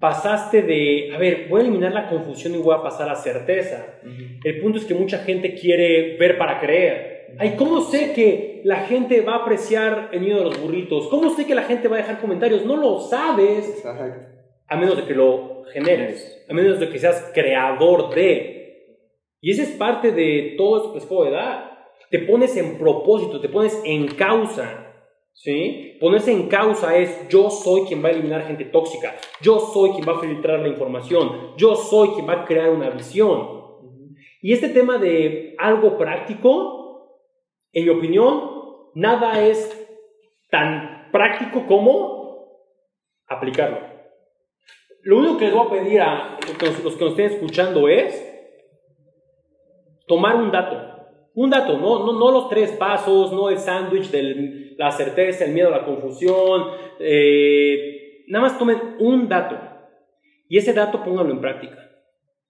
pasaste 0.00 0.62
de, 0.62 1.10
a 1.14 1.18
ver, 1.18 1.46
voy 1.50 1.60
a 1.60 1.64
eliminar 1.64 1.92
la 1.92 2.08
confusión 2.08 2.54
y 2.54 2.58
voy 2.58 2.74
a 2.74 2.82
pasar 2.82 3.10
a 3.10 3.16
certeza. 3.16 3.98
El 4.44 4.60
punto 4.62 4.78
es 4.78 4.86
que 4.86 4.94
mucha 4.94 5.18
gente 5.18 5.54
quiere 5.54 6.16
ver 6.16 6.38
para 6.38 6.58
creer. 6.58 7.15
Ay, 7.38 7.54
¿cómo 7.56 7.82
sé 7.82 8.12
que 8.12 8.62
la 8.64 8.80
gente 8.86 9.20
va 9.20 9.34
a 9.34 9.42
apreciar 9.42 10.10
el 10.12 10.22
nido 10.22 10.38
de 10.38 10.44
los 10.44 10.60
burritos? 10.60 11.08
¿Cómo 11.08 11.30
sé 11.30 11.46
que 11.46 11.54
la 11.54 11.64
gente 11.64 11.88
va 11.88 11.96
a 11.96 12.00
dejar 12.00 12.20
comentarios? 12.20 12.64
No 12.64 12.76
lo 12.76 13.00
sabes. 13.00 13.68
Exacto. 13.68 14.20
A 14.68 14.76
menos 14.76 14.96
de 14.96 15.04
que 15.04 15.14
lo 15.14 15.64
generes, 15.72 16.44
a 16.48 16.54
menos 16.54 16.80
de 16.80 16.88
que 16.88 16.98
seas 16.98 17.30
creador 17.34 18.14
de. 18.14 18.56
Y 19.40 19.50
esa 19.50 19.62
es 19.62 19.70
parte 19.70 20.12
de 20.12 20.54
todo 20.56 20.92
que 20.92 20.98
les 20.98 21.06
puedo 21.06 21.30
dar. 21.30 21.76
Te 22.10 22.20
pones 22.20 22.56
en 22.56 22.78
propósito, 22.78 23.40
te 23.40 23.48
pones 23.48 23.80
en 23.84 24.08
causa. 24.08 24.82
¿Sí? 25.34 25.98
Ponerse 26.00 26.32
en 26.32 26.48
causa 26.48 26.96
es 26.96 27.28
yo 27.28 27.50
soy 27.50 27.82
quien 27.82 28.02
va 28.02 28.08
a 28.08 28.12
eliminar 28.12 28.46
gente 28.46 28.64
tóxica, 28.64 29.14
yo 29.42 29.58
soy 29.58 29.90
quien 29.90 30.08
va 30.08 30.16
a 30.16 30.20
filtrar 30.20 30.60
la 30.60 30.68
información, 30.68 31.54
yo 31.58 31.74
soy 31.76 32.08
quien 32.08 32.26
va 32.26 32.40
a 32.40 32.44
crear 32.46 32.70
una 32.70 32.88
visión. 32.88 33.56
Y 34.40 34.54
este 34.54 34.70
tema 34.70 34.96
de 34.96 35.54
algo 35.58 35.98
práctico, 35.98 36.85
en 37.76 37.84
mi 37.84 37.90
opinión, 37.90 38.50
nada 38.94 39.38
es 39.46 39.86
tan 40.50 41.10
práctico 41.12 41.66
como 41.66 42.64
aplicarlo. 43.26 43.80
Lo 45.02 45.18
único 45.18 45.36
que 45.36 45.44
les 45.44 45.54
voy 45.54 45.66
a 45.66 45.70
pedir 45.70 46.00
a 46.00 46.38
los 46.40 46.56
que 46.56 47.04
nos 47.04 47.10
estén 47.10 47.26
escuchando 47.26 47.86
es 47.86 48.26
tomar 50.06 50.36
un 50.36 50.50
dato. 50.50 50.94
Un 51.34 51.50
dato, 51.50 51.76
no, 51.76 52.06
no, 52.06 52.18
no 52.18 52.30
los 52.30 52.48
tres 52.48 52.72
pasos, 52.72 53.30
no 53.34 53.50
el 53.50 53.58
sándwich 53.58 54.10
de 54.10 54.74
la 54.78 54.90
certeza, 54.90 55.44
el 55.44 55.52
miedo 55.52 55.68
la 55.68 55.84
confusión. 55.84 56.70
eh, 56.98 58.24
nada 58.28 58.46
más 58.46 58.58
tomen 58.58 58.96
un 59.00 59.28
dato 59.28 59.58
y 60.48 60.56
ese 60.56 60.72
dato 60.72 61.04
pónganlo 61.04 61.34
en 61.34 61.42
práctica. 61.42 61.76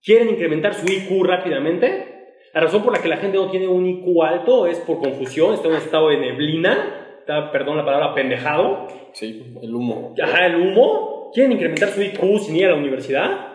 ¿Quieren 0.05 0.29
incrementar 0.29 0.73
su 0.73 0.87
IQ 0.87 1.25
rápidamente? 1.25 2.16
La 2.57 2.63
razón 2.63 2.83
por 2.83 2.95
la 2.95 3.03
que 3.03 3.09
la 3.09 3.19
gente 3.19 3.37
no 3.37 3.51
tiene 3.51 3.69
un 3.69 3.85
IQ 3.85 4.23
alto 4.23 4.67
es 4.67 4.81
por 4.81 4.99
confusión, 4.99 5.53
está 5.53 5.69
en 5.69 5.75
un 5.75 5.79
estado 5.79 6.09
de 6.09 6.17
neblina, 6.17 7.19
está, 7.19 7.53
perdón 7.53 7.77
la 7.77 7.85
palabra 7.85 8.15
pendejado, 8.15 8.89
Sí, 9.13 9.55
el 9.61 9.75
humo. 9.75 10.15
Ajá, 10.23 10.47
el 10.47 10.57
humo. 10.57 11.31
¿Quieren 11.35 11.53
incrementar 11.53 11.91
su 11.91 12.01
IQ 12.01 12.39
sin 12.39 12.57
ir 12.57 12.65
a 12.65 12.71
la 12.71 12.77
universidad? 12.77 13.49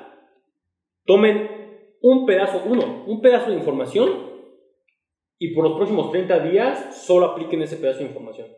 Tomen 1.04 1.50
un 2.04 2.28
pedazo, 2.28 2.62
uno, 2.64 3.04
un 3.08 3.22
pedazo 3.22 3.50
de 3.50 3.58
información 3.58 4.08
y 5.40 5.56
por 5.56 5.64
los 5.64 5.78
próximos 5.78 6.12
30 6.12 6.40
días 6.42 7.04
solo 7.04 7.26
apliquen 7.26 7.64
ese 7.64 7.78
pedazo 7.78 8.02
de 8.02 8.06
información. 8.06 8.50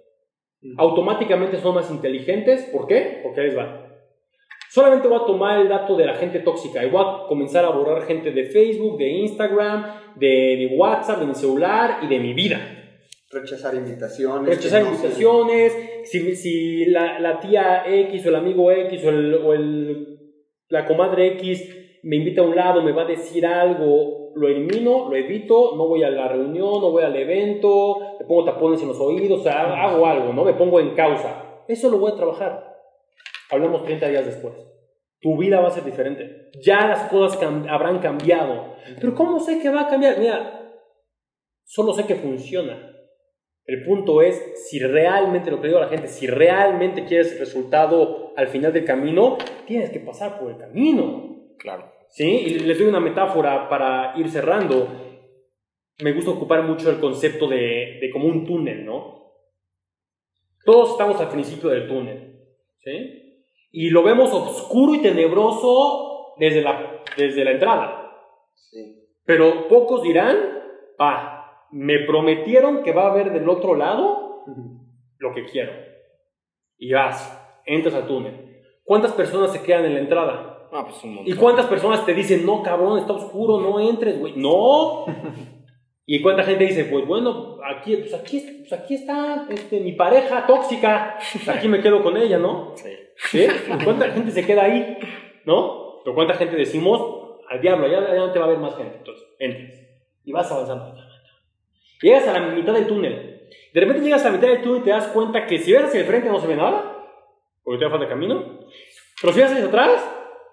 Automáticamente 0.77 1.57
son 1.59 1.75
más 1.75 1.89
inteligentes. 1.89 2.63
¿Por 2.65 2.85
qué? 2.87 3.21
Porque 3.23 3.43
les 3.43 3.57
va. 3.57 3.82
Solamente 4.73 5.07
voy 5.07 5.19
a 5.21 5.25
tomar 5.27 5.59
el 5.61 5.69
dato 5.69 5.95
de 5.95 6.03
la 6.07 6.15
gente 6.15 6.39
tóxica 6.39 6.83
y 6.83 6.89
voy 6.89 7.03
a 7.05 7.27
comenzar 7.27 7.63
a 7.63 7.69
borrar 7.69 8.01
gente 8.07 8.31
de 8.31 8.45
Facebook, 8.45 8.97
de 8.97 9.07
Instagram, 9.07 9.85
de 10.15 10.55
mi 10.57 10.75
WhatsApp, 10.77 11.19
de 11.19 11.27
mi 11.27 11.35
celular 11.35 11.99
y 12.01 12.07
de 12.07 12.17
mi 12.17 12.33
vida. 12.33 12.59
Rechazar 13.29 13.75
invitaciones. 13.75 14.49
Rechazar 14.49 14.81
no- 14.81 14.89
invitaciones, 14.89 15.77
si, 16.05 16.35
si 16.35 16.85
la, 16.85 17.19
la 17.19 17.39
tía 17.39 17.83
X 17.85 18.25
o 18.25 18.29
el 18.29 18.35
amigo 18.35 18.71
X 18.71 19.05
o, 19.05 19.09
el, 19.09 19.33
o 19.35 19.53
el- 19.53 20.07
la 20.69 20.87
comadre 20.87 21.27
X 21.33 21.99
me 22.01 22.15
invita 22.15 22.41
a 22.41 22.45
un 22.45 22.55
lado, 22.55 22.81
me 22.81 22.93
va 22.93 23.03
a 23.03 23.05
decir 23.05 23.45
algo, 23.45 24.31
lo 24.35 24.47
elimino, 24.47 25.07
lo 25.07 25.15
evito, 25.15 25.75
no 25.75 25.87
voy 25.87 26.01
a 26.03 26.09
la 26.09 26.27
reunión, 26.29 26.81
no 26.81 26.89
voy 26.89 27.03
al 27.03 27.15
evento, 27.15 27.97
me 28.19 28.25
pongo 28.25 28.43
tapones 28.45 28.81
en 28.81 28.87
los 28.87 28.99
oídos, 28.99 29.41
o 29.41 29.43
sea, 29.43 29.71
hago 29.83 30.07
algo, 30.07 30.33
¿no? 30.33 30.43
Me 30.43 30.53
pongo 30.53 30.79
en 30.79 30.95
causa. 30.95 31.61
Eso 31.67 31.91
lo 31.91 31.99
voy 31.99 32.11
a 32.11 32.15
trabajar. 32.15 32.72
Hablamos 33.53 33.83
30 33.85 34.07
días 34.09 34.25
después. 34.25 34.53
Tu 35.21 35.37
vida 35.37 35.61
va 35.61 35.69
a 35.69 35.71
ser 35.71 35.83
diferente. 35.85 36.49
Ya 36.61 36.85
las 36.87 37.09
cosas 37.09 37.39
cam- 37.39 37.67
habrán 37.69 37.99
cambiado. 37.99 38.75
Pero 38.99 39.15
¿cómo 39.15 39.39
sé 39.39 39.59
que 39.61 39.69
va 39.69 39.81
a 39.81 39.87
cambiar? 39.87 40.17
Mira, 40.19 40.71
solo 41.63 41.93
sé 41.93 42.05
que 42.05 42.15
funciona. 42.15 42.89
El 43.65 43.85
punto 43.85 44.21
es 44.21 44.67
si 44.69 44.79
realmente, 44.79 45.49
lo 45.49 45.61
que 45.61 45.67
digo 45.67 45.79
a 45.79 45.83
la 45.83 45.87
gente, 45.89 46.07
si 46.09 46.27
realmente 46.27 47.05
quieres 47.05 47.31
el 47.31 47.39
resultado 47.39 48.33
al 48.35 48.47
final 48.47 48.73
del 48.73 48.83
camino, 48.83 49.37
tienes 49.65 49.89
que 49.89 50.01
pasar 50.01 50.37
por 50.37 50.51
el 50.51 50.57
camino. 50.57 51.53
Claro. 51.57 51.89
¿Sí? 52.09 52.25
Y 52.29 52.59
les 52.59 52.77
doy 52.77 52.87
una 52.87 52.99
metáfora 52.99 53.69
para 53.69 54.13
ir 54.17 54.29
cerrando. 54.29 54.87
Me 56.03 56.11
gusta 56.11 56.31
ocupar 56.31 56.63
mucho 56.63 56.89
el 56.89 56.99
concepto 56.99 57.47
de, 57.47 57.99
de 58.01 58.09
como 58.11 58.27
un 58.27 58.45
túnel, 58.45 58.85
¿no? 58.85 59.31
Todos 60.65 60.91
estamos 60.91 61.19
al 61.21 61.29
principio 61.29 61.69
del 61.69 61.87
túnel, 61.87 62.39
¿sí? 62.79 63.22
Y 63.75 63.89
lo 63.89 64.03
vemos 64.03 64.31
oscuro 64.31 64.93
y 64.93 65.01
tenebroso 65.01 66.35
desde 66.37 66.61
la, 66.61 67.01
desde 67.17 67.43
la 67.43 67.51
entrada. 67.51 68.11
Sí. 68.53 69.09
Pero 69.25 69.67
pocos 69.67 70.03
dirán, 70.03 70.37
ah, 70.99 71.67
me 71.71 72.05
prometieron 72.05 72.83
que 72.83 72.93
va 72.93 73.07
a 73.07 73.11
haber 73.11 73.33
del 73.33 73.49
otro 73.49 73.73
lado 73.73 74.43
lo 75.17 75.33
que 75.33 75.45
quiero. 75.45 75.73
Y 76.77 76.93
vas, 76.93 77.61
entras 77.65 77.95
al 77.95 78.05
túnel. 78.05 78.61
¿Cuántas 78.83 79.13
personas 79.13 79.51
se 79.51 79.63
quedan 79.63 79.85
en 79.85 79.95
la 79.95 79.99
entrada? 80.01 80.69
Ah, 80.71 80.85
pues 80.85 81.03
un 81.03 81.15
montón. 81.15 81.33
¿Y 81.33 81.35
cuántas 81.35 81.65
personas 81.65 82.05
te 82.05 82.13
dicen, 82.13 82.45
no, 82.45 82.61
cabrón, 82.61 82.99
está 82.99 83.13
oscuro, 83.13 83.59
no 83.59 83.79
entres, 83.79 84.19
güey? 84.19 84.33
No. 84.35 85.05
¿Y 86.05 86.21
cuánta 86.21 86.43
gente 86.43 86.65
dice, 86.65 86.85
pues 86.85 87.05
bueno, 87.05 87.59
aquí, 87.63 87.95
pues 87.95 88.13
aquí, 88.13 88.65
pues 88.67 88.73
aquí 88.73 88.95
está 88.95 89.47
este, 89.49 89.79
mi 89.79 89.93
pareja 89.93 90.45
tóxica, 90.45 91.17
aquí 91.47 91.67
me 91.67 91.81
quedo 91.81 92.03
con 92.03 92.17
ella, 92.17 92.37
¿no? 92.37 92.73
Sí. 92.75 92.89
¿Sí? 93.15 93.45
¿Y 93.45 93.83
¿Cuánta 93.83 94.09
gente 94.09 94.31
se 94.31 94.45
queda 94.45 94.63
ahí? 94.63 94.97
¿No? 95.45 96.01
Pero 96.03 96.15
¿cuánta 96.15 96.33
gente 96.33 96.57
decimos, 96.57 97.39
al 97.49 97.61
diablo, 97.61 97.87
ya, 97.87 98.01
ya 98.07 98.15
no 98.15 98.31
te 98.31 98.39
va 98.39 98.45
a 98.45 98.49
ver 98.49 98.57
más 98.57 98.75
gente? 98.75 98.97
Entonces, 98.97 99.25
entras 99.39 99.83
y 100.25 100.31
vas 100.31 100.51
avanzando. 100.51 100.95
Llegas 102.01 102.27
a 102.27 102.33
la 102.33 102.47
mitad 102.47 102.73
del 102.73 102.87
túnel. 102.87 103.47
De 103.73 103.79
repente 103.79 104.03
llegas 104.03 104.25
a 104.25 104.29
la 104.29 104.35
mitad 104.35 104.47
del 104.47 104.61
túnel 104.61 104.81
y 104.81 104.83
te 104.83 104.89
das 104.91 105.07
cuenta 105.07 105.45
que 105.45 105.57
si 105.57 105.71
ves 105.71 105.85
hacia 105.85 106.01
el 106.01 106.05
frente 106.05 106.29
no 106.29 106.39
se 106.39 106.47
ve 106.47 106.55
nada, 106.55 106.97
porque 107.63 107.83
te 107.83 107.89
falta 107.89 108.07
camino. 108.07 108.59
Pero 109.21 109.33
si 109.33 109.39
ves 109.39 109.51
hacia 109.51 109.65
atrás, 109.65 110.03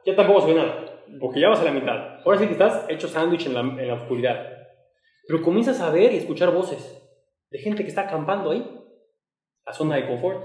ya 0.04 0.14
tampoco 0.14 0.42
se 0.42 0.52
ve 0.52 0.54
nada, 0.54 1.02
porque 1.20 1.40
ya 1.40 1.48
vas 1.48 1.60
a 1.60 1.64
la 1.64 1.72
mitad. 1.72 2.20
Ahora 2.24 2.38
sí 2.38 2.46
que 2.46 2.52
estás 2.52 2.86
hecho 2.88 3.08
sándwich 3.08 3.46
en 3.46 3.54
la, 3.54 3.60
en 3.60 3.88
la 3.88 3.94
oscuridad. 3.94 4.59
Pero 5.26 5.42
comienzas 5.42 5.80
a 5.80 5.90
ver 5.90 6.12
y 6.12 6.16
escuchar 6.16 6.50
voces 6.52 6.96
de 7.50 7.58
gente 7.58 7.82
que 7.82 7.88
está 7.88 8.02
acampando 8.02 8.50
ahí, 8.50 8.64
la 9.66 9.72
zona 9.72 9.96
de 9.96 10.06
confort. 10.06 10.42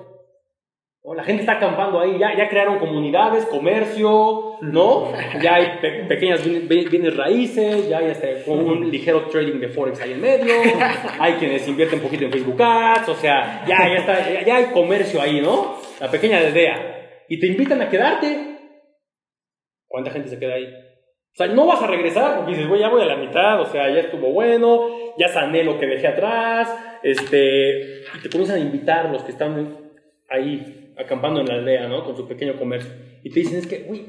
¿no? 1.03 1.13
La 1.13 1.23
gente 1.23 1.41
está 1.43 1.53
acampando 1.57 1.99
ahí, 1.99 2.17
ya, 2.17 2.35
ya 2.35 2.49
crearon 2.49 2.79
comunidades, 2.79 3.45
comercio, 3.45 4.57
¿no? 4.61 5.11
Ya 5.39 5.55
hay 5.55 5.77
pe- 5.79 6.05
pequeñas 6.05 6.43
bien- 6.43 6.67
bien- 6.67 6.89
bienes 6.89 7.15
raíces, 7.15 7.87
ya 7.87 7.99
hay 7.99 8.43
con 8.43 8.59
un 8.59 8.89
ligero 8.89 9.27
trading 9.27 9.59
de 9.59 9.69
Forex 9.69 10.01
ahí 10.01 10.13
en 10.13 10.21
medio, 10.21 10.53
hay 11.19 11.33
quienes 11.33 11.67
invierten 11.67 11.99
un 11.99 12.05
poquito 12.05 12.25
en 12.25 12.31
Facebook 12.31 12.59
Ads, 12.59 13.09
o 13.09 13.15
sea, 13.15 13.63
ya, 13.67 13.77
ya, 13.87 13.95
está, 13.99 14.29
ya, 14.33 14.43
ya 14.43 14.55
hay 14.55 14.65
comercio 14.73 15.21
ahí, 15.21 15.41
¿no? 15.41 15.75
La 15.99 16.09
pequeña 16.09 16.39
aldea. 16.39 17.23
Y 17.29 17.39
te 17.39 17.47
invitan 17.47 17.81
a 17.81 17.89
quedarte. 17.89 18.57
¿Cuánta 19.87 20.09
gente 20.11 20.27
se 20.29 20.39
queda 20.39 20.55
ahí? 20.55 20.67
O 21.35 21.37
sea, 21.37 21.47
no 21.47 21.65
vas 21.65 21.83
a 21.83 21.87
regresar 21.87 22.37
porque 22.37 22.51
dices, 22.53 22.69
güey, 22.69 22.79
ya 22.79 22.87
voy 22.87 23.01
a 23.01 23.05
la 23.05 23.17
mitad, 23.17 23.59
o 23.59 23.65
sea, 23.65 23.93
ya 23.93 23.99
estuvo 23.99 24.31
bueno, 24.31 24.87
ya 25.17 25.27
sané 25.27 25.65
lo 25.65 25.77
que 25.77 25.85
dejé 25.85 26.07
atrás, 26.07 26.73
este, 27.03 28.03
y 28.15 28.21
te 28.23 28.29
comienzan 28.29 28.55
a 28.55 28.63
invitar 28.63 29.09
los 29.11 29.21
que 29.21 29.33
están 29.33 29.91
ahí 30.29 30.93
acampando 30.97 31.41
en 31.41 31.47
la 31.47 31.55
aldea, 31.55 31.89
¿no? 31.89 32.05
Con 32.05 32.15
su 32.15 32.25
pequeño 32.25 32.57
comercio. 32.57 32.89
Y 33.21 33.31
te 33.31 33.41
dicen, 33.41 33.59
es 33.59 33.67
que, 33.67 33.85
uy, 33.89 34.05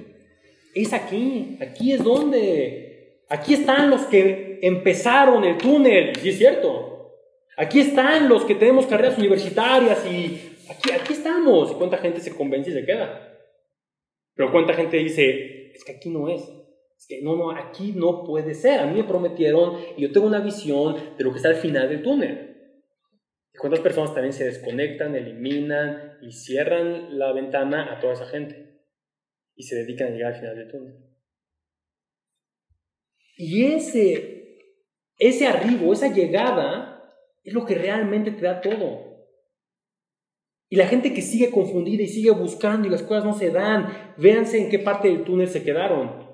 es 0.72 0.92
aquí, 0.92 1.58
aquí 1.60 1.94
es 1.94 2.04
donde, 2.04 3.22
aquí 3.28 3.54
están 3.54 3.90
los 3.90 4.02
que 4.02 4.60
empezaron 4.62 5.42
el 5.42 5.58
túnel, 5.58 6.12
y 6.16 6.20
sí 6.20 6.28
es 6.28 6.38
cierto. 6.38 7.12
Aquí 7.56 7.80
están 7.80 8.28
los 8.28 8.44
que 8.44 8.54
tenemos 8.54 8.86
carreras 8.86 9.18
universitarias 9.18 10.06
y 10.06 10.52
aquí, 10.70 10.92
aquí 10.92 11.12
estamos. 11.14 11.72
¿Y 11.72 11.74
cuánta 11.74 11.98
gente 11.98 12.20
se 12.20 12.36
convence 12.36 12.70
y 12.70 12.74
se 12.74 12.84
queda? 12.84 13.36
Pero 14.36 14.52
cuánta 14.52 14.74
gente 14.74 14.98
dice, 14.98 15.72
es 15.72 15.82
que 15.82 15.92
aquí 15.92 16.10
no 16.10 16.28
es. 16.28 16.55
Es 16.98 17.06
que 17.06 17.20
no, 17.22 17.36
no, 17.36 17.50
aquí 17.50 17.92
no 17.94 18.24
puede 18.24 18.54
ser. 18.54 18.80
A 18.80 18.86
mí 18.86 18.96
me 18.96 19.04
prometieron 19.04 19.78
y 19.96 20.02
yo 20.02 20.12
tengo 20.12 20.26
una 20.26 20.40
visión 20.40 20.96
de 21.16 21.24
lo 21.24 21.30
que 21.30 21.36
está 21.36 21.50
al 21.50 21.56
final 21.56 21.88
del 21.88 22.02
túnel. 22.02 22.46
¿Y 23.52 23.58
cuántas 23.58 23.80
personas 23.80 24.14
también 24.14 24.32
se 24.32 24.44
desconectan, 24.44 25.14
eliminan 25.14 26.18
y 26.22 26.32
cierran 26.32 27.18
la 27.18 27.32
ventana 27.32 27.92
a 27.92 28.00
toda 28.00 28.14
esa 28.14 28.26
gente? 28.26 28.82
Y 29.54 29.64
se 29.64 29.76
dedican 29.76 30.08
a 30.08 30.10
llegar 30.10 30.34
al 30.34 30.40
final 30.40 30.56
del 30.56 30.70
túnel. 30.70 30.94
Y 33.38 33.64
ese, 33.66 34.58
ese 35.18 35.46
arribo, 35.46 35.92
esa 35.92 36.12
llegada, 36.12 37.12
es 37.44 37.52
lo 37.52 37.66
que 37.66 37.74
realmente 37.74 38.30
te 38.30 38.42
da 38.42 38.60
todo. 38.62 39.06
Y 40.68 40.76
la 40.76 40.88
gente 40.88 41.12
que 41.12 41.22
sigue 41.22 41.50
confundida 41.50 42.02
y 42.02 42.08
sigue 42.08 42.30
buscando 42.30 42.88
y 42.88 42.90
las 42.90 43.02
cosas 43.02 43.24
no 43.24 43.34
se 43.34 43.50
dan, 43.50 44.14
véanse 44.16 44.58
en 44.58 44.70
qué 44.70 44.78
parte 44.78 45.08
del 45.08 45.24
túnel 45.24 45.48
se 45.48 45.62
quedaron 45.62 46.25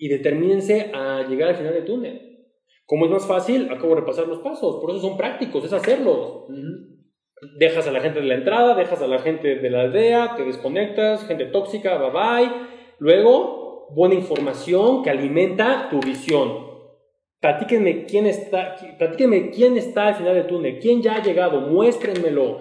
y 0.00 0.08
determínense 0.08 0.90
a 0.94 1.26
llegar 1.28 1.50
al 1.50 1.56
final 1.56 1.74
del 1.74 1.84
túnel. 1.84 2.46
¿Cómo 2.86 3.04
es 3.04 3.10
más 3.10 3.26
fácil? 3.26 3.70
Acabo 3.70 3.90
de 3.90 4.00
repasar 4.00 4.26
los 4.26 4.38
pasos, 4.38 4.80
por 4.80 4.90
eso 4.90 4.98
son 4.98 5.18
prácticos, 5.18 5.62
es 5.62 5.74
hacerlos. 5.74 6.46
Dejas 7.58 7.86
a 7.86 7.92
la 7.92 8.00
gente 8.00 8.20
de 8.20 8.26
la 8.26 8.36
entrada, 8.36 8.74
dejas 8.74 9.02
a 9.02 9.06
la 9.06 9.18
gente 9.18 9.56
de 9.56 9.70
la 9.70 9.82
aldea, 9.82 10.36
te 10.36 10.44
desconectas, 10.44 11.26
gente 11.26 11.44
tóxica, 11.44 11.98
bye 11.98 12.10
bye. 12.10 12.50
Luego, 12.98 13.88
buena 13.94 14.14
información 14.14 15.02
que 15.02 15.10
alimenta 15.10 15.88
tu 15.90 16.00
visión. 16.00 16.70
Platíquenme 17.38 18.06
quién 18.06 18.26
está, 18.26 18.76
platíquenme 18.96 19.50
quién 19.50 19.76
está 19.76 20.08
al 20.08 20.14
final 20.14 20.34
del 20.34 20.46
túnel, 20.46 20.78
quién 20.80 21.02
ya 21.02 21.16
ha 21.16 21.22
llegado, 21.22 21.60
muéstrenmelo. 21.60 22.58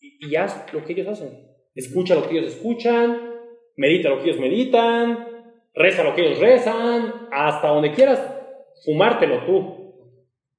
Y, 0.00 0.28
y 0.28 0.36
haz 0.36 0.72
lo 0.72 0.84
que 0.84 0.92
ellos 0.92 1.08
hacen. 1.08 1.30
Escucha 1.74 2.14
lo 2.14 2.28
que 2.28 2.38
ellos 2.38 2.54
escuchan, 2.54 3.34
medita 3.76 4.08
lo 4.08 4.18
que 4.20 4.30
ellos 4.30 4.40
meditan, 4.40 5.27
reza 5.78 6.02
lo 6.02 6.14
que 6.14 6.26
ellos 6.26 6.40
rezan, 6.40 7.28
hasta 7.30 7.68
donde 7.68 7.92
quieras 7.92 8.20
fumártelo 8.84 9.44
tú. 9.46 9.78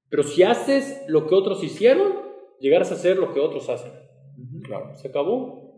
Pero 0.10 0.24
si 0.24 0.44
haces 0.44 1.04
lo 1.08 1.28
que 1.28 1.36
otros 1.36 1.64
hicieron, 1.64 2.14
llegarás 2.60 2.92
a 2.92 2.96
hacer 2.96 3.18
lo 3.18 3.34
que 3.34 3.40
otros 3.40 3.70
hacen. 3.70 3.92
Claro. 4.64 4.96
Se 4.96 5.10
acabó. 5.10 5.70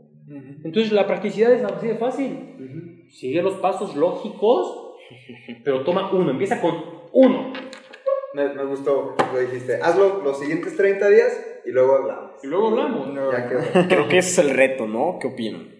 Entonces 0.63 0.91
la 0.91 1.07
practicidad 1.07 1.51
es 1.51 1.63
así 1.63 1.87
de 1.87 1.95
fácil. 1.95 3.07
Sigue 3.09 3.41
los 3.41 3.55
pasos 3.55 3.95
lógicos, 3.95 4.95
pero 5.65 5.83
toma 5.83 6.11
uno. 6.13 6.31
Empieza 6.31 6.61
con 6.61 6.75
uno. 7.11 7.51
Me, 8.33 8.53
me 8.53 8.63
gustó 8.63 9.15
lo 9.33 9.39
dijiste. 9.39 9.75
Hazlo 9.81 10.21
los 10.23 10.39
siguientes 10.39 10.77
30 10.77 11.09
días 11.09 11.61
y 11.65 11.71
luego 11.71 11.95
hablamos. 11.95 12.43
Y 12.43 12.47
luego 12.47 12.67
hablamos. 12.69 13.09
Ya 13.33 13.49
quedó. 13.49 13.87
Creo 13.89 14.07
que 14.07 14.19
ese 14.19 14.41
es 14.41 14.49
el 14.49 14.55
reto, 14.55 14.87
¿no? 14.87 15.17
¿Qué 15.19 15.27
opinan? 15.27 15.70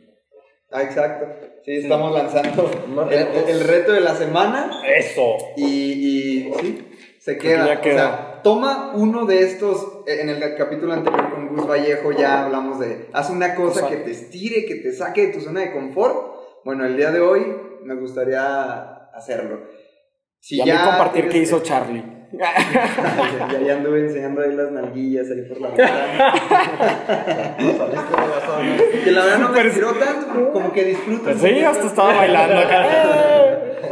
Ah, 0.71 0.83
exacto. 0.83 1.27
Sí, 1.65 1.77
estamos 1.77 2.13
lanzando 2.13 2.71
el, 3.11 3.49
el 3.49 3.59
reto 3.67 3.91
de 3.91 4.01
la 4.01 4.15
semana 4.15 4.81
Eso. 4.87 5.37
y, 5.55 5.67
y 6.47 6.53
sí, 6.59 6.87
se 7.19 7.37
queda. 7.37 7.79
O 7.79 7.83
sea, 7.83 8.41
toma 8.43 8.93
uno 8.95 9.25
de 9.25 9.43
estos. 9.43 9.99
En 10.07 10.29
el 10.29 10.55
capítulo 10.55 10.93
anterior 10.93 11.29
con 11.31 11.49
Gus 11.49 11.67
Vallejo 11.67 12.11
ya 12.11 12.45
hablamos 12.45 12.79
de. 12.79 13.09
Haz 13.13 13.29
una 13.29 13.55
cosa 13.55 13.87
que 13.87 13.97
te 13.97 14.11
estire, 14.11 14.65
que 14.65 14.75
te 14.75 14.91
saque 14.93 15.27
de 15.27 15.33
tu 15.33 15.41
zona 15.41 15.61
de 15.61 15.71
confort. 15.71 16.63
Bueno, 16.65 16.85
el 16.85 16.97
día 16.97 17.11
de 17.11 17.19
hoy 17.19 17.45
me 17.83 17.95
gustaría 17.95 19.05
hacerlo. 19.13 19.67
Si 20.39 20.57
y 20.57 20.61
a 20.61 20.65
mí 20.65 20.71
compartir 20.71 21.29
qué 21.29 21.37
hizo 21.39 21.61
Charlie. 21.61 22.20
ya, 23.51 23.61
ya 23.65 23.75
anduve 23.75 24.01
enseñando 24.01 24.41
ahí 24.41 24.53
las 24.53 24.71
nalguillas 24.71 25.29
ahí 25.29 25.41
por 25.41 25.59
la 25.59 25.67
ventana. 25.69 26.33
que 29.03 29.11
la 29.11 29.25
verdad 29.25 29.39
no 29.39 29.49
me 29.49 29.69
tiró 29.69 29.93
tanto, 29.95 30.53
como 30.53 30.71
que 30.71 30.85
disfruto. 30.85 31.29
un 31.29 31.39
Sí, 31.39 31.59
hasta 31.61 31.87
estaba 31.87 32.15
bailando 32.15 32.57
acá. 32.57 32.85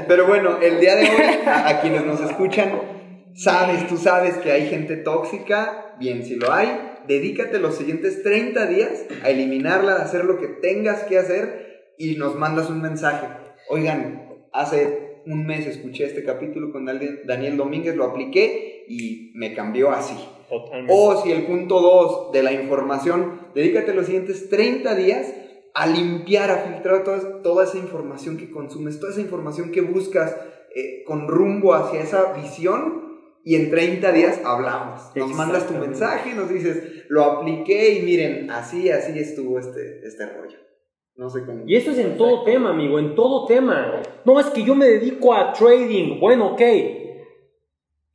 Pero 0.07 0.27
bueno, 0.27 0.57
el 0.61 0.79
día 0.79 0.95
de 0.95 1.09
hoy, 1.09 1.39
a, 1.45 1.67
a 1.67 1.81
quienes 1.81 2.05
nos 2.05 2.21
escuchan, 2.21 2.79
sabes, 3.35 3.87
tú 3.87 3.97
sabes 3.97 4.37
que 4.37 4.51
hay 4.51 4.67
gente 4.67 4.95
tóxica, 4.95 5.95
bien, 5.99 6.23
si 6.23 6.35
lo 6.35 6.53
hay, 6.53 6.79
dedícate 7.07 7.59
los 7.59 7.75
siguientes 7.75 8.23
30 8.23 8.67
días 8.67 9.05
a 9.23 9.29
eliminarla, 9.29 9.93
a 9.93 10.03
hacer 10.03 10.23
lo 10.25 10.39
que 10.39 10.47
tengas 10.47 11.03
que 11.03 11.17
hacer 11.17 11.93
y 11.97 12.15
nos 12.15 12.35
mandas 12.35 12.69
un 12.69 12.81
mensaje. 12.81 13.27
Oigan, 13.67 14.29
hace 14.53 15.08
un 15.25 15.45
mes 15.45 15.65
escuché 15.67 16.05
este 16.05 16.23
capítulo 16.23 16.71
con 16.71 16.85
Daniel 16.85 17.57
Domínguez, 17.57 17.95
lo 17.95 18.05
apliqué 18.05 18.85
y 18.87 19.31
me 19.35 19.53
cambió 19.53 19.91
así. 19.91 20.15
Totalmente. 20.49 20.93
O 20.95 21.21
si 21.21 21.31
el 21.31 21.45
punto 21.45 21.79
2 21.79 22.31
de 22.31 22.43
la 22.43 22.51
información, 22.51 23.39
dedícate 23.53 23.93
los 23.93 24.07
siguientes 24.07 24.49
30 24.49 24.95
días 24.95 25.33
a 25.73 25.85
limpiar, 25.87 26.49
a 26.49 26.57
filtrar 26.57 27.03
toda, 27.03 27.41
toda 27.41 27.63
esa 27.63 27.77
información 27.77 28.37
que 28.37 28.49
consumes, 28.49 28.99
toda 28.99 29.11
esa 29.11 29.21
información 29.21 29.71
que 29.71 29.81
buscas 29.81 30.35
eh, 30.75 31.03
con 31.05 31.27
rumbo 31.27 31.73
hacia 31.73 32.01
esa 32.01 32.33
visión 32.33 33.09
y 33.43 33.55
en 33.55 33.69
30 33.69 34.11
días 34.11 34.41
hablamos. 34.43 35.01
Nos 35.15 35.31
mandas 35.31 35.67
tu 35.67 35.73
mensaje, 35.73 36.33
nos 36.33 36.49
dices, 36.49 37.05
lo 37.09 37.23
apliqué 37.23 37.93
y 37.93 38.01
miren, 38.03 38.51
así, 38.51 38.89
así 38.89 39.17
estuvo 39.17 39.59
este, 39.59 40.05
este 40.05 40.25
rollo. 40.25 40.68
No 41.19 41.29
sé 41.29 41.45
cómo. 41.45 41.63
Y 41.67 41.75
eso 41.75 41.91
es 41.91 41.99
en 41.99 42.15
todo 42.17 42.43
tema, 42.43 42.69
amigo, 42.69 42.97
en 42.97 43.13
todo 43.13 43.45
tema. 43.45 44.01
No 44.23 44.39
es 44.39 44.45
que 44.51 44.63
yo 44.63 44.73
me 44.73 44.85
dedico 44.85 45.33
a 45.33 45.51
trading. 45.51 46.17
Bueno, 46.17 46.53
ok. 46.53 46.61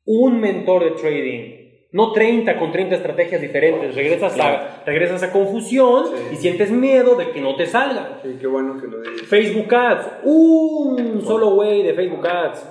Un 0.06 0.40
mentor 0.40 0.84
de 0.84 0.90
trading. 0.92 1.64
No 1.92 2.12
30 2.12 2.58
con 2.58 2.72
30 2.72 2.94
estrategias 2.94 3.42
diferentes. 3.42 3.94
Regresas, 3.94 4.40
a, 4.40 4.82
regresas 4.86 5.22
a 5.22 5.30
confusión 5.30 6.06
y 6.32 6.36
sientes 6.36 6.70
miedo 6.70 7.14
de 7.14 7.30
que 7.30 7.42
no 7.42 7.54
te 7.56 7.66
salga. 7.66 8.20
Sí, 8.22 8.38
qué 8.40 8.46
bueno 8.46 8.80
que 8.80 8.86
lo 8.86 8.98
digas. 9.02 9.20
Facebook 9.26 9.74
Ads. 9.74 10.08
Un 10.24 11.20
solo 11.26 11.56
way 11.56 11.82
de 11.82 11.92
Facebook 11.92 12.26
Ads. 12.26 12.70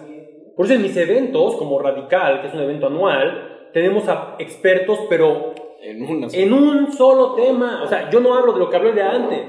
Por 0.56 0.66
eso 0.66 0.74
en 0.74 0.82
mis 0.82 0.98
eventos, 0.98 1.58
como 1.58 1.78
Radical, 1.78 2.42
que 2.42 2.48
es 2.48 2.54
un 2.56 2.62
evento 2.62 2.88
anual, 2.88 3.70
tenemos 3.72 4.10
a 4.10 4.36
expertos, 4.40 4.98
pero 5.10 5.54
En 5.80 6.02
una 6.02 6.28
en 6.34 6.54
un 6.54 6.92
solo 6.92 7.36
tema. 7.36 7.84
O 7.84 7.88
sea, 7.88 8.10
yo 8.10 8.20
no 8.20 8.34
hablo 8.34 8.54
de 8.54 8.60
lo 8.60 8.70
que 8.72 8.78
hablé 8.78 8.94
de 8.94 9.04
antes. 9.04 9.42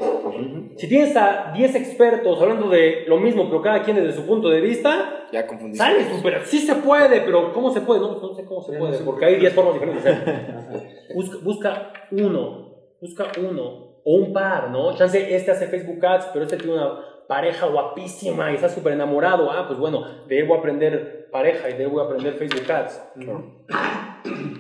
Si 0.77 0.89
tienes 0.89 1.17
a 1.17 1.53
10 1.55 1.75
expertos 1.77 2.41
hablando 2.41 2.69
de 2.69 3.05
lo 3.07 3.19
mismo, 3.19 3.47
pero 3.49 3.63
cada 3.63 3.83
quien 3.83 3.97
desde 3.97 4.13
su 4.13 4.27
punto 4.27 4.49
de 4.51 4.61
vista, 4.61 5.27
Ya 5.33 5.47
confundí. 5.47 5.77
sale 5.77 6.05
súper. 6.05 6.43
Sí 6.45 6.59
se 6.61 6.75
puede, 6.77 7.21
pero 7.21 7.53
¿cómo 7.53 7.71
se 7.71 7.81
puede? 7.81 8.01
No, 8.01 8.21
no 8.21 8.35
sé 8.35 8.45
cómo 8.45 8.63
se 8.63 8.77
puede, 8.79 8.99
porque 8.99 9.25
hay 9.27 9.37
10 9.37 9.53
formas 9.55 9.75
diferentes 9.75 10.05
de 10.05 10.11
hacer. 10.11 11.05
Busca, 11.15 11.37
busca 11.43 11.93
uno, 12.11 12.75
busca 13.01 13.27
uno, 13.39 14.01
o 14.05 14.15
un 14.17 14.33
par, 14.33 14.71
¿no? 14.71 14.95
Chance, 14.97 15.35
este 15.35 15.51
hace 15.53 15.67
Facebook 15.69 16.05
Ads, 16.05 16.27
pero 16.33 16.45
este 16.45 16.57
tiene 16.57 16.75
una 16.75 16.99
pareja 17.29 17.67
guapísima 17.67 18.51
y 18.53 18.57
está 18.57 18.69
súper 18.69 18.93
enamorado. 18.95 19.51
Ah, 19.51 19.65
pues 19.67 19.79
bueno, 19.79 20.05
de 20.27 20.39
él 20.39 20.45
voy 20.47 20.57
a 20.57 20.59
aprender 20.61 21.29
pareja 21.31 21.71
y 21.71 21.75
de 21.75 21.85
él 21.85 21.89
voy 21.91 22.03
a 22.03 22.07
aprender 22.07 22.35
Facebook 22.35 22.71
Ads. 22.71 23.03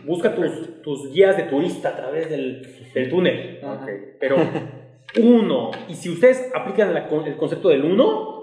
Busca 0.04 0.34
tus, 0.34 0.82
tus 0.82 1.10
guías 1.12 1.36
de 1.36 1.44
turista 1.44 1.90
a 1.90 1.96
través 1.96 2.28
del, 2.30 2.90
del 2.94 3.10
túnel. 3.10 3.60
Pero 4.20 4.36
uno. 5.20 5.70
Y 5.88 5.94
si 5.94 6.10
ustedes 6.10 6.50
aplican 6.54 6.94
la 6.94 7.08
el 7.08 7.36
concepto 7.36 7.68
del 7.68 7.84
uno, 7.84 8.34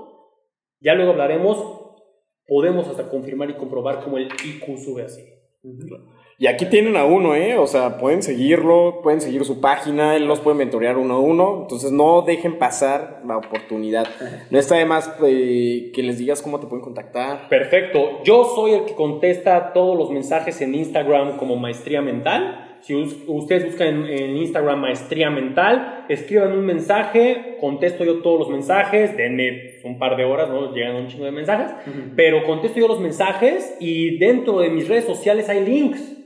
ya 0.80 0.96
luego 0.96 1.12
hablaremos, 1.12 1.58
podemos 2.48 2.88
hasta 2.88 3.10
confirmar 3.10 3.50
y 3.50 3.54
comprobar 3.54 4.04
cómo 4.04 4.18
el 4.18 4.28
IQ 4.28 4.78
sube 4.78 5.04
así. 5.04 5.22
Y 6.38 6.48
aquí 6.48 6.66
tienen 6.66 6.98
a 6.98 7.06
uno, 7.06 7.36
¿eh? 7.36 7.56
O 7.60 7.68
sea, 7.68 8.00
pueden 8.00 8.24
seguirlo, 8.24 9.02
pueden 9.04 9.22
seguir 9.22 9.46
su 9.46 9.62
página, 9.62 10.16
él 10.16 10.26
los 10.26 10.40
puede 10.40 10.58
mentorear 10.58 10.98
uno 10.98 11.14
a 11.14 11.20
uno. 11.20 11.60
Entonces 11.62 11.92
no 11.92 12.24
dejen 12.24 12.58
pasar 12.58 13.22
la 13.28 13.38
oportunidad. 13.38 14.08
No 14.50 14.58
está 14.58 14.76
de 14.76 14.86
más 14.86 15.14
eh, 15.24 15.92
que 15.94 16.02
les 16.02 16.18
digas 16.18 16.42
cómo 16.42 16.60
te 16.60 16.66
pueden 16.66 16.84
contactar. 16.84 17.48
Perfecto. 17.48 18.24
Yo 18.24 18.44
soy 18.56 18.72
el 18.72 18.86
que 18.86 18.96
contesta 18.96 19.72
todos 19.72 19.96
los 19.96 20.10
mensajes 20.10 20.60
en 20.62 20.74
Instagram 20.74 21.38
como 21.38 21.58
Maestría 21.58 22.02
Mental. 22.02 22.71
Si 22.82 22.96
us- 22.96 23.16
ustedes 23.28 23.66
buscan 23.66 24.06
en, 24.08 24.38
Instagram 24.38 24.82
Maestría 24.82 25.30
Mental, 25.30 26.06
escriban 26.10 26.52
un 26.54 26.66
mensaje, 26.66 27.58
contesto 27.60 28.04
yo 28.04 28.22
todos 28.22 28.40
los 28.40 28.50
mensajes, 28.50 29.16
denme 29.16 29.80
un 29.84 30.00
par 30.00 30.18
de 30.18 30.24
horas, 30.26 30.50
¿no? 30.50 30.74
Llegan 30.74 30.96
un 30.96 31.08
chingo 31.08 31.26
de 31.26 31.32
mensajes, 31.32 31.72
pero 32.16 32.44
contesto 32.44 32.80
yo 32.80 32.88
los 32.88 33.00
mensajes 33.00 33.78
y 33.80 34.18
dentro 34.18 34.60
de 34.60 34.70
mis 34.70 34.88
redes 34.88 35.06
sociales 35.06 35.48
hay 35.50 35.66
links. 35.66 36.18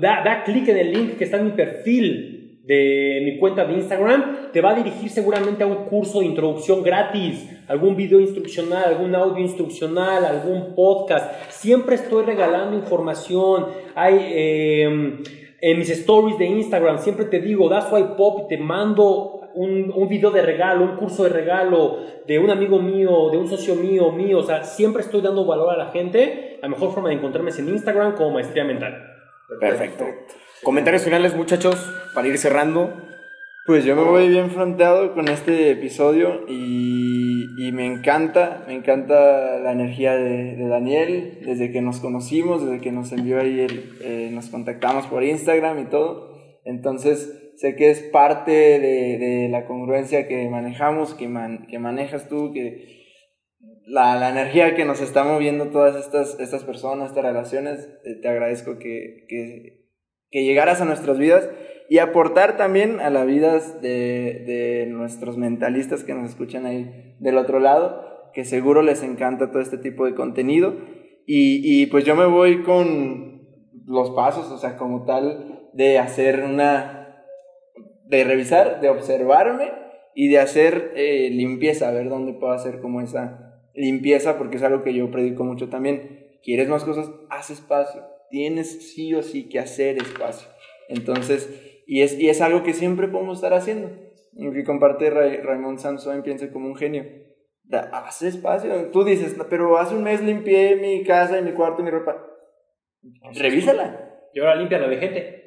Da, 0.00 0.22
da 0.24 0.44
clic 0.44 0.68
en 0.68 0.76
el 0.78 0.92
link 0.92 1.16
que 1.18 1.24
está 1.24 1.38
en 1.38 1.46
mi 1.46 1.50
perfil 1.52 2.60
de 2.64 3.20
mi 3.24 3.38
cuenta 3.40 3.64
de 3.64 3.74
Instagram, 3.74 4.52
te 4.52 4.60
va 4.60 4.70
a 4.70 4.74
dirigir 4.74 5.10
seguramente 5.10 5.64
a 5.64 5.66
un 5.66 5.86
curso 5.86 6.20
de 6.20 6.26
introducción 6.26 6.84
gratis, 6.84 7.50
algún 7.66 7.96
video 7.96 8.20
instruccional, 8.20 8.84
algún 8.84 9.12
audio 9.16 9.42
instruccional, 9.42 10.24
algún 10.24 10.76
podcast. 10.76 11.50
Siempre 11.50 11.96
estoy 11.96 12.24
regalando 12.24 12.76
información. 12.76 13.66
Hay 13.96 14.16
eh, 14.20 15.16
en 15.62 15.78
mis 15.78 15.88
stories 15.90 16.36
de 16.38 16.46
Instagram, 16.46 16.98
siempre 16.98 17.24
te 17.26 17.40
digo, 17.40 17.68
da 17.68 17.80
swipe 17.82 18.14
pop 18.16 18.40
y 18.44 18.48
te 18.48 18.60
mando 18.60 19.40
un, 19.54 19.92
un 19.94 20.08
video 20.08 20.32
de 20.32 20.42
regalo, 20.42 20.84
un 20.84 20.96
curso 20.96 21.22
de 21.22 21.28
regalo 21.28 21.98
de 22.26 22.38
un 22.40 22.50
amigo 22.50 22.80
mío, 22.80 23.30
de 23.30 23.38
un 23.38 23.46
socio 23.48 23.76
mío, 23.76 24.10
mío. 24.10 24.40
O 24.40 24.42
sea, 24.42 24.64
siempre 24.64 25.02
estoy 25.02 25.20
dando 25.20 25.46
valor 25.46 25.70
a 25.70 25.76
la 25.76 25.92
gente. 25.92 26.58
La 26.60 26.68
mejor 26.68 26.92
forma 26.92 27.10
de 27.10 27.14
encontrarme 27.14 27.50
es 27.50 27.58
en 27.60 27.68
Instagram 27.68 28.16
como 28.16 28.32
Maestría 28.32 28.64
Mental. 28.64 28.92
Perfecto. 29.60 30.04
Comentarios 30.64 31.04
finales, 31.04 31.36
muchachos, 31.36 31.76
para 32.12 32.26
ir 32.26 32.38
cerrando. 32.38 32.92
Pues 33.64 33.84
yo 33.84 33.94
me 33.94 34.02
voy 34.02 34.28
bien 34.28 34.50
fronteado 34.50 35.14
con 35.14 35.28
este 35.28 35.70
episodio 35.70 36.40
y, 36.48 37.44
y 37.56 37.70
me 37.70 37.86
encanta, 37.86 38.64
me 38.66 38.74
encanta 38.74 39.60
la 39.60 39.70
energía 39.70 40.16
de, 40.16 40.56
de 40.56 40.66
Daniel, 40.66 41.38
desde 41.46 41.70
que 41.70 41.80
nos 41.80 42.00
conocimos, 42.00 42.64
desde 42.66 42.80
que 42.80 42.90
nos 42.90 43.12
envió 43.12 43.38
ahí, 43.40 43.60
el, 43.60 43.98
eh, 44.02 44.30
nos 44.32 44.48
contactamos 44.48 45.06
por 45.06 45.22
Instagram 45.22 45.78
y 45.78 45.84
todo. 45.84 46.32
Entonces 46.64 47.52
sé 47.56 47.76
que 47.76 47.90
es 47.90 48.00
parte 48.02 48.50
de, 48.50 49.18
de 49.18 49.48
la 49.48 49.64
congruencia 49.66 50.26
que 50.26 50.48
manejamos, 50.48 51.14
que, 51.14 51.28
man- 51.28 51.68
que 51.70 51.78
manejas 51.78 52.28
tú, 52.28 52.52
que 52.52 53.04
la, 53.86 54.16
la 54.16 54.30
energía 54.30 54.74
que 54.74 54.84
nos 54.84 55.00
está 55.00 55.22
moviendo 55.22 55.68
todas 55.68 55.94
estas, 56.04 56.40
estas 56.40 56.64
personas, 56.64 57.10
estas 57.10 57.24
relaciones, 57.24 57.78
eh, 58.04 58.16
te 58.20 58.26
agradezco 58.28 58.78
que, 58.80 59.24
que, 59.28 59.86
que 60.32 60.44
llegaras 60.44 60.80
a 60.80 60.84
nuestras 60.84 61.16
vidas 61.16 61.48
y 61.88 61.98
aportar 61.98 62.56
también 62.56 63.00
a 63.00 63.10
las 63.10 63.26
vidas 63.26 63.82
de, 63.82 64.42
de 64.46 64.86
nuestros 64.86 65.36
mentalistas 65.36 66.04
que 66.04 66.14
nos 66.14 66.30
escuchan 66.30 66.66
ahí 66.66 67.14
del 67.18 67.38
otro 67.38 67.60
lado, 67.60 68.30
que 68.32 68.44
seguro 68.44 68.82
les 68.82 69.02
encanta 69.02 69.50
todo 69.50 69.62
este 69.62 69.78
tipo 69.78 70.06
de 70.06 70.14
contenido. 70.14 70.74
Y, 71.26 71.60
y 71.62 71.86
pues 71.86 72.04
yo 72.04 72.16
me 72.16 72.26
voy 72.26 72.62
con 72.62 73.42
los 73.86 74.10
pasos, 74.10 74.50
o 74.50 74.58
sea, 74.58 74.76
como 74.76 75.04
tal, 75.04 75.68
de 75.72 75.98
hacer 75.98 76.42
una, 76.44 77.24
de 78.06 78.24
revisar, 78.24 78.80
de 78.80 78.88
observarme 78.88 79.72
y 80.14 80.28
de 80.28 80.38
hacer 80.38 80.92
eh, 80.96 81.30
limpieza, 81.30 81.88
a 81.88 81.92
ver 81.92 82.08
dónde 82.08 82.32
puedo 82.32 82.52
hacer 82.52 82.80
como 82.80 83.00
esa 83.00 83.60
limpieza, 83.74 84.38
porque 84.38 84.56
es 84.56 84.62
algo 84.62 84.82
que 84.82 84.94
yo 84.94 85.10
predico 85.10 85.44
mucho 85.44 85.68
también. 85.68 86.28
¿Quieres 86.42 86.68
más 86.68 86.84
cosas? 86.84 87.10
Haz 87.30 87.50
espacio. 87.50 88.02
Tienes 88.30 88.92
sí 88.92 89.14
o 89.14 89.22
sí 89.22 89.48
que 89.48 89.58
hacer 89.58 89.96
espacio. 89.98 90.48
Entonces, 90.88 91.48
y 91.86 92.02
es, 92.02 92.18
y 92.18 92.28
es 92.28 92.40
algo 92.40 92.62
que 92.62 92.72
siempre 92.72 93.08
podemos 93.08 93.38
estar 93.38 93.54
haciendo. 93.54 93.90
Lo 94.34 94.52
que 94.52 94.64
comparte 94.64 95.10
Ra- 95.10 95.42
Raymond 95.42 95.78
Samson, 95.78 96.22
piensa 96.22 96.50
como 96.50 96.66
un 96.68 96.76
genio. 96.76 97.04
Da- 97.64 97.90
haz 97.92 98.22
espacio. 98.22 98.90
Tú 98.90 99.04
dices, 99.04 99.36
"No, 99.36 99.44
pero 99.48 99.76
hace 99.78 99.94
un 99.94 100.02
mes 100.04 100.22
limpié 100.22 100.76
mi 100.76 101.04
casa 101.04 101.38
y 101.38 101.42
mi 101.42 101.52
cuarto 101.52 101.82
y 101.82 101.84
mi 101.84 101.90
ropa. 101.90 102.16
Revísala. 103.34 104.08
Y 104.32 104.40
ahora 104.40 104.56
limpia 104.56 104.78
la 104.78 104.88
de 104.88 104.96
gente. 104.96 105.38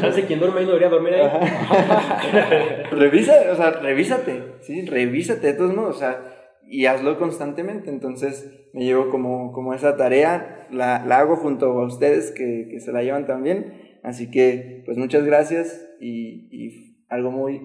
Chance 0.00 0.24
quien 0.26 0.38
duerme 0.40 0.60
ahí 0.60 0.66
no 0.66 0.72
debería 0.72 0.88
dormir 0.88 1.14
ahí. 1.14 1.28
Revisa, 2.90 3.34
o 3.52 3.54
sea, 3.56 3.70
revísate, 3.72 4.42
¿sí? 4.60 4.86
Revísate 4.86 5.48
de 5.48 5.52
todos 5.54 5.74
modos, 5.74 5.96
o 5.96 5.98
sea, 5.98 6.22
y 6.66 6.86
hazlo 6.86 7.18
constantemente. 7.18 7.90
Entonces, 7.90 8.68
me 8.72 8.84
llevo 8.84 9.10
como, 9.10 9.52
como 9.52 9.74
esa 9.74 9.96
tarea, 9.96 10.66
la, 10.70 11.04
la 11.06 11.18
hago 11.18 11.36
junto 11.36 11.66
a 11.66 11.86
ustedes 11.86 12.30
que, 12.32 12.68
que 12.70 12.80
se 12.80 12.92
la 12.92 13.02
llevan 13.02 13.26
también. 13.26 13.83
Así 14.04 14.30
que, 14.30 14.82
pues 14.84 14.96
muchas 14.96 15.24
gracias 15.24 15.84
y, 16.00 16.48
y 16.52 17.04
algo 17.08 17.30
muy 17.30 17.60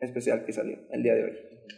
especial 0.00 0.44
que 0.44 0.52
salió 0.52 0.76
el 0.90 1.02
día 1.02 1.14
de 1.14 1.24
hoy. 1.24 1.32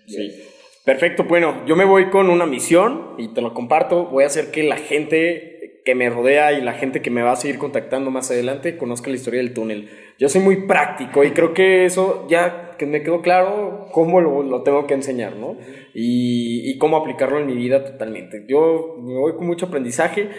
Sí. 0.06 0.42
Perfecto, 0.84 1.24
bueno, 1.24 1.66
yo 1.66 1.76
me 1.76 1.84
voy 1.84 2.08
con 2.08 2.30
una 2.30 2.46
misión 2.46 3.14
y 3.18 3.34
te 3.34 3.42
lo 3.42 3.52
comparto. 3.52 4.06
Voy 4.06 4.24
a 4.24 4.28
hacer 4.28 4.50
que 4.50 4.62
la 4.62 4.78
gente 4.78 5.82
que 5.84 5.94
me 5.94 6.08
rodea 6.08 6.52
y 6.52 6.62
la 6.62 6.72
gente 6.72 7.02
que 7.02 7.10
me 7.10 7.22
va 7.22 7.32
a 7.32 7.36
seguir 7.36 7.58
contactando 7.58 8.10
más 8.10 8.30
adelante 8.30 8.78
conozca 8.78 9.10
la 9.10 9.16
historia 9.16 9.40
del 9.40 9.52
túnel. 9.52 9.90
Yo 10.18 10.30
soy 10.30 10.40
muy 10.40 10.66
práctico 10.66 11.24
y 11.24 11.32
creo 11.32 11.52
que 11.52 11.84
eso 11.84 12.26
ya 12.28 12.76
que 12.78 12.86
me 12.86 13.02
quedó 13.02 13.20
claro 13.20 13.88
cómo 13.92 14.20
lo, 14.22 14.42
lo 14.42 14.62
tengo 14.62 14.86
que 14.86 14.94
enseñar, 14.94 15.36
¿no? 15.36 15.58
Y, 15.94 16.70
y 16.70 16.78
cómo 16.78 16.96
aplicarlo 16.96 17.38
en 17.38 17.46
mi 17.46 17.54
vida 17.54 17.84
totalmente. 17.84 18.46
Yo 18.48 18.96
me 18.98 19.18
voy 19.18 19.34
con 19.34 19.46
mucho 19.46 19.66
aprendizaje. 19.66 20.30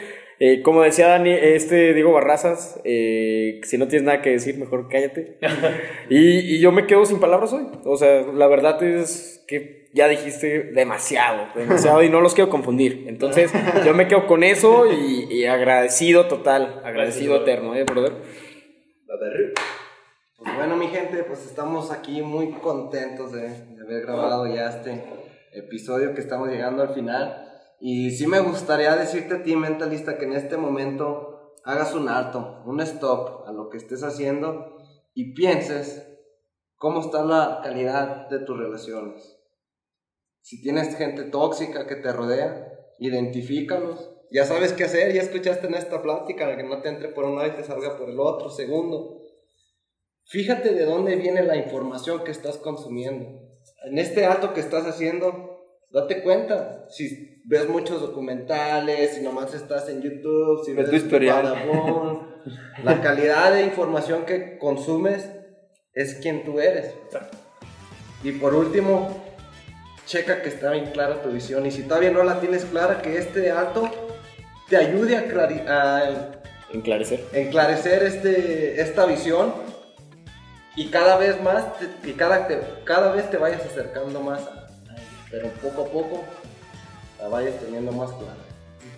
Eh, 0.42 0.62
como 0.62 0.84
decía 0.84 1.10
Dani, 1.10 1.32
este 1.32 1.94
Diego 1.94 2.14
Barrazas, 2.14 2.80
eh, 2.86 3.60
si 3.64 3.78
no 3.78 3.90
tienes 3.90 4.06
nada 4.06 4.22
que 4.22 4.30
decir, 4.30 4.58
mejor 4.58 4.88
cállate. 4.88 5.38
y, 6.10 6.56
y 6.56 6.60
yo 6.62 6.72
me 6.72 6.88
quedo 6.88 7.06
sin 7.06 7.20
palabras 7.20 7.52
hoy. 7.52 7.68
O 7.84 7.98
sea, 7.98 8.22
la 8.22 8.48
verdad 8.48 8.82
es 8.82 9.44
que 9.48 9.90
ya 9.94 10.08
dijiste 10.08 10.72
demasiado, 10.72 11.48
demasiado 11.56 12.04
y 12.04 12.10
no 12.10 12.22
los 12.22 12.36
quiero 12.36 12.50
confundir. 12.50 13.06
Entonces, 13.08 13.52
yo 13.86 13.94
me 13.94 14.08
quedo 14.08 14.28
con 14.28 14.44
eso 14.44 14.86
y, 14.92 15.28
y 15.30 15.46
agradecido 15.46 16.28
total, 16.28 16.82
agradecido 16.86 17.34
Gracias, 17.34 17.58
eterno, 17.58 17.76
¿eh, 17.76 17.84
brother? 17.84 18.14
Pues 20.38 20.56
bueno, 20.56 20.78
mi 20.78 20.88
gente, 20.88 21.24
pues 21.24 21.46
estamos 21.46 21.92
aquí 21.92 22.22
muy 22.22 22.52
contentos 22.54 23.34
de, 23.34 23.50
de 23.50 23.82
haber 23.82 24.04
grabado 24.04 24.48
ya 24.48 24.70
este 24.70 25.04
episodio 25.52 26.14
que 26.14 26.22
estamos 26.22 26.48
llegando 26.48 26.84
al 26.84 26.94
final. 26.94 27.49
Y 27.80 28.12
sí 28.12 28.28
me 28.28 28.40
gustaría 28.40 28.96
decirte 28.96 29.36
a 29.36 29.44
ti, 29.44 29.56
mentalista, 29.56 30.18
que 30.18 30.26
en 30.26 30.34
este 30.34 30.58
momento 30.58 31.56
hagas 31.64 31.94
un 31.94 32.10
alto, 32.10 32.62
un 32.66 32.82
stop 32.82 33.48
a 33.48 33.52
lo 33.52 33.70
que 33.70 33.78
estés 33.78 34.04
haciendo 34.04 34.78
y 35.14 35.34
pienses 35.34 36.06
cómo 36.76 37.02
está 37.02 37.24
la 37.24 37.62
calidad 37.64 38.30
de 38.30 38.40
tus 38.40 38.58
relaciones. 38.58 39.38
Si 40.42 40.62
tienes 40.62 40.96
gente 40.96 41.24
tóxica 41.24 41.88
que 41.88 41.96
te 41.96 42.12
rodea, 42.12 42.72
identifícalos. 43.00 44.12
Ya 44.32 44.46
sabes 44.46 44.74
qué 44.74 44.84
hacer, 44.84 45.14
ya 45.14 45.22
escuchaste 45.22 45.68
en 45.68 45.76
esta 45.76 46.02
plática, 46.02 46.56
que 46.56 46.64
no 46.64 46.82
te 46.82 46.90
entre 46.90 47.10
por 47.10 47.26
un 47.26 47.36
lado 47.36 47.48
y 47.48 47.56
te 47.56 47.64
salga 47.64 47.98
por 47.98 48.10
el 48.10 48.20
otro. 48.20 48.50
Segundo, 48.50 49.20
Fíjate 50.30 50.76
de 50.76 50.86
dónde 50.86 51.16
viene 51.16 51.42
la 51.42 51.56
información 51.56 52.24
que 52.24 52.30
estás 52.30 52.58
consumiendo. 52.58 53.42
En 53.84 53.98
este 53.98 54.26
alto 54.28 54.54
que 54.54 54.60
estás 54.60 54.86
haciendo, 54.86 55.82
date 55.90 56.22
cuenta. 56.22 56.88
Si 56.90 57.29
ves 57.46 57.68
muchos 57.70 58.02
documentales, 58.02 59.16
si 59.16 59.22
nomás 59.22 59.54
estás 59.54 59.90
en 59.90 60.02
YouTube, 60.02 60.64
si 60.66 60.74
Ve 60.74 60.82
ves 60.84 60.90
tu 60.92 60.96
historial. 60.98 61.44
Badabun, 61.44 62.28
la 62.84 63.02
calidad 63.02 63.54
de 63.54 63.64
información 63.64 64.26
que 64.26 64.58
consumes 64.58 65.30
es 65.94 66.16
quien 66.16 66.44
tú 66.46 66.60
eres. 66.60 66.94
Y 68.24 68.34
por 68.34 68.54
último, 68.54 69.24
checa 70.06 70.42
que 70.42 70.50
está 70.50 70.72
bien 70.72 70.88
clara 70.92 71.22
tu 71.22 71.30
visión. 71.30 71.66
Y 71.66 71.72
si 71.72 71.84
todavía 71.84 72.12
no 72.12 72.24
la 72.24 72.40
tienes 72.40 72.66
clara, 72.66 73.02
que 73.02 73.18
este 73.18 73.52
alto 73.52 73.90
te 74.70 74.78
ayude 74.78 75.18
a, 75.18 75.24
Enclarecer. 76.72 77.26
enclarecer 77.34 78.04
este, 78.04 78.80
esta 78.82 79.06
visión 79.08 79.54
y 80.76 80.90
cada 80.90 81.18
vez 81.18 81.42
más, 81.42 81.78
te- 81.80 81.88
que 82.04 82.14
cada, 82.14 82.48
te- 82.48 82.62
cada 82.84 83.12
vez 83.12 83.30
te 83.32 83.38
vayas 83.38 83.66
acercando 83.66 84.22
más, 84.22 84.48
pero 85.32 85.48
poco 85.62 85.82
a 85.82 85.86
poco 85.86 86.24
la 87.20 87.28
vayas 87.28 87.60
teniendo 87.60 87.92
más 87.92 88.12
clara. 88.12 88.50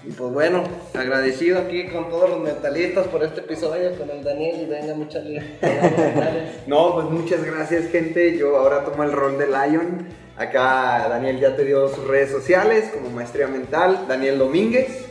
Y 0.04 0.12
pues 0.12 0.34
bueno, 0.34 0.64
agradecido 0.96 1.60
aquí 1.60 1.88
con 1.88 2.10
todos 2.10 2.30
los 2.30 2.40
mentalistas 2.40 3.08
por 3.08 3.24
este 3.24 3.42
episodio, 3.42 3.96
con 3.98 4.10
el 4.10 4.24
Daniel 4.24 4.62
y 4.62 4.66
venga 4.66 4.96
muchas 4.96 5.24
gracias. 5.28 6.68
No, 6.68 6.96
pues 6.96 7.08
muchas 7.08 7.44
gracias, 7.44 7.92
gente. 7.92 8.36
Yo 8.38 8.58
ahora 8.58 8.84
tomo 8.84 9.04
el 9.04 9.12
rol 9.12 9.38
de 9.38 9.48
Lion. 9.48 10.08
Acá 10.38 11.08
Daniel 11.08 11.40
ya 11.40 11.56
te 11.56 11.66
dio 11.66 11.88
sus 11.90 12.08
redes 12.08 12.32
sociales 12.32 12.90
como 12.92 13.12
Maestría 13.12 13.48
Mental, 13.48 14.06
Daniel 14.08 14.40
Domínguez. 14.40 15.06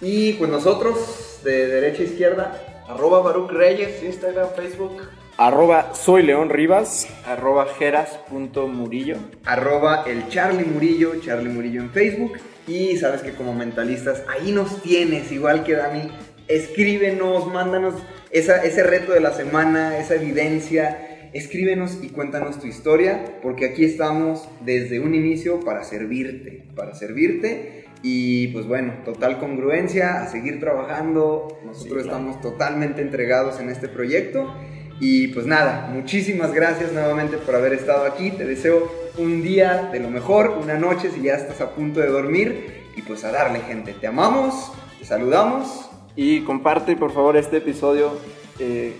Y 0.00 0.32
pues 0.34 0.50
nosotros, 0.50 1.40
de 1.44 1.68
derecha 1.68 2.02
a 2.02 2.06
izquierda, 2.06 2.84
Arroba 2.88 3.20
Baruch 3.20 3.50
Reyes, 3.52 4.02
Instagram, 4.02 4.48
Facebook. 4.56 5.02
Arroba 5.36 5.94
soy 5.94 6.22
León 6.22 6.48
Rivas. 6.48 7.08
Arroba 7.26 7.66
jeras.murillo. 7.66 9.16
arroba 9.44 10.04
el 10.06 10.28
Charlie 10.28 10.64
Murillo, 10.64 11.20
Charlie 11.20 11.50
Murillo 11.50 11.80
en 11.80 11.90
Facebook. 11.90 12.34
Y 12.68 12.96
sabes 12.98 13.22
que 13.22 13.32
como 13.32 13.52
mentalistas, 13.52 14.22
ahí 14.28 14.52
nos 14.52 14.80
tienes, 14.82 15.32
igual 15.32 15.64
que 15.64 15.72
Dani. 15.72 16.08
Escríbenos, 16.46 17.52
mándanos 17.52 17.94
esa, 18.30 18.62
ese 18.62 18.84
reto 18.84 19.12
de 19.12 19.20
la 19.20 19.32
semana, 19.32 19.98
esa 19.98 20.14
evidencia. 20.14 21.30
Escríbenos 21.32 21.98
y 22.00 22.10
cuéntanos 22.10 22.60
tu 22.60 22.68
historia, 22.68 23.40
porque 23.42 23.66
aquí 23.66 23.84
estamos 23.84 24.48
desde 24.60 25.00
un 25.00 25.16
inicio 25.16 25.58
para 25.60 25.82
servirte, 25.82 26.64
para 26.76 26.94
servirte. 26.94 27.86
Y 28.04 28.48
pues 28.48 28.68
bueno, 28.68 28.98
total 29.04 29.40
congruencia, 29.40 30.22
a 30.22 30.28
seguir 30.28 30.60
trabajando. 30.60 31.58
Nosotros 31.64 32.04
estamos 32.04 32.40
totalmente 32.40 33.02
entregados 33.02 33.58
en 33.58 33.68
este 33.68 33.88
proyecto. 33.88 34.54
Y 35.00 35.28
pues 35.28 35.46
nada, 35.46 35.88
muchísimas 35.92 36.52
gracias 36.52 36.92
nuevamente 36.92 37.36
por 37.36 37.54
haber 37.56 37.72
estado 37.72 38.04
aquí. 38.04 38.30
Te 38.30 38.44
deseo 38.44 38.90
un 39.18 39.42
día 39.42 39.90
de 39.92 40.00
lo 40.00 40.10
mejor, 40.10 40.58
una 40.62 40.74
noche 40.74 41.10
si 41.10 41.22
ya 41.22 41.34
estás 41.34 41.60
a 41.60 41.70
punto 41.70 42.00
de 42.00 42.08
dormir. 42.08 42.84
Y 42.96 43.02
pues 43.02 43.24
a 43.24 43.32
darle 43.32 43.60
gente, 43.60 43.92
te 43.92 44.06
amamos, 44.06 44.72
te 44.98 45.04
saludamos. 45.04 45.90
Y 46.14 46.42
comparte 46.42 46.96
por 46.96 47.12
favor 47.12 47.36
este 47.36 47.56
episodio. 47.56 48.12
eh, 48.60 48.94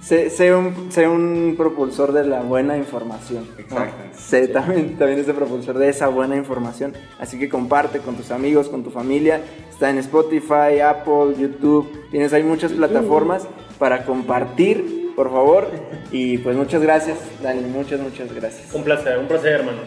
sé, 0.00 0.30
sé 0.30 0.54
un, 0.54 0.90
sé 0.90 1.06
un 1.06 1.54
propulsor 1.56 2.12
de 2.12 2.24
la 2.24 2.40
buena 2.40 2.76
información. 2.76 3.46
¿no? 3.54 3.60
Exacto. 3.62 4.18
Sé 4.18 4.48
también, 4.48 4.96
también 4.98 5.20
ese 5.20 5.34
propulsor 5.34 5.78
de 5.78 5.88
esa 5.88 6.08
buena 6.08 6.36
información. 6.36 6.94
Así 7.20 7.38
que 7.38 7.48
comparte 7.48 8.00
con 8.00 8.16
tus 8.16 8.30
amigos, 8.32 8.68
con 8.68 8.82
tu 8.82 8.90
familia. 8.90 9.40
Está 9.70 9.90
en 9.90 9.98
Spotify, 9.98 10.80
Apple, 10.84 11.36
YouTube. 11.38 11.88
Tienes 12.10 12.32
ahí 12.32 12.42
muchas 12.42 12.72
plataformas 12.72 13.46
para 13.78 14.04
compartir, 14.04 14.97
por 15.18 15.32
favor. 15.32 15.68
Y 16.12 16.38
pues 16.38 16.54
muchas 16.54 16.80
gracias, 16.80 17.18
Dani. 17.42 17.62
Muchas, 17.62 17.98
muchas 17.98 18.32
gracias. 18.32 18.72
Un 18.72 18.84
placer, 18.84 19.18
un 19.18 19.26
placer, 19.26 19.50
hermano. 19.54 19.78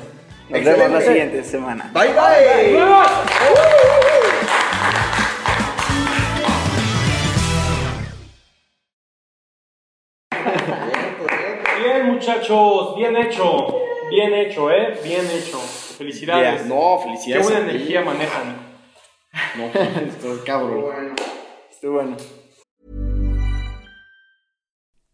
Nos 0.49 0.65
vemos 0.65 0.91
la 0.91 0.99
siguiente 0.99 1.41
semana. 1.45 1.89
Bye 1.93 2.09
bye. 2.09 3.81
Bien, 11.79 12.05
muchachos. 12.07 12.95
bien 12.97 13.15
hecho. 13.15 13.67
Bien 14.09 14.33
hecho, 14.33 14.69
¿eh? 14.69 14.99
Bien 15.01 15.25
hecho. 15.25 15.57
Felicidades. 15.97 16.59
Yeah, 16.61 16.67
No, 16.67 16.97
Qué 16.97 17.03
felicidades. 17.05 17.43
buena 17.45 17.59
a 17.59 17.63
ti. 17.63 17.69
energía 17.69 18.01
manejan. 18.01 18.55
No, 19.55 19.65
esto 20.09 20.33
es 20.33 20.41
cabrón. 20.41 21.15
Estuvo 21.71 21.93
bueno. 21.93 22.17